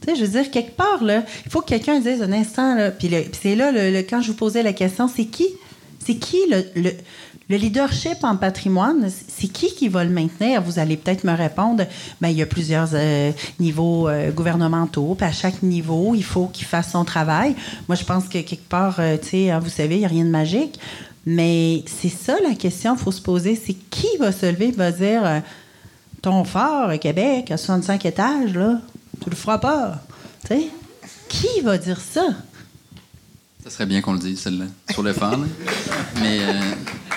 Tu 0.00 0.06
sais, 0.10 0.14
je 0.14 0.24
veux 0.26 0.40
dire, 0.40 0.48
quelque 0.52 0.76
part, 0.76 1.02
là, 1.02 1.24
il 1.44 1.50
faut 1.50 1.60
que 1.60 1.66
quelqu'un 1.70 1.98
dise 1.98 2.22
un 2.22 2.30
instant, 2.30 2.76
là, 2.76 2.92
puis, 2.92 3.10
c'est 3.42 3.56
là, 3.56 3.72
le, 3.72 3.90
le- 3.90 4.02
quand 4.04 4.22
je 4.22 4.28
vous 4.30 4.36
posais 4.38 4.62
la 4.62 4.72
question, 4.72 5.08
c'est 5.08 5.24
qui? 5.26 5.48
C'est 6.10 6.16
qui 6.16 6.38
le, 6.50 6.64
le, 6.74 6.90
le 7.48 7.56
leadership 7.56 8.24
en 8.24 8.36
patrimoine? 8.36 9.08
C'est 9.28 9.46
qui 9.46 9.72
qui 9.72 9.86
va 9.88 10.02
le 10.02 10.10
maintenir? 10.10 10.60
Vous 10.60 10.80
allez 10.80 10.96
peut-être 10.96 11.22
me 11.22 11.32
répondre, 11.32 11.84
ben, 12.20 12.28
il 12.30 12.36
y 12.36 12.42
a 12.42 12.46
plusieurs 12.46 12.88
euh, 12.94 13.30
niveaux 13.60 14.08
euh, 14.08 14.32
gouvernementaux, 14.32 15.16
à 15.20 15.30
chaque 15.30 15.62
niveau, 15.62 16.16
il 16.16 16.24
faut 16.24 16.46
qu'il 16.46 16.66
fasse 16.66 16.90
son 16.90 17.04
travail. 17.04 17.54
Moi, 17.86 17.94
je 17.94 18.02
pense 18.02 18.24
que 18.24 18.38
quelque 18.38 18.68
part, 18.68 18.96
euh, 18.98 19.16
tu 19.22 19.28
sais, 19.28 19.50
hein, 19.50 19.60
vous 19.60 19.68
savez, 19.68 19.96
il 19.96 19.98
n'y 20.00 20.04
a 20.04 20.08
rien 20.08 20.24
de 20.24 20.30
magique. 20.30 20.80
Mais 21.26 21.84
c'est 21.86 22.08
ça 22.08 22.34
la 22.42 22.56
question 22.56 22.96
qu'il 22.96 23.04
faut 23.04 23.12
se 23.12 23.22
poser. 23.22 23.54
C'est 23.54 23.74
qui 23.74 24.08
va 24.18 24.32
se 24.32 24.46
lever 24.46 24.68
et 24.68 24.72
va 24.72 24.90
dire 24.90 25.42
ton 26.22 26.42
fort 26.42 26.90
Québec 26.98 27.52
à 27.52 27.56
65 27.56 28.04
étages, 28.04 28.54
là, 28.54 28.80
tu 29.22 29.30
le 29.30 29.36
feras 29.36 29.58
pas. 29.58 30.00
Sais? 30.48 30.66
Qui 31.28 31.60
va 31.62 31.78
dire 31.78 32.00
ça? 32.00 32.30
Ça 33.64 33.70
serait 33.70 33.86
bien 33.86 34.00
qu'on 34.00 34.14
le 34.14 34.18
dise, 34.18 34.40
celle-là, 34.40 34.64
sur 34.90 35.02
le 35.02 35.12
là. 35.12 35.38
mais, 36.20 36.38
euh, 36.40 36.52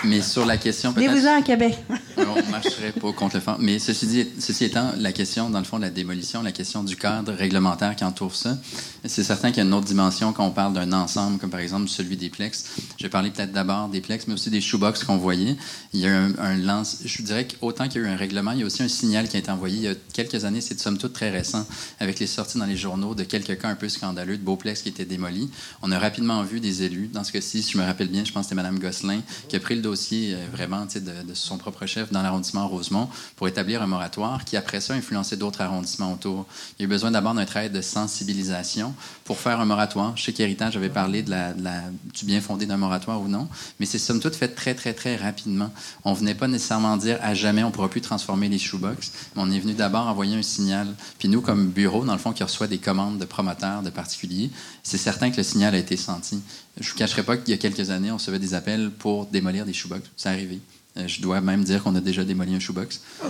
mais 0.03 0.21
sur 0.21 0.45
la 0.45 0.57
question. 0.57 0.91
Venez-vous-en 0.91 1.39
à 1.39 1.41
Québec. 1.41 1.77
on 2.17 2.35
ne 2.35 2.51
marcherait 2.51 2.91
pas 2.91 3.13
contre 3.13 3.35
le 3.35 3.41
phare. 3.41 3.57
Mais 3.59 3.79
ceci, 3.79 4.07
dit, 4.07 4.27
ceci 4.39 4.65
étant, 4.65 4.91
la 4.97 5.13
question, 5.13 5.49
dans 5.49 5.59
le 5.59 5.65
fond, 5.65 5.77
de 5.77 5.83
la 5.83 5.89
démolition, 5.89 6.41
la 6.41 6.51
question 6.51 6.83
du 6.83 6.95
cadre 6.95 7.31
réglementaire 7.33 7.95
qui 7.95 8.03
entoure 8.03 8.35
ça, 8.35 8.57
c'est 9.05 9.23
certain 9.23 9.49
qu'il 9.49 9.57
y 9.57 9.61
a 9.61 9.63
une 9.63 9.73
autre 9.73 9.85
dimension 9.85 10.33
quand 10.33 10.45
on 10.45 10.51
parle 10.51 10.73
d'un 10.73 10.91
ensemble, 10.91 11.37
comme 11.39 11.49
par 11.49 11.59
exemple 11.59 11.87
celui 11.87 12.17
des 12.17 12.29
plex. 12.29 12.65
Je 12.97 13.03
vais 13.03 13.09
parler 13.09 13.31
peut-être 13.31 13.51
d'abord 13.51 13.87
des 13.87 14.01
plex, 14.01 14.27
mais 14.27 14.33
aussi 14.33 14.49
des 14.49 14.61
shoebox 14.61 15.03
qu'on 15.03 15.17
voyait. 15.17 15.55
Il 15.93 16.01
y 16.01 16.05
a 16.05 16.09
eu 16.09 16.13
un, 16.13 16.33
un 16.39 16.57
lance. 16.57 16.99
Je 17.05 17.17
vous 17.17 17.23
dirais 17.23 17.47
qu'autant 17.47 17.87
qu'il 17.87 18.01
y 18.01 18.05
a 18.05 18.07
eu 18.07 18.11
un 18.11 18.17
règlement, 18.17 18.51
il 18.51 18.59
y 18.59 18.63
a 18.63 18.65
aussi 18.65 18.83
un 18.83 18.87
signal 18.87 19.29
qui 19.29 19.37
a 19.37 19.39
été 19.39 19.51
envoyé 19.51 19.77
il 19.77 19.83
y 19.83 19.87
a 19.87 19.95
quelques 20.13 20.45
années, 20.45 20.61
c'est 20.61 20.75
de 20.75 20.79
somme 20.79 20.97
toute 20.97 21.13
très 21.13 21.29
récent, 21.29 21.65
avec 21.99 22.19
les 22.19 22.27
sorties 22.27 22.57
dans 22.57 22.65
les 22.65 22.77
journaux 22.77 23.15
de 23.15 23.23
quelques 23.23 23.59
cas 23.59 23.69
un 23.69 23.75
peu 23.75 23.89
scandaleux 23.89 24.37
de 24.37 24.43
Beauplex 24.43 24.81
qui 24.81 24.89
étaient 24.89 25.05
démolis. 25.05 25.49
On 25.81 25.91
a 25.91 25.99
rapidement 25.99 26.32
vu 26.41 26.59
des 26.59 26.81
élus. 26.81 27.07
Dans 27.13 27.23
ce 27.23 27.31
cas-ci, 27.31 27.61
si 27.61 27.71
je 27.73 27.77
me 27.77 27.83
rappelle 27.83 28.07
bien, 28.07 28.25
je 28.25 28.31
pense 28.31 28.45
que 28.47 28.49
c'était 28.49 28.61
Mme 28.61 28.79
Gosselin 28.79 29.21
qui 29.47 29.55
a 29.55 29.59
pris 29.59 29.75
le 29.75 29.81
dossier 29.81 30.33
euh, 30.33 30.47
vraiment 30.51 30.85
de, 30.85 31.33
son 31.35 31.57
propre 31.57 31.85
chef 31.85 32.11
dans 32.11 32.23
l'arrondissement 32.23 32.67
Rosemont 32.67 33.09
pour 33.35 33.47
établir 33.47 33.83
un 33.83 33.87
moratoire 33.87 34.45
qui, 34.45 34.57
après 34.57 34.81
ça, 34.81 34.93
a 34.93 34.97
influencé 34.97 35.37
d'autres 35.37 35.61
arrondissements 35.61 36.13
autour. 36.13 36.47
Il 36.79 36.81
y 36.81 36.83
a 36.83 36.85
eu 36.85 36.89
besoin 36.89 37.11
d'abord 37.11 37.35
d'un 37.35 37.45
travail 37.45 37.69
de 37.69 37.81
sensibilisation 37.81 38.95
pour 39.25 39.37
faire 39.37 39.59
un 39.59 39.65
moratoire. 39.65 40.17
Je 40.17 40.23
sais 40.23 40.33
qu'Héritage 40.33 40.77
avait 40.77 40.89
parlé 40.89 41.21
de 41.21 41.29
la, 41.29 41.53
de 41.53 41.63
la- 41.63 41.83
du 42.13 42.25
bien 42.25 42.41
fondé 42.41 42.65
d'un 42.65 42.77
moratoire 42.77 43.21
ou 43.21 43.27
non, 43.27 43.47
mais 43.79 43.85
c'est 43.85 43.99
somme 43.99 44.19
toute 44.19 44.35
fait 44.35 44.49
très, 44.49 44.73
très, 44.73 44.93
très 44.93 45.15
rapidement. 45.15 45.71
On 46.05 46.13
venait 46.13 46.35
pas 46.35 46.47
nécessairement 46.47 46.97
dire 46.97 47.19
à 47.21 47.33
jamais 47.33 47.63
on 47.63 47.71
pourra 47.71 47.89
plus 47.89 48.01
transformer 48.01 48.49
les 48.49 48.57
shoebox, 48.57 49.11
mais 49.35 49.41
on 49.43 49.51
est 49.51 49.59
venu 49.59 49.73
d'abord 49.73 50.07
envoyer 50.07 50.35
un 50.35 50.41
signal. 50.41 50.87
Puis 51.19 51.27
nous, 51.27 51.41
comme 51.41 51.69
bureau, 51.69 52.05
dans 52.05 52.13
le 52.13 52.19
fond, 52.19 52.31
qui 52.33 52.43
reçoit 52.43 52.67
des 52.67 52.77
commandes 52.77 53.17
de 53.17 53.25
promoteurs, 53.25 53.83
de 53.83 53.89
particuliers, 53.89 54.49
c'est 54.83 54.97
certain 54.97 55.31
que 55.31 55.37
le 55.37 55.43
signal 55.43 55.75
a 55.75 55.77
été 55.77 55.97
senti. 55.97 56.22
Je 56.79 56.89
vous 56.89 56.97
cacherai 56.97 57.23
pas 57.23 57.37
qu'il 57.37 57.49
y 57.49 57.53
a 57.53 57.57
quelques 57.57 57.89
années, 57.89 58.11
on 58.11 58.17
recevait 58.17 58.39
des 58.39 58.53
appels 58.53 58.89
pour 58.91 59.25
démolir 59.25 59.65
des 59.65 59.73
shoebox. 59.73 60.09
C'est 60.17 60.29
arrivé. 60.29 60.59
Euh, 60.97 61.07
je 61.07 61.21
dois 61.21 61.41
même 61.41 61.63
dire 61.63 61.81
qu'on 61.83 61.95
a 61.95 62.01
déjà 62.01 62.23
démoli 62.23 62.55
un 62.55 62.59
shoebox. 62.59 63.01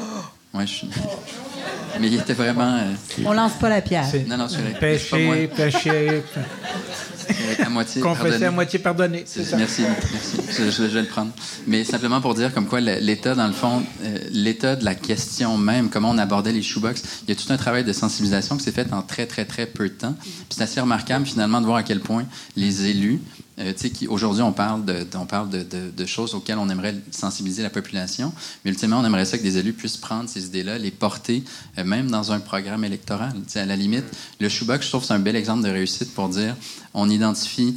Ouais, 0.54 0.68
je 0.68 0.86
Mais 2.00 2.08
il 2.08 2.14
était 2.14 2.34
vraiment. 2.34 2.76
euh, 2.78 2.92
On 3.26 3.34
lance 3.34 3.54
pas 3.54 3.70
la 3.70 3.82
pierre. 3.82 4.06
Non, 4.28 4.38
non, 4.38 4.48
c'est 4.48 4.58
vrai. 4.58 5.00
C'est 5.00 5.08
à 7.64 7.70
moitié. 7.70 8.02
à 8.46 8.52
moitié 8.52 8.80
pardonné. 8.80 9.24
C'est 9.26 9.44
ça. 9.44 9.58
Merci, 9.58 9.84
merci. 9.84 10.38
Je, 10.52 10.66
je- 10.72 10.90
je 10.90 10.94
vais 10.94 11.02
le 11.02 11.08
prendre. 11.08 11.32
Mais 11.68 11.84
simplement 11.84 12.22
pour 12.22 12.34
dire 12.36 12.54
comme 12.54 12.68
quoi 12.68 12.80
l'État, 12.82 13.36
dans 13.36 13.48
le 13.48 13.54
fond, 13.54 13.84
euh, 14.04 14.18
l'état 14.32 14.76
de 14.76 14.86
la 14.86 14.96
question 14.96 15.58
même, 15.58 15.90
comment 15.90 16.12
on 16.12 16.18
abordait 16.18 16.52
les 16.52 16.62
shoebox, 16.62 17.04
il 17.28 17.30
y 17.30 17.38
a 17.38 17.42
tout 17.42 17.52
un 17.52 17.58
travail 17.58 17.84
de 17.84 17.94
sensibilisation 17.94 18.58
qui 18.58 18.64
s'est 18.64 18.72
fait 18.72 18.92
en 18.94 19.02
très, 19.02 19.26
très, 19.26 19.46
très 19.46 19.66
peu 19.66 19.90
de 19.90 19.94
temps. 19.94 20.16
Puis 20.22 20.34
c'est 20.50 20.64
assez 20.64 20.82
remarquable, 20.82 21.26
finalement, 21.26 21.60
de 21.62 21.66
voir 21.66 21.78
à 21.78 21.84
quel 21.84 22.00
point 22.00 22.26
les 22.56 22.86
élus, 22.88 23.20
euh, 23.60 23.74
aujourd'hui, 24.10 24.42
on 24.42 24.52
parle, 24.52 24.84
de, 24.86 26.06
choses 26.06 26.34
auxquelles 26.36 26.58
on 26.58 26.70
aimerait 26.70 26.96
sensibiliser 27.12 27.64
la 27.64 27.70
population, 27.70 28.34
mais 28.64 28.72
ultimement, 28.72 29.00
on 29.00 29.06
aimerait 29.06 29.26
ça 29.26 29.38
que 29.38 29.44
des 29.44 29.58
élus 29.58 29.74
puissent 29.74 29.98
prendre 29.98 30.30
ces 30.30 30.46
idées-là, 30.46 30.78
les 30.78 30.92
porter, 30.92 31.44
euh, 31.78 31.84
même 31.84 32.10
dans 32.10 32.32
un 32.32 32.40
programme 32.40 32.84
électoral. 32.84 33.34
À 33.56 33.66
la 33.66 33.76
limite, 33.76 34.06
le 34.40 34.50
shoebox, 34.50 34.86
je 34.86 34.90
trouve 34.90 35.04
c'est 35.04 35.14
un 35.14 35.20
bel 35.20 35.36
exemple 35.36 35.64
de 35.64 35.70
réussite 35.70 36.14
pour 36.14 36.30
dire 36.30 36.56
on 36.94 37.10
identifie 37.10 37.76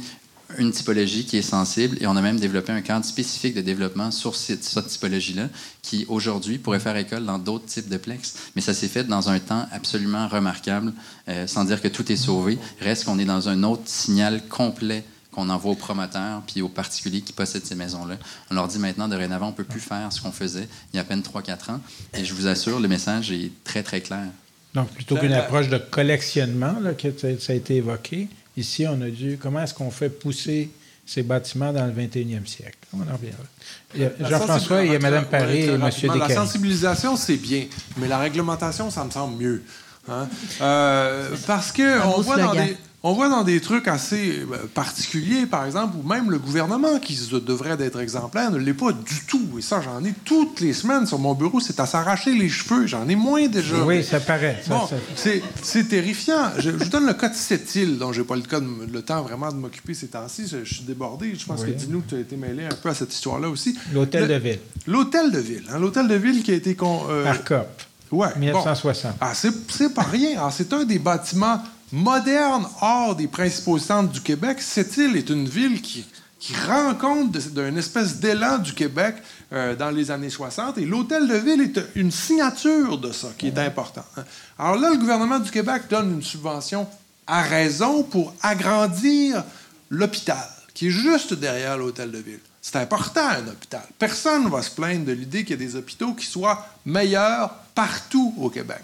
une 0.57 0.71
typologie 0.71 1.25
qui 1.25 1.37
est 1.37 1.41
sensible 1.41 1.97
et 1.99 2.07
on 2.07 2.15
a 2.15 2.21
même 2.21 2.39
développé 2.39 2.71
un 2.71 2.81
cadre 2.81 3.05
spécifique 3.05 3.53
de 3.53 3.61
développement 3.61 4.11
sur 4.11 4.35
cette, 4.35 4.63
cette 4.63 4.87
typologie-là 4.87 5.49
qui, 5.81 6.05
aujourd'hui, 6.07 6.57
pourrait 6.57 6.79
faire 6.79 6.95
école 6.95 7.25
dans 7.25 7.37
d'autres 7.37 7.65
types 7.65 7.89
de 7.89 7.97
plex. 7.97 8.35
Mais 8.55 8.61
ça 8.61 8.73
s'est 8.73 8.87
fait 8.87 9.03
dans 9.03 9.29
un 9.29 9.39
temps 9.39 9.67
absolument 9.71 10.27
remarquable, 10.27 10.93
euh, 11.27 11.47
sans 11.47 11.65
dire 11.65 11.81
que 11.81 11.87
tout 11.87 12.09
est 12.11 12.17
sauvé. 12.17 12.57
Reste 12.79 13.05
qu'on 13.05 13.19
est 13.19 13.25
dans 13.25 13.49
un 13.49 13.63
autre 13.63 13.83
signal 13.85 14.47
complet 14.47 15.03
qu'on 15.37 15.49
envoie 15.49 15.71
aux 15.73 15.75
promoteurs 15.75 16.41
puis 16.47 16.63
aux 16.63 16.67
particuliers 16.67 17.21
qui 17.21 17.31
possèdent 17.31 17.65
ces 17.65 17.75
maisons-là. 17.75 18.15
On 18.49 18.55
leur 18.55 18.67
dit 18.67 18.79
maintenant, 18.79 19.07
dorénavant, 19.07 19.47
on 19.47 19.51
ne 19.51 19.55
peut 19.55 19.63
plus 19.63 19.79
faire 19.79 20.11
ce 20.11 20.19
qu'on 20.19 20.31
faisait 20.31 20.67
il 20.91 20.95
y 20.95 20.99
a 20.99 21.03
à 21.03 21.05
peine 21.05 21.21
3-4 21.21 21.73
ans. 21.73 21.79
Et 22.15 22.25
je 22.25 22.33
vous 22.33 22.47
assure, 22.47 22.79
le 22.79 22.87
message 22.87 23.31
est 23.31 23.51
très, 23.63 23.83
très 23.83 24.01
clair. 24.01 24.25
Donc, 24.73 24.89
plutôt 24.89 25.15
qu'une 25.15 25.33
approche 25.33 25.69
de 25.69 25.77
collectionnement, 25.77 26.79
là, 26.81 26.93
que 26.93 27.09
ça 27.15 27.27
ça 27.39 27.53
a 27.53 27.55
été 27.55 27.75
évoqué, 27.75 28.29
ici, 28.57 28.87
on 28.87 28.99
a 29.01 29.09
dû. 29.09 29.37
Comment 29.39 29.61
est-ce 29.61 29.75
qu'on 29.75 29.91
fait 29.91 30.09
pousser 30.09 30.71
ces 31.05 31.21
bâtiments 31.21 31.71
dans 31.71 31.85
le 31.85 31.93
21e 31.93 32.47
siècle? 32.47 32.77
On 32.93 33.01
en 33.01 33.13
revient 33.13 33.29
là. 33.29 33.45
Il 33.93 34.01
y 34.01 34.05
a 34.05 34.09
La 34.19 34.29
Jean-François, 34.29 34.83
il 34.85 34.91
y 34.91 34.95
a 34.95 34.99
Mme 34.99 35.25
Paré 35.25 35.65
et 35.65 35.69
M. 35.69 35.83
rapidement, 35.83 36.15
La 36.15 36.33
sensibilisation, 36.33 37.15
c'est 37.15 37.37
bien, 37.37 37.65
mais 37.97 38.07
la 38.07 38.17
réglementation, 38.17 38.89
ça 38.89 39.03
me 39.03 39.11
semble 39.11 39.37
mieux. 39.41 39.63
hein? 40.09 40.27
Euh, 40.61 41.35
parce 41.45 41.71
que 41.71 42.01
on 42.05 42.21
voit, 42.21 42.37
dans 42.37 42.53
des, 42.53 42.75
on 43.09 43.13
voit 43.13 43.29
dans 43.29 43.43
des 43.43 43.61
trucs 43.61 43.87
assez 43.87 44.39
euh, 44.51 44.67
particuliers, 44.73 45.45
par 45.45 45.65
exemple, 45.65 45.95
où 45.97 46.07
même 46.07 46.29
le 46.31 46.39
gouvernement, 46.39 46.99
qui 46.99 47.15
devrait 47.45 47.77
d'être 47.77 47.99
exemplaire, 47.99 48.51
ne 48.51 48.57
l'est 48.57 48.73
pas 48.73 48.91
du 48.91 49.21
tout. 49.27 49.47
Et 49.57 49.61
ça, 49.61 49.81
j'en 49.81 50.03
ai 50.03 50.13
toutes 50.25 50.59
les 50.59 50.73
semaines 50.73 51.05
sur 51.07 51.19
mon 51.19 51.33
bureau. 51.33 51.59
C'est 51.59 51.79
à 51.79 51.85
s'arracher 51.85 52.33
les 52.33 52.49
cheveux. 52.49 52.85
J'en 52.87 53.07
ai 53.07 53.15
moins 53.15 53.47
déjà. 53.47 53.77
Oui, 53.85 54.03
ça 54.03 54.19
paraît. 54.19 54.61
Ça, 54.65 54.73
Bon, 54.73 54.87
ça- 54.87 54.95
c'est- 55.15 55.41
c'est 55.61 55.87
terrifiant. 55.87 56.51
Je, 56.57 56.63
je 56.71 56.75
vous 56.75 56.89
donne 56.89 57.05
le 57.07 57.13
cas 57.13 57.29
de 57.29 57.35
Sept-Îles, 57.35 57.97
dont 57.97 58.11
j'ai 58.13 58.23
pas 58.23 58.35
le, 58.35 58.41
cas 58.41 58.59
de 58.59 58.65
m- 58.65 58.87
le 58.91 59.01
temps 59.01 59.21
vraiment 59.21 59.51
de 59.51 59.57
m'occuper 59.57 59.93
ces 59.93 60.07
temps-ci. 60.07 60.47
Je, 60.47 60.63
je 60.63 60.73
suis 60.75 60.83
débordé. 60.83 61.33
Je 61.35 61.45
pense 61.45 61.61
Oui. 61.61 61.73
que 61.75 62.07
tu 62.09 62.15
as 62.15 62.19
été 62.19 62.35
mêlé 62.35 62.65
un 62.65 62.75
peu 62.75 62.89
à 62.89 62.93
cette 62.93 63.13
histoire-là 63.13 63.49
aussi. 63.49 63.77
L'hôtel 63.93 64.27
de 64.27 64.33
ville, 64.35 64.59
L'hôtel 64.87 65.31
de 65.31 65.39
ville. 65.39 65.63
hein, 65.71 65.79
L'hôtel 65.79 66.07
de 66.07 66.15
ville 66.15 66.43
qui 66.43 66.51
a 66.51 66.55
été... 66.55 66.75
Con, 66.75 67.01
euh, 67.09 67.23
par 67.23 67.43
COP, 67.43 67.67
ouais, 68.11 68.27
bon. 68.35 68.39
1960. 68.39 69.13
Ah, 69.21 69.33
c'est 69.33 69.93
pas 69.93 70.03
rien. 70.03 70.31
Alors, 70.37 70.51
c'est 70.53 70.71
un 70.73 70.83
des 70.83 70.99
bâtiments 70.99 71.61
modernes 71.91 72.67
hors 72.81 73.15
des 73.15 73.27
principaux 73.27 73.77
centres 73.79 74.11
du 74.11 74.21
Québec. 74.21 74.61
Cette 74.61 74.97
île 74.97 75.15
est 75.15 75.29
une 75.29 75.47
ville 75.47 75.81
qui, 75.81 76.05
qui 76.39 76.53
rend 76.55 76.95
compte 76.95 77.31
d'une 77.31 77.77
espèce 77.77 78.17
d'élan 78.17 78.57
du 78.57 78.73
Québec 78.73 79.15
euh, 79.53 79.75
dans 79.75 79.89
les 79.89 80.11
années 80.11 80.29
60. 80.29 80.77
Et 80.77 80.85
l'hôtel 80.85 81.27
de 81.27 81.35
ville 81.35 81.61
est 81.61 81.79
une 81.95 82.11
signature 82.11 82.97
de 82.97 83.11
ça 83.11 83.29
qui 83.37 83.47
est 83.47 83.57
important. 83.57 84.03
hein. 84.17 84.23
Alors 84.59 84.77
là, 84.77 84.89
le 84.91 84.97
gouvernement 84.97 85.39
du 85.39 85.51
Québec 85.51 85.83
donne 85.89 86.13
une 86.13 86.23
subvention 86.23 86.87
à 87.25 87.41
raison 87.41 88.03
pour 88.03 88.33
agrandir 88.41 89.43
l'hôpital, 89.89 90.47
qui 90.73 90.87
est 90.87 90.91
juste 90.91 91.33
derrière 91.33 91.77
l'hôtel 91.77 92.11
de 92.11 92.17
ville. 92.17 92.39
C'est 92.61 92.77
important, 92.77 93.25
un 93.25 93.47
hôpital. 93.47 93.83
Personne 93.97 94.43
ne 94.45 94.49
va 94.49 94.61
se 94.61 94.71
plaindre 94.71 95.05
de 95.05 95.13
l'idée 95.13 95.45
qu'il 95.45 95.59
y 95.59 95.63
ait 95.63 95.65
des 95.65 95.75
hôpitaux 95.77 96.13
qui 96.13 96.25
soient 96.25 96.65
meilleurs 96.85 97.53
partout 97.73 98.33
au 98.37 98.49
Québec. 98.49 98.81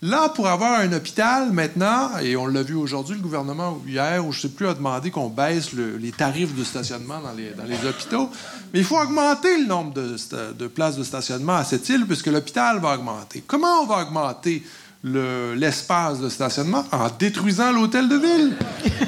Là, 0.00 0.28
pour 0.28 0.46
avoir 0.46 0.78
un 0.78 0.92
hôpital 0.92 1.50
maintenant, 1.50 2.18
et 2.22 2.36
on 2.36 2.46
l'a 2.46 2.62
vu 2.62 2.74
aujourd'hui, 2.76 3.16
le 3.16 3.20
gouvernement, 3.20 3.72
ou 3.84 3.88
hier, 3.88 4.24
ou 4.24 4.30
je 4.30 4.38
ne 4.38 4.42
sais 4.42 4.48
plus, 4.50 4.68
a 4.68 4.74
demandé 4.74 5.10
qu'on 5.10 5.28
baisse 5.28 5.72
le- 5.72 5.96
les 5.96 6.12
tarifs 6.12 6.54
de 6.54 6.62
stationnement 6.62 7.18
dans 7.20 7.32
les, 7.32 7.50
hôpitaux. 7.88 8.30
Mais 8.72 8.78
il 8.78 8.84
faut 8.84 8.96
augmenter 8.96 9.58
le 9.58 9.66
nombre 9.66 9.92
de, 9.94 10.66
places 10.68 10.96
de 10.96 11.02
stationnement 11.02 11.56
à 11.56 11.64
cette 11.64 11.88
île, 11.88 12.06
puisque 12.06 12.28
l'hôpital 12.28 12.78
va 12.78 12.94
augmenter. 12.94 13.42
Comment 13.44 13.82
on 13.82 13.86
va 13.86 14.02
augmenter 14.02 14.62
le- 15.02 15.54
l'espace 15.54 16.20
de 16.20 16.28
stationnement? 16.28 16.84
En 16.92 17.08
détruisant 17.18 17.72
l'hôtel 17.72 18.08
de 18.08 18.16
ville. 18.18 18.56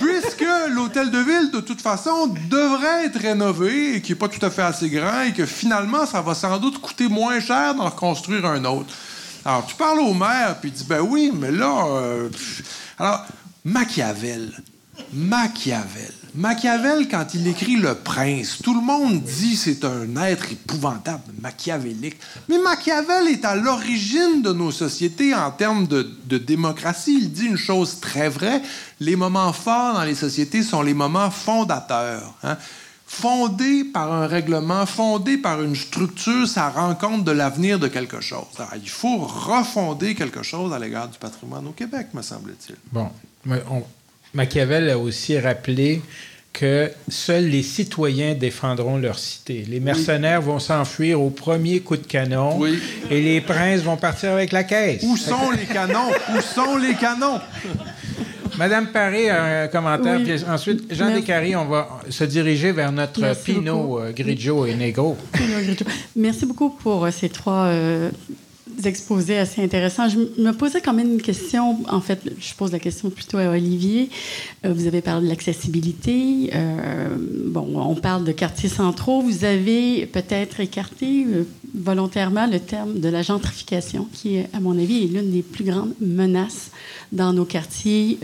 Puisque 0.01 0.45
l'hôtel 0.71 1.13
de 1.13 1.19
ville, 1.19 1.53
de 1.53 1.61
toute 1.61 1.81
façon, 1.83 2.35
devrait 2.51 3.05
être 3.07 3.21
rénové 3.21 3.95
et 3.95 4.03
qui 4.03 4.11
n'est 4.11 4.19
pas 4.19 4.27
tout 4.29 4.45
à 4.45 4.51
fait 4.51 4.63
assez 4.63 4.91
grand 4.91 5.23
et 5.23 5.33
que 5.35 5.47
finalement, 5.47 6.05
ça 6.05 6.21
va 6.21 6.35
sans 6.35 6.59
doute 6.59 6.81
coûter 6.81 7.07
moins 7.07 7.39
cher 7.39 7.77
d'en 7.77 7.85
reconstruire 7.85 8.45
un 8.45 8.65
autre. 8.65 8.93
Alors, 9.45 9.67
tu 9.67 9.75
parles 9.75 10.01
au 10.01 10.15
maire, 10.15 10.57
puis 10.61 10.71
il 10.71 10.75
dit, 10.75 10.85
ben 10.89 11.01
oui, 11.01 11.33
mais 11.35 11.51
là... 11.51 11.87
euh. 11.87 12.29
Alors, 12.99 13.25
Machiavel. 13.65 14.53
Machiavel. 15.13 16.13
Machiavel, 16.35 17.09
quand 17.09 17.35
il 17.35 17.49
écrit 17.49 17.77
Le 17.77 17.95
Prince, 17.95 18.59
tout 18.63 18.75
le 18.75 18.81
monde 18.81 19.23
dit 19.23 19.57
c'est 19.57 19.85
un 19.85 20.15
être 20.23 20.53
épouvantable, 20.53 21.25
machiavélique. 21.41 22.17
Mais 22.49 22.59
Machiavel 22.59 23.29
est 23.29 23.45
à 23.45 23.57
l'origine 23.57 24.41
de 24.43 24.53
nos 24.53 24.71
sociétés 24.71 25.35
en 25.35 25.51
termes 25.51 25.89
de, 25.89 26.09
de, 26.27 26.39
démocratie. 26.39 27.19
Il 27.21 27.33
dit 27.33 27.47
une 27.47 27.57
chose 27.57 27.99
très 28.01 28.29
vraie 28.29 28.63
les 29.01 29.17
moments 29.17 29.53
forts 29.53 29.95
dans 29.95 30.05
les 30.05 30.15
sociétés 30.15 30.63
sont 30.63 30.83
les 30.83 30.95
moments 30.95 31.31
fondateurs. 31.31 32.35
Hein? 32.43 32.57
Fondé 33.13 33.85
par 33.93 34.13
un 34.13 34.29
règlement, 34.29 34.87
fondé 34.87 35.37
par 35.37 35.61
une 35.63 35.75
structure, 35.75 36.47
ça 36.47 36.71
rend 36.71 36.95
compte 36.95 37.25
de 37.25 37.33
l'avenir 37.33 37.81
de 37.81 37.89
quelque 37.89 38.21
chose. 38.21 38.47
Alors, 38.57 38.71
il 38.81 38.89
faut 38.89 39.19
refonder 39.19 40.15
quelque 40.15 40.45
chose 40.45 40.73
à 40.73 40.79
l'égard 40.79 41.09
du 41.09 41.19
patrimoine 41.19 41.67
au 41.67 41.73
Québec, 41.73 42.07
me 42.15 42.23
semble-t-il. 42.23 42.77
Bon, 42.93 43.09
on, 43.49 43.83
Machiavel 44.33 44.89
a 44.91 44.97
aussi 44.97 45.39
rappelé 45.39 46.03
que 46.53 46.91
seuls 47.09 47.49
les 47.49 47.65
citoyens 47.65 48.35
défendront 48.35 48.97
leur 48.97 49.19
cité. 49.19 49.67
Les 49.69 49.81
mercenaires 49.81 50.41
vont 50.41 50.61
s'enfuir 50.61 51.21
au 51.21 51.31
premier 51.31 51.81
coup 51.81 51.97
de 51.97 52.07
canon 52.07 52.65
et 53.11 53.21
les 53.21 53.41
princes 53.41 53.81
vont 53.81 53.97
partir 53.97 54.31
avec 54.31 54.53
la 54.53 54.63
caisse. 54.63 55.03
Où 55.03 55.17
sont 55.17 55.51
les 55.51 55.67
canons? 55.67 56.11
Où 56.35 56.41
sont 56.41 56.77
les 56.77 56.95
canons? 56.95 57.41
Madame 58.61 58.89
Paré, 58.89 59.31
un 59.31 59.69
commentaire. 59.69 60.21
Puis 60.23 60.45
ensuite, 60.47 60.95
Jean 60.95 61.15
Descaries, 61.15 61.57
on 61.57 61.65
va 61.65 62.03
se 62.11 62.25
diriger 62.25 62.73
vers 62.73 62.93
notre 62.93 63.35
Pinot 63.43 63.99
euh, 63.99 64.13
Grigio 64.13 64.67
et 64.67 64.75
Negro. 64.75 65.17
Merci 66.15 66.45
beaucoup 66.45 66.69
pour 66.69 67.07
euh, 67.07 67.11
ces 67.11 67.31
trois 67.31 67.69
euh, 67.69 68.11
exposés 68.85 69.39
assez 69.39 69.65
intéressants. 69.65 70.11
Je 70.11 70.19
me 70.43 70.53
posais 70.53 70.83
quand 70.83 70.93
même 70.93 71.11
une 71.11 71.23
question. 71.23 71.79
En 71.89 72.03
fait, 72.03 72.21
je 72.39 72.53
pose 72.53 72.73
la 72.73 72.79
question 72.79 73.09
plutôt 73.09 73.39
à 73.39 73.47
Olivier. 73.47 74.11
Vous 74.63 74.87
avez 74.87 75.01
parlé 75.01 75.25
de 75.25 75.31
l'accessibilité. 75.31 76.51
Bon, 77.47 77.67
on 77.77 77.95
parle 77.95 78.25
de 78.25 78.33
quartiers 78.33 78.69
centraux. 78.69 79.23
Vous 79.23 79.45
avez 79.47 80.05
peut-être 80.05 80.61
écarté 80.61 81.27
volontairement 81.75 82.47
le 82.47 82.61
terme 82.61 83.01
de 83.01 83.09
la 83.09 83.23
gentrification, 83.23 84.07
qui, 84.13 84.39
à 84.53 84.61
mon 84.61 84.79
avis, 84.79 85.05
est 85.05 85.09
l'une 85.09 85.31
des 85.31 85.43
plus 85.43 85.65
grandes 85.65 85.95
menaces 86.01 86.71
dans 87.13 87.33
nos 87.33 87.45
quartiers, 87.45 88.19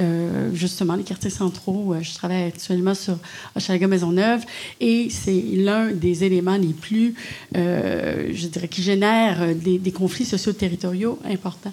justement 0.55 0.95
les 0.95 1.03
quartiers 1.03 1.31
centraux. 1.31 1.95
je 2.01 2.15
travaille 2.15 2.45
actuellement 2.45 2.95
sur 2.95 3.19
Hochelaga 3.55 3.87
Maisonneuve 3.87 4.43
et 4.81 5.09
c'est 5.11 5.43
l'un 5.55 5.91
des 5.91 6.25
éléments 6.25 6.57
les 6.57 6.73
plus, 6.73 7.15
je 7.55 8.47
dirais, 8.47 8.69
qui 8.69 8.83
génère 8.83 9.55
des, 9.55 9.79
des 9.79 9.93
conflits 9.93 10.25
socio-territoriaux 10.25 11.19
importants. 11.25 11.73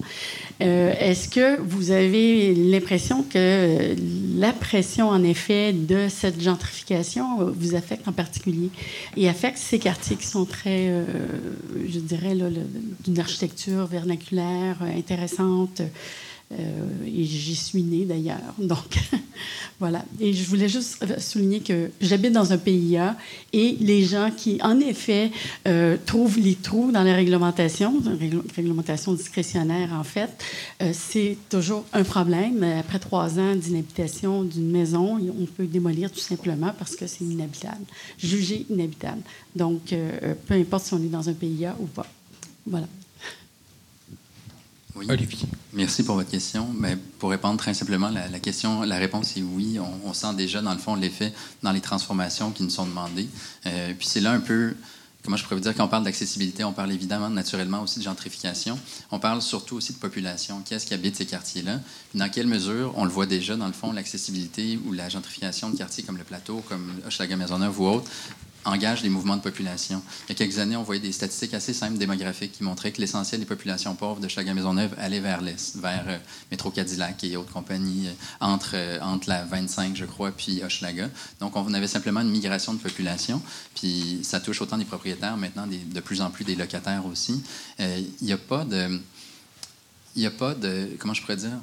Euh, 0.62 0.94
est-ce 1.00 1.30
que 1.30 1.60
vous 1.62 1.92
avez 1.92 2.54
l'impression 2.54 3.24
que 3.24 3.96
la 4.38 4.54
pression, 4.54 5.10
en 5.10 5.24
effet, 5.24 5.74
de 5.74 6.08
cette 6.10 6.42
gentrification 6.42 7.52
vous 7.52 7.76
affecte 7.76 8.08
en 8.08 8.12
particulier 8.12 8.70
et 9.18 9.28
affecte 9.28 9.58
ces 9.58 9.80
quartiers 9.80 10.16
qui 10.16 10.28
sont 10.28 10.46
très, 10.46 10.88
euh, 10.90 11.04
je 11.88 12.00
dirais, 12.00 12.36
d'une 13.04 13.20
architecture 13.20 13.88
vernaculaire 13.88 14.78
intéressante? 14.96 15.82
Euh, 16.60 17.06
et 17.06 17.24
j'y 17.24 17.56
suis 17.56 17.84
née 17.84 18.06
d'ailleurs. 18.06 18.40
Donc, 18.58 19.00
voilà. 19.80 20.04
Et 20.20 20.34
je 20.34 20.44
voulais 20.46 20.70
juste 20.70 21.04
souligner 21.20 21.62
que 21.62 21.90
j'habite 22.02 22.32
dans 22.32 22.52
un 22.54 22.58
PIA 22.58 23.16
et 23.52 23.78
les 23.80 24.04
gens 24.04 24.30
qui, 24.36 24.60
en 24.62 24.80
effet, 24.80 25.32
euh, 25.68 25.98
trouvent 26.06 26.40
les 26.40 26.56
trous 26.56 26.92
dans 26.92 27.04
la 27.04 27.16
réglementation, 27.16 28.02
réglementation 28.56 29.14
discrétionnaire 29.14 29.94
en 29.94 30.04
fait, 30.04 30.30
euh, 30.82 30.92
c'est 30.94 31.38
toujours 31.50 31.86
un 31.94 32.04
problème. 32.04 32.64
Après 32.64 33.00
trois 33.00 33.40
ans 33.40 33.56
d'inhabitation 33.56 34.44
d'une 34.44 34.72
maison, 34.72 35.18
on 35.18 35.46
peut 35.46 35.66
démolir 35.66 36.12
tout 36.12 36.20
simplement 36.20 36.74
parce 36.78 36.96
que 36.96 37.08
c'est 37.08 37.24
inhabitable, 37.24 37.84
jugé 38.18 38.66
inhabitable. 38.70 39.22
Donc, 39.56 39.94
peu 40.48 40.54
importe 40.54 40.86
si 40.86 40.94
on 40.94 41.04
est 41.04 41.08
dans 41.08 41.30
un 41.30 41.34
PIA 41.34 41.76
ou 41.80 41.86
pas. 41.86 42.08
Voilà. 42.66 42.88
Oui. 44.96 45.08
Olivier. 45.10 45.48
Merci 45.74 46.04
pour 46.04 46.16
votre 46.16 46.30
question. 46.30 46.68
Mais 46.78 46.96
pour 47.20 47.32
répondre 47.32 47.58
très 47.58 47.74
simplement, 47.74 48.10
la, 48.10 48.28
la 48.28 48.40
question, 48.40 48.84
la 48.84 48.98
réponse 48.98 49.36
est 49.38 49.42
oui. 49.42 49.80
On, 50.06 50.14
sent 50.14 50.36
déjà, 50.36 50.62
dans 50.62 50.74
le 50.74 50.80
fond, 50.80 50.96
l'effet 50.96 51.34
dans 51.64 51.72
les 51.72 51.82
transformations 51.82 52.52
qui 52.52 52.64
nous 52.64 52.70
sont 52.70 52.86
demandées. 52.86 53.28
Euh, 53.66 53.94
puis 53.98 54.08
c'est 54.08 54.20
là 54.20 54.32
un 54.32 54.40
peu, 54.40 54.76
comment 55.24 55.36
je 55.36 55.44
pourrais 55.44 55.56
vous 55.56 55.62
dire, 55.64 55.76
quand 55.76 55.86
on 55.86 55.88
parle 55.88 56.04
d'accessibilité, 56.04 56.64
on 56.64 56.74
parle 56.74 56.92
évidemment, 56.92 57.30
naturellement 57.30 57.82
aussi 57.82 58.00
de 58.00 58.04
gentrification. 58.04 58.78
On 59.10 59.18
parle 59.18 59.42
surtout 59.42 59.78
aussi 59.78 59.94
de 59.94 59.98
population. 59.98 60.62
Qui 60.62 60.76
est-ce 60.76 60.86
qui 60.86 60.94
habite 60.94 61.16
ces 61.16 61.26
quartiers-là? 61.26 61.80
Dans 62.14 62.30
quelle 62.30 62.48
mesure, 62.48 62.94
on 62.96 63.04
le 63.04 63.12
voit 63.12 63.26
déjà, 63.26 63.56
dans 63.56 63.68
le 63.68 63.74
fond, 63.74 63.94
l'accessibilité 63.94 64.80
ou 64.86 64.92
la 64.92 65.10
gentrification 65.10 65.72
de 65.72 65.78
quartiers 65.78 66.04
comme 66.04 66.18
le 66.18 66.24
Plateau, 66.24 66.64
comme 66.70 66.94
Hochelaga 67.08 67.36
Maisonneuve 67.36 67.80
ou 67.82 67.88
autres, 67.88 68.12
engage 68.66 69.02
des 69.02 69.10
mouvements 69.10 69.38
de 69.38 69.42
population. 69.42 70.02
Il 70.28 70.30
y 70.30 70.32
a 70.34 70.36
quelques 70.36 70.60
années, 70.60 70.76
on 70.76 70.84
voyait 70.84 71.02
des 71.02 71.12
statistiques 71.12 71.54
assez 71.54 71.74
simples 71.74 71.98
démographiques 71.98 72.54
qui 72.54 72.64
montraient 72.64 72.92
que 72.92 73.02
l'essentiel 73.02 73.40
des 73.40 73.46
populations 73.46 73.96
pauvres 73.96 74.20
de 74.20 74.28
Chaga 74.28 74.54
Maisonneuve 74.54 74.94
allait 74.98 75.20
vers 75.20 75.42
l'est, 75.42 75.76
vers 75.78 76.06
euh, 76.08 76.18
Métro 76.52 76.72
Cadillac 76.72 77.24
et 77.24 77.38
autres 77.38 77.52
compagnies, 77.52 78.08
euh, 78.08 78.12
entre, 78.40 78.72
euh, 78.76 79.00
entre 79.02 79.30
la 79.30 79.46
25, 79.46 79.96
je 79.96 80.06
crois, 80.06 80.32
puis 80.32 80.64
Hochelaga. 80.64 81.10
Donc, 81.40 81.56
on 81.56 81.74
avait 81.74 81.88
simplement 81.88 82.22
une 82.22 82.32
migration 82.32 82.74
de 82.74 82.80
population, 82.80 83.42
puis 83.76 84.20
ça 84.24 84.40
touche 84.40 84.62
autant 84.62 84.78
des 84.78 84.86
propriétaires, 84.86 85.38
maintenant 85.38 85.68
de 85.68 86.00
plus 86.00 86.22
en 86.22 86.30
plus 86.30 86.44
des 86.44 86.56
locataires 86.56 87.06
aussi. 87.06 87.44
Il 87.80 88.06
n'y 88.22 88.34
a 88.34 88.38
pas 88.38 88.66
de... 88.66 89.00
Il 90.16 90.20
n'y 90.20 90.28
a 90.28 90.32
pas 90.32 90.54
de... 90.54 90.96
Comment 91.00 91.16
je 91.16 91.22
pourrais 91.22 91.38
dire 91.38 91.58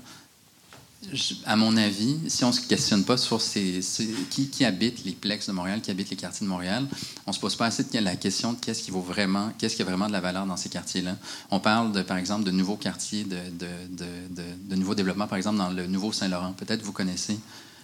à 1.47 1.57
mon 1.57 1.77
avis, 1.77 2.19
si 2.29 2.45
on 2.45 2.49
ne 2.49 2.53
se 2.53 2.61
questionne 2.61 3.05
pas 3.05 3.17
sur 3.17 3.41
qui, 3.41 4.65
habite 4.65 5.05
les 5.05 5.13
plexes 5.13 5.47
de 5.47 5.53
Montréal, 5.53 5.81
qui 5.81 5.91
habite 5.91 6.11
les 6.11 6.17
quartiers 6.17 6.45
de 6.45 6.51
Montréal, 6.51 6.87
on 7.27 7.31
ne 7.31 7.35
se 7.35 7.41
pose 7.41 7.57
pas 7.57 7.67
assez 7.67 7.85
la 8.01 8.17
question 8.17 8.53
de 8.53 8.59
qu'est-ce 8.59 8.83
qui 8.83 8.91
vaut 8.91 9.01
vraiment, 9.01 9.51
qu'est-ce 9.59 9.77
qui 9.77 9.83
a 9.83 9.85
vraiment 9.85 10.09
de 10.09 10.13
la 10.13 10.21
valeur 10.21 10.47
dans 10.47 10.57
ces 10.57 10.69
quartiers-là. 10.69 11.17
On 11.51 11.59
parle, 11.59 12.05
par 12.05 12.19
exemple, 12.19 12.45
de 12.45 12.51
nouveaux 12.51 12.77
quartiers, 12.77 13.25
de, 13.25 13.37
de 13.59 14.77
nouveaux 14.77 14.95
développements, 14.95 15.27
par 15.27 15.39
exemple, 15.39 15.59
dans 15.59 15.71
le 15.71 15.87
Nouveau 15.87 16.13
Saint-Laurent. 16.13 16.53
Peut-être 16.53 16.83
vous 16.83 16.93
connaissez. 16.93 17.39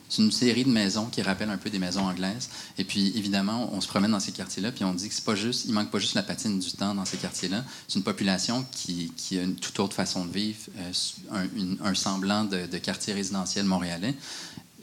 C'est 0.08 0.22
une 0.22 0.32
série 0.32 0.64
de 0.64 0.70
maisons 0.70 1.06
qui 1.06 1.22
rappellent 1.22 1.50
un 1.50 1.56
peu 1.56 1.70
des 1.70 1.78
maisons 1.78 2.06
anglaises. 2.06 2.48
Et 2.78 2.84
puis, 2.84 3.12
évidemment, 3.16 3.70
on 3.72 3.80
se 3.80 3.88
promène 3.88 4.12
dans 4.12 4.20
ces 4.20 4.32
quartiers-là, 4.32 4.72
puis 4.72 4.84
on 4.84 4.94
dit 4.94 5.08
que 5.08 5.14
c'est 5.14 5.24
pas 5.24 5.34
juste, 5.34 5.64
il 5.66 5.72
manque 5.72 5.90
pas 5.90 5.98
juste 5.98 6.14
la 6.14 6.22
patine 6.22 6.58
du 6.58 6.72
temps 6.72 6.94
dans 6.94 7.04
ces 7.04 7.16
quartiers-là. 7.16 7.64
C'est 7.88 7.98
une 7.98 8.04
population 8.04 8.64
qui, 8.72 9.12
a 9.32 9.42
une 9.42 9.56
toute 9.56 9.78
autre 9.80 9.94
façon 9.94 10.24
de 10.24 10.32
vivre, 10.32 10.58
euh, 10.78 11.46
un, 11.82 11.94
semblant 11.94 12.44
de 12.44 12.78
quartier 12.78 13.14
résidentiel 13.14 13.64
montréalais. 13.64 14.14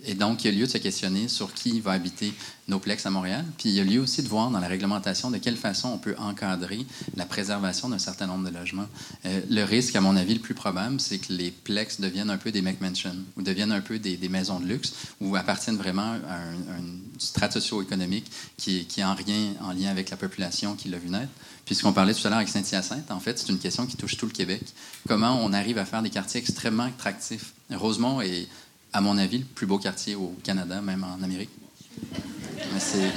Et 0.05 0.15
donc, 0.15 0.43
il 0.43 0.51
y 0.51 0.53
a 0.53 0.59
lieu 0.59 0.65
de 0.65 0.71
se 0.71 0.77
questionner 0.77 1.27
sur 1.27 1.53
qui 1.53 1.79
va 1.79 1.91
habiter 1.91 2.33
nos 2.67 2.79
plex 2.79 3.05
à 3.05 3.09
Montréal. 3.09 3.45
Puis 3.57 3.69
il 3.69 3.75
y 3.75 3.79
a 3.79 3.83
lieu 3.83 3.99
aussi 3.99 4.23
de 4.23 4.27
voir 4.27 4.49
dans 4.49 4.59
la 4.59 4.67
réglementation 4.67 5.31
de 5.31 5.37
quelle 5.37 5.57
façon 5.57 5.89
on 5.89 5.97
peut 5.97 6.15
encadrer 6.17 6.85
la 7.15 7.25
préservation 7.25 7.89
d'un 7.89 7.99
certain 7.99 8.27
nombre 8.27 8.49
de 8.49 8.55
logements. 8.55 8.87
Euh, 9.25 9.41
le 9.49 9.63
risque, 9.63 9.95
à 9.95 10.01
mon 10.01 10.15
avis, 10.15 10.35
le 10.35 10.39
plus 10.39 10.53
probable, 10.53 10.99
c'est 10.99 11.19
que 11.19 11.33
les 11.33 11.51
plex 11.51 11.99
deviennent 11.99 12.29
un 12.29 12.37
peu 12.37 12.51
des 12.51 12.61
McMansion 12.61 13.15
ou 13.37 13.41
deviennent 13.41 13.71
un 13.71 13.81
peu 13.81 13.99
des, 13.99 14.17
maisons 14.29 14.59
de 14.59 14.65
luxe 14.65 14.93
ou 15.21 15.35
appartiennent 15.35 15.77
vraiment 15.77 16.13
à 16.27 16.35
un, 16.35 16.83
strate 17.19 17.53
socio-économique 17.53 18.29
qui, 18.57 18.85
qui 18.85 19.01
est 19.01 19.03
en 19.03 19.15
rien 19.15 19.53
en 19.61 19.71
lien 19.71 19.89
avec 19.89 20.09
la 20.09 20.17
population 20.17 20.75
qui 20.75 20.89
l'a 20.89 20.97
vu 20.97 21.09
naître. 21.09 21.31
Puisqu'on 21.65 21.93
parlait 21.93 22.13
tout 22.13 22.25
à 22.27 22.29
l'heure 22.29 22.39
avec 22.39 22.49
Saint-Hyacinthe, 22.49 23.09
en 23.09 23.19
fait, 23.19 23.39
c'est 23.39 23.49
une 23.49 23.59
question 23.59 23.85
qui 23.85 23.95
touche 23.95 24.17
tout 24.17 24.25
le 24.25 24.31
Québec. 24.31 24.61
Comment 25.07 25.39
on 25.41 25.53
arrive 25.53 25.77
à 25.77 25.85
faire 25.85 26.01
des 26.01 26.09
quartiers 26.09 26.41
extrêmement 26.41 26.83
attractifs? 26.83 27.53
Rosemont 27.71 28.19
est 28.21 28.47
à 28.93 29.01
mon 29.01 29.17
avis, 29.17 29.39
le 29.39 29.45
plus 29.45 29.65
beau 29.65 29.77
quartier 29.79 30.15
au 30.15 30.35
Canada, 30.43 30.81
même 30.81 31.03
en 31.03 31.21
Amérique. 31.23 31.49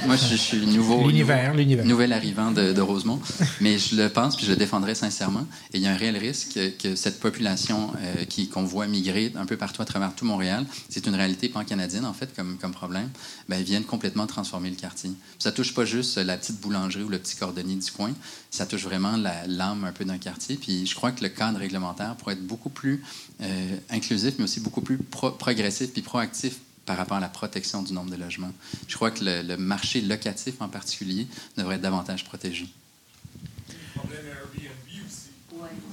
Moi, 0.05 0.15
je, 0.15 0.35
suis 0.35 0.65
nouveau, 0.65 1.11
nouvel 1.11 2.13
arrivant 2.13 2.51
de, 2.51 2.79
Rosemont, 2.79 3.19
mais 3.59 3.77
je 3.79 3.95
le 3.95 4.09
pense 4.09 4.35
puis 4.35 4.45
je 4.45 4.51
le 4.51 4.57
défendrai 4.57 4.95
sincèrement. 4.95 5.45
Et 5.73 5.77
il 5.77 5.83
y 5.83 5.87
a 5.87 5.91
un 5.91 5.97
réel 5.97 6.17
risque 6.17 6.59
que, 6.77 6.95
cette 6.95 7.19
population 7.19 7.91
euh, 7.99 8.25
qui 8.25 8.49
qu'on 8.49 8.63
voit 8.63 8.87
migrer 8.87 9.33
un 9.35 9.45
peu 9.45 9.57
partout 9.57 9.81
à 9.81 9.85
travers 9.85 10.13
tout 10.15 10.25
Montréal, 10.25 10.65
c'est 10.89 11.05
une 11.07 11.15
réalité 11.15 11.49
pan-canadienne 11.49 12.05
en 12.05 12.13
fait 12.13 12.35
comme, 12.35 12.57
comme 12.57 12.71
problème, 12.71 13.09
ben, 13.49 13.61
vienne 13.61 13.83
complètement 13.83 14.27
transformer 14.27 14.69
le 14.69 14.75
quartier. 14.75 15.11
Ça 15.39 15.51
touche 15.51 15.73
pas 15.73 15.85
juste 15.85 16.17
la 16.17 16.37
petite 16.37 16.59
boulangerie 16.61 17.03
ou 17.03 17.09
le 17.09 17.19
petit 17.19 17.35
cordonnier 17.35 17.75
du 17.75 17.91
coin, 17.91 18.13
ça 18.51 18.65
touche 18.65 18.83
vraiment 18.83 19.15
l'âme 19.47 19.83
un 19.83 19.91
peu 19.91 20.05
d'un 20.05 20.17
quartier. 20.17 20.55
Puis 20.55 20.85
je 20.85 20.95
crois 20.95 21.11
que 21.11 21.23
le 21.23 21.29
cadre 21.29 21.59
réglementaire 21.59 22.15
pourrait 22.15 22.33
être 22.33 22.45
beaucoup 22.45 22.69
plus 22.69 23.03
euh, 23.41 23.77
inclusif, 23.89 24.35
mais 24.37 24.43
aussi 24.43 24.59
beaucoup 24.59 24.81
plus 24.81 24.97
progressif 24.97 25.91
puis 25.91 26.01
proactif 26.01 26.59
par 26.87 26.97
rapport 26.97 27.17
à 27.17 27.19
la 27.19 27.27
protection 27.27 27.83
du 27.83 27.93
nombre 27.93 28.09
de 28.09 28.15
logements. 28.15 28.51
Je 28.87 28.95
crois 28.95 29.11
que 29.11 29.19
le, 29.21 29.57
marché 29.57 30.01
locatif 30.01 30.55
en 30.61 30.69
particulier 30.69 31.27
devrait 31.57 31.75
être 31.75 31.81
davantage 31.81 32.23
protégé. 32.23 32.65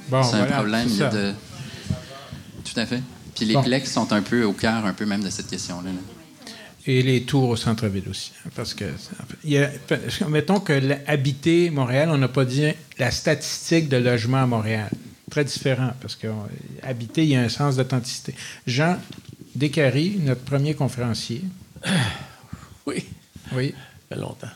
c'est 0.08 0.36
un 0.36 0.46
problème 0.46 0.88
de... 0.88 1.34
Tout 2.64 2.80
à 2.80 2.86
fait. 2.86 3.02
Puis 3.34 3.44
les 3.44 3.60
plex 3.60 3.92
sont 3.92 4.12
un 4.12 4.22
peu 4.22 4.44
au 4.44 4.52
cœur 4.52 4.86
un 4.86 4.94
peu 4.94 5.04
même 5.04 5.22
de 5.22 5.30
cette 5.30 5.48
question-là. 5.48 5.90
Et 6.86 7.02
les 7.02 7.22
tours 7.22 7.48
au 7.48 7.56
centre-ville 7.56 8.08
aussi. 8.08 8.32
Hein, 8.46 8.50
parce 8.54 8.74
que, 8.74 8.84
mettons 10.28 10.60
que 10.60 10.96
habiter 11.06 11.70
Montréal, 11.70 12.10
on 12.12 12.18
n'a 12.18 12.28
pas 12.28 12.44
dit 12.44 12.66
la 12.98 13.10
statistique 13.10 13.88
de 13.88 13.96
logement 13.96 14.42
à 14.42 14.46
Montréal. 14.46 14.90
Très 15.30 15.44
différent, 15.44 15.90
parce 16.00 16.14
qu'habiter, 16.14 17.24
il 17.24 17.30
y 17.30 17.36
a 17.36 17.40
un 17.40 17.48
sens 17.48 17.76
d'authenticité. 17.76 18.34
Jean, 18.66 18.98
Descaries, 19.54 20.18
notre 20.20 20.42
premier 20.42 20.74
conférencier. 20.74 21.42
Oui. 22.86 23.02
Oui. 23.54 23.70
Ça 23.70 24.16
fait 24.16 24.20
longtemps. 24.20 24.46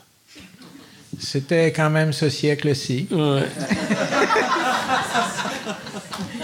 C'était 1.18 1.72
quand 1.72 1.88
même 1.88 2.12
ce 2.12 2.28
siècle-ci. 2.28 3.08
Ouais. 3.10 3.44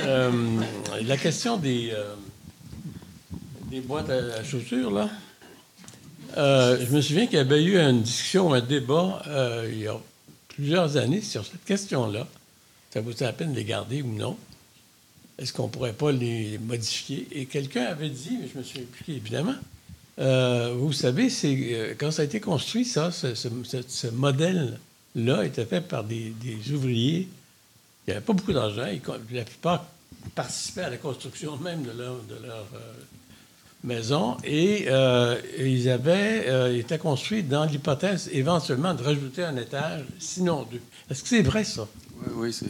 Euh, 0.05 0.61
la 1.07 1.17
question 1.17 1.57
des, 1.57 1.91
euh, 1.93 2.15
des 3.71 3.81
boîtes 3.81 4.11
à, 4.11 4.45
chaussures, 4.45 4.91
là. 4.91 5.09
Euh, 6.37 6.85
je 6.85 6.95
me 6.95 7.01
souviens 7.01 7.27
qu'il 7.27 7.37
y 7.37 7.41
avait 7.41 7.63
eu 7.63 7.79
une 7.79 8.03
discussion, 8.03 8.53
un 8.53 8.61
débat 8.61 9.23
il 9.69 9.79
y 9.79 9.89
a 9.89 9.97
plusieurs 10.49 10.97
années 10.97 11.23
sur 11.23 11.45
cette 11.45 11.65
question-là. 11.65 12.27
Ça 12.93 13.01
vaut 13.01 13.13
la 13.19 13.33
peine 13.33 13.53
de 13.53 13.57
les 13.57 13.65
garder 13.65 14.03
ou 14.03 14.13
non? 14.15 14.37
Est-ce 15.39 15.52
qu'on 15.52 15.65
ne 15.65 15.73
pourrait 15.73 15.93
pas 15.93 16.12
les 16.12 16.59
modifier? 16.59 17.27
Et 17.32 17.47
quelqu'un 17.47 17.85
avait 17.85 18.09
dit, 18.09 18.39
mais 18.40 18.48
je 18.52 18.59
me 18.59 18.62
suis 18.62 18.81
impliqué 18.81 19.16
évidemment, 19.16 19.55
vous 20.16 20.93
savez, 20.93 21.28
c'est 21.28 21.97
quand 21.98 22.12
ça 22.12 22.23
a 22.23 22.24
été 22.24 22.39
construit, 22.39 22.85
ça, 22.85 23.11
ce, 23.11 24.09
modèle-là 24.09 25.44
était 25.44 25.65
fait 25.65 25.81
par 25.81 26.05
des, 26.05 26.32
ouvriers. 26.73 27.28
Il 28.06 28.11
n'y 28.11 28.12
avait 28.12 28.24
pas 28.24 28.32
beaucoup 28.32 28.52
d'argent. 28.52 28.86
La 29.32 29.44
plupart 29.44 29.86
participaient 30.35 30.82
à 30.82 30.90
la 30.90 30.97
construction 30.97 31.56
même 31.56 31.82
de 31.82 31.93
leur, 31.93 32.15
euh, 32.74 32.93
maison 33.82 34.39
et 34.44 34.86
euh, 34.89 35.39
ils 35.59 35.90
avaient 35.90 36.48
euh, 36.48 36.78
été 36.78 36.97
construits 36.97 37.43
dans 37.43 37.66
l'hypothèse 37.66 38.31
éventuellement 38.32 38.94
de 38.94 39.02
rajouter 39.02 39.44
un 39.44 39.56
étage, 39.56 40.05
sinon 40.19 40.66
deux. 40.70 40.81
Est-ce 41.11 41.23
que 41.23 41.28
c'est 41.28 41.43
vrai 41.43 41.65
ça? 41.65 41.86
Oui, 42.36 42.53
c'est. 42.53 42.66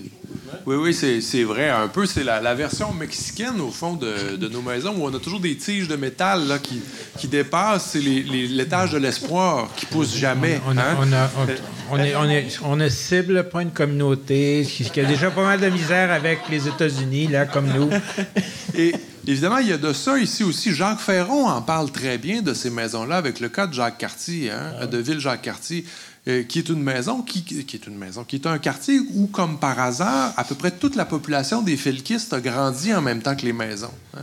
Oui, 0.67 0.77
oui, 0.77 0.95
c'est 0.95 1.43
vrai. 1.45 1.69
Un 1.69 1.89
peu, 1.89 2.07
c'est 2.07 2.25
la, 2.25 2.55
version 2.55 2.93
mexicaine, 2.93 3.61
au 3.61 3.71
fond, 3.71 3.95
de, 3.95 4.37
de, 4.37 4.49
nos 4.49 4.63
maisons, 4.63 4.95
où 4.97 5.05
on 5.05 5.15
a 5.15 5.19
toujours 5.19 5.41
des 5.41 5.57
tiges 5.57 5.89
de 5.89 5.97
métal 5.97 6.47
là, 6.47 6.59
qui, 6.59 6.81
qui 7.19 7.29
dépassent. 7.29 7.91
C'est 7.93 8.01
l'étage 8.01 8.93
de 8.93 8.99
l'espoir 8.99 9.69
qui 9.77 9.87
pousse 9.87 10.17
jamais. 10.17 10.61
On, 10.67 10.77
hein? 10.77 10.97
on, 10.99 11.13
a, 11.13 11.31
on, 11.91 11.99
est, 11.99 12.15
on, 12.15 12.29
est, 12.29 12.59
on 12.63 12.77
ne 12.77 12.89
cible 12.89 13.49
pas 13.49 13.63
une 13.63 13.73
communauté 13.73 14.67
qui 14.67 15.01
a 15.01 15.05
déjà 15.05 15.31
pas 15.31 15.45
mal 15.45 15.61
de 15.61 15.69
misère 15.69 16.13
avec 16.13 16.41
les 16.51 16.69
États-Unis, 16.69 17.29
là, 17.29 17.47
comme 17.47 17.67
nous. 17.67 17.91
Et 18.77 18.95
évidemment, 19.27 19.59
il 19.59 19.69
y 19.69 19.73
a 19.73 19.79
de 19.79 19.93
ça 19.93 20.19
ici 20.19 20.45
aussi. 20.45 20.75
Jacques 20.75 21.01
Ferron 21.01 21.49
en 21.49 21.63
parle 21.63 21.91
très 21.91 22.19
bien 22.19 22.43
de 22.43 22.55
ces 22.55 22.71
maisons-là 22.71 23.17
avec 23.17 23.41
le 23.41 23.49
cas 23.49 23.67
de 23.67 23.75
Jacques 23.75 23.99
Cartier, 23.99 24.51
hein, 24.51 24.87
de 24.87 24.99
Ville-Jacques-Cartier. 24.99 25.85
Euh, 26.27 26.43
qui 26.43 26.59
est 26.59 26.71
une 26.71 26.83
maison, 26.83 27.21
qui, 27.21 27.45
est 27.51 27.87
une 27.87 27.99
maison, 27.99 28.25
qui 28.25 28.37
est 28.37 28.47
un 28.47 28.57
quartier 28.57 28.99
où, 29.13 29.27
comme 29.27 29.59
par 29.59 29.79
hasard, 29.79 30.33
à 30.39 30.45
peu 30.45 30.55
près 30.55 30.71
toute 30.71 30.97
la 30.97 31.05
population 31.05 31.61
des 31.61 31.77
Felkistes 31.77 32.33
a 32.33 32.41
grandi 32.41 32.95
en 32.95 33.03
même 33.03 33.21
temps 33.21 33.37
que 33.37 33.45
les 33.45 33.53
maisons. 33.53 33.93
Hein. 34.17 34.23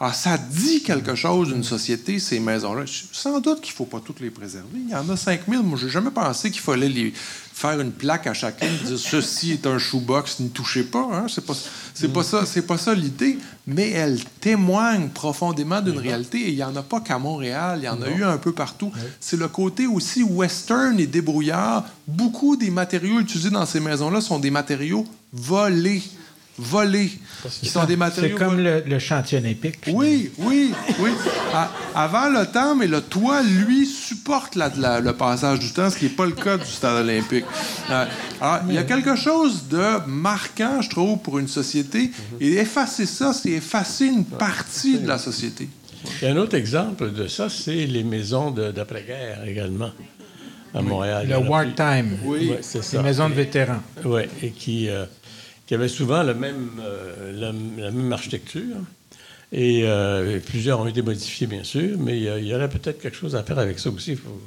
Alors, 0.00 0.14
ça 0.14 0.38
dit 0.38 0.82
quelque 0.82 1.14
chose 1.14 1.48
d'une 1.48 1.62
société, 1.62 2.18
ces 2.18 2.40
maisons-là. 2.40 2.82
Sans 3.12 3.38
doute 3.38 3.60
qu'il 3.60 3.72
ne 3.72 3.76
faut 3.76 3.86
pas 3.86 4.00
toutes 4.00 4.18
les 4.18 4.30
préserver. 4.30 4.66
Il 4.74 4.90
y 4.90 4.94
en 4.96 5.08
a 5.08 5.16
5000. 5.16 5.60
Moi, 5.60 5.78
je 5.78 5.86
n'ai 5.86 5.92
jamais 5.92 6.10
pensé 6.10 6.50
qu'il 6.50 6.60
fallait 6.60 6.88
les, 6.88 7.14
faire 7.56 7.80
une 7.80 7.90
plaque 7.90 8.26
à 8.26 8.34
chacun, 8.34 8.68
dire 8.84 8.98
ceci 8.98 9.52
est 9.52 9.66
un 9.66 9.78
shoebox, 9.78 10.40
n'y 10.40 10.50
touchez 10.50 10.82
pas. 10.82 11.08
Hein? 11.10 11.24
C'est 11.26 11.44
pas, 11.44 11.54
c'est 11.94 12.12
pas 12.12 12.22
ça, 12.22 12.44
c'est 12.44 12.66
pas 12.66 12.76
ça 12.76 12.94
l'idée. 12.94 13.38
Mais 13.66 13.92
elle 13.92 14.22
témoigne 14.42 15.08
profondément 15.08 15.80
d'une 15.80 15.96
réalité 15.96 16.38
et 16.38 16.50
il 16.50 16.56
n'y 16.56 16.62
en 16.62 16.76
a 16.76 16.82
pas 16.82 17.00
qu'à 17.00 17.18
Montréal, 17.18 17.78
il 17.80 17.86
y 17.86 17.88
en 17.88 18.02
a 18.02 18.10
eu 18.10 18.24
un 18.24 18.36
peu 18.36 18.52
partout. 18.52 18.92
C'est 19.20 19.38
le 19.38 19.48
côté 19.48 19.86
aussi 19.86 20.22
western 20.22 21.00
et 21.00 21.06
débrouillard. 21.06 21.86
Beaucoup 22.06 22.56
des 22.56 22.70
matériaux 22.70 23.20
utilisés 23.20 23.48
dans 23.48 23.64
ces 23.64 23.80
maisons-là 23.80 24.20
sont 24.20 24.38
des 24.38 24.50
matériaux 24.50 25.06
volés 25.32 26.02
volés, 26.58 27.10
qui 27.60 27.68
sont 27.68 27.84
des 27.84 27.96
matériaux. 27.96 28.36
C'est 28.38 28.44
comme 28.44 28.58
le, 28.58 28.98
chantier 28.98 29.38
olympique. 29.38 29.78
Oui, 29.88 30.30
oui, 30.38 30.72
oui. 31.00 31.10
avant 31.94 32.28
le 32.28 32.46
temps, 32.46 32.74
mais 32.74 32.86
le 32.86 33.00
toit, 33.00 33.42
lui, 33.42 33.86
supporte 33.86 34.56
le 34.56 35.12
passage 35.12 35.58
du 35.58 35.70
temps, 35.72 35.90
ce 35.90 35.98
qui 35.98 36.04
n'est 36.04 36.10
pas 36.10 36.26
le 36.26 36.32
cas 36.32 36.56
du 36.56 36.66
stade 36.66 37.04
olympique. 37.04 37.44
Euh, 37.90 38.06
alors, 38.40 38.60
il 38.68 38.74
y 38.74 38.78
a 38.78 38.84
quelque 38.84 39.16
chose 39.16 39.68
de 39.68 40.06
marquant, 40.06 40.80
je 40.80 40.90
trouve, 40.90 41.18
pour 41.18 41.38
une 41.38 41.48
société. 41.48 42.10
Et 42.40 42.54
effacer 42.54 43.06
ça, 43.06 43.32
c'est 43.32 43.50
effacer 43.50 44.06
une 44.06 44.24
partie 44.24 44.98
de 44.98 45.08
la 45.08 45.18
société. 45.18 45.68
un 46.22 46.36
autre 46.36 46.56
exemple 46.56 47.12
de 47.12 47.26
ça, 47.28 47.48
c'est 47.50 47.86
les 47.86 48.04
maisons 48.04 48.50
d'après-guerre 48.50 49.46
également 49.46 49.90
à 50.74 50.82
Montréal. 50.82 51.26
Le 51.28 51.38
wartime. 51.38 52.18
Oui, 52.24 52.52
c'est 52.60 52.82
ça. 52.82 52.98
Les 52.98 53.02
maisons 53.02 53.28
de 53.28 53.34
vétérans. 53.34 53.82
Oui, 54.04 54.22
et 54.42 54.50
qui. 54.50 54.88
Euh, 54.88 55.04
qui 55.66 55.74
avait 55.74 55.88
souvent 55.88 56.22
le 56.22 56.34
même, 56.34 56.70
euh, 56.80 57.32
la, 57.32 57.52
même 57.52 58.12
architecture. 58.12 58.76
Et 59.52 59.82
euh, 59.84 60.38
plusieurs 60.44 60.80
ont 60.80 60.86
été 60.86 61.02
modifiés, 61.02 61.46
bien 61.46 61.64
sûr, 61.64 61.96
mais 61.98 62.18
il 62.18 62.46
y, 62.46 62.54
aurait 62.54 62.68
peut-être 62.68 63.00
quelque 63.00 63.16
chose 63.16 63.36
à 63.36 63.42
faire 63.42 63.58
avec 63.58 63.78
ça 63.78 63.90
aussi. 63.90 64.12
Il 64.12 64.16
faut 64.16 64.40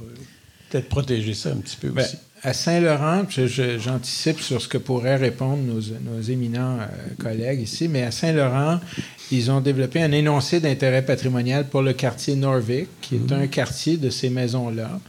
peut-être 0.69 0.89
protéger 0.89 1.33
ça 1.33 1.49
un 1.51 1.57
petit 1.57 1.77
peu 1.77 1.89
ben, 1.89 2.03
aussi. 2.03 2.17
À 2.41 2.53
Saint-Laurent, 2.53 3.23
j'anticipe 3.29 4.39
sur 4.39 4.61
ce 4.61 4.67
que 4.67 4.77
pourraient 4.77 5.17
répondre 5.17 5.61
nos, 5.61 5.81
nos 5.81 6.21
éminents 6.21 6.79
euh, 6.79 6.85
collègues 7.17 7.61
ici, 7.61 7.87
mais 7.87 8.03
à 8.03 8.11
Saint-Laurent, 8.11 8.79
ils 9.31 9.51
ont 9.51 9.61
développé 9.61 10.01
un 10.01 10.11
énoncé 10.11 10.59
d'intérêt 10.59 11.03
patrimonial 11.03 11.67
pour 11.67 11.81
le 11.81 11.93
quartier 11.93 12.35
Norvik, 12.35 12.87
qui 13.01 13.15
est 13.15 13.31
mmh. 13.31 13.41
un 13.41 13.47
quartier 13.47 13.97
de 13.97 14.09
ces 14.09 14.29
maisons-là. 14.29 14.99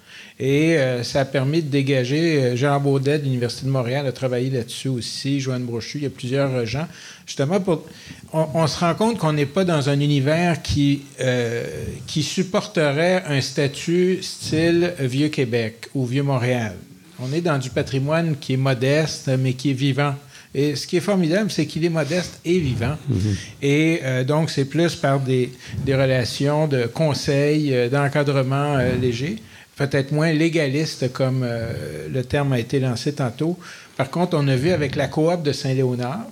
Et 0.42 0.78
euh, 0.78 1.02
ça 1.02 1.20
a 1.20 1.24
permis 1.26 1.62
de 1.62 1.68
dégager. 1.68 2.42
Euh, 2.42 2.56
Jean 2.56 2.80
Baudet 2.80 3.18
de 3.18 3.24
l'Université 3.24 3.66
de 3.66 3.70
Montréal 3.70 4.06
a 4.06 4.12
travaillé 4.12 4.48
là-dessus 4.48 4.88
aussi, 4.88 5.38
Joanne 5.38 5.64
Brochu, 5.64 5.98
il 5.98 6.04
y 6.04 6.06
a 6.06 6.10
plusieurs 6.10 6.50
euh, 6.54 6.64
gens. 6.64 6.88
Justement, 7.26 7.60
pour, 7.60 7.84
on, 8.32 8.66
se 8.66 8.80
rend 8.80 8.94
compte 8.94 9.18
qu'on 9.18 9.34
n'est 9.34 9.44
pas 9.44 9.64
dans 9.64 9.90
un 9.90 10.00
univers 10.00 10.62
qui, 10.62 11.02
qui 12.08 12.24
supporterait 12.24 13.22
un 13.28 13.40
statut 13.40 14.18
style 14.20 14.94
Vieux-Québec 14.98 15.90
ou 15.94 16.06
Vieux-Montréal. 16.06 16.74
On 17.20 17.32
est 17.32 17.40
dans 17.40 17.58
du 17.58 17.70
patrimoine 17.70 18.34
qui 18.36 18.54
est 18.54 18.56
modeste, 18.56 19.30
mais 19.38 19.52
qui 19.52 19.70
est 19.70 19.74
vivant. 19.74 20.16
Et 20.56 20.74
ce 20.74 20.88
qui 20.88 20.96
est 20.96 21.00
formidable, 21.00 21.52
c'est 21.52 21.66
qu'il 21.66 21.84
est 21.84 21.90
modeste 21.90 22.40
et 22.44 22.58
vivant. 22.58 22.96
Mm-hmm. 23.08 23.36
Et 23.62 24.24
donc, 24.24 24.50
c'est 24.50 24.64
plus 24.64 24.96
par 24.96 25.20
des, 25.20 25.52
des 25.84 25.94
relations 25.94 26.66
de 26.66 26.86
conseil, 26.86 27.88
d'encadrement 27.90 28.76
léger 29.00 29.36
peut-être 29.80 30.12
moins 30.12 30.30
légaliste 30.30 31.10
comme 31.10 31.40
euh, 31.42 32.06
le 32.12 32.22
terme 32.22 32.52
a 32.52 32.58
été 32.58 32.80
lancé 32.80 33.14
tantôt. 33.14 33.58
Par 33.96 34.10
contre, 34.10 34.36
on 34.38 34.46
a 34.46 34.54
vu 34.54 34.72
avec 34.72 34.94
la 34.94 35.08
coop 35.08 35.42
de 35.42 35.52
Saint-Léonard, 35.52 36.26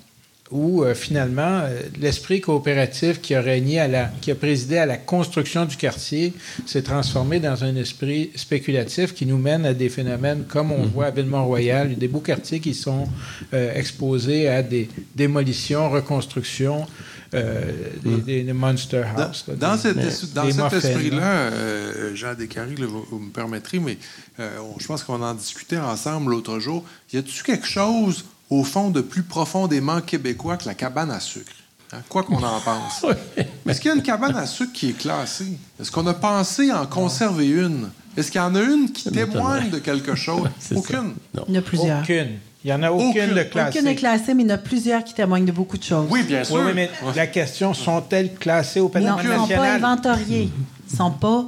où 0.51 0.83
euh, 0.83 0.95
finalement 0.95 1.61
euh, 1.63 1.83
l'esprit 2.01 2.41
coopératif 2.41 3.21
qui 3.21 3.35
a 3.35 3.41
régné 3.41 3.81
à 3.81 3.89
la, 3.89 4.11
qui 4.21 4.31
a 4.31 4.35
présidé 4.35 4.79
à 4.79 4.87
la 4.87 4.97
construction 4.97 5.65
du 5.65 5.77
quartier 5.77 6.33
s'est 6.67 6.83
transformé 6.83 7.41
dans 7.41 7.65
un 7.65 7.77
esprit 7.77 8.31
spéculatif 8.35 9.15
qui 9.15 9.27
nous 9.27 9.39
mène 9.39 9.67
à 9.67 9.75
des 9.75 9.89
phénomènes 9.89 10.45
comme 10.49 10.73
on 10.73 10.85
mhm. 10.85 10.91
voit 10.91 11.07
à 11.07 11.11
Villemont-Royal, 11.11 11.97
des 11.97 12.09
beaux 12.09 12.21
quartiers 12.21 12.61
qui 12.61 12.75
sont 12.75 13.09
exposés 13.53 14.49
à 14.49 14.63
des 14.63 14.89
démolitions, 15.15 15.91
reconstructions, 15.91 16.87
euh, 17.35 17.73
des, 18.03 18.53
Monster 18.55 19.05
House. 19.17 19.45
Dans, 19.49 19.77
cet, 19.77 19.99
esprit-là, 19.99 21.51
euh, 21.53 22.15
Jean 22.15 22.35
Descaries, 22.35 22.75
vous, 22.77 23.19
me 23.19 23.31
permettrez, 23.31 23.79
mais 23.79 23.99
euh, 24.41 24.49
je 24.79 24.87
pense 24.87 25.05
qu'on 25.05 25.23
en 25.23 25.35
discutait 25.35 25.77
ensemble 25.77 26.31
l'autre 26.31 26.59
jour. 26.59 26.85
Y 27.13 27.19
a-t-il 27.19 27.43
quelque 27.43 27.67
chose, 27.67 28.25
au 28.51 28.65
fond, 28.65 28.91
de 28.91 29.01
plus 29.01 29.23
profondément 29.23 30.01
québécois 30.01 30.57
que 30.57 30.67
la 30.67 30.75
cabane 30.75 31.11
à 31.11 31.21
sucre? 31.21 31.53
Hein? 31.93 31.99
Quoi 32.09 32.23
qu'on 32.23 32.43
en 32.43 32.61
pense. 32.61 33.05
Est-ce 33.67 33.81
qu'il 33.81 33.89
y 33.91 33.93
a 33.93 33.97
une 33.97 34.03
cabane 34.03 34.37
à 34.37 34.47
sucre 34.47 34.73
qui 34.73 34.91
est 34.91 34.99
classée? 34.99 35.59
Est-ce 35.81 35.91
qu'on 35.91 36.07
a 36.07 36.15
pensé 36.15 36.73
en 36.73 36.87
conserver 36.87 37.49
une? 37.49 37.89
Est-ce 38.17 38.31
qu'il 38.31 38.41
y 38.41 38.45
en 38.45 38.55
a 38.55 38.61
une 38.61 38.91
qui 38.91 39.11
témoigne 39.11 39.71
de 39.71 39.79
quelque 39.79 40.15
chose? 40.15 40.49
Aucune. 40.75 41.15
Il 41.49 41.55
y 41.55 41.57
en 41.57 41.61
a 41.61 41.63
plusieurs. 41.63 42.03
Aucune. 42.03 42.39
Il 42.65 42.69
n'y 42.69 42.73
en 42.73 42.83
a 42.83 42.91
aucune, 42.91 43.35
de 43.35 43.43
classée. 43.45 43.79
Aucune 43.79 43.89
est 43.89 43.95
classée, 43.95 44.35
mais 44.35 44.43
il 44.43 44.49
y 44.49 44.53
en 44.53 44.57
a 44.57 44.59
plusieurs 44.59 45.05
qui 45.05 45.15
témoignent 45.15 45.45
de 45.45 45.53
beaucoup 45.53 45.79
de 45.79 45.85
choses. 45.85 46.09
Oui, 46.11 46.25
bien 46.25 46.43
sûr. 46.43 46.57
Oui, 46.57 46.73
mais 46.75 46.91
la 47.15 47.29
question, 47.29 47.73
sont-elles 47.73 48.35
classées 48.35 48.81
au 48.81 48.89
patrimoine 48.89 49.17
national? 49.17 49.39
Ils 49.39 49.53
ne 49.53 49.57
sont 49.57 49.63
pas 49.63 49.73
inventoriées. 49.75 50.51
Ils 50.91 50.93
ne 50.93 50.97
sont 50.97 51.11
pas 51.13 51.45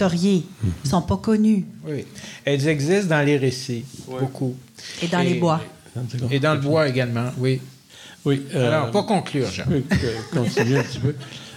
Ils 0.00 0.42
ne 0.84 0.88
sont 0.88 1.02
pas 1.02 1.16
connus. 1.16 1.64
Oui. 1.86 2.04
Elles 2.44 2.66
existent 2.68 3.08
dans 3.16 3.24
les 3.24 3.36
récits, 3.36 3.84
beaucoup. 4.06 4.56
Et 5.02 5.08
dans 5.08 5.20
les 5.20 5.34
bois. 5.34 5.60
Et 6.30 6.38
dans 6.38 6.54
le 6.54 6.60
bois 6.60 6.88
également, 6.88 7.30
oui. 7.38 7.60
Oui. 8.24 8.42
Euh, 8.54 8.68
Alors, 8.68 8.90
pour 8.90 9.06
conclure, 9.06 9.50
Jean. 9.50 9.64
continuer 10.32 10.78
un 10.78 10.82
petit 10.82 10.98
peu. 10.98 11.14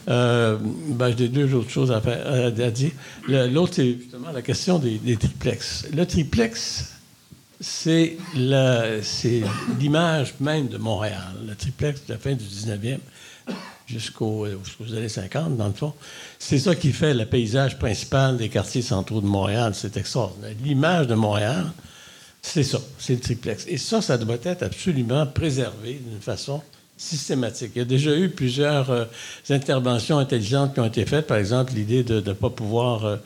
Euh, 0.10 0.58
ben, 0.90 1.14
J'ai 1.16 1.28
deux 1.28 1.54
autres 1.54 1.70
choses 1.70 1.92
à, 1.92 2.02
faire, 2.02 2.46
à 2.46 2.72
dire. 2.72 2.92
L'autre, 3.28 3.74
c'est 3.76 3.98
justement 3.98 4.32
la 4.32 4.42
question 4.42 4.80
des, 4.80 4.98
des 4.98 5.18
triplex. 5.18 5.88
Le 5.94 6.06
triplex, 6.06 6.94
c'est 7.60 8.18
l'image 9.80 10.34
même 10.40 10.68
de 10.68 10.78
Montréal. 10.78 11.34
Le 11.48 11.56
triplex 11.56 12.06
de 12.08 12.14
la 12.14 12.20
fin 12.20 12.34
du 12.34 12.44
19e 12.44 13.00
jusqu'aux 13.92 14.46
années 14.46 15.10
50, 15.10 15.58
dans 15.58 15.68
le 15.68 15.74
fond. 15.74 15.94
C'est 16.40 16.60
ça 16.60 16.76
qui 16.76 16.92
fait 16.92 17.14
le 17.14 17.26
paysage 17.26 17.78
principal 17.78 18.38
des 18.38 18.50
quartiers 18.50 18.82
centraux 18.82 19.22
de 19.22 19.28
Montréal. 19.28 19.74
C'est 19.76 19.98
extraordinaire. 19.98 20.56
L'image 20.64 21.08
de 21.08 21.16
Montréal, 21.16 21.72
c'est 22.42 22.64
ça, 22.64 22.80
c'est 22.98 23.14
le 23.14 23.20
triplex. 23.20 23.66
Et 23.68 23.78
ça, 23.78 24.02
ça 24.02 24.18
doit 24.18 24.38
être 24.44 24.64
absolument 24.64 25.26
préservé 25.28 26.02
d'une 26.06 26.22
façon 26.22 26.62
systématique. 26.98 27.72
Il 27.76 27.80
y 27.80 27.82
a 27.82 27.86
déjà 27.86 28.16
eu 28.16 28.30
plusieurs 28.30 28.92
euh, 28.92 29.06
interventions 29.50 30.20
intelligentes 30.20 30.74
qui 30.76 30.80
ont 30.80 30.86
été 30.86 31.06
faites. 31.06 31.28
Par 31.28 31.38
exemple, 31.38 31.74
l'idée 31.74 32.04
de 32.04 32.22
ne 32.22 32.34
pas 32.34 32.50
pouvoir... 32.50 33.06
Euh, 33.06 33.18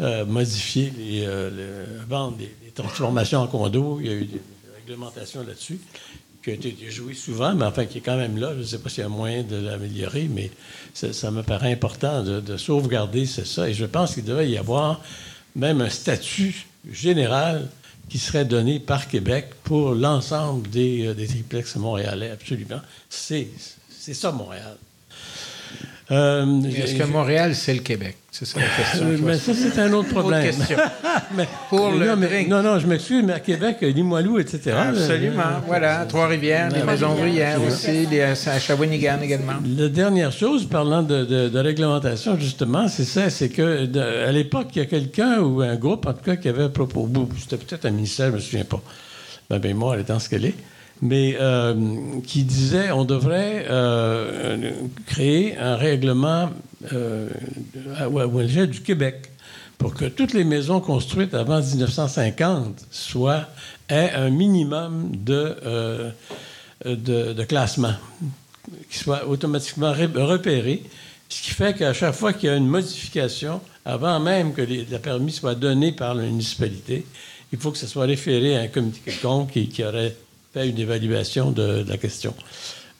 euh, 0.00 0.24
modifier 0.24 0.92
les, 0.98 1.24
euh, 1.24 1.50
des, 2.36 2.70
transformations 2.74 3.38
en 3.38 3.46
condo. 3.46 3.98
Il 4.00 4.06
y 4.06 4.10
a 4.10 4.12
eu 4.14 4.24
des, 4.24 4.40
réglementations 4.84 5.44
là-dessus 5.46 5.78
qui 6.44 6.50
ont 6.50 6.54
été 6.54 6.90
jouées 6.90 7.14
souvent, 7.14 7.54
mais 7.54 7.64
enfin 7.64 7.86
qui 7.86 7.98
est 7.98 8.00
quand 8.02 8.18
même 8.18 8.36
là. 8.36 8.52
Je 8.52 8.58
ne 8.58 8.64
sais 8.64 8.78
pas 8.78 8.90
s'il 8.90 9.02
y 9.02 9.06
a 9.06 9.08
moyen 9.08 9.42
de 9.42 9.56
l'améliorer, 9.56 10.28
mais 10.30 10.50
ça, 10.92 11.30
me 11.30 11.42
paraît 11.42 11.72
important 11.72 12.22
de, 12.22 12.56
sauvegarder 12.58 13.24
ça. 13.24 13.68
Et 13.68 13.74
je 13.74 13.86
pense 13.86 14.14
qu'il 14.14 14.24
devrait 14.24 14.50
y 14.50 14.58
avoir 14.58 15.02
même 15.56 15.80
un 15.80 15.88
statut 15.88 16.66
général 16.92 17.68
qui 18.10 18.18
serait 18.18 18.44
donné 18.44 18.78
par 18.78 19.08
Québec 19.08 19.50
pour 19.64 19.94
l'ensemble 19.94 20.68
des, 20.68 21.14
des 21.14 21.26
triplex 21.26 21.76
montréalais, 21.76 22.30
absolument. 22.30 22.80
C'est 23.08 23.48
ça, 23.88 24.30
Montréal. 24.30 24.76
Euh, 26.10 26.60
Est-ce 26.64 26.96
que 26.96 27.04
Montréal, 27.04 27.54
c'est 27.54 27.72
le 27.72 27.80
Québec? 27.80 28.16
C'est 28.30 28.44
ça 28.44 28.60
la 28.60 28.66
question. 28.66 29.06
Euh, 29.06 29.18
mais 29.22 29.38
ça, 29.38 29.52
c'est 29.54 29.78
un 29.80 29.92
autre 29.94 30.10
problème. 30.10 30.54
mais, 31.36 31.48
Pour 31.70 31.92
le 31.92 32.06
non, 32.06 32.62
non, 32.62 32.62
non, 32.62 32.78
je 32.78 32.86
m'excuse, 32.86 33.22
mais 33.24 33.32
à 33.32 33.40
Québec, 33.40 33.78
Limoilou, 33.80 34.38
etc. 34.38 34.76
Absolument. 34.88 35.40
Euh, 35.40 35.60
voilà. 35.66 36.04
Trois-Rivières, 36.04 36.68
les 36.70 36.82
Maisons 36.82 37.12
Ouvrières 37.12 37.62
aussi, 37.62 38.06
les, 38.06 38.20
à 38.20 38.34
Shawinigan 38.34 39.20
également. 39.22 39.54
La 39.78 39.88
dernière 39.88 40.32
chose, 40.32 40.66
parlant 40.66 41.02
de, 41.02 41.24
de, 41.48 41.58
réglementation, 41.58 42.38
justement, 42.38 42.86
c'est 42.88 43.04
ça, 43.04 43.30
c'est 43.30 43.48
que 43.48 43.88
à 44.26 44.32
l'époque, 44.32 44.68
il 44.74 44.80
y 44.80 44.82
a 44.82 44.86
quelqu'un 44.86 45.38
ou 45.40 45.62
un 45.62 45.76
groupe, 45.76 46.06
en 46.06 46.12
tout 46.12 46.24
cas, 46.24 46.36
qui 46.36 46.48
avait 46.48 46.68
proposé, 46.68 47.12
c'était 47.40 47.56
peut-être 47.56 47.86
un 47.86 47.90
ministère, 47.92 48.26
je 48.26 48.32
ne 48.32 48.36
me 48.36 48.40
souviens 48.40 48.64
pas, 48.64 48.82
ma 49.48 49.58
mémoire 49.58 49.98
étant 49.98 50.18
ce 50.18 50.28
qu'elle 50.28 50.44
est, 50.44 50.54
mais 51.02 51.36
euh, 51.40 51.74
qui 52.26 52.44
disait 52.44 52.90
on 52.90 53.04
devrait 53.04 53.66
euh, 53.68 54.72
créer 55.06 55.56
un 55.58 55.76
règlement 55.76 56.50
euh, 56.92 57.28
à, 57.96 58.66
du 58.66 58.80
Québec 58.80 59.30
pour 59.78 59.94
que 59.94 60.04
toutes 60.04 60.32
les 60.32 60.44
maisons 60.44 60.80
construites 60.80 61.34
avant 61.34 61.60
1950 61.60 62.86
soient 62.90 63.46
aient 63.88 64.12
un 64.14 64.30
minimum 64.30 65.10
de, 65.14 65.56
euh, 65.64 66.10
de, 66.84 67.44
classement 67.44 67.94
qui 68.90 68.98
soit 68.98 69.26
automatiquement 69.26 69.92
repéré, 69.92 70.82
ce 71.28 71.42
qui 71.42 71.50
fait 71.50 71.74
qu'à 71.76 71.92
chaque 71.92 72.14
fois 72.14 72.32
qu'il 72.32 72.48
y 72.48 72.52
a 72.52 72.56
une 72.56 72.68
modification, 72.68 73.60
avant 73.84 74.20
même 74.20 74.54
que 74.54 74.62
les, 74.62 74.86
la 74.86 74.98
permis 74.98 75.32
soit 75.32 75.54
donné 75.54 75.92
par 75.92 76.14
la 76.14 76.22
municipalité, 76.22 77.04
il 77.52 77.58
faut 77.58 77.70
que 77.70 77.78
ce 77.78 77.86
soit 77.86 78.06
référé 78.06 78.56
à 78.56 78.62
un 78.62 78.68
comité 78.68 79.00
quelconque 79.04 79.52
qui 79.52 79.84
aurait 79.84 80.16
fait 80.54 80.68
une 80.68 80.78
évaluation 80.78 81.50
de, 81.50 81.84
la 81.86 81.96
question. 81.98 82.32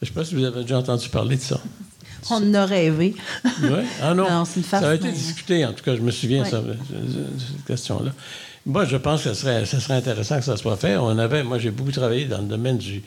Je 0.02 0.06
ne 0.06 0.08
sais 0.08 0.14
pas 0.14 0.24
si 0.24 0.34
vous 0.34 0.44
avez 0.44 0.62
déjà 0.62 0.78
entendu 0.78 1.08
parler 1.08 1.36
de 1.36 1.40
ça. 1.40 1.60
On 2.30 2.54
a 2.54 2.66
rêvé. 2.66 3.14
oui? 3.62 3.70
Ah 4.02 4.14
non. 4.14 4.44
ça 4.44 4.78
a 4.78 4.94
été 4.94 5.10
discuté, 5.10 5.64
en 5.64 5.72
tout 5.72 5.84
cas, 5.84 5.94
je 5.94 6.00
me 6.00 6.10
souviens 6.10 6.42
de 6.42 6.48
cette 6.48 7.64
question-là. 7.66 8.12
Moi, 8.66 8.86
je 8.86 8.96
pense 8.96 9.22
que 9.22 9.34
ce 9.34 9.40
serait, 9.40 9.66
serait 9.66 9.94
intéressant 9.94 10.38
que 10.38 10.44
ça 10.44 10.56
soit 10.56 10.76
fait. 10.76 10.96
On 10.96 11.18
avait, 11.18 11.42
moi, 11.42 11.58
j'ai 11.58 11.70
beaucoup 11.70 11.92
travaillé 11.92 12.24
dans 12.24 12.38
le 12.38 12.46
domaine 12.46 12.78
du, 12.78 13.02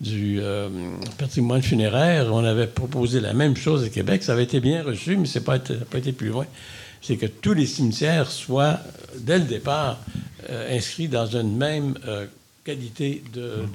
du 0.00 0.38
euh, 0.40 0.68
patrimoine 1.18 1.60
funéraire. 1.60 2.32
On 2.32 2.44
avait 2.44 2.68
proposé 2.68 3.20
la 3.20 3.34
même 3.34 3.56
chose 3.56 3.84
au 3.84 3.88
Québec. 3.88 4.22
Ça 4.22 4.32
avait 4.32 4.44
été 4.44 4.60
bien 4.60 4.82
reçu, 4.84 5.16
mais 5.16 5.26
ça 5.26 5.40
n'a 5.40 5.44
pas, 5.44 5.58
pas, 5.58 5.98
été 5.98 6.12
plus 6.12 6.28
loin. 6.28 6.46
C'est 7.00 7.16
que 7.16 7.26
tous 7.26 7.52
les 7.52 7.66
cimetières 7.66 8.30
soient, 8.30 8.78
dès 9.18 9.38
le 9.38 9.44
départ, 9.44 9.98
euh, 10.50 10.76
inscrits 10.76 11.08
dans 11.08 11.26
une 11.26 11.56
même 11.56 11.94
euh, 12.06 12.26
qualité 12.64 13.24
de, 13.32 13.66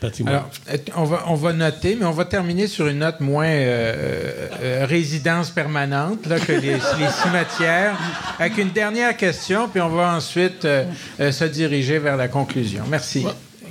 patrimoine. 0.00 0.34
Alors, 0.34 0.50
on 0.96 1.04
va, 1.04 1.24
on 1.26 1.34
va 1.34 1.52
noter, 1.52 1.96
mais 1.96 2.04
on 2.04 2.12
va 2.12 2.24
terminer 2.24 2.68
sur 2.68 2.86
une 2.86 2.98
note 2.98 3.18
moins 3.20 3.46
euh, 3.46 4.48
euh, 4.62 4.86
résidence 4.86 5.50
permanente 5.50 6.26
là, 6.26 6.38
que 6.38 6.52
les, 6.52 6.78
cimetières, 6.78 7.98
avec 8.38 8.58
une 8.58 8.70
dernière 8.70 9.16
question, 9.16 9.68
puis 9.68 9.80
on 9.80 9.88
va 9.88 10.14
ensuite 10.14 10.64
euh, 10.64 10.84
se 11.18 11.44
diriger 11.44 11.98
vers 11.98 12.16
la 12.16 12.28
conclusion. 12.28 12.84
Merci. 12.88 13.26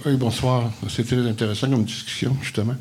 Oui, 0.06 0.16
bonsoir. 0.18 0.70
C'est 0.90 1.06
très 1.06 1.26
intéressant 1.26 1.70
comme 1.70 1.86
discussion, 1.86 2.36
justement. 2.42 2.76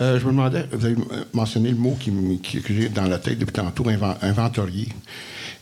je 0.00 0.24
me 0.24 0.30
demandais, 0.30 0.66
vous 0.72 0.84
avez 0.84 0.96
mentionné 1.32 1.70
le 1.70 1.76
mot 1.76 1.96
qui, 1.98 2.12
qui 2.42 2.60
que 2.60 2.74
j'ai 2.74 2.88
dans 2.88 3.06
la 3.06 3.18
tête 3.18 3.38
depuis 3.38 3.52
tantôt, 3.52 3.86
inventorier. 4.20 4.88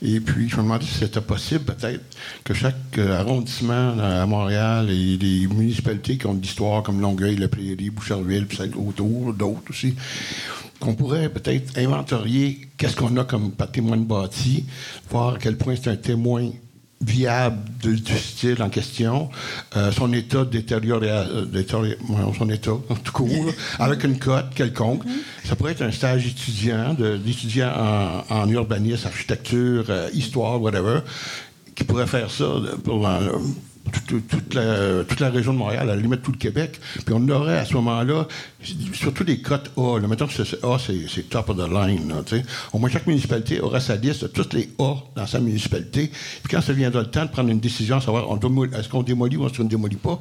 Et 0.03 0.19
puis, 0.19 0.49
je 0.49 0.57
me 0.57 0.63
demandais 0.63 0.85
si 0.85 0.95
c'était 0.95 1.21
possible, 1.21 1.63
peut-être, 1.63 2.03
que 2.43 2.55
chaque 2.55 2.97
euh, 2.97 3.19
arrondissement 3.19 3.99
à 3.99 4.25
Montréal 4.25 4.89
et 4.89 5.17
les 5.17 5.47
municipalités 5.47 6.17
qui 6.17 6.25
ont 6.25 6.33
de 6.33 6.41
l'histoire, 6.41 6.81
comme 6.81 7.01
Longueuil, 7.01 7.35
La 7.35 7.47
Prairie, 7.47 7.91
Boucherville, 7.91 8.47
puis 8.47 8.59
autour, 8.75 9.33
d'autres 9.33 9.69
aussi, 9.69 9.95
qu'on 10.79 10.95
pourrait 10.95 11.29
peut-être 11.29 11.77
inventorier 11.77 12.67
qu'est-ce 12.77 12.95
qu'on 12.95 13.15
a 13.17 13.25
comme 13.25 13.51
patrimoine 13.51 14.03
bâti, 14.03 14.65
voir 15.11 15.35
à 15.35 15.37
quel 15.37 15.55
point 15.55 15.75
c'est 15.75 15.91
un 15.91 15.95
témoin 15.95 16.49
viable 17.01 17.57
du 17.81 17.97
style 17.97 18.61
en 18.61 18.69
question, 18.69 19.29
euh, 19.75 19.91
son 19.91 20.13
état 20.13 20.45
détérioré, 20.45 21.09
euh, 21.09 21.45
son 22.37 22.49
état 22.49 22.71
tout 23.03 23.11
court, 23.11 23.51
avec 23.79 24.03
une 24.03 24.19
cote 24.19 24.53
quelconque. 24.55 25.03
Ça 25.43 25.55
pourrait 25.55 25.73
être 25.73 25.81
un 25.81 25.91
stage 25.91 26.27
étudiant, 26.27 26.93
d'étudiant 26.93 27.71
en, 28.29 28.35
en, 28.35 28.49
urbanisme, 28.49 29.07
architecture, 29.07 29.85
euh, 29.89 30.09
histoire, 30.13 30.61
whatever, 30.61 30.99
qui 31.75 31.83
pourrait 31.83 32.07
faire 32.07 32.29
ça 32.29 32.45
pour 32.83 33.07
toute, 34.07 34.53
la, 34.53 35.29
région 35.29 35.53
de 35.53 35.57
Montréal, 35.57 35.89
à 35.89 35.95
la 35.95 36.01
limite 36.01 36.21
tout 36.21 36.31
le 36.31 36.37
Québec. 36.37 36.79
Puis 37.05 37.13
on 37.13 37.27
aurait 37.29 37.57
à 37.57 37.65
ce 37.65 37.73
moment-là, 37.75 38.27
surtout 38.93 39.23
des 39.23 39.41
cotes 39.41 39.71
A. 39.77 39.99
Là, 39.99 40.07
mettons 40.07 40.27
que 40.27 40.41
A, 40.41 40.77
c'est 40.79 41.29
top 41.29 41.49
of 41.49 41.57
the 41.57 41.71
line. 41.71 42.13
Au 42.73 42.79
moins, 42.79 42.89
chaque 42.89 43.07
municipalité 43.07 43.59
aura 43.59 43.79
sa 43.79 43.95
liste 43.95 44.23
de 44.23 44.27
toutes 44.27 44.53
les 44.53 44.69
A 44.79 44.95
dans 45.15 45.27
sa 45.27 45.39
municipalité. 45.39 46.07
Puis 46.07 46.49
quand 46.49 46.61
ça 46.61 46.73
viendra 46.73 47.01
le 47.01 47.09
temps 47.09 47.25
de 47.25 47.31
prendre 47.31 47.49
une 47.49 47.59
décision, 47.59 47.99
savoir 47.99 48.25
est-ce 48.77 48.89
qu'on 48.89 49.03
démolit 49.03 49.37
ou 49.37 49.47
est-ce 49.47 49.57
qu'on 49.57 49.63
ne 49.63 49.69
démolit 49.69 49.95
pas, 49.95 50.19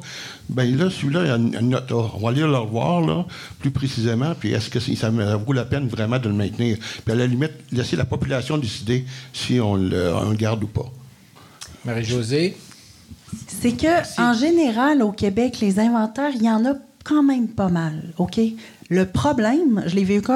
bien 0.48 0.64
là, 0.76 0.90
celui-là, 0.90 1.22
il 1.22 1.28
y 1.28 1.30
a 1.30 1.36
une, 1.60 1.70
note 1.70 1.90
A. 1.90 2.10
On 2.14 2.18
va 2.20 2.30
aller 2.30 2.40
le 2.40 2.56
revoir 2.56 3.00
là, 3.00 3.26
plus 3.58 3.70
précisément, 3.70 4.34
puis 4.38 4.52
est-ce 4.52 4.70
que 4.70 4.80
ça 4.80 5.10
vaut 5.10 5.52
la 5.52 5.64
peine 5.64 5.88
vraiment 5.88 6.18
de 6.18 6.28
le 6.28 6.34
maintenir? 6.34 6.78
Puis 7.04 7.12
à 7.12 7.16
la 7.16 7.26
limite, 7.26 7.52
laisser 7.72 7.96
la 7.96 8.04
population 8.04 8.58
décider 8.58 9.04
si 9.32 9.60
on 9.60 9.74
le 9.74 10.34
garde 10.34 10.64
ou 10.64 10.68
pas. 10.68 10.90
Marie-Josée? 11.84 12.56
C'est 13.60 13.72
que, 13.72 14.20
en 14.20 14.32
général, 14.32 15.02
au 15.02 15.12
Québec, 15.12 15.58
les 15.60 15.78
inventaires, 15.80 16.32
il 16.34 16.42
y 16.42 16.50
en 16.50 16.64
a 16.64 16.74
quand 17.04 17.22
même 17.22 17.48
pas 17.48 17.68
mal, 17.68 18.12
OK? 18.18 18.40
Le 18.88 19.06
problème, 19.06 19.82
je 19.86 19.96
l'ai 19.96 20.04
vécu, 20.04 20.32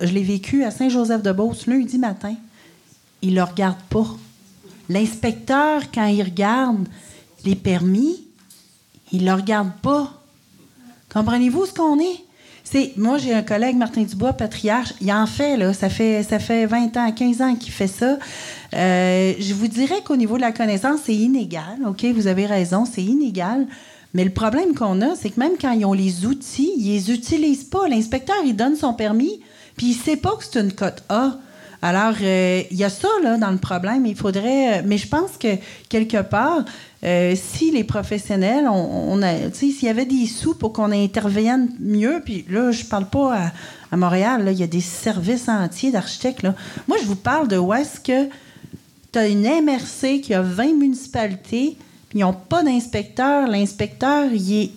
je 0.00 0.12
l'ai 0.12 0.22
vécu 0.22 0.64
à 0.64 0.70
Saint-Joseph-de-Beauce 0.70 1.66
lundi 1.66 1.98
matin. 1.98 2.34
Il 3.22 3.30
ne 3.30 3.36
le 3.36 3.42
regarde 3.42 3.80
pas. 3.88 4.06
L'inspecteur, 4.88 5.82
quand 5.92 6.06
il 6.06 6.22
regarde 6.22 6.86
les 7.44 7.54
permis, 7.54 8.24
il 9.12 9.22
ne 9.22 9.26
le 9.26 9.34
regarde 9.34 9.72
pas. 9.82 10.12
Comprenez-vous 11.12 11.66
ce 11.66 11.72
qu'on 11.72 11.98
est? 12.00 12.24
C'est, 12.64 12.92
moi, 12.96 13.18
j'ai 13.18 13.34
un 13.34 13.42
collègue, 13.42 13.76
Martin 13.76 14.02
Dubois, 14.02 14.32
patriarche, 14.32 14.94
il 15.00 15.12
en 15.12 15.26
fait, 15.26 15.56
là, 15.56 15.72
ça 15.74 15.90
fait, 15.90 16.22
ça 16.22 16.38
fait 16.38 16.66
20 16.66 16.96
ans, 16.96 17.12
15 17.12 17.42
ans 17.42 17.54
qu'il 17.54 17.72
fait 17.72 17.86
ça. 17.86 18.18
Euh, 18.74 19.34
je 19.38 19.54
vous 19.54 19.68
dirais 19.68 20.02
qu'au 20.04 20.16
niveau 20.16 20.36
de 20.36 20.40
la 20.40 20.52
connaissance, 20.52 21.00
c'est 21.04 21.14
inégal, 21.14 21.78
OK? 21.86 22.04
Vous 22.14 22.26
avez 22.26 22.46
raison, 22.46 22.84
c'est 22.84 23.02
inégal. 23.02 23.66
Mais 24.14 24.24
le 24.24 24.30
problème 24.30 24.74
qu'on 24.74 25.00
a, 25.00 25.14
c'est 25.16 25.30
que 25.30 25.40
même 25.40 25.52
quand 25.60 25.72
ils 25.72 25.84
ont 25.84 25.92
les 25.92 26.26
outils, 26.26 26.72
ils 26.76 26.92
les 26.92 27.12
utilisent 27.12 27.64
pas. 27.64 27.88
L'inspecteur, 27.88 28.36
il 28.44 28.54
donne 28.54 28.76
son 28.76 28.94
permis, 28.94 29.40
puis 29.76 29.88
il 29.88 29.94
sait 29.94 30.16
pas 30.16 30.36
que 30.36 30.44
c'est 30.44 30.60
une 30.60 30.72
cote 30.72 31.02
A. 31.08 31.38
Alors, 31.82 32.14
euh, 32.22 32.62
il 32.70 32.76
y 32.76 32.84
a 32.84 32.88
ça 32.88 33.08
là, 33.22 33.36
dans 33.36 33.50
le 33.50 33.58
problème. 33.58 34.06
Il 34.06 34.16
faudrait. 34.16 34.78
Euh, 34.78 34.82
mais 34.84 34.96
je 34.98 35.06
pense 35.06 35.36
que 35.38 35.56
quelque 35.88 36.22
part, 36.22 36.64
si 37.34 37.70
les 37.70 37.84
professionnels, 37.84 38.66
on, 38.66 39.20
s'il 39.52 39.84
y 39.84 39.88
avait 39.88 40.06
des 40.06 40.26
sous 40.26 40.54
pour 40.54 40.72
qu'on 40.72 40.90
intervienne 40.90 41.68
mieux, 41.78 42.22
puis 42.24 42.46
là, 42.48 42.72
je 42.72 42.82
parle 42.84 43.04
pas 43.10 43.52
à, 43.92 43.96
Montréal, 43.96 44.48
il 44.50 44.58
y 44.58 44.62
a 44.62 44.66
des 44.66 44.80
services 44.80 45.48
entiers 45.48 45.92
d'architectes. 45.92 46.46
Moi, 46.88 46.96
je 47.02 47.06
vous 47.06 47.14
parle 47.14 47.46
de 47.46 47.58
où 47.58 47.74
est-ce 47.74 48.00
que 48.00 48.30
tu 49.14 49.20
as 49.20 49.28
une 49.28 49.42
MRC 49.42 50.20
qui 50.20 50.34
a 50.34 50.42
20 50.42 50.76
municipalités, 50.76 51.76
puis 52.08 52.18
ils 52.18 52.22
n'ont 52.22 52.32
pas 52.32 52.64
d'inspecteur. 52.64 53.46
L'inspecteur, 53.46 54.24
il 54.32 54.72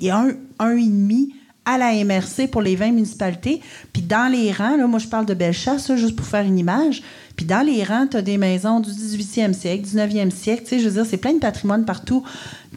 est, 0.00 0.10
un, 0.10 0.30
un 0.58 0.76
et 0.78 0.86
demi 0.86 1.34
à 1.66 1.76
la 1.76 2.02
MRC 2.02 2.48
pour 2.50 2.62
les 2.62 2.74
20 2.74 2.92
municipalités. 2.92 3.60
Puis 3.92 4.00
dans 4.00 4.32
les 4.32 4.50
rangs, 4.50 4.78
là, 4.78 4.86
moi 4.86 4.98
je 4.98 5.08
parle 5.08 5.26
de 5.26 5.34
Bellechasse, 5.34 5.94
juste 5.94 6.16
pour 6.16 6.24
faire 6.24 6.46
une 6.46 6.58
image. 6.58 7.02
Puis 7.36 7.44
dans 7.44 7.60
les 7.60 7.84
rangs, 7.84 8.06
tu 8.06 8.16
as 8.16 8.22
des 8.22 8.38
maisons 8.38 8.80
du 8.80 8.90
18e 8.90 9.52
siècle, 9.52 9.86
19e 9.86 10.30
siècle. 10.30 10.62
Tu 10.62 10.70
sais, 10.70 10.78
je 10.78 10.88
veux 10.88 10.94
dire, 10.94 11.04
c'est 11.04 11.18
plein 11.18 11.34
de 11.34 11.40
patrimoine 11.40 11.84
partout. 11.84 12.24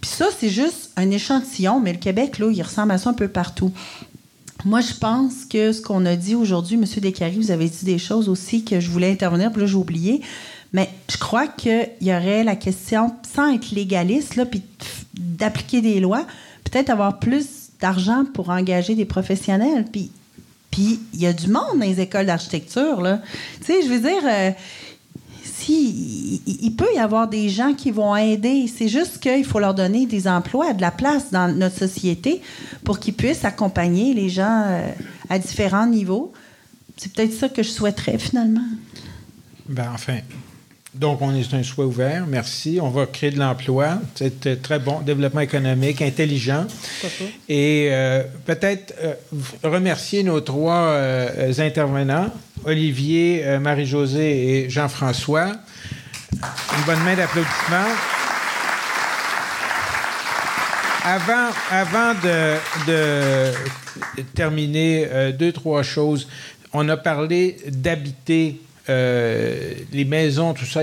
Puis 0.01 0.09
ça, 0.09 0.25
c'est 0.37 0.49
juste 0.49 0.91
un 0.97 1.09
échantillon, 1.11 1.79
mais 1.79 1.93
le 1.93 1.99
Québec, 1.99 2.39
là, 2.39 2.51
il 2.51 2.61
ressemble 2.61 2.91
à 2.91 2.97
ça 2.97 3.09
un 3.09 3.13
peu 3.13 3.29
partout. 3.29 3.71
Moi, 4.65 4.81
je 4.81 4.95
pense 4.95 5.45
que 5.45 5.71
ce 5.71 5.81
qu'on 5.81 6.05
a 6.05 6.17
dit 6.17 6.35
aujourd'hui, 6.35 6.75
M. 6.75 6.83
Descaries, 6.97 7.37
vous 7.37 7.51
avez 7.51 7.69
dit 7.69 7.85
des 7.85 7.99
choses 7.99 8.27
aussi 8.27 8.65
que 8.65 8.81
je 8.81 8.89
voulais 8.89 9.11
intervenir, 9.11 9.51
puis 9.51 9.61
là, 9.61 9.67
j'ai 9.67 9.75
oublié. 9.75 10.21
Mais 10.75 10.89
je 11.09 11.17
crois 11.17 11.47
qu'il 11.47 11.89
y 12.01 12.11
aurait 12.11 12.43
la 12.43 12.57
question, 12.57 13.15
sans 13.33 13.53
être 13.55 13.71
légaliste, 13.71 14.35
là, 14.35 14.45
puis 14.45 14.61
d'appliquer 15.13 15.81
des 15.81 16.01
lois, 16.01 16.27
peut-être 16.65 16.89
avoir 16.89 17.19
plus 17.19 17.47
d'argent 17.79 18.25
pour 18.33 18.49
engager 18.49 18.93
des 18.93 19.05
professionnels. 19.05 19.85
Puis 19.91 20.11
puis 20.71 20.99
il 21.13 21.21
y 21.21 21.25
a 21.25 21.31
du 21.31 21.47
monde 21.47 21.79
dans 21.79 21.85
les 21.85 22.01
écoles 22.01 22.25
d'architecture. 22.25 23.01
Tu 23.59 23.65
sais, 23.65 23.81
je 23.83 23.87
veux 23.87 24.01
dire, 24.01 24.21
euh, 24.25 24.51
aussi, 25.65 26.41
il, 26.45 26.75
peut 26.75 26.89
y 26.93 26.99
avoir 26.99 27.27
des 27.27 27.49
gens 27.49 27.73
qui 27.73 27.91
vont 27.91 28.15
aider. 28.15 28.67
C'est 28.67 28.87
juste 28.87 29.19
qu'il 29.19 29.45
faut 29.45 29.59
leur 29.59 29.73
donner 29.73 30.05
des 30.05 30.27
emplois, 30.27 30.73
de 30.73 30.81
la 30.81 30.91
place 30.91 31.31
dans 31.31 31.53
notre 31.55 31.77
société 31.77 32.41
pour 32.83 32.99
qu'ils 32.99 33.13
puissent 33.13 33.45
accompagner 33.45 34.13
les 34.13 34.29
gens 34.29 34.63
euh, 34.65 34.91
à 35.29 35.39
différents 35.39 35.87
niveaux. 35.87 36.33
C'est 36.97 37.13
peut-être 37.13 37.33
ça 37.33 37.49
que 37.49 37.63
je 37.63 37.69
souhaiterais 37.69 38.17
finalement. 38.17 38.67
Ben, 39.67 39.91
enfin, 39.93 40.19
donc, 40.95 41.21
on 41.21 41.35
est 41.35 41.53
un 41.53 41.61
souhait 41.61 41.85
ouvert. 41.85 42.25
Merci. 42.25 42.79
On 42.81 42.89
va 42.89 43.05
créer 43.05 43.29
de 43.29 43.37
l'emploi. 43.37 43.99
C'est 44.15 44.61
très 44.61 44.79
bon. 44.79 45.01
Développement 45.01 45.41
économique, 45.41 46.01
intelligent. 46.01 46.65
Et 47.49 47.89
euh, 47.91 48.23
peut-être 48.45 48.93
euh, 49.03 49.13
remercier 49.63 50.23
nos 50.23 50.39
trois 50.39 50.73
euh, 50.73 51.53
intervenants, 51.57 52.31
Olivier, 52.63 53.43
Marie-Josée 53.59 54.63
et 54.63 54.69
Jean-François. 54.69 55.51
Une 56.33 56.83
bonne 56.85 57.03
main 57.03 57.15
d'applaudissement. 57.15 57.91
Avant, 61.03 61.49
avant 61.71 62.13
de, 62.23 62.55
de 62.87 63.51
terminer, 64.33 65.33
deux, 65.37 65.51
trois 65.51 65.83
choses. 65.83 66.27
On 66.73 66.87
a 66.89 66.97
parlé 66.97 67.57
d'habiter 67.67 68.59
euh, 68.87 69.73
les 69.91 70.05
maisons, 70.05 70.53
tout 70.53 70.65
ça, 70.65 70.81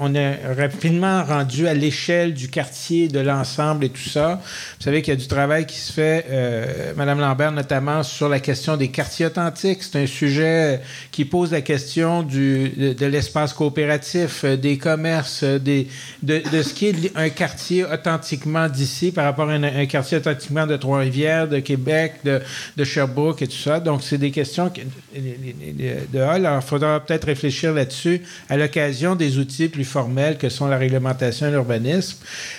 on 0.00 0.14
est 0.14 0.38
rapidement 0.56 1.22
rendu 1.22 1.68
à 1.68 1.74
l'échelle 1.74 2.32
du 2.32 2.48
quartier, 2.48 3.08
de 3.08 3.20
l'ensemble 3.20 3.84
et 3.84 3.90
tout 3.90 4.08
ça. 4.08 4.40
Vous 4.78 4.84
savez 4.84 5.02
qu'il 5.02 5.12
y 5.12 5.16
a 5.16 5.20
du 5.20 5.26
travail 5.26 5.66
qui 5.66 5.76
se 5.76 5.92
fait, 5.92 6.24
euh, 6.30 6.94
Madame 6.96 7.20
Lambert, 7.20 7.52
notamment 7.52 8.02
sur 8.02 8.30
la 8.30 8.40
question 8.40 8.78
des 8.78 8.88
quartiers 8.88 9.26
authentiques. 9.26 9.82
C'est 9.82 10.02
un 10.02 10.06
sujet 10.06 10.80
qui 11.10 11.26
pose 11.26 11.52
la 11.52 11.60
question 11.60 12.22
du, 12.22 12.70
de, 12.70 13.06
l'espace 13.06 13.52
coopératif, 13.52 14.44
euh, 14.44 14.56
des 14.56 14.78
commerces, 14.78 15.44
des, 15.44 15.88
de, 16.22 16.40
ce 16.62 16.72
qui 16.72 16.86
est 16.86 17.16
un 17.16 17.28
quartier 17.28 17.84
authentiquement 17.84 18.66
d'ici 18.66 19.12
par 19.12 19.26
rapport 19.26 19.50
à 19.50 19.54
un, 19.54 19.86
quartier 19.86 20.16
authentiquement 20.16 20.66
de 20.66 20.76
Trois-Rivières, 20.76 21.48
de 21.48 21.58
Québec, 21.58 22.14
de, 22.24 22.40
de, 22.78 22.84
Sherbrooke 22.84 23.42
et 23.42 23.46
tout 23.46 23.56
ça. 23.56 23.78
Donc, 23.78 24.02
c'est 24.02 24.18
des 24.18 24.30
questions 24.30 24.72
de 25.14 26.18
Hall. 26.18 26.46
Alors, 26.46 26.64
faudra 26.64 27.00
peut-être 27.10 27.24
réfléchir 27.24 27.74
là-dessus 27.74 28.22
à 28.48 28.56
l'occasion 28.56 29.16
des 29.16 29.38
outils 29.38 29.68
plus 29.68 29.84
formels 29.84 30.38
que 30.38 30.48
sont 30.48 30.68
la 30.68 30.78
réglementation 30.78 31.48
et 31.48 31.50
l'urbanisme. 31.50 32.18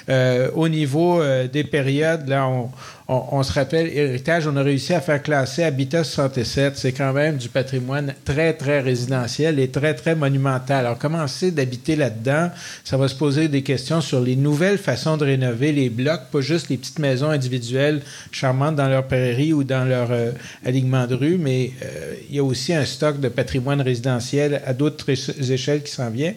Euh, 0.10 0.50
au 0.56 0.68
niveau 0.68 1.22
euh, 1.22 1.48
des 1.48 1.64
périodes, 1.64 2.28
là, 2.28 2.50
on, 2.50 2.70
on, 3.12 3.44
se 3.44 3.52
rappelle, 3.52 3.88
Héritage, 3.88 4.48
on 4.48 4.56
a 4.56 4.64
réussi 4.64 4.94
à 4.94 5.02
faire 5.02 5.22
classer 5.22 5.64
Habitat 5.64 6.06
67. 6.06 6.78
C'est 6.78 6.94
quand 6.94 7.12
même 7.12 7.36
du 7.36 7.50
patrimoine 7.50 8.14
très, 8.24 8.54
très 8.54 8.80
résidentiel 8.80 9.60
et 9.60 9.68
très, 9.68 9.94
très 9.94 10.16
monumental. 10.16 10.86
Alors, 10.86 10.98
commencer 10.98 11.52
d'habiter 11.52 11.98
là-dedans, 11.98 12.52
ça 12.86 12.96
va 12.96 13.10
se 13.10 13.16
poser 13.16 13.50
des 13.50 13.64
questions 13.64 14.00
sur 14.00 14.22
les 14.22 14.38
nouvelles 14.38 14.78
façons 14.78 15.18
de 15.18 15.26
rénover 15.26 15.74
les 15.74 15.90
blocs, 15.90 16.22
pas 16.32 16.40
juste 16.40 16.70
les 16.70 16.78
petites 16.78 17.00
maisons 17.00 17.30
individuelles 17.30 18.02
charmantes 18.32 18.78
dans 18.78 18.88
leur 18.88 19.06
prairie 19.06 19.52
ou 19.52 19.66
dans 19.66 19.84
leur 19.84 20.12
euh, 20.12 20.32
alignement 20.66 21.06
de 21.06 21.16
rue, 21.16 21.38
mais 21.38 21.72
euh, 21.84 22.14
il 22.30 22.38
y 22.38 22.40
a 22.40 22.44
aussi 22.44 22.74
un 22.74 22.86
stock 22.86 23.20
de 23.20 23.28
patrimoine 23.28 23.82
résidentiel 23.82 24.62
à 24.66 24.74
d'autres 24.74 25.10
échelles 25.52 25.84
qui 25.84 25.92
s'en 25.92 26.10
vient. 26.10 26.34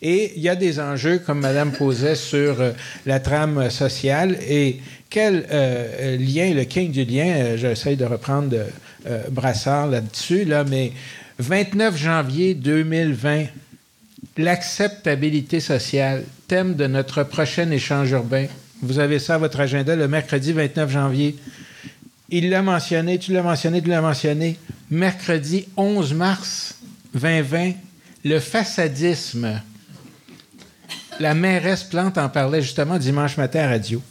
Et 0.00 0.32
il 0.36 0.42
y 0.42 0.48
a 0.48 0.56
des 0.56 0.80
enjeux, 0.80 1.18
comme 1.18 1.40
Madame 1.40 1.72
posait, 1.72 2.14
sur 2.14 2.62
euh, 2.62 2.72
la 3.04 3.20
trame 3.20 3.68
sociale 3.68 4.38
et 4.48 4.80
quel 5.14 5.46
euh, 5.52 6.16
lien, 6.16 6.52
le 6.54 6.64
king 6.64 6.90
du 6.90 7.04
lien, 7.04 7.26
euh, 7.26 7.56
j'essaie 7.56 7.94
de 7.94 8.04
reprendre 8.04 8.56
euh, 9.06 9.22
Brassard 9.30 9.86
là-dessus, 9.86 10.44
là, 10.44 10.64
mais 10.64 10.90
29 11.38 11.96
janvier 11.96 12.54
2020, 12.54 13.44
l'acceptabilité 14.38 15.60
sociale, 15.60 16.24
thème 16.48 16.74
de 16.74 16.88
notre 16.88 17.22
prochain 17.22 17.70
échange 17.70 18.10
urbain. 18.10 18.46
Vous 18.82 18.98
avez 18.98 19.20
ça 19.20 19.36
à 19.36 19.38
votre 19.38 19.60
agenda 19.60 19.94
le 19.94 20.08
mercredi 20.08 20.52
29 20.52 20.90
janvier. 20.90 21.36
Il 22.30 22.50
l'a 22.50 22.62
mentionné, 22.62 23.20
tu 23.20 23.32
l'as 23.32 23.44
mentionné, 23.44 23.80
tu 23.80 23.90
l'as 23.90 24.00
mentionné. 24.00 24.58
Mercredi 24.90 25.68
11 25.76 26.12
mars 26.12 26.74
2020, 27.14 27.74
le 28.24 28.40
façadisme. 28.40 29.60
La 31.20 31.34
mairesse 31.34 31.84
Plante 31.84 32.18
en 32.18 32.28
parlait 32.28 32.62
justement 32.62 32.98
dimanche 32.98 33.36
matin 33.36 33.60
à 33.60 33.68
radio. 33.68 34.02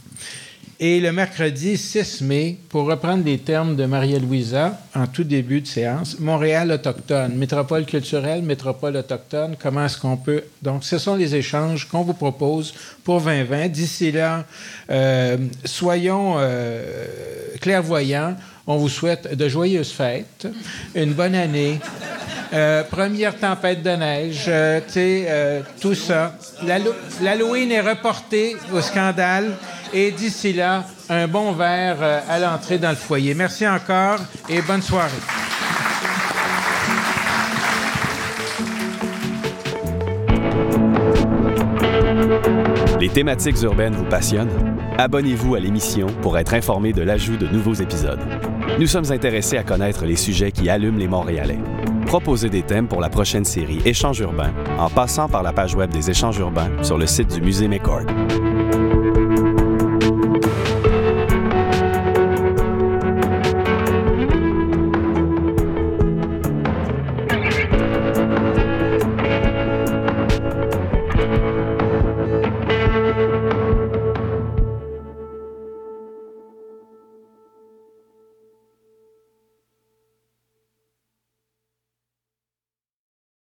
Et 0.86 1.00
le 1.00 1.14
mercredi 1.14 1.78
6 1.78 2.20
mai, 2.24 2.58
pour 2.68 2.88
reprendre 2.88 3.24
les 3.24 3.38
termes 3.38 3.78
de 3.78 3.86
Maria-Louisa 3.86 4.78
en 4.94 5.08
tout 5.08 5.24
début 5.24 5.62
de 5.62 5.66
séance, 5.66 6.20
Montréal 6.20 6.74
autochtone, 6.74 7.38
métropole 7.38 7.86
culturelle, 7.86 8.42
métropole 8.42 8.98
autochtone, 8.98 9.56
comment 9.58 9.86
est-ce 9.86 9.98
qu'on 9.98 10.18
peut... 10.18 10.44
Donc, 10.62 10.84
ce 10.84 10.98
sont 10.98 11.16
les 11.16 11.36
échanges 11.36 11.88
qu'on 11.88 12.02
vous 12.02 12.14
propose 12.14 12.74
pour 13.06 13.22
2020. 13.22 13.70
D'ici 13.70 14.12
là, 14.12 14.44
euh, 14.90 15.38
soyons 15.64 16.36
euh, 16.40 16.84
clairvoyants. 17.62 18.36
On 18.68 18.76
vous 18.76 18.90
souhaite 18.90 19.38
de 19.38 19.48
joyeuses 19.48 19.94
fêtes, 19.94 20.50
une 20.96 21.14
bonne 21.14 21.36
année. 21.36 21.80
Euh, 22.52 22.84
première 22.84 23.38
tempête 23.38 23.84
de 23.84 23.90
neige, 23.92 24.52
tu 24.88 24.94
sais, 24.94 25.64
tout 25.80 25.96
ça. 25.96 26.38
L'Halloween 27.22 27.72
est 27.72 27.80
reporté 27.80 28.58
au 28.74 28.82
scandale. 28.82 29.54
Et 29.94 30.12
d'ici 30.12 30.54
là, 30.54 30.86
un 31.10 31.28
bon 31.28 31.52
verre 31.52 31.98
euh, 32.02 32.20
à 32.28 32.40
l'entrée 32.40 32.80
dans 32.80 32.90
le 32.90 32.96
foyer. 32.96 33.36
Merci 33.36 33.68
encore 33.68 34.18
et 34.50 34.62
bonne 34.62 34.82
soirée. 34.82 35.12
Les 43.00 43.10
thématiques 43.10 43.62
urbaines 43.62 43.94
vous 43.94 44.06
passionnent? 44.06 44.50
Abonnez-vous 44.98 45.56
à 45.56 45.60
l'émission 45.60 46.08
pour 46.22 46.38
être 46.38 46.54
informé 46.54 46.94
de 46.94 47.02
l'ajout 47.02 47.38
de 47.38 47.48
nouveaux 47.48 47.74
épisodes. 47.74 48.20
Nous 48.80 48.88
sommes 48.88 49.12
intéressés 49.12 49.58
à 49.58 49.64
connaître 49.64 50.06
les 50.06 50.16
sujets 50.16 50.52
qui 50.52 50.70
allument 50.70 50.98
les 50.98 51.08
Montréalais. 51.08 51.60
Proposez 52.08 52.50
des 52.50 52.64
thèmes 52.64 52.88
pour 52.88 53.02
la 53.02 53.10
prochaine 53.10 53.46
série 53.46 53.82
Échanges 53.86 54.20
urbains 54.20 54.54
en 54.80 54.90
passant 54.90 55.28
par 55.28 55.44
la 55.44 55.52
page 55.52 55.76
web 55.76 55.92
des 55.92 56.10
Échanges 56.10 56.38
urbains 56.38 56.70
sur 56.82 56.98
le 56.98 57.06
site 57.06 57.34
du 57.34 57.42
Musée 57.42 57.68
McCord. 57.68 58.06